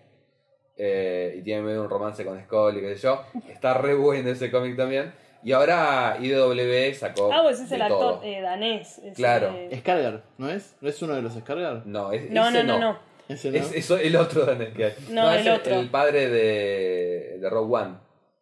eh, 0.78 1.34
y 1.38 1.42
tiene 1.42 1.62
medio 1.62 1.82
un 1.82 1.90
romance 1.90 2.24
con 2.24 2.40
Scully, 2.40 2.80
qué 2.80 2.94
sé 2.96 3.02
yo, 3.02 3.22
está 3.48 3.74
re 3.74 3.94
bueno 3.94 4.30
ese 4.30 4.50
cómic 4.50 4.76
también, 4.76 5.12
y 5.42 5.52
ahora 5.52 6.16
IDW 6.20 6.94
sacó 6.94 7.30
Ah, 7.32 7.40
pues 7.42 7.60
es 7.60 7.70
el 7.72 7.78
de 7.78 7.84
actor 7.84 8.20
eh, 8.24 8.40
danés. 8.40 9.00
Claro. 9.16 9.54
Scargar, 9.76 10.22
¿no 10.38 10.48
es? 10.48 10.76
¿No 10.80 10.88
es 10.88 11.02
uno 11.02 11.14
de 11.14 11.22
los 11.22 11.34
Scargar? 11.34 11.82
No, 11.86 12.12
es, 12.12 12.30
No, 12.30 12.48
ese 12.48 12.64
no, 12.64 12.78
no, 12.78 12.92
no. 12.92 12.98
Ese 13.28 13.50
no. 13.50 13.58
Es, 13.58 13.90
el 13.90 14.16
otro 14.16 14.46
danés 14.46 14.74
que 14.74 14.84
hay. 14.86 14.92
No, 15.10 15.30
es 15.30 15.44
el 15.46 15.52
otro. 15.52 15.74
el 15.80 15.90
padre 15.90 16.28
de, 16.28 17.38
de 17.40 17.50
Rogue 17.50 17.74
One. 17.76 17.96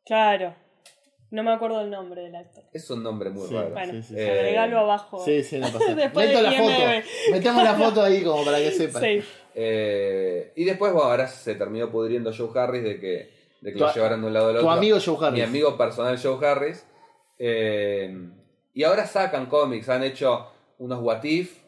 Claro. 0.05 0.55
No 1.32 1.43
me 1.43 1.53
acuerdo 1.53 1.80
el 1.80 1.91
nombre 1.91 2.22
del 2.22 2.37
actor. 2.37 2.62
Es 2.72 2.89
un 2.89 3.03
nombre 3.03 3.30
muy 3.30 3.49
Sí. 3.49 3.55
raro. 3.55 3.70
Bueno, 3.70 3.93
sí, 3.95 4.03
sí. 4.03 4.14
Eh, 4.16 4.30
agregalo 4.30 4.78
abajo. 4.78 5.24
Sí, 5.24 5.43
sí, 5.43 5.59
no 5.59 5.66
pasa. 5.66 5.93
Después 5.97 6.28
Meto 6.28 6.39
de 6.39 6.43
la 6.45 6.53
foto. 6.53 6.72
Metemos 7.32 7.64
la 7.64 7.74
foto 7.74 8.03
ahí 8.05 8.22
como 8.22 8.45
para 8.45 8.59
que 8.59 8.70
sepan. 8.70 9.03
Sí. 9.03 9.22
Eh, 9.59 10.52
y 10.54 10.64
después, 10.64 10.92
bueno, 10.92 11.09
ahora 11.09 11.26
se 11.28 11.54
terminó 11.54 11.90
pudriendo 11.90 12.30
Joe 12.36 12.50
Harris 12.61 12.82
de 12.84 13.00
que, 13.00 13.30
de 13.62 13.72
que 13.72 13.78
Tu- 13.78 13.84
lo 13.84 13.92
llevaran 13.94 14.20
de 14.20 14.26
un 14.26 14.34
lado 14.34 14.48
al 14.48 14.52
Tu 14.57 14.59
otro. 14.61 14.70
amigo 14.70 14.98
Joe 15.02 15.16
Harris. 15.26 15.38
Mi 15.38 15.44
amigo 15.48 15.76
personal 15.78 16.18
Joe 16.22 16.46
Harris. 16.46 16.86
Eh, 17.38 18.14
y 18.74 18.82
ahora 18.84 19.07
sacan 19.07 19.46
cómics, 19.46 19.88
han 19.88 20.02
hecho 20.02 20.46
unos 20.78 21.00
What 21.02 21.24
If. 21.24 21.62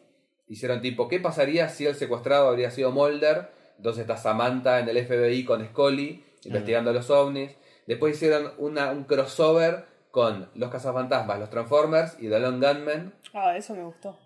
Hicieron 0.47 0.81
tipo, 0.81 1.07
¿qué 1.07 1.19
pasaría 1.19 1.67
si 1.69 1.85
el 1.87 1.95
secuestrado 1.95 2.47
habría 2.49 2.69
sido 2.71 2.91
Mulder? 2.91 3.49
Entonces 3.77 4.01
está 4.01 4.17
Samantha 4.17 4.79
en 4.79 4.89
el 4.89 4.97
FBI 4.97 5.43
con 5.45 5.65
Scully 5.65 6.23
investigando 6.45 6.93
los 6.93 7.09
ovnis. 7.09 7.51
Después 7.87 8.15
hicieron 8.15 8.53
una, 8.59 8.91
un 8.91 9.03
crossover 9.05 9.85
con 10.11 10.49
los 10.55 10.69
cazafantasmas, 10.69 11.39
los 11.39 11.49
Transformers 11.49 12.15
y 12.19 12.29
The 12.29 12.39
Long 12.39 12.63
Gunman, 12.63 13.13
Ah, 13.33 13.55
eso 13.57 13.75
me 13.75 13.83
gustó. 13.83 14.17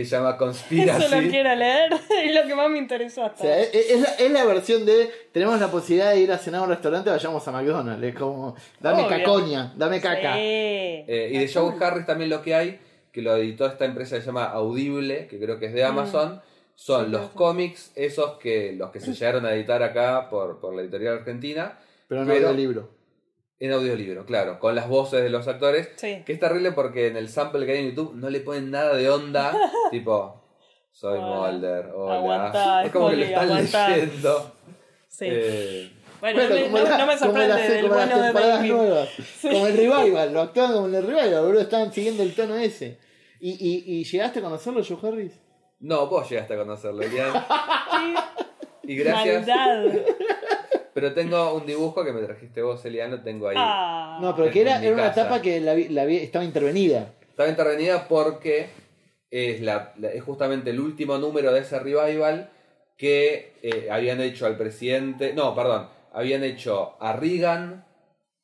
Que 0.00 0.04
se 0.04 0.16
llama 0.16 0.30
Eso 0.30 0.38
Conspiracy. 0.38 1.14
lo 1.24 1.30
quiero 1.30 1.54
leer. 1.54 1.92
Es 2.24 2.34
lo 2.34 2.46
que 2.46 2.54
más 2.54 2.68
me 2.70 2.78
interesó 2.78 3.22
O 3.22 3.26
hasta. 3.26 3.42
sea, 3.42 3.60
es, 3.60 3.74
es 3.74 4.00
la, 4.00 4.08
es 4.10 4.30
la 4.30 4.44
versión 4.44 4.84
de 4.84 5.10
tenemos 5.32 5.58
la 5.60 5.70
posibilidad 5.70 6.10
de 6.12 6.20
ir 6.20 6.32
a 6.32 6.38
cenar 6.38 6.60
a 6.60 6.64
un 6.64 6.70
restaurante, 6.70 7.10
vayamos 7.10 7.46
a 7.48 7.52
McDonald's. 7.52 8.04
Es 8.06 8.14
como, 8.14 8.54
dame 8.80 9.04
Obvio. 9.06 9.16
cacoña, 9.18 9.72
dame 9.76 10.00
caca. 10.00 10.34
Sí. 10.34 10.40
Eh, 10.40 11.30
y 11.32 11.38
de 11.38 11.50
Joe 11.52 11.74
Harris 11.80 12.06
también 12.06 12.30
lo 12.30 12.42
que 12.42 12.54
hay, 12.54 12.78
que 13.12 13.22
lo 13.22 13.36
editó 13.36 13.66
esta 13.66 13.84
empresa 13.84 14.16
que 14.16 14.20
se 14.22 14.26
llama 14.26 14.44
Audible, 14.44 15.26
que 15.28 15.38
creo 15.38 15.58
que 15.58 15.66
es 15.66 15.72
de 15.72 15.84
Amazon, 15.84 16.42
son 16.74 17.06
Sí, 17.06 17.10
los 17.12 17.30
cómics 17.30 17.92
esos 17.94 18.32
que 18.38 18.72
los 18.76 18.90
que 18.90 19.00
se 19.00 19.14
llegaron 19.14 19.46
a 19.46 19.54
editar 19.54 19.82
acá 19.82 20.28
por, 20.28 20.60
por 20.60 20.74
la 20.74 20.82
editorial 20.82 21.14
argentina, 21.18 21.78
Pero 22.08 22.24
no 22.24 22.32
Pero- 22.32 22.50
el 22.50 22.56
libro. 22.56 22.95
En 23.58 23.72
audiolibro, 23.72 24.26
claro, 24.26 24.58
con 24.58 24.74
las 24.74 24.88
voces 24.88 25.22
de 25.22 25.30
los 25.30 25.48
actores. 25.48 25.88
Sí. 25.96 26.22
Que 26.26 26.32
es 26.34 26.40
terrible 26.40 26.72
porque 26.72 27.06
en 27.08 27.16
el 27.16 27.28
sample 27.28 27.64
que 27.66 27.72
hay 27.72 27.78
en 27.78 27.88
YouTube 27.90 28.14
no 28.14 28.28
le 28.30 28.40
ponen 28.40 28.70
nada 28.70 28.94
de 28.94 29.08
onda, 29.08 29.52
tipo, 29.90 30.42
soy 30.92 31.18
Hola. 31.18 31.26
Molder, 31.26 31.86
hola. 31.94 32.14
Aguantá, 32.16 32.84
es 32.84 32.92
como 32.92 33.10
que 33.10 33.16
lo 33.16 33.24
están 33.24 33.44
aguantá. 33.44 33.88
leyendo. 33.88 34.52
Sí. 35.08 35.24
Eh, 35.30 35.92
bueno, 36.20 36.42
no, 36.42 36.48
me- 36.54 36.62
como 36.64 36.78
no- 36.78 36.84
la- 36.84 36.98
no 36.98 37.06
me 37.06 37.12
como 37.18 37.18
sorprende 37.32 37.48
las- 37.54 37.68
del 37.68 37.88
bueno 37.88 38.22
de 38.22 38.32
David. 38.32 38.72
nuevas. 38.72 39.08
Como 39.42 39.66
el 39.66 39.76
revival, 39.76 40.32
lo 40.32 40.40
actúan 40.42 40.72
como 40.72 40.88
en 40.88 40.94
el 40.94 41.06
revival, 41.06 41.44
boludo, 41.44 41.60
estaban 41.60 41.92
siguiendo 41.92 42.22
el 42.22 42.34
tono 42.34 42.54
ese. 42.56 42.98
¿Y, 43.40 43.50
y, 43.52 44.00
y 44.00 44.04
llegaste 44.04 44.38
a 44.38 44.42
conocerlo, 44.42 44.82
Joe 44.86 44.98
Harris? 45.08 45.32
no, 45.80 46.06
vos 46.06 46.28
llegaste 46.28 46.54
a 46.54 46.56
conocerlo, 46.58 47.02
Elian. 47.02 47.32
Y 48.88 48.94
gracias. 48.96 49.46
Maldad. 49.46 49.84
Pero 50.96 51.12
tengo 51.12 51.52
un 51.52 51.66
dibujo 51.66 52.02
que 52.06 52.12
me 52.14 52.22
trajiste 52.22 52.62
vos, 52.62 52.82
Eliano, 52.86 53.20
tengo 53.20 53.48
ahí. 53.48 53.56
Ah. 53.58 54.18
No, 54.22 54.34
pero 54.34 54.50
que 54.50 54.62
era, 54.62 54.82
era 54.82 54.94
una 54.94 55.08
casa. 55.08 55.20
etapa 55.20 55.42
que 55.42 55.60
la, 55.60 55.74
vi- 55.74 55.88
la 55.90 56.06
vi- 56.06 56.16
estaba 56.16 56.42
intervenida. 56.42 57.12
Estaba 57.28 57.50
intervenida 57.50 58.08
porque 58.08 58.68
es, 59.30 59.60
la, 59.60 59.92
la- 59.98 60.08
es 60.08 60.22
justamente 60.22 60.70
el 60.70 60.80
último 60.80 61.18
número 61.18 61.52
de 61.52 61.60
ese 61.60 61.78
revival 61.80 62.48
que 62.96 63.52
eh, 63.62 63.88
habían 63.90 64.22
hecho 64.22 64.46
al 64.46 64.56
presidente. 64.56 65.34
No, 65.34 65.54
perdón. 65.54 65.86
Habían 66.14 66.42
hecho 66.44 66.94
a 66.98 67.12
Reagan, 67.12 67.84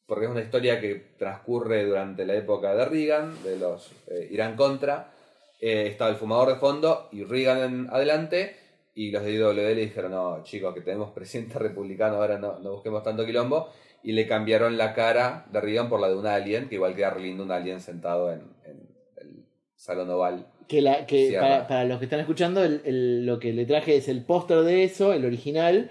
porque 0.04 0.26
es 0.26 0.30
una 0.30 0.42
historia 0.42 0.78
que 0.78 0.96
transcurre 1.18 1.84
durante 1.86 2.26
la 2.26 2.34
época 2.34 2.74
de 2.74 2.84
Reagan, 2.84 3.42
de 3.44 3.56
los 3.58 3.92
eh, 4.08 4.28
Irán 4.30 4.56
contra. 4.56 5.10
Eh, 5.58 5.86
estaba 5.86 6.10
el 6.10 6.16
fumador 6.16 6.48
de 6.50 6.56
fondo 6.56 7.08
y 7.12 7.24
Reagan 7.24 7.62
en 7.62 7.88
adelante. 7.90 8.56
Y 8.94 9.10
los 9.10 9.22
de 9.24 9.32
IWL 9.34 9.56
le 9.56 9.74
dijeron, 9.74 10.12
no, 10.12 10.42
chicos, 10.42 10.74
que 10.74 10.80
tenemos 10.82 11.10
presidente 11.12 11.58
republicano, 11.58 12.16
ahora 12.16 12.38
no, 12.38 12.58
no 12.58 12.72
busquemos 12.72 13.02
tanto 13.02 13.24
quilombo. 13.26 13.68
Y 14.04 14.12
le 14.12 14.26
cambiaron 14.26 14.76
la 14.76 14.94
cara 14.94 15.46
de 15.52 15.60
Reagan 15.60 15.88
por 15.88 16.00
la 16.00 16.08
de 16.08 16.16
un 16.16 16.26
alien, 16.26 16.68
que 16.68 16.74
igual 16.74 16.96
queda 16.96 17.10
re 17.10 17.22
lindo 17.22 17.44
un 17.44 17.52
alien 17.52 17.80
sentado 17.80 18.32
en, 18.32 18.40
en 18.66 18.80
el 19.18 19.44
salón 19.76 20.10
oval. 20.10 20.48
Que, 20.66 20.82
la, 20.82 21.06
que 21.06 21.36
para, 21.38 21.68
para 21.68 21.84
los 21.84 21.98
que 22.00 22.06
están 22.06 22.18
escuchando, 22.20 22.64
el- 22.64 22.82
el- 22.84 23.26
lo 23.26 23.38
que 23.38 23.52
le 23.52 23.64
traje 23.64 23.96
es 23.96 24.08
el 24.08 24.24
póster 24.24 24.58
de 24.62 24.82
eso, 24.84 25.12
el 25.12 25.24
original, 25.24 25.88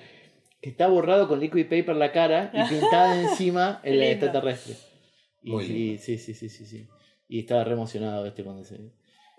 que 0.62 0.70
está 0.70 0.88
borrado 0.88 1.28
con 1.30 1.40
liquid 1.40 1.64
paper 1.70 1.96
la 1.96 2.12
cara 2.12 2.52
y 2.54 2.62
pintada 2.70 3.22
encima 3.22 3.80
el 3.84 4.02
extraterrestre. 4.04 4.76
Y, 5.42 5.52
Muy 5.52 5.64
sí, 5.66 5.74
lindo. 5.74 6.02
sí, 6.04 6.18
sí, 6.18 6.34
sí, 6.34 6.50
sí, 6.50 6.66
sí. 6.66 6.88
Y 7.30 7.40
estaba 7.40 7.64
re 7.64 7.74
emocionado 7.74 8.26
este 8.26 8.44
cuando 8.44 8.64
se. 8.66 8.78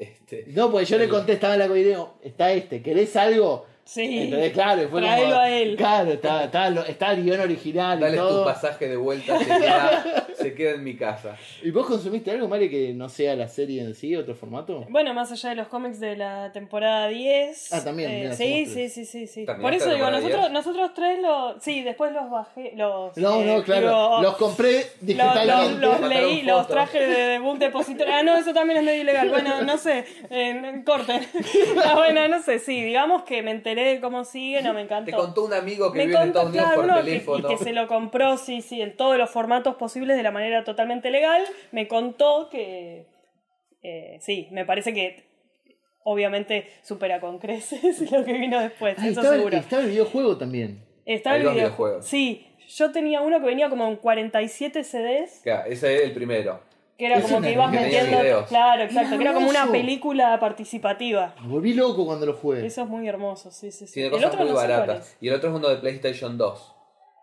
Este, 0.02 0.44
No, 0.48 0.70
porque 0.70 0.86
yo 0.86 0.98
le 0.98 1.08
conté, 1.08 1.32
estaba 1.32 1.54
en 1.54 1.60
la 1.60 1.78
y 1.78 1.84
digo, 1.84 2.14
está 2.22 2.52
este, 2.52 2.82
¿querés 2.82 3.14
algo? 3.16 3.66
Sí. 3.84 4.18
Entonces, 4.20 4.52
claro, 4.52 4.82
y 4.82 4.86
fue 4.86 5.00
Tráelo 5.00 5.26
como- 5.30 5.40
a 5.40 5.50
él. 5.50 5.76
Claro, 5.76 6.12
está, 6.12 6.44
está, 6.44 6.70
lo- 6.70 6.84
está 6.84 7.12
el 7.12 7.24
guion 7.24 7.40
original 7.40 7.98
y 7.98 8.02
dale 8.02 8.16
tu 8.16 8.22
todo. 8.22 8.44
pasaje 8.44 8.88
de 8.88 8.96
vuelta, 8.96 9.38
se 9.38 9.44
queda, 9.44 10.26
se 10.38 10.54
queda 10.54 10.70
en 10.72 10.84
mi 10.84 10.96
casa. 10.96 11.36
¿Y 11.62 11.70
vos 11.72 11.86
consumiste 11.86 12.30
algo, 12.30 12.46
Mari, 12.48 12.70
que 12.70 12.92
no 12.94 13.08
sea 13.08 13.34
la 13.34 13.48
serie 13.48 13.82
en 13.82 13.94
sí, 13.94 14.14
otro 14.14 14.34
formato? 14.36 14.86
Bueno, 14.88 15.12
más 15.14 15.32
allá 15.32 15.50
de 15.50 15.56
los 15.56 15.66
cómics 15.68 15.98
de 15.98 16.16
la 16.16 16.52
temporada 16.52 17.08
10. 17.08 17.72
Ah, 17.72 17.82
también, 17.84 18.10
eh, 18.10 18.18
mira, 18.22 18.34
sí, 18.36 18.66
sí, 18.66 18.88
sí, 18.88 19.04
sí, 19.04 19.26
sí. 19.26 19.46
¿Terminaste 19.46 19.62
Por 19.62 19.74
eso 19.74 19.94
digo, 19.94 20.10
nosotros, 20.10 20.40
10? 20.40 20.52
nosotros 20.52 20.90
tres 20.94 21.18
los. 21.20 21.62
Sí, 21.62 21.82
después 21.82 22.12
los 22.12 22.30
bajé. 22.30 22.72
Los, 22.76 23.16
No, 23.16 23.40
eh, 23.40 23.44
no, 23.46 23.62
claro. 23.64 23.80
digo, 23.88 24.22
los 24.22 24.36
compré 24.36 24.72
Los, 24.76 24.84
los- 24.84 25.00
digitalmente. 25.06 25.80
los 25.86 26.00
leí, 26.08 26.42
los 26.42 26.68
traje 26.68 27.00
de 27.04 27.22
debut 27.32 27.58
depositorio. 27.58 28.14
Ah, 28.14 28.22
no, 28.22 28.36
eso 28.36 28.54
también 28.54 28.78
es 28.78 28.84
medio 28.84 29.02
ilegal. 29.02 29.28
Bueno, 29.28 29.62
no 29.62 29.76
sé, 29.76 30.04
eh, 30.30 30.82
corten. 30.86 31.20
Ah, 31.84 31.94
bueno, 31.96 32.28
no 32.28 32.40
sé, 32.42 32.58
sí, 32.60 32.80
digamos 32.82 33.22
que 33.24 33.42
me 33.42 33.50
enteré 33.50 33.71
de 33.80 34.00
cómo 34.00 34.24
sigue, 34.24 34.60
no 34.62 34.74
me 34.74 34.82
encantó. 34.82 35.10
Te 35.10 35.16
contó 35.16 35.44
un 35.46 35.54
amigo 35.54 35.90
que 35.92 35.98
Me 35.98 36.06
vive 36.06 36.18
en 36.18 36.32
contó, 36.32 36.38
Estados 36.40 36.50
Unidos 36.50 36.66
claro, 36.74 36.82
por 36.82 37.04
que- 37.04 37.10
teléfono. 37.10 37.38
y 37.52 37.56
que 37.56 37.64
se 37.64 37.72
lo 37.72 37.88
compró, 37.88 38.36
sí, 38.36 38.60
sí, 38.60 38.82
en 38.82 38.96
todos 38.96 39.16
los 39.16 39.30
formatos 39.30 39.76
posibles 39.76 40.16
de 40.16 40.22
la 40.22 40.30
manera 40.30 40.64
totalmente 40.64 41.10
legal. 41.10 41.42
Me 41.70 41.88
contó 41.88 42.48
que, 42.50 43.06
eh, 43.82 44.18
sí, 44.20 44.48
me 44.50 44.64
parece 44.64 44.92
que 44.92 45.24
obviamente 46.04 46.66
supera 46.82 47.20
con 47.20 47.38
creces 47.38 48.10
lo 48.12 48.24
que 48.24 48.32
vino 48.34 48.60
después, 48.60 48.96
Ah, 48.98 49.02
eso 49.08 49.20
estaba, 49.20 49.34
el, 49.34 49.40
seguro. 49.40 49.56
estaba 49.56 49.82
el 49.82 49.88
videojuego 49.90 50.36
también. 50.36 50.84
Está 51.06 51.32
Hay 51.32 51.38
el 51.38 51.44
dos 51.44 51.54
video- 51.54 51.66
videojuegos. 51.68 52.06
Sí, 52.06 52.46
yo 52.76 52.92
tenía 52.92 53.20
uno 53.20 53.40
que 53.40 53.46
venía 53.46 53.68
como 53.68 53.86
en 53.88 53.96
47 53.96 54.84
CDs, 54.84 55.40
Claro, 55.42 55.68
ese 55.70 55.94
es 55.96 56.02
el 56.02 56.12
primero. 56.12 56.60
Que 57.02 57.06
era 57.06 57.20
como 57.20 57.40
que 57.40 57.50
ibas 57.50 57.70
que 57.72 57.80
metiendo. 57.80 58.20
videos. 58.20 58.48
Claro, 58.48 58.82
exacto, 58.84 59.08
Era 59.08 59.16
que 59.18 59.22
era 59.24 59.34
como 59.34 59.50
una 59.50 59.72
película 59.72 60.38
participativa. 60.38 61.34
Me 61.42 61.48
volví 61.48 61.74
loco 61.74 62.06
cuando 62.06 62.26
lo 62.26 62.34
jugué. 62.34 62.64
Eso 62.64 62.82
es 62.82 62.88
muy 62.88 63.08
hermoso, 63.08 63.50
sí, 63.50 63.72
sí, 63.72 63.88
sí. 63.88 63.94
Tiene 63.94 64.06
El 64.06 64.12
cosas 64.12 64.26
otro 64.28 64.38
muy 64.42 64.50
no 64.52 64.56
sé 64.60 64.66
cuál 64.66 64.78
baratas. 64.80 65.08
es. 65.08 65.16
Y 65.20 65.26
el 65.28 65.34
otro 65.34 65.50
es 65.50 65.56
uno 65.56 65.68
de 65.68 65.76
PlayStation 65.78 66.38
2. 66.38 66.74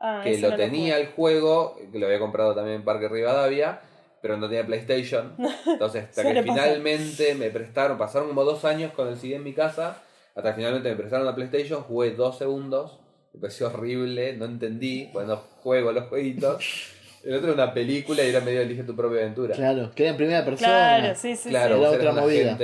Ah, 0.02 0.20
que 0.22 0.38
lo 0.38 0.50
no 0.50 0.56
tenía 0.58 0.98
el 0.98 1.08
juego, 1.08 1.78
que 1.94 1.98
lo 1.98 2.08
había 2.08 2.20
comprado 2.20 2.54
también 2.54 2.76
en 2.78 2.84
Parque 2.84 3.08
Rivadavia, 3.08 3.80
pero 4.22 4.36
no 4.36 4.50
tenía 4.50 4.66
PlayStation. 4.66 5.36
Entonces, 5.66 6.10
hasta 6.10 6.24
que 6.24 6.44
finalmente 6.44 7.36
me 7.36 7.50
prestaron, 7.50 7.98
pasaron 7.98 8.28
como 8.28 8.44
dos 8.44 8.66
años 8.66 8.92
con 8.92 9.08
el 9.08 9.16
CD 9.18 9.36
en 9.36 9.46
mi 9.46 9.54
casa, 9.54 10.04
hasta 10.36 10.50
que 10.50 10.56
finalmente 10.58 10.90
me 10.90 10.98
prestaron 10.98 11.26
la 11.26 11.36
PlayStation, 11.36 11.84
jugué 11.84 12.12
dos 12.12 12.38
segundos, 12.38 13.00
me 13.34 13.40
pareció 13.40 13.68
horrible, 13.68 14.34
no 14.36 14.44
entendí, 14.44 15.08
cuando 15.14 15.38
juego 15.38 15.94
los 15.94 16.10
jueguitos. 16.10 16.96
El 17.24 17.36
otro 17.36 17.54
era 17.54 17.64
una 17.64 17.74
película 17.74 18.24
y 18.24 18.30
era 18.30 18.40
medio 18.42 18.62
elige 18.62 18.84
tu 18.84 18.96
propia 18.96 19.20
aventura. 19.22 19.56
Claro, 19.56 19.92
que 19.94 20.04
era 20.04 20.12
en 20.12 20.18
primera 20.18 20.46
persona. 20.46 20.70
Claro, 21.00 21.16
sí, 21.16 21.36
sí, 21.36 21.50
Claro, 21.50 21.76
sí. 21.76 21.82
Era 21.82 21.92
otra 21.92 22.12
movida. 22.14 22.58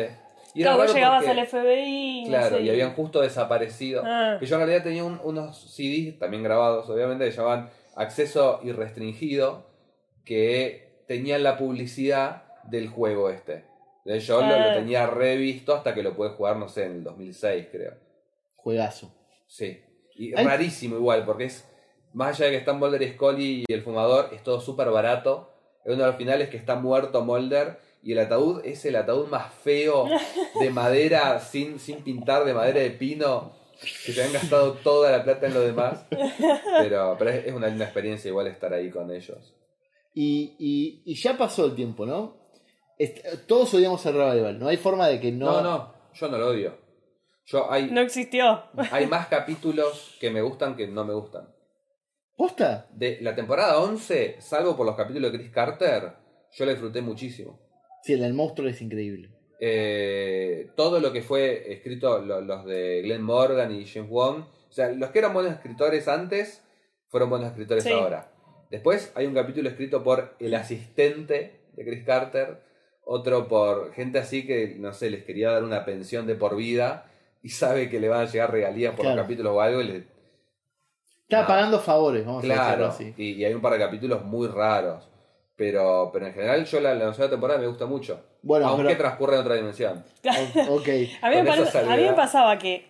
Y 0.54 0.62
Claro, 0.62 0.78
vos 0.78 0.94
llegabas 0.94 1.24
porque- 1.26 1.40
al 1.42 1.48
FBI. 1.48 2.24
no 2.24 2.30
Claro, 2.30 2.58
sé, 2.58 2.64
y 2.64 2.70
habían 2.70 2.94
justo 2.94 3.22
desaparecido. 3.22 4.04
Ah. 4.06 4.38
Que 4.40 4.46
yo 4.46 4.56
en 4.56 4.62
realidad 4.62 4.84
tenía 4.84 5.04
un- 5.04 5.20
unos 5.24 5.58
CDs, 5.76 6.18
también 6.18 6.44
grabados, 6.44 6.90
obviamente, 6.90 7.26
que 7.26 7.32
llamaban 7.32 7.70
Acceso 7.98 8.62
Irrestringido, 8.64 9.66
que 10.24 11.04
tenían 11.08 11.44
la 11.44 11.58
publicidad 11.58 12.44
del 12.64 12.88
juego 12.88 13.30
este. 13.30 13.66
Yo 14.06 14.40
lo, 14.42 14.46
Ah. 14.48 14.68
lo 14.70 14.74
tenía 14.76 15.08
revisto 15.08 15.74
hasta 15.76 15.94
que 15.94 16.04
lo 16.04 16.16
pude 16.16 16.30
jugar, 16.30 16.56
no 16.58 16.70
sé, 16.70 16.86
en 16.86 16.92
el 16.94 17.04
2006, 17.04 17.68
creo. 17.72 17.94
Juegazo. 18.56 19.12
Sí. 19.48 19.82
Y 20.16 20.34
Ay. 20.36 20.46
rarísimo 20.46 20.96
igual, 20.96 21.26
porque 21.26 21.46
es, 21.46 21.68
más 22.16 22.36
allá 22.36 22.46
de 22.46 22.52
que 22.54 22.58
están 22.58 22.80
Mulder 22.80 23.02
y 23.04 23.10
Scully 23.14 23.64
y 23.68 23.74
el 23.74 23.84
fumador, 23.84 24.30
es 24.34 24.42
todo 24.44 24.60
súper 24.60 24.90
barato. 24.90 25.52
Es 25.84 25.94
uno 25.94 26.04
de 26.04 26.08
los 26.10 26.16
finales 26.18 26.50
que 26.50 26.58
está 26.58 26.76
muerto 26.76 27.22
Mulder 27.24 27.78
y 28.02 28.14
el 28.14 28.20
ataúd 28.20 28.62
es 28.66 28.84
el 28.86 28.96
ataúd 28.96 29.28
más 29.28 29.54
feo 29.54 30.08
de 30.60 30.70
madera, 30.70 31.40
sin, 31.40 31.80
sin 31.80 32.04
pintar, 32.04 32.44
de 32.46 32.54
madera 32.54 32.80
de 32.80 32.92
pino, 32.92 33.52
que 34.06 34.12
se 34.14 34.24
han 34.24 34.32
gastado 34.34 34.74
toda 34.74 35.12
la 35.12 35.24
plata 35.24 35.46
en 35.48 35.54
lo 35.54 35.62
demás. 35.62 36.06
Pero, 36.80 37.16
pero 37.20 37.30
es, 37.32 37.46
es 37.48 37.54
una 37.54 37.68
linda 37.68 37.86
experiencia 37.86 38.30
igual 38.30 38.48
estar 38.48 38.74
ahí 38.74 38.90
con 38.90 39.12
ellos. 39.12 39.54
Y, 40.14 40.56
y, 40.60 41.02
y 41.06 41.16
ya 41.16 41.38
pasó 41.38 41.66
el 41.66 41.76
tiempo, 41.76 42.06
¿no? 42.06 42.38
Est- 42.98 43.46
todos 43.48 43.74
odiamos 43.74 44.06
el 44.06 44.14
revival. 44.16 44.58
No 44.60 44.68
hay 44.70 44.78
forma 44.78 45.08
de 45.08 45.20
que 45.20 45.32
no. 45.32 45.48
No, 45.52 45.62
no, 45.62 45.94
yo 46.14 46.28
no 46.30 46.38
lo 46.38 46.48
odio. 46.50 46.78
Yo 47.48 47.72
hay, 47.72 47.92
No 47.92 48.02
existió. 48.02 48.64
hay 48.92 49.06
más 49.08 49.28
capítulos 49.28 50.16
que 50.20 50.30
me 50.32 50.42
gustan 50.42 50.76
que 50.76 50.88
no 50.88 51.04
me 51.06 51.14
gustan. 51.14 51.54
¿Posta? 52.36 52.88
De 52.94 53.20
la 53.22 53.34
temporada 53.36 53.80
11, 53.80 54.36
salvo 54.40 54.76
por 54.76 54.86
los 54.86 54.96
capítulos 54.96 55.32
de 55.32 55.38
Chris 55.40 55.52
Carter, 55.52 56.12
yo 56.52 56.66
la 56.66 56.72
disfruté 56.72 57.02
muchísimo. 57.02 57.60
Sí, 58.04 58.14
el 58.14 58.22
del 58.22 58.34
monstruo 58.34 58.68
es 58.68 58.82
increíble. 58.82 59.30
Eh, 59.60 60.70
todo 60.76 61.00
lo 61.00 61.14
que 61.14 61.22
fue 61.22 61.72
escrito, 61.72 62.20
lo- 62.20 62.42
los 62.42 62.66
de 62.66 63.02
Glenn 63.04 63.22
Morgan 63.24 63.72
y 63.72 63.86
James 63.86 64.10
Wong, 64.10 64.40
o 64.70 64.72
sea, 64.72 64.90
los 64.92 65.12
que 65.12 65.20
eran 65.20 65.34
buenos 65.34 65.54
escritores 65.54 66.08
antes, 66.08 66.62
fueron 67.08 67.30
buenos 67.30 67.50
escritores 67.50 67.84
Sí. 67.84 67.92
ahora. 67.92 68.32
Después 68.70 69.12
hay 69.16 69.26
un 69.28 69.34
capítulo 69.34 69.70
escrito 69.70 70.04
por 70.04 70.36
el 70.40 70.54
asistente 70.56 71.62
de 71.74 71.86
Chris 71.86 72.04
Carter, 72.04 72.58
otro 73.06 73.48
por 73.48 73.94
gente 73.94 74.20
así 74.20 74.46
que, 74.46 74.76
no 74.78 74.92
sé, 74.92 75.10
les 75.10 75.24
quería 75.24 75.52
dar 75.52 75.64
una 75.64 75.86
pensión 75.86 76.28
de 76.28 76.36
por 76.36 76.56
vida 76.58 77.10
y 77.42 77.50
sabe 77.50 77.90
que 77.90 78.00
le 78.00 78.10
van 78.10 78.22
a 78.22 78.26
llegar 78.32 78.52
regalías 78.52 78.92
por 78.96 79.02
Claro. 79.02 79.16
los 79.18 79.24
capítulos 79.26 79.54
o 79.56 79.62
algo 79.62 79.82
y 79.82 79.88
le, 79.88 80.04
Estaba 81.28 81.48
pagando 81.48 81.80
favores, 81.80 82.26
vamos 82.26 82.44
a 82.44 82.48
decirlo 82.48 82.88
así. 82.88 83.14
y, 83.18 83.32
y 83.34 83.46
hay 83.46 83.54
un 83.54 83.62
par 83.62 83.74
de 83.74 83.80
capítulos 83.80 84.24
muy 84.24 84.48
raros. 84.48 85.10
Pero, 85.58 86.10
pero 86.12 86.28
en 86.28 86.34
general 86.34 86.66
yo 86.66 86.80
la, 86.82 86.94
la 86.94 87.14
segunda 87.14 87.30
temporada 87.30 87.60
me 87.60 87.68
gusta 87.68 87.86
mucho. 87.86 88.22
Bueno, 88.42 88.68
aunque 88.68 88.88
pero- 88.88 88.98
transcurre 88.98 89.36
en 89.36 89.42
otra 89.42 89.56
dimensión. 89.56 90.04
O- 90.68 90.74
ok. 90.76 90.88
A 91.22 91.30
mí, 91.30 91.36
a 91.38 91.96
mí 91.96 92.04
me 92.04 92.14
pasaba 92.14 92.58
que 92.60 92.86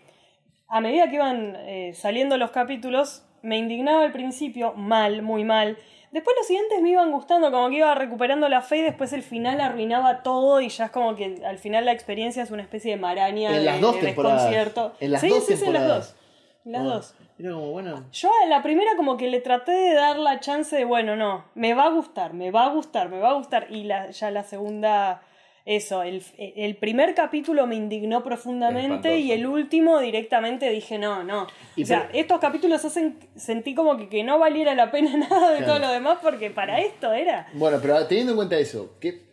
a 0.68 0.82
medida 0.82 1.08
que 1.10 1.16
iban 1.16 1.56
eh, 1.58 1.94
saliendo 1.94 2.38
los 2.38 2.50
capítulos, 2.52 3.24
me 3.44 3.58
indignaba 3.58 4.02
al 4.04 4.12
principio, 4.12 4.74
mal, 4.74 5.22
muy 5.22 5.44
mal. 5.44 5.78
Después 6.12 6.36
los 6.40 6.48
siguientes 6.48 6.82
me 6.82 6.90
iban 6.90 7.12
gustando, 7.12 7.52
como 7.52 7.70
que 7.70 7.76
iba 7.76 7.94
recuperando 7.94 8.50
la 8.50 8.62
fe 8.62 8.78
y 8.78 8.82
después 8.82 9.14
el 9.14 9.22
final 9.22 9.62
arruinaba 9.62 10.24
todo 10.24 10.60
y 10.60 10.70
ya 10.70 10.86
es 10.86 10.92
como 10.92 11.16
que 11.16 11.42
al 11.46 11.60
final 11.60 11.86
la 11.86 11.92
experiencia 11.92 12.42
es 12.42 12.50
una 12.50 12.64
especie 12.64 12.92
de 12.96 12.98
maraña 13.00 13.50
En 13.52 13.58
de, 13.58 13.64
las 13.64 13.80
dos 13.82 13.96
de 13.98 14.02
temporadas. 14.02 14.38
desconcierto. 14.50 14.94
En 15.00 15.12
las 15.12 15.22
sí, 15.22 15.30
dos 15.30 15.46
sí, 15.46 15.56
sí, 15.58 15.66
en 15.66 15.74
las 15.74 15.82
temporadas. 15.84 16.08
dos. 16.08 16.66
En 16.66 16.72
las 16.72 16.82
Ah, 16.82 16.86
dos. 16.86 17.16
Era 17.38 17.52
como, 17.52 17.72
bueno. 17.72 18.06
Yo 18.14 18.30
en 18.44 18.50
la 18.50 18.64
primera 18.64 18.92
como 18.96 19.18
que 19.18 19.28
le 19.30 19.42
traté 19.42 19.72
de 19.72 19.94
dar 19.94 20.18
la 20.18 20.40
chance 20.40 20.76
de, 20.76 20.86
bueno, 20.86 21.16
no, 21.16 21.46
me 21.56 21.74
va 21.74 21.86
a 21.86 21.90
gustar, 21.90 22.34
me 22.34 22.50
va 22.52 22.66
a 22.66 22.70
gustar, 22.70 23.10
me 23.10 23.20
va 23.20 23.32
a 23.32 23.34
gustar. 23.34 23.68
Y 23.70 23.84
la, 23.84 24.10
ya 24.12 24.32
la 24.32 24.44
segunda, 24.44 25.22
eso, 25.66 26.02
el, 26.04 26.24
el 26.38 26.78
primer 26.78 27.14
capítulo 27.14 27.68
me 27.68 27.76
indignó 27.76 28.24
profundamente 28.24 29.18
y 29.18 29.34
el 29.34 29.46
último 29.48 30.00
directamente 30.00 30.70
dije, 30.70 30.98
no, 30.98 31.24
no. 31.26 31.48
Y 31.76 31.84
o 31.84 31.86
sea, 31.86 32.08
pero- 32.08 32.20
estos 32.20 32.40
capítulos 32.40 32.86
hacen, 32.86 33.20
sentí 33.36 33.76
como 33.76 33.98
que, 33.98 34.08
que 34.08 34.24
no 34.24 34.40
valiera 34.40 34.74
la 34.76 34.90
pena 34.92 35.18
nada 35.30 35.52
de 35.52 35.58
Claro. 35.58 35.74
todo 35.74 35.80
lo 35.88 35.92
demás 35.92 36.20
porque 36.22 36.52
para 36.52 36.80
esto 36.80 37.12
era. 37.12 37.48
Bueno, 37.54 37.80
pero 37.82 38.06
teniendo 38.08 38.32
en 38.32 38.38
cuenta 38.38 38.58
eso, 38.58 38.96
¿qué, 39.02 39.24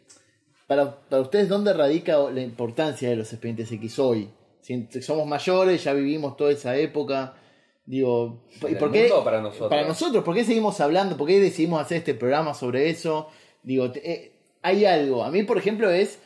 para, 0.67 0.97
para 1.09 1.23
ustedes, 1.23 1.49
¿dónde 1.49 1.73
radica 1.73 2.17
la 2.33 2.41
importancia 2.41 3.09
de 3.11 3.15
los 3.17 3.33
expedientes 3.33 3.71
X 3.71 3.99
hoy? 4.01 4.29
Si 4.61 4.89
somos 5.03 5.27
mayores, 5.27 5.85
ya 5.85 5.93
vivimos 5.93 6.37
toda 6.37 6.51
esa 6.53 6.75
época. 6.77 7.35
Digo, 7.93 8.40
¿En 8.62 8.72
¿y 8.72 8.74
por 8.76 8.90
qué? 8.90 9.12
para 9.22 9.43
nosotros? 9.43 9.68
Para 9.68 9.86
nosotros, 9.86 10.24
¿por 10.24 10.34
qué 10.34 10.45
seguimos 10.45 10.80
hablando? 10.80 11.18
¿Por 11.18 11.28
qué 11.28 11.38
decidimos 11.38 11.78
hacer 11.78 11.99
este 11.99 12.14
programa 12.14 12.55
sobre 12.55 12.88
eso? 12.88 13.28
Digo, 13.62 13.93
eh, 13.97 14.32
hay 14.62 14.86
algo. 14.86 15.22
A 15.22 15.30
mí, 15.30 15.43
por 15.43 15.59
ejemplo, 15.59 15.90
es, 15.90 16.18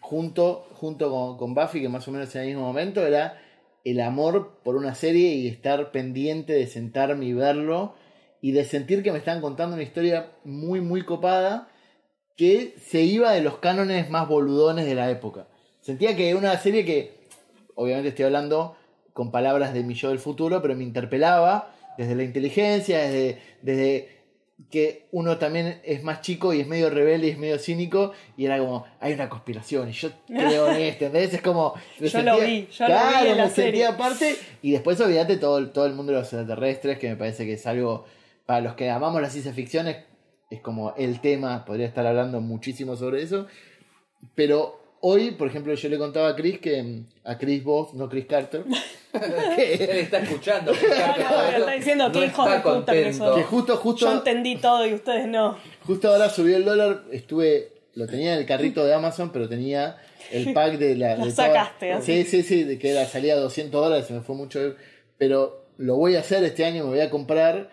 junto, 0.00 0.66
junto 0.72 1.10
con, 1.10 1.36
con 1.36 1.54
Buffy, 1.54 1.80
que 1.80 1.88
más 1.88 2.08
o 2.08 2.10
menos 2.10 2.34
en 2.34 2.40
el 2.40 2.46
mismo 2.48 2.62
momento, 2.62 3.06
era 3.06 3.40
el 3.84 4.00
amor 4.00 4.58
por 4.64 4.74
una 4.74 4.96
serie 4.96 5.34
y 5.34 5.46
estar 5.46 5.92
pendiente 5.92 6.52
de 6.52 6.66
sentarme 6.66 7.26
y 7.26 7.32
verlo 7.32 7.94
y 8.40 8.50
de 8.50 8.64
sentir 8.64 9.04
que 9.04 9.12
me 9.12 9.18
estaban 9.18 9.40
contando 9.40 9.74
una 9.74 9.84
historia 9.84 10.32
muy, 10.42 10.80
muy 10.80 11.02
copada 11.02 11.68
que 12.36 12.74
se 12.84 13.02
iba 13.02 13.30
de 13.30 13.40
los 13.40 13.58
cánones 13.58 14.10
más 14.10 14.26
boludones 14.26 14.84
de 14.84 14.96
la 14.96 15.08
época. 15.12 15.46
Sentía 15.80 16.16
que 16.16 16.28
era 16.28 16.38
una 16.40 16.58
serie 16.58 16.84
que, 16.84 17.28
obviamente 17.76 18.08
estoy 18.08 18.24
hablando 18.24 18.76
con 19.14 19.30
palabras 19.30 19.72
de 19.72 19.82
mi 19.82 19.94
yo 19.94 20.10
del 20.10 20.18
futuro, 20.18 20.60
pero 20.60 20.76
me 20.76 20.84
interpelaba 20.84 21.72
desde 21.96 22.14
la 22.14 22.24
inteligencia, 22.24 22.98
desde, 22.98 23.38
desde 23.62 24.08
que 24.70 25.06
uno 25.12 25.36
también 25.38 25.80
es 25.84 26.02
más 26.04 26.20
chico 26.20 26.52
y 26.52 26.60
es 26.60 26.66
medio 26.66 26.90
rebelde 26.90 27.28
y 27.28 27.30
es 27.30 27.38
medio 27.38 27.58
cínico 27.58 28.12
y 28.36 28.44
era 28.46 28.58
como, 28.58 28.84
hay 29.00 29.12
una 29.12 29.28
conspiración 29.28 29.88
y 29.88 29.92
yo 29.92 30.10
creo 30.26 30.68
en 30.70 30.82
esto, 30.82 31.06
¿entendés? 31.06 31.34
Es 31.34 31.42
como... 31.42 31.74
Yo 32.00 32.22
lo 32.22 32.40
vi, 32.40 32.68
yo 32.70 32.86
lo 32.88 32.94
vi 32.94 33.00
claro, 33.00 33.30
en 33.30 33.36
la 33.38 33.44
me 33.44 33.50
sentía 33.50 33.50
serie. 33.50 33.86
aparte 33.86 34.36
y 34.62 34.72
después 34.72 35.00
olvídate 35.00 35.36
todo, 35.38 35.58
el- 35.58 35.70
todo 35.72 35.86
el 35.86 35.94
mundo 35.94 36.12
de 36.12 36.18
los 36.18 36.26
extraterrestres 36.32 36.98
que 36.98 37.08
me 37.08 37.16
parece 37.16 37.46
que 37.46 37.54
es 37.54 37.66
algo, 37.66 38.04
para 38.46 38.60
los 38.60 38.74
que 38.74 38.90
amamos 38.90 39.20
la 39.22 39.30
ciencia 39.30 39.52
ficción 39.52 39.88
es, 39.88 39.96
es 40.50 40.60
como 40.60 40.94
el 40.96 41.20
tema, 41.20 41.64
podría 41.64 41.86
estar 41.86 42.06
hablando 42.06 42.40
muchísimo 42.40 42.96
sobre 42.96 43.22
eso, 43.22 43.46
pero 44.34 44.83
hoy, 45.06 45.32
por 45.32 45.48
ejemplo, 45.48 45.74
yo 45.74 45.88
le 45.90 45.98
contaba 45.98 46.28
a 46.28 46.34
Chris 46.34 46.58
que, 46.60 47.02
a 47.24 47.36
Chris 47.36 47.62
Voss, 47.62 47.92
no 47.92 48.08
Chris 48.08 48.24
Carter, 48.24 48.64
Él 49.12 49.90
está 49.98 50.18
escuchando. 50.18 50.72
No, 50.72 50.78
no, 50.80 51.58
está 51.58 51.72
diciendo 51.72 52.10
que 52.10 52.24
hijo 52.24 52.48
de 52.48 52.56
está 52.56 52.74
puta 52.74 52.92
que 52.92 53.12
son. 53.12 53.36
que 53.36 53.42
justo, 53.44 53.76
justo... 53.76 54.06
Yo 54.06 54.12
entendí 54.12 54.56
todo 54.56 54.86
y 54.86 54.94
ustedes 54.94 55.28
no. 55.28 55.58
Justo 55.86 56.08
ahora 56.08 56.30
subió 56.30 56.56
el 56.56 56.64
dólar, 56.64 57.04
estuve, 57.12 57.72
lo 57.94 58.06
tenía 58.06 58.32
en 58.32 58.40
el 58.40 58.46
carrito 58.46 58.84
de 58.84 58.94
Amazon, 58.94 59.30
pero 59.30 59.46
tenía 59.46 59.98
el 60.32 60.54
pack 60.54 60.78
de 60.78 60.96
la... 60.96 61.16
Lo 61.18 61.26
de 61.26 61.32
toda- 61.32 61.48
sacaste, 61.48 61.92
así. 61.92 62.24
Sí, 62.24 62.30
sí, 62.30 62.42
sí, 62.42 62.64
de 62.64 62.78
que 62.78 62.90
era, 62.90 63.04
salía 63.04 63.34
a 63.34 63.36
200 63.40 63.78
dólares, 63.78 64.06
se 64.06 64.14
me 64.14 64.22
fue 64.22 64.34
mucho, 64.34 64.74
pero 65.18 65.66
lo 65.76 65.96
voy 65.96 66.16
a 66.16 66.20
hacer 66.20 66.42
este 66.44 66.64
año, 66.64 66.84
me 66.84 66.90
voy 66.90 67.00
a 67.00 67.10
comprar, 67.10 67.68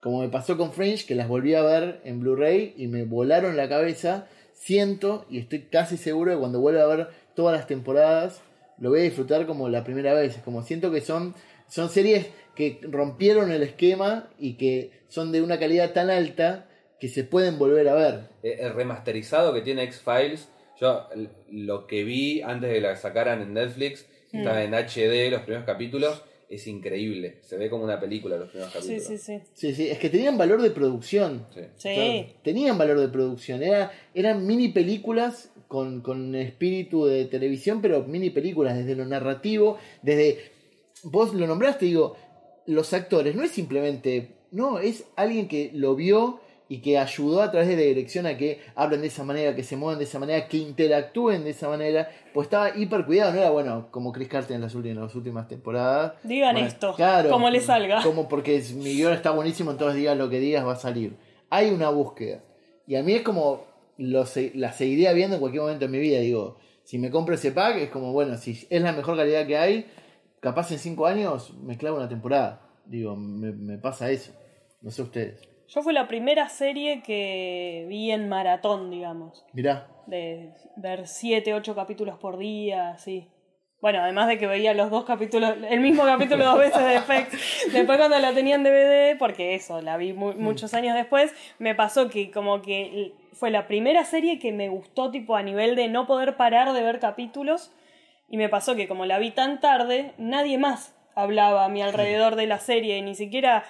como 0.00 0.20
me 0.20 0.28
pasó 0.28 0.56
con 0.56 0.72
Fringe, 0.72 1.06
que 1.06 1.16
las 1.16 1.26
volví 1.26 1.54
a 1.54 1.62
ver 1.62 2.00
en 2.04 2.20
Blu-ray 2.20 2.74
y 2.76 2.86
me 2.86 3.02
volaron 3.04 3.56
la 3.56 3.68
cabeza, 3.68 4.28
siento 4.58 5.24
y 5.30 5.38
estoy 5.38 5.62
casi 5.62 5.96
seguro 5.96 6.30
de 6.30 6.38
cuando 6.38 6.60
vuelva 6.60 6.82
a 6.82 6.86
ver 6.86 7.08
todas 7.34 7.56
las 7.56 7.66
temporadas, 7.66 8.42
lo 8.78 8.90
voy 8.90 9.00
a 9.00 9.04
disfrutar 9.04 9.46
como 9.46 9.68
la 9.68 9.84
primera 9.84 10.14
vez, 10.14 10.38
como 10.44 10.62
siento 10.62 10.90
que 10.90 11.00
son, 11.00 11.34
son 11.68 11.88
series 11.88 12.26
que 12.54 12.80
rompieron 12.82 13.50
el 13.50 13.62
esquema 13.62 14.28
y 14.38 14.54
que 14.54 14.90
son 15.08 15.32
de 15.32 15.42
una 15.42 15.58
calidad 15.58 15.92
tan 15.92 16.10
alta 16.10 16.68
que 17.00 17.08
se 17.08 17.24
pueden 17.24 17.58
volver 17.58 17.88
a 17.88 17.94
ver. 17.94 18.20
Eh, 18.42 18.58
El 18.60 18.74
remasterizado 18.74 19.54
que 19.54 19.60
tiene 19.62 19.84
X-Files, 19.84 20.48
yo 20.80 21.08
lo 21.50 21.86
que 21.86 22.04
vi 22.04 22.42
antes 22.42 22.68
de 22.68 22.76
que 22.76 22.80
la 22.80 22.96
sacaran 22.96 23.40
en 23.42 23.54
Netflix, 23.54 24.06
que 24.30 24.38
estaba 24.38 24.62
en 24.62 24.74
HD 24.74 25.30
los 25.30 25.42
primeros 25.42 25.64
capítulos, 25.64 26.22
es 26.48 26.66
increíble. 26.66 27.38
Se 27.42 27.56
ve 27.56 27.68
como 27.68 27.84
una 27.84 28.00
película 28.00 28.36
los 28.36 28.48
primeros 28.48 28.72
Sí, 28.72 28.78
capítulos. 28.78 29.04
sí, 29.06 29.18
sí. 29.18 29.40
Sí, 29.54 29.74
sí, 29.74 29.88
es 29.88 29.98
que 29.98 30.08
tenían 30.08 30.38
valor 30.38 30.62
de 30.62 30.70
producción. 30.70 31.46
Sí. 31.54 31.60
Sí. 31.76 31.88
O 31.90 31.94
sea, 31.94 32.26
tenían 32.42 32.78
valor 32.78 32.98
de 33.00 33.08
producción. 33.08 33.62
Era, 33.62 33.92
eran 34.14 34.46
mini 34.46 34.68
películas 34.68 35.50
con, 35.68 36.00
con 36.00 36.34
espíritu 36.34 37.04
de 37.06 37.26
televisión, 37.26 37.82
pero 37.82 38.04
mini 38.04 38.30
películas, 38.30 38.76
desde 38.76 38.94
lo 38.96 39.04
narrativo, 39.04 39.78
desde. 40.02 40.38
Vos 41.02 41.34
lo 41.34 41.46
nombraste, 41.46 41.84
digo, 41.86 42.16
los 42.66 42.92
actores, 42.92 43.34
no 43.36 43.42
es 43.42 43.50
simplemente. 43.50 44.30
No, 44.50 44.78
es 44.78 45.04
alguien 45.16 45.46
que 45.46 45.70
lo 45.74 45.94
vio 45.94 46.40
y 46.68 46.80
que 46.80 46.98
ayudó 46.98 47.40
a 47.40 47.50
través 47.50 47.68
de 47.68 47.76
la 47.76 47.82
dirección 47.82 48.26
a 48.26 48.36
que 48.36 48.60
hablen 48.74 49.00
de 49.00 49.06
esa 49.06 49.24
manera, 49.24 49.56
que 49.56 49.62
se 49.62 49.76
muevan 49.76 49.98
de 49.98 50.04
esa 50.04 50.18
manera, 50.18 50.46
que 50.48 50.58
interactúen 50.58 51.44
de 51.44 51.50
esa 51.50 51.68
manera. 51.68 52.10
Pues 52.34 52.46
estaba 52.46 52.76
hiper 52.76 53.06
cuidado, 53.06 53.32
no 53.32 53.38
era 53.38 53.50
bueno 53.50 53.88
como 53.90 54.12
Chris 54.12 54.28
Carter 54.28 54.54
en 54.54 54.62
las 54.62 54.74
últimas, 54.74 54.98
en 54.98 55.02
las 55.04 55.14
últimas 55.14 55.48
temporadas. 55.48 56.12
Digan 56.22 56.54
Bueno, 56.54 56.68
esto, 56.68 56.94
claro, 56.94 57.30
como 57.30 57.48
le 57.48 57.60
salga. 57.60 58.02
Como 58.08 58.28
porque 58.28 58.62
mi 58.76 58.94
guion 58.94 59.14
está 59.14 59.30
buenísimo, 59.30 59.70
entonces 59.70 59.96
digas 59.96 60.16
lo 60.16 60.28
que 60.28 60.40
digas 60.40 60.66
va 60.66 60.72
a 60.72 60.76
salir. 60.76 61.16
Hay 61.50 61.70
una 61.70 61.88
búsqueda. 61.88 62.42
Y 62.86 62.96
a 62.96 63.02
mí 63.02 63.12
es 63.12 63.22
como, 63.22 63.64
lo 63.96 64.24
la 64.54 64.72
seguiría 64.72 65.12
viendo 65.12 65.36
en 65.36 65.40
cualquier 65.40 65.62
momento 65.62 65.86
de 65.86 65.90
mi 65.90 65.98
vida. 65.98 66.20
Digo, 66.20 66.58
si 66.84 66.98
me 66.98 67.10
compro 67.10 67.34
ese 67.34 67.52
pack, 67.52 67.76
es 67.76 67.90
como, 67.90 68.12
bueno, 68.12 68.36
si 68.36 68.66
es 68.68 68.82
la 68.82 68.92
mejor 68.92 69.16
calidad 69.16 69.46
que 69.46 69.56
hay, 69.56 69.86
capaz 70.40 70.70
en 70.72 70.78
cinco 70.78 71.06
años 71.06 71.54
me 71.54 71.76
clavo 71.76 71.96
una 71.96 72.08
temporada. 72.08 72.62
Digo, 72.84 73.16
me, 73.16 73.52
me 73.52 73.78
pasa 73.78 74.10
eso. 74.10 74.32
No 74.80 74.90
sé 74.90 75.02
ustedes. 75.02 75.47
Yo 75.68 75.82
fue 75.82 75.92
la 75.92 76.08
primera 76.08 76.48
serie 76.48 77.02
que 77.02 77.84
vi 77.88 78.10
en 78.10 78.28
maratón, 78.28 78.90
digamos. 78.90 79.44
Mirá, 79.52 79.86
De 80.06 80.50
ver 80.76 81.06
siete, 81.06 81.52
ocho 81.54 81.74
capítulos 81.74 82.18
por 82.18 82.38
día, 82.38 82.90
así. 82.90 83.28
Bueno, 83.80 84.00
además 84.00 84.26
de 84.26 84.38
que 84.38 84.46
veía 84.48 84.74
los 84.74 84.90
dos 84.90 85.04
capítulos, 85.04 85.54
el 85.68 85.80
mismo 85.80 86.02
capítulo 86.04 86.44
dos 86.44 86.58
veces 86.58 86.84
de 86.84 86.96
FX. 86.96 87.72
Después 87.72 87.98
cuando 87.98 88.18
la 88.18 88.32
tenía 88.32 88.56
en 88.56 88.64
DVD, 88.64 89.16
porque 89.18 89.54
eso, 89.54 89.80
la 89.82 89.96
vi 89.96 90.12
mu- 90.12 90.32
muchos 90.32 90.74
años 90.74 90.96
después, 90.96 91.32
me 91.60 91.74
pasó 91.76 92.08
que 92.08 92.30
como 92.32 92.60
que 92.62 93.12
fue 93.34 93.50
la 93.50 93.68
primera 93.68 94.04
serie 94.04 94.40
que 94.40 94.50
me 94.52 94.68
gustó 94.68 95.10
tipo 95.12 95.36
a 95.36 95.42
nivel 95.42 95.76
de 95.76 95.86
no 95.88 96.06
poder 96.08 96.36
parar 96.36 96.72
de 96.72 96.82
ver 96.82 96.98
capítulos. 96.98 97.72
Y 98.30 98.36
me 98.36 98.48
pasó 98.48 98.74
que 98.74 98.88
como 98.88 99.06
la 99.06 99.18
vi 99.18 99.30
tan 99.30 99.60
tarde, 99.60 100.12
nadie 100.18 100.58
más 100.58 100.96
hablaba 101.14 101.64
a 101.64 101.68
mi 101.68 101.80
alrededor 101.82 102.34
de 102.36 102.46
la 102.46 102.58
serie, 102.58 103.00
ni 103.02 103.14
siquiera 103.14 103.64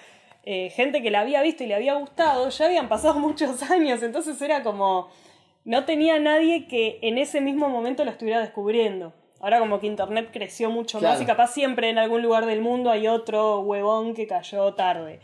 eh, 0.51 0.71
gente 0.71 1.03
que 1.03 1.11
la 1.11 1.21
había 1.21 1.43
visto 1.43 1.63
y 1.63 1.67
le 1.67 1.75
había 1.75 1.93
gustado, 1.93 2.49
ya 2.49 2.65
habían 2.65 2.89
pasado 2.89 3.15
muchos 3.21 3.63
años, 3.71 4.03
entonces 4.03 4.41
era 4.41 4.63
como, 4.63 5.11
no 5.67 5.85
tenía 5.85 6.19
nadie 6.19 6.67
que 6.67 6.99
en 7.03 7.19
ese 7.19 7.43
mismo 7.43 7.69
momento 7.69 8.03
lo 8.03 8.11
estuviera 8.11 8.41
descubriendo. 8.41 9.13
Ahora 9.41 9.59
como 9.59 9.79
que 9.79 9.87
internet 9.87 10.31
creció 10.33 10.71
mucho 10.71 11.03
más 11.03 11.21
y 11.21 11.27
capaz 11.27 11.53
siempre 11.53 11.91
en 11.91 11.99
algún 11.99 12.23
lugar 12.23 12.47
del 12.47 12.63
mundo 12.63 12.91
hay 12.91 13.09
otro 13.09 13.61
huevón 13.61 14.15
que 14.15 14.27
cayó 14.27 14.73
tarde. 14.73 15.21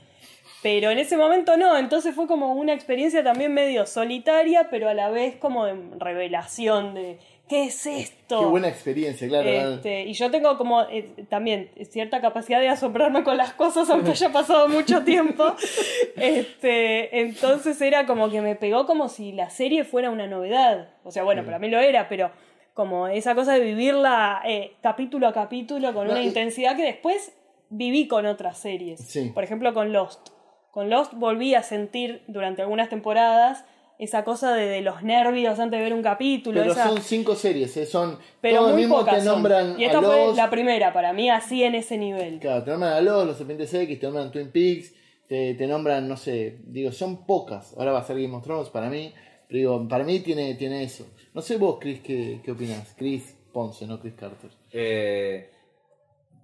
Pero 0.62 0.90
en 0.90 0.98
ese 0.98 1.16
momento 1.16 1.56
no, 1.56 1.78
entonces 1.78 2.14
fue 2.14 2.26
como 2.26 2.52
una 2.52 2.74
experiencia 2.74 3.24
también 3.24 3.54
medio 3.54 3.86
solitaria, 3.86 4.68
pero 4.70 4.90
a 4.90 4.94
la 4.94 5.08
vez 5.08 5.36
como 5.36 5.64
de 5.64 5.74
revelación 5.98 6.92
de 6.92 7.18
¿qué 7.48 7.64
es 7.64 7.86
esto? 7.86 8.40
qué 8.40 8.46
buena 8.46 8.68
experiencia, 8.68 9.28
claro. 9.28 9.48
Este, 9.48 10.04
y 10.04 10.12
yo 10.14 10.30
tengo 10.30 10.56
como 10.56 10.82
eh, 10.82 11.14
también 11.28 11.70
cierta 11.90 12.20
capacidad 12.20 12.60
de 12.60 12.68
asombrarme 12.68 13.22
con 13.22 13.36
las 13.36 13.52
cosas 13.52 13.88
aunque 13.90 14.12
haya 14.12 14.30
pasado 14.32 14.68
mucho 14.68 15.02
tiempo. 15.04 15.44
Este, 16.16 17.20
entonces 17.20 17.80
era 17.80 18.06
como 18.06 18.30
que 18.30 18.40
me 18.40 18.54
pegó 18.56 18.86
como 18.86 19.08
si 19.08 19.32
la 19.32 19.50
serie 19.50 19.84
fuera 19.84 20.10
una 20.10 20.26
novedad. 20.26 20.88
O 21.02 21.10
sea, 21.10 21.22
bueno, 21.24 21.44
para 21.44 21.58
mí 21.58 21.68
lo 21.68 21.78
era, 21.80 22.08
pero 22.08 22.30
como 22.72 23.08
esa 23.08 23.34
cosa 23.34 23.52
de 23.54 23.60
vivirla 23.60 24.42
eh, 24.46 24.72
capítulo 24.82 25.26
a 25.28 25.32
capítulo 25.32 25.92
con 25.92 26.06
No, 26.06 26.12
una 26.12 26.22
y- 26.22 26.26
intensidad 26.26 26.76
que 26.76 26.82
después 26.84 27.32
viví 27.68 28.08
con 28.08 28.26
otras 28.26 28.58
series. 28.58 29.00
Sí. 29.00 29.30
Por 29.34 29.44
ejemplo, 29.44 29.74
con 29.74 29.92
Lost. 29.92 30.28
Con 30.70 30.90
Lost 30.90 31.12
volví 31.14 31.54
a 31.54 31.62
sentir 31.62 32.22
durante 32.26 32.62
algunas 32.62 32.88
temporadas 32.88 33.64
esa 33.98 34.24
cosa 34.24 34.54
de, 34.54 34.66
de 34.66 34.80
los 34.82 35.02
nervios 35.02 35.58
antes 35.60 35.78
de 35.78 35.84
ver 35.84 35.94
un 35.94 36.02
capítulo. 36.02 36.60
Pero 36.60 36.72
esa- 36.72 36.88
son 36.88 37.00
cinco 37.00 37.34
series, 37.36 37.76
¿eh? 37.76 37.86
son 37.86 38.18
pero 38.40 38.58
todos 38.58 38.72
muy 38.72 38.82
mismo 38.82 38.98
pocas 38.98 39.14
te 39.16 39.20
son. 39.24 39.34
nombran 39.34 39.80
Y 39.80 39.84
esta 39.84 39.98
a 39.98 40.02
fue 40.02 40.26
los, 40.26 40.36
la 40.36 40.50
primera 40.50 40.92
para 40.92 41.12
mí, 41.12 41.30
así 41.30 41.62
en 41.62 41.74
ese 41.74 41.96
nivel. 41.98 42.38
Claro, 42.40 42.64
te 42.64 42.70
nombran 42.72 42.92
a 42.94 43.00
los, 43.00 43.26
los 43.26 43.36
Serpientes 43.36 43.72
X, 43.72 43.98
te 44.00 44.06
nombran 44.06 44.32
Twin 44.32 44.50
Peaks, 44.50 44.92
te, 45.28 45.54
te 45.54 45.66
nombran, 45.66 46.08
no 46.08 46.16
sé, 46.16 46.58
digo, 46.64 46.90
son 46.92 47.24
pocas. 47.26 47.74
Ahora 47.78 47.92
va 47.92 48.00
a 48.00 48.04
ser 48.04 48.20
Game 48.20 48.34
of 48.36 48.42
Thrones 48.44 48.68
para 48.70 48.90
mí, 48.90 49.12
pero 49.48 49.58
digo, 49.58 49.88
para 49.88 50.04
mí 50.04 50.20
tiene, 50.20 50.54
tiene 50.54 50.82
eso. 50.82 51.06
No 51.32 51.40
sé 51.40 51.56
vos, 51.56 51.78
Chris, 51.80 52.00
¿qué, 52.00 52.40
qué 52.44 52.50
opinás? 52.52 52.94
Chris 52.96 53.36
Ponce, 53.52 53.86
no 53.86 54.00
Chris 54.00 54.14
Carter. 54.14 54.50
Eh, 54.72 55.50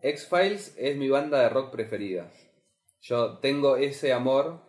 X-Files 0.02 0.74
es 0.78 0.96
mi 0.96 1.08
banda 1.08 1.40
de 1.42 1.48
rock 1.48 1.70
preferida. 1.72 2.30
Yo 3.02 3.38
tengo 3.38 3.76
ese 3.76 4.12
amor. 4.12 4.62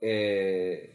eh, 0.00 0.94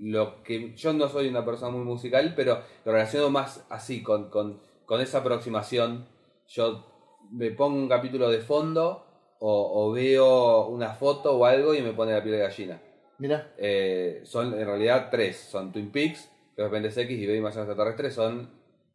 lo 0.00 0.42
que 0.42 0.74
yo 0.74 0.92
no 0.92 1.08
soy 1.08 1.28
una 1.28 1.44
persona 1.44 1.70
muy 1.72 1.84
musical, 1.84 2.34
pero 2.36 2.60
lo 2.84 2.92
relaciono 2.92 3.30
más 3.30 3.64
así, 3.70 4.02
con, 4.02 4.28
con, 4.30 4.60
con 4.84 5.00
esa 5.00 5.18
aproximación. 5.18 6.06
Yo 6.48 6.84
me 7.32 7.50
pongo 7.50 7.76
un 7.78 7.88
capítulo 7.88 8.28
de 8.30 8.38
fondo 8.40 9.04
o, 9.40 9.86
o 9.88 9.92
veo 9.92 10.66
una 10.68 10.90
foto 10.90 11.36
o 11.36 11.44
algo 11.44 11.74
y 11.74 11.82
me 11.82 11.92
pone 11.92 12.12
la 12.12 12.22
piel 12.22 12.34
de 12.36 12.40
gallina. 12.42 12.82
Mirá, 13.18 13.54
Eh, 13.56 14.20
son 14.24 14.52
en 14.58 14.66
realidad 14.66 15.08
tres. 15.10 15.36
Son 15.36 15.72
Twin 15.72 15.90
Peaks, 15.90 16.30
Los 16.56 16.66
Serpientes 16.66 16.96
X 16.98 17.18
y 17.18 17.26
Baby 17.26 17.40
Más 17.40 17.56
Extraterrestres. 17.56 18.14
Son 18.14 18.50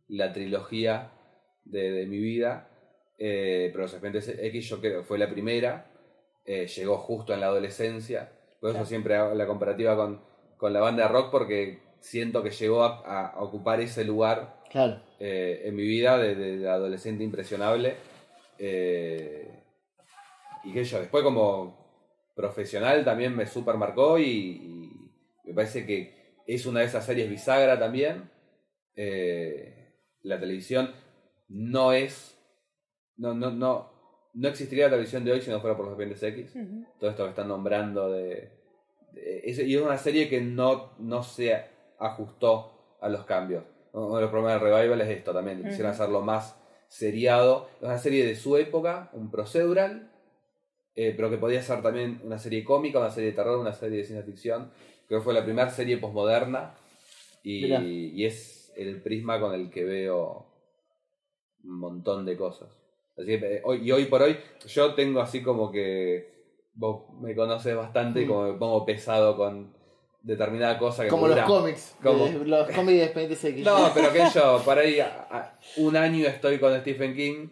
la 0.07 0.31
trilogía 0.31 1.11
de, 1.65 1.91
de 1.91 2.05
mi 2.05 2.19
vida. 2.19 2.69
Eh, 3.17 3.69
pero 3.71 3.83
Los 3.83 3.91
Serpientes 3.91 4.27
X 4.29 4.69
yo 4.69 4.79
creo 4.79 5.03
fue 5.03 5.17
la 5.17 5.29
primera. 5.29 5.91
Eh, 6.45 6.67
llegó 6.67 6.97
justo 6.97 7.33
en 7.33 7.39
la 7.39 7.47
adolescencia. 7.47 8.31
Por 8.59 8.69
eso 8.69 8.77
Claro. 8.77 8.85
siempre 8.85 9.15
hago 9.15 9.33
la 9.33 9.47
comparativa 9.47 9.95
con, 9.95 10.21
con 10.61 10.73
la 10.73 10.79
banda 10.79 11.03
de 11.07 11.09
rock 11.09 11.31
porque 11.31 11.79
siento 12.01 12.43
que 12.43 12.51
llegó 12.51 12.83
a, 12.83 13.29
a 13.31 13.41
ocupar 13.43 13.81
ese 13.81 14.03
lugar 14.05 14.61
claro. 14.69 15.01
eh, 15.19 15.63
en 15.65 15.75
mi 15.75 15.81
vida 15.81 16.19
de, 16.19 16.35
de- 16.35 16.57
de 16.59 16.69
adolescente 16.69 17.23
impresionable. 17.23 17.95
Eh, 18.59 19.63
y 20.63 20.71
que 20.71 20.83
yo 20.83 20.99
después 20.99 21.23
como 21.23 22.31
profesional 22.35 23.03
también 23.03 23.35
me 23.35 23.47
super 23.47 23.75
marcó 23.75 24.19
y, 24.19 24.23
y 24.25 24.91
me 25.45 25.53
parece 25.55 25.83
que 25.87 26.43
es 26.45 26.65
una 26.67 26.81
de 26.81 26.85
esas 26.85 27.05
series 27.07 27.27
bisagra 27.27 27.79
también. 27.79 28.29
Eh, 28.95 29.95
la 30.21 30.39
televisión 30.39 30.91
no 31.49 31.91
es, 31.91 32.37
no, 33.17 33.33
no, 33.33 33.49
no, 33.49 34.29
no 34.35 34.47
existiría 34.47 34.85
la 34.85 34.91
televisión 34.91 35.25
de 35.25 35.31
hoy 35.31 35.41
si 35.41 35.49
no 35.49 35.59
fuera 35.59 35.75
por 35.75 35.85
los 35.87 35.97
Serpientes 35.97 36.21
X 36.21 36.55
Ujú. 36.55 36.85
todo 36.99 37.09
esto 37.09 37.23
que 37.23 37.29
están 37.31 37.47
nombrando 37.47 38.11
de- 38.11 38.60
es, 39.15 39.59
y 39.59 39.75
es 39.75 39.81
una 39.81 39.97
serie 39.97 40.29
que 40.29 40.41
no, 40.41 40.91
no 40.99 41.23
se 41.23 41.65
ajustó 41.99 42.71
a 43.01 43.09
los 43.09 43.25
cambios 43.25 43.63
uno 43.93 44.15
de 44.15 44.21
los 44.21 44.31
problemas 44.31 44.61
del 44.61 44.71
revival 44.71 45.01
es 45.01 45.09
esto 45.09 45.33
también 45.33 45.63
quisieron 45.63 45.91
Ujú. 45.91 46.01
hacerlo 46.01 46.21
más 46.21 46.55
seriado 46.87 47.69
es 47.77 47.83
una 47.83 47.97
serie 47.97 48.25
de 48.25 48.35
su 48.35 48.57
época 48.57 49.09
un 49.13 49.29
procedural 49.31 50.11
eh, 50.95 51.13
pero 51.15 51.29
que 51.29 51.37
podía 51.37 51.61
ser 51.61 51.81
también 51.81 52.19
una 52.23 52.37
serie 52.37 52.63
cómica, 52.63 52.99
una 52.99 53.11
serie 53.11 53.29
de 53.29 53.35
terror, 53.35 53.57
una 53.59 53.73
serie 53.73 53.99
de 53.99 54.03
ciencia 54.03 54.25
ficción. 54.25 54.71
Creo 55.07 55.19
que 55.21 55.23
fue 55.23 55.33
la 55.33 55.43
primera 55.43 55.69
serie 55.69 55.97
posmoderna 55.97 56.75
y, 57.43 57.73
y 57.73 58.25
es 58.25 58.73
el 58.75 59.01
prisma 59.01 59.39
con 59.39 59.53
el 59.53 59.69
que 59.69 59.83
veo 59.85 60.45
un 61.63 61.79
montón 61.79 62.25
de 62.25 62.35
cosas. 62.35 62.69
Así 63.17 63.27
que, 63.27 63.55
eh, 63.55 63.61
hoy, 63.63 63.87
y 63.87 63.91
hoy 63.91 64.05
por 64.05 64.21
hoy 64.21 64.37
yo 64.67 64.93
tengo 64.93 65.21
así 65.21 65.41
como 65.41 65.71
que 65.71 66.40
vos 66.73 67.03
me 67.21 67.35
conoces 67.35 67.75
bastante 67.75 68.21
y 68.21 68.25
Mm. 68.25 68.27
como 68.27 68.43
me 68.43 68.53
pongo 68.53 68.85
pesado 68.85 69.35
con 69.37 69.73
determinada 70.23 70.77
cosa 70.77 71.03
que 71.03 71.09
Como 71.09 71.27
los 71.27 71.39
cómics. 71.41 71.95
como- 72.01 72.25
de- 72.25 72.45
los 72.45 72.67
cómics 72.69 72.97
de 72.99 73.03
Expedientes 73.05 73.43
X. 73.43 73.65
No, 73.65 73.91
pero 73.93 74.11
que 74.13 74.23
yo, 74.33 74.61
por 74.63 74.77
ahí 74.77 74.99
a- 74.99 75.27
a- 75.29 75.59
un 75.77 75.97
año 75.97 76.27
estoy 76.27 76.59
con 76.59 76.79
Stephen 76.81 77.15
King 77.15 77.49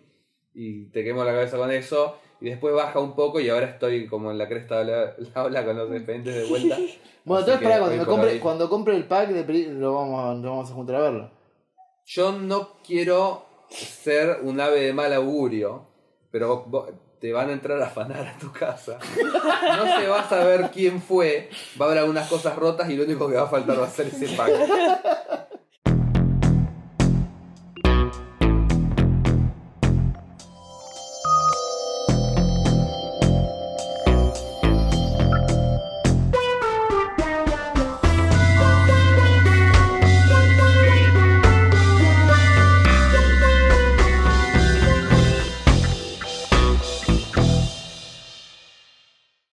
y 0.53 0.85
te 0.91 1.03
quemo 1.03 1.23
la 1.23 1.31
cabeza 1.31 1.57
con 1.57 1.71
eso 1.71 2.17
y 2.41 2.45
después 2.49 2.73
baja 2.73 2.99
un 2.99 3.15
poco 3.15 3.39
y 3.39 3.49
ahora 3.49 3.65
estoy 3.67 4.07
como 4.07 4.31
en 4.31 4.37
la 4.37 4.47
cresta 4.47 4.83
de 4.83 4.85
la, 4.91 5.15
la 5.33 5.43
ola 5.43 5.65
con 5.65 5.77
los 5.77 5.91
expedientes 5.91 6.35
de 6.35 6.45
vuelta. 6.45 6.77
Bueno, 7.25 7.41
entonces 7.41 7.63
para 7.67 7.79
cuando, 7.79 8.05
compre, 8.07 8.39
cuando 8.39 8.69
compre 8.69 8.95
el 8.95 9.03
pack 9.05 9.29
de 9.29 9.63
lo 9.73 9.93
vamos, 9.93 10.39
lo 10.41 10.49
vamos 10.49 10.71
a 10.71 10.73
juntar 10.73 10.95
a 10.95 10.99
verlo. 11.01 11.31
Yo 12.05 12.31
no 12.31 12.69
quiero 12.83 13.43
ser 13.69 14.39
un 14.41 14.59
ave 14.59 14.81
de 14.81 14.93
mal 14.93 15.13
augurio, 15.13 15.85
pero 16.31 16.63
vos- 16.65 16.89
te 17.19 17.33
van 17.33 17.49
a 17.49 17.53
entrar 17.53 17.81
a 17.81 17.87
afanar 17.87 18.27
a 18.27 18.37
tu 18.37 18.51
casa. 18.51 18.97
No 19.77 19.99
se 19.99 20.07
va 20.07 20.21
a 20.21 20.29
saber 20.29 20.69
quién 20.71 21.01
fue, 21.01 21.49
va 21.79 21.85
a 21.85 21.89
haber 21.89 21.99
algunas 21.99 22.29
cosas 22.29 22.55
rotas 22.55 22.89
y 22.89 22.95
lo 22.95 23.03
único 23.03 23.27
que 23.29 23.35
va 23.35 23.43
a 23.43 23.47
faltar 23.47 23.79
va 23.79 23.87
a 23.87 23.89
ser 23.89 24.07
ese 24.07 24.27
pack. 24.35 24.51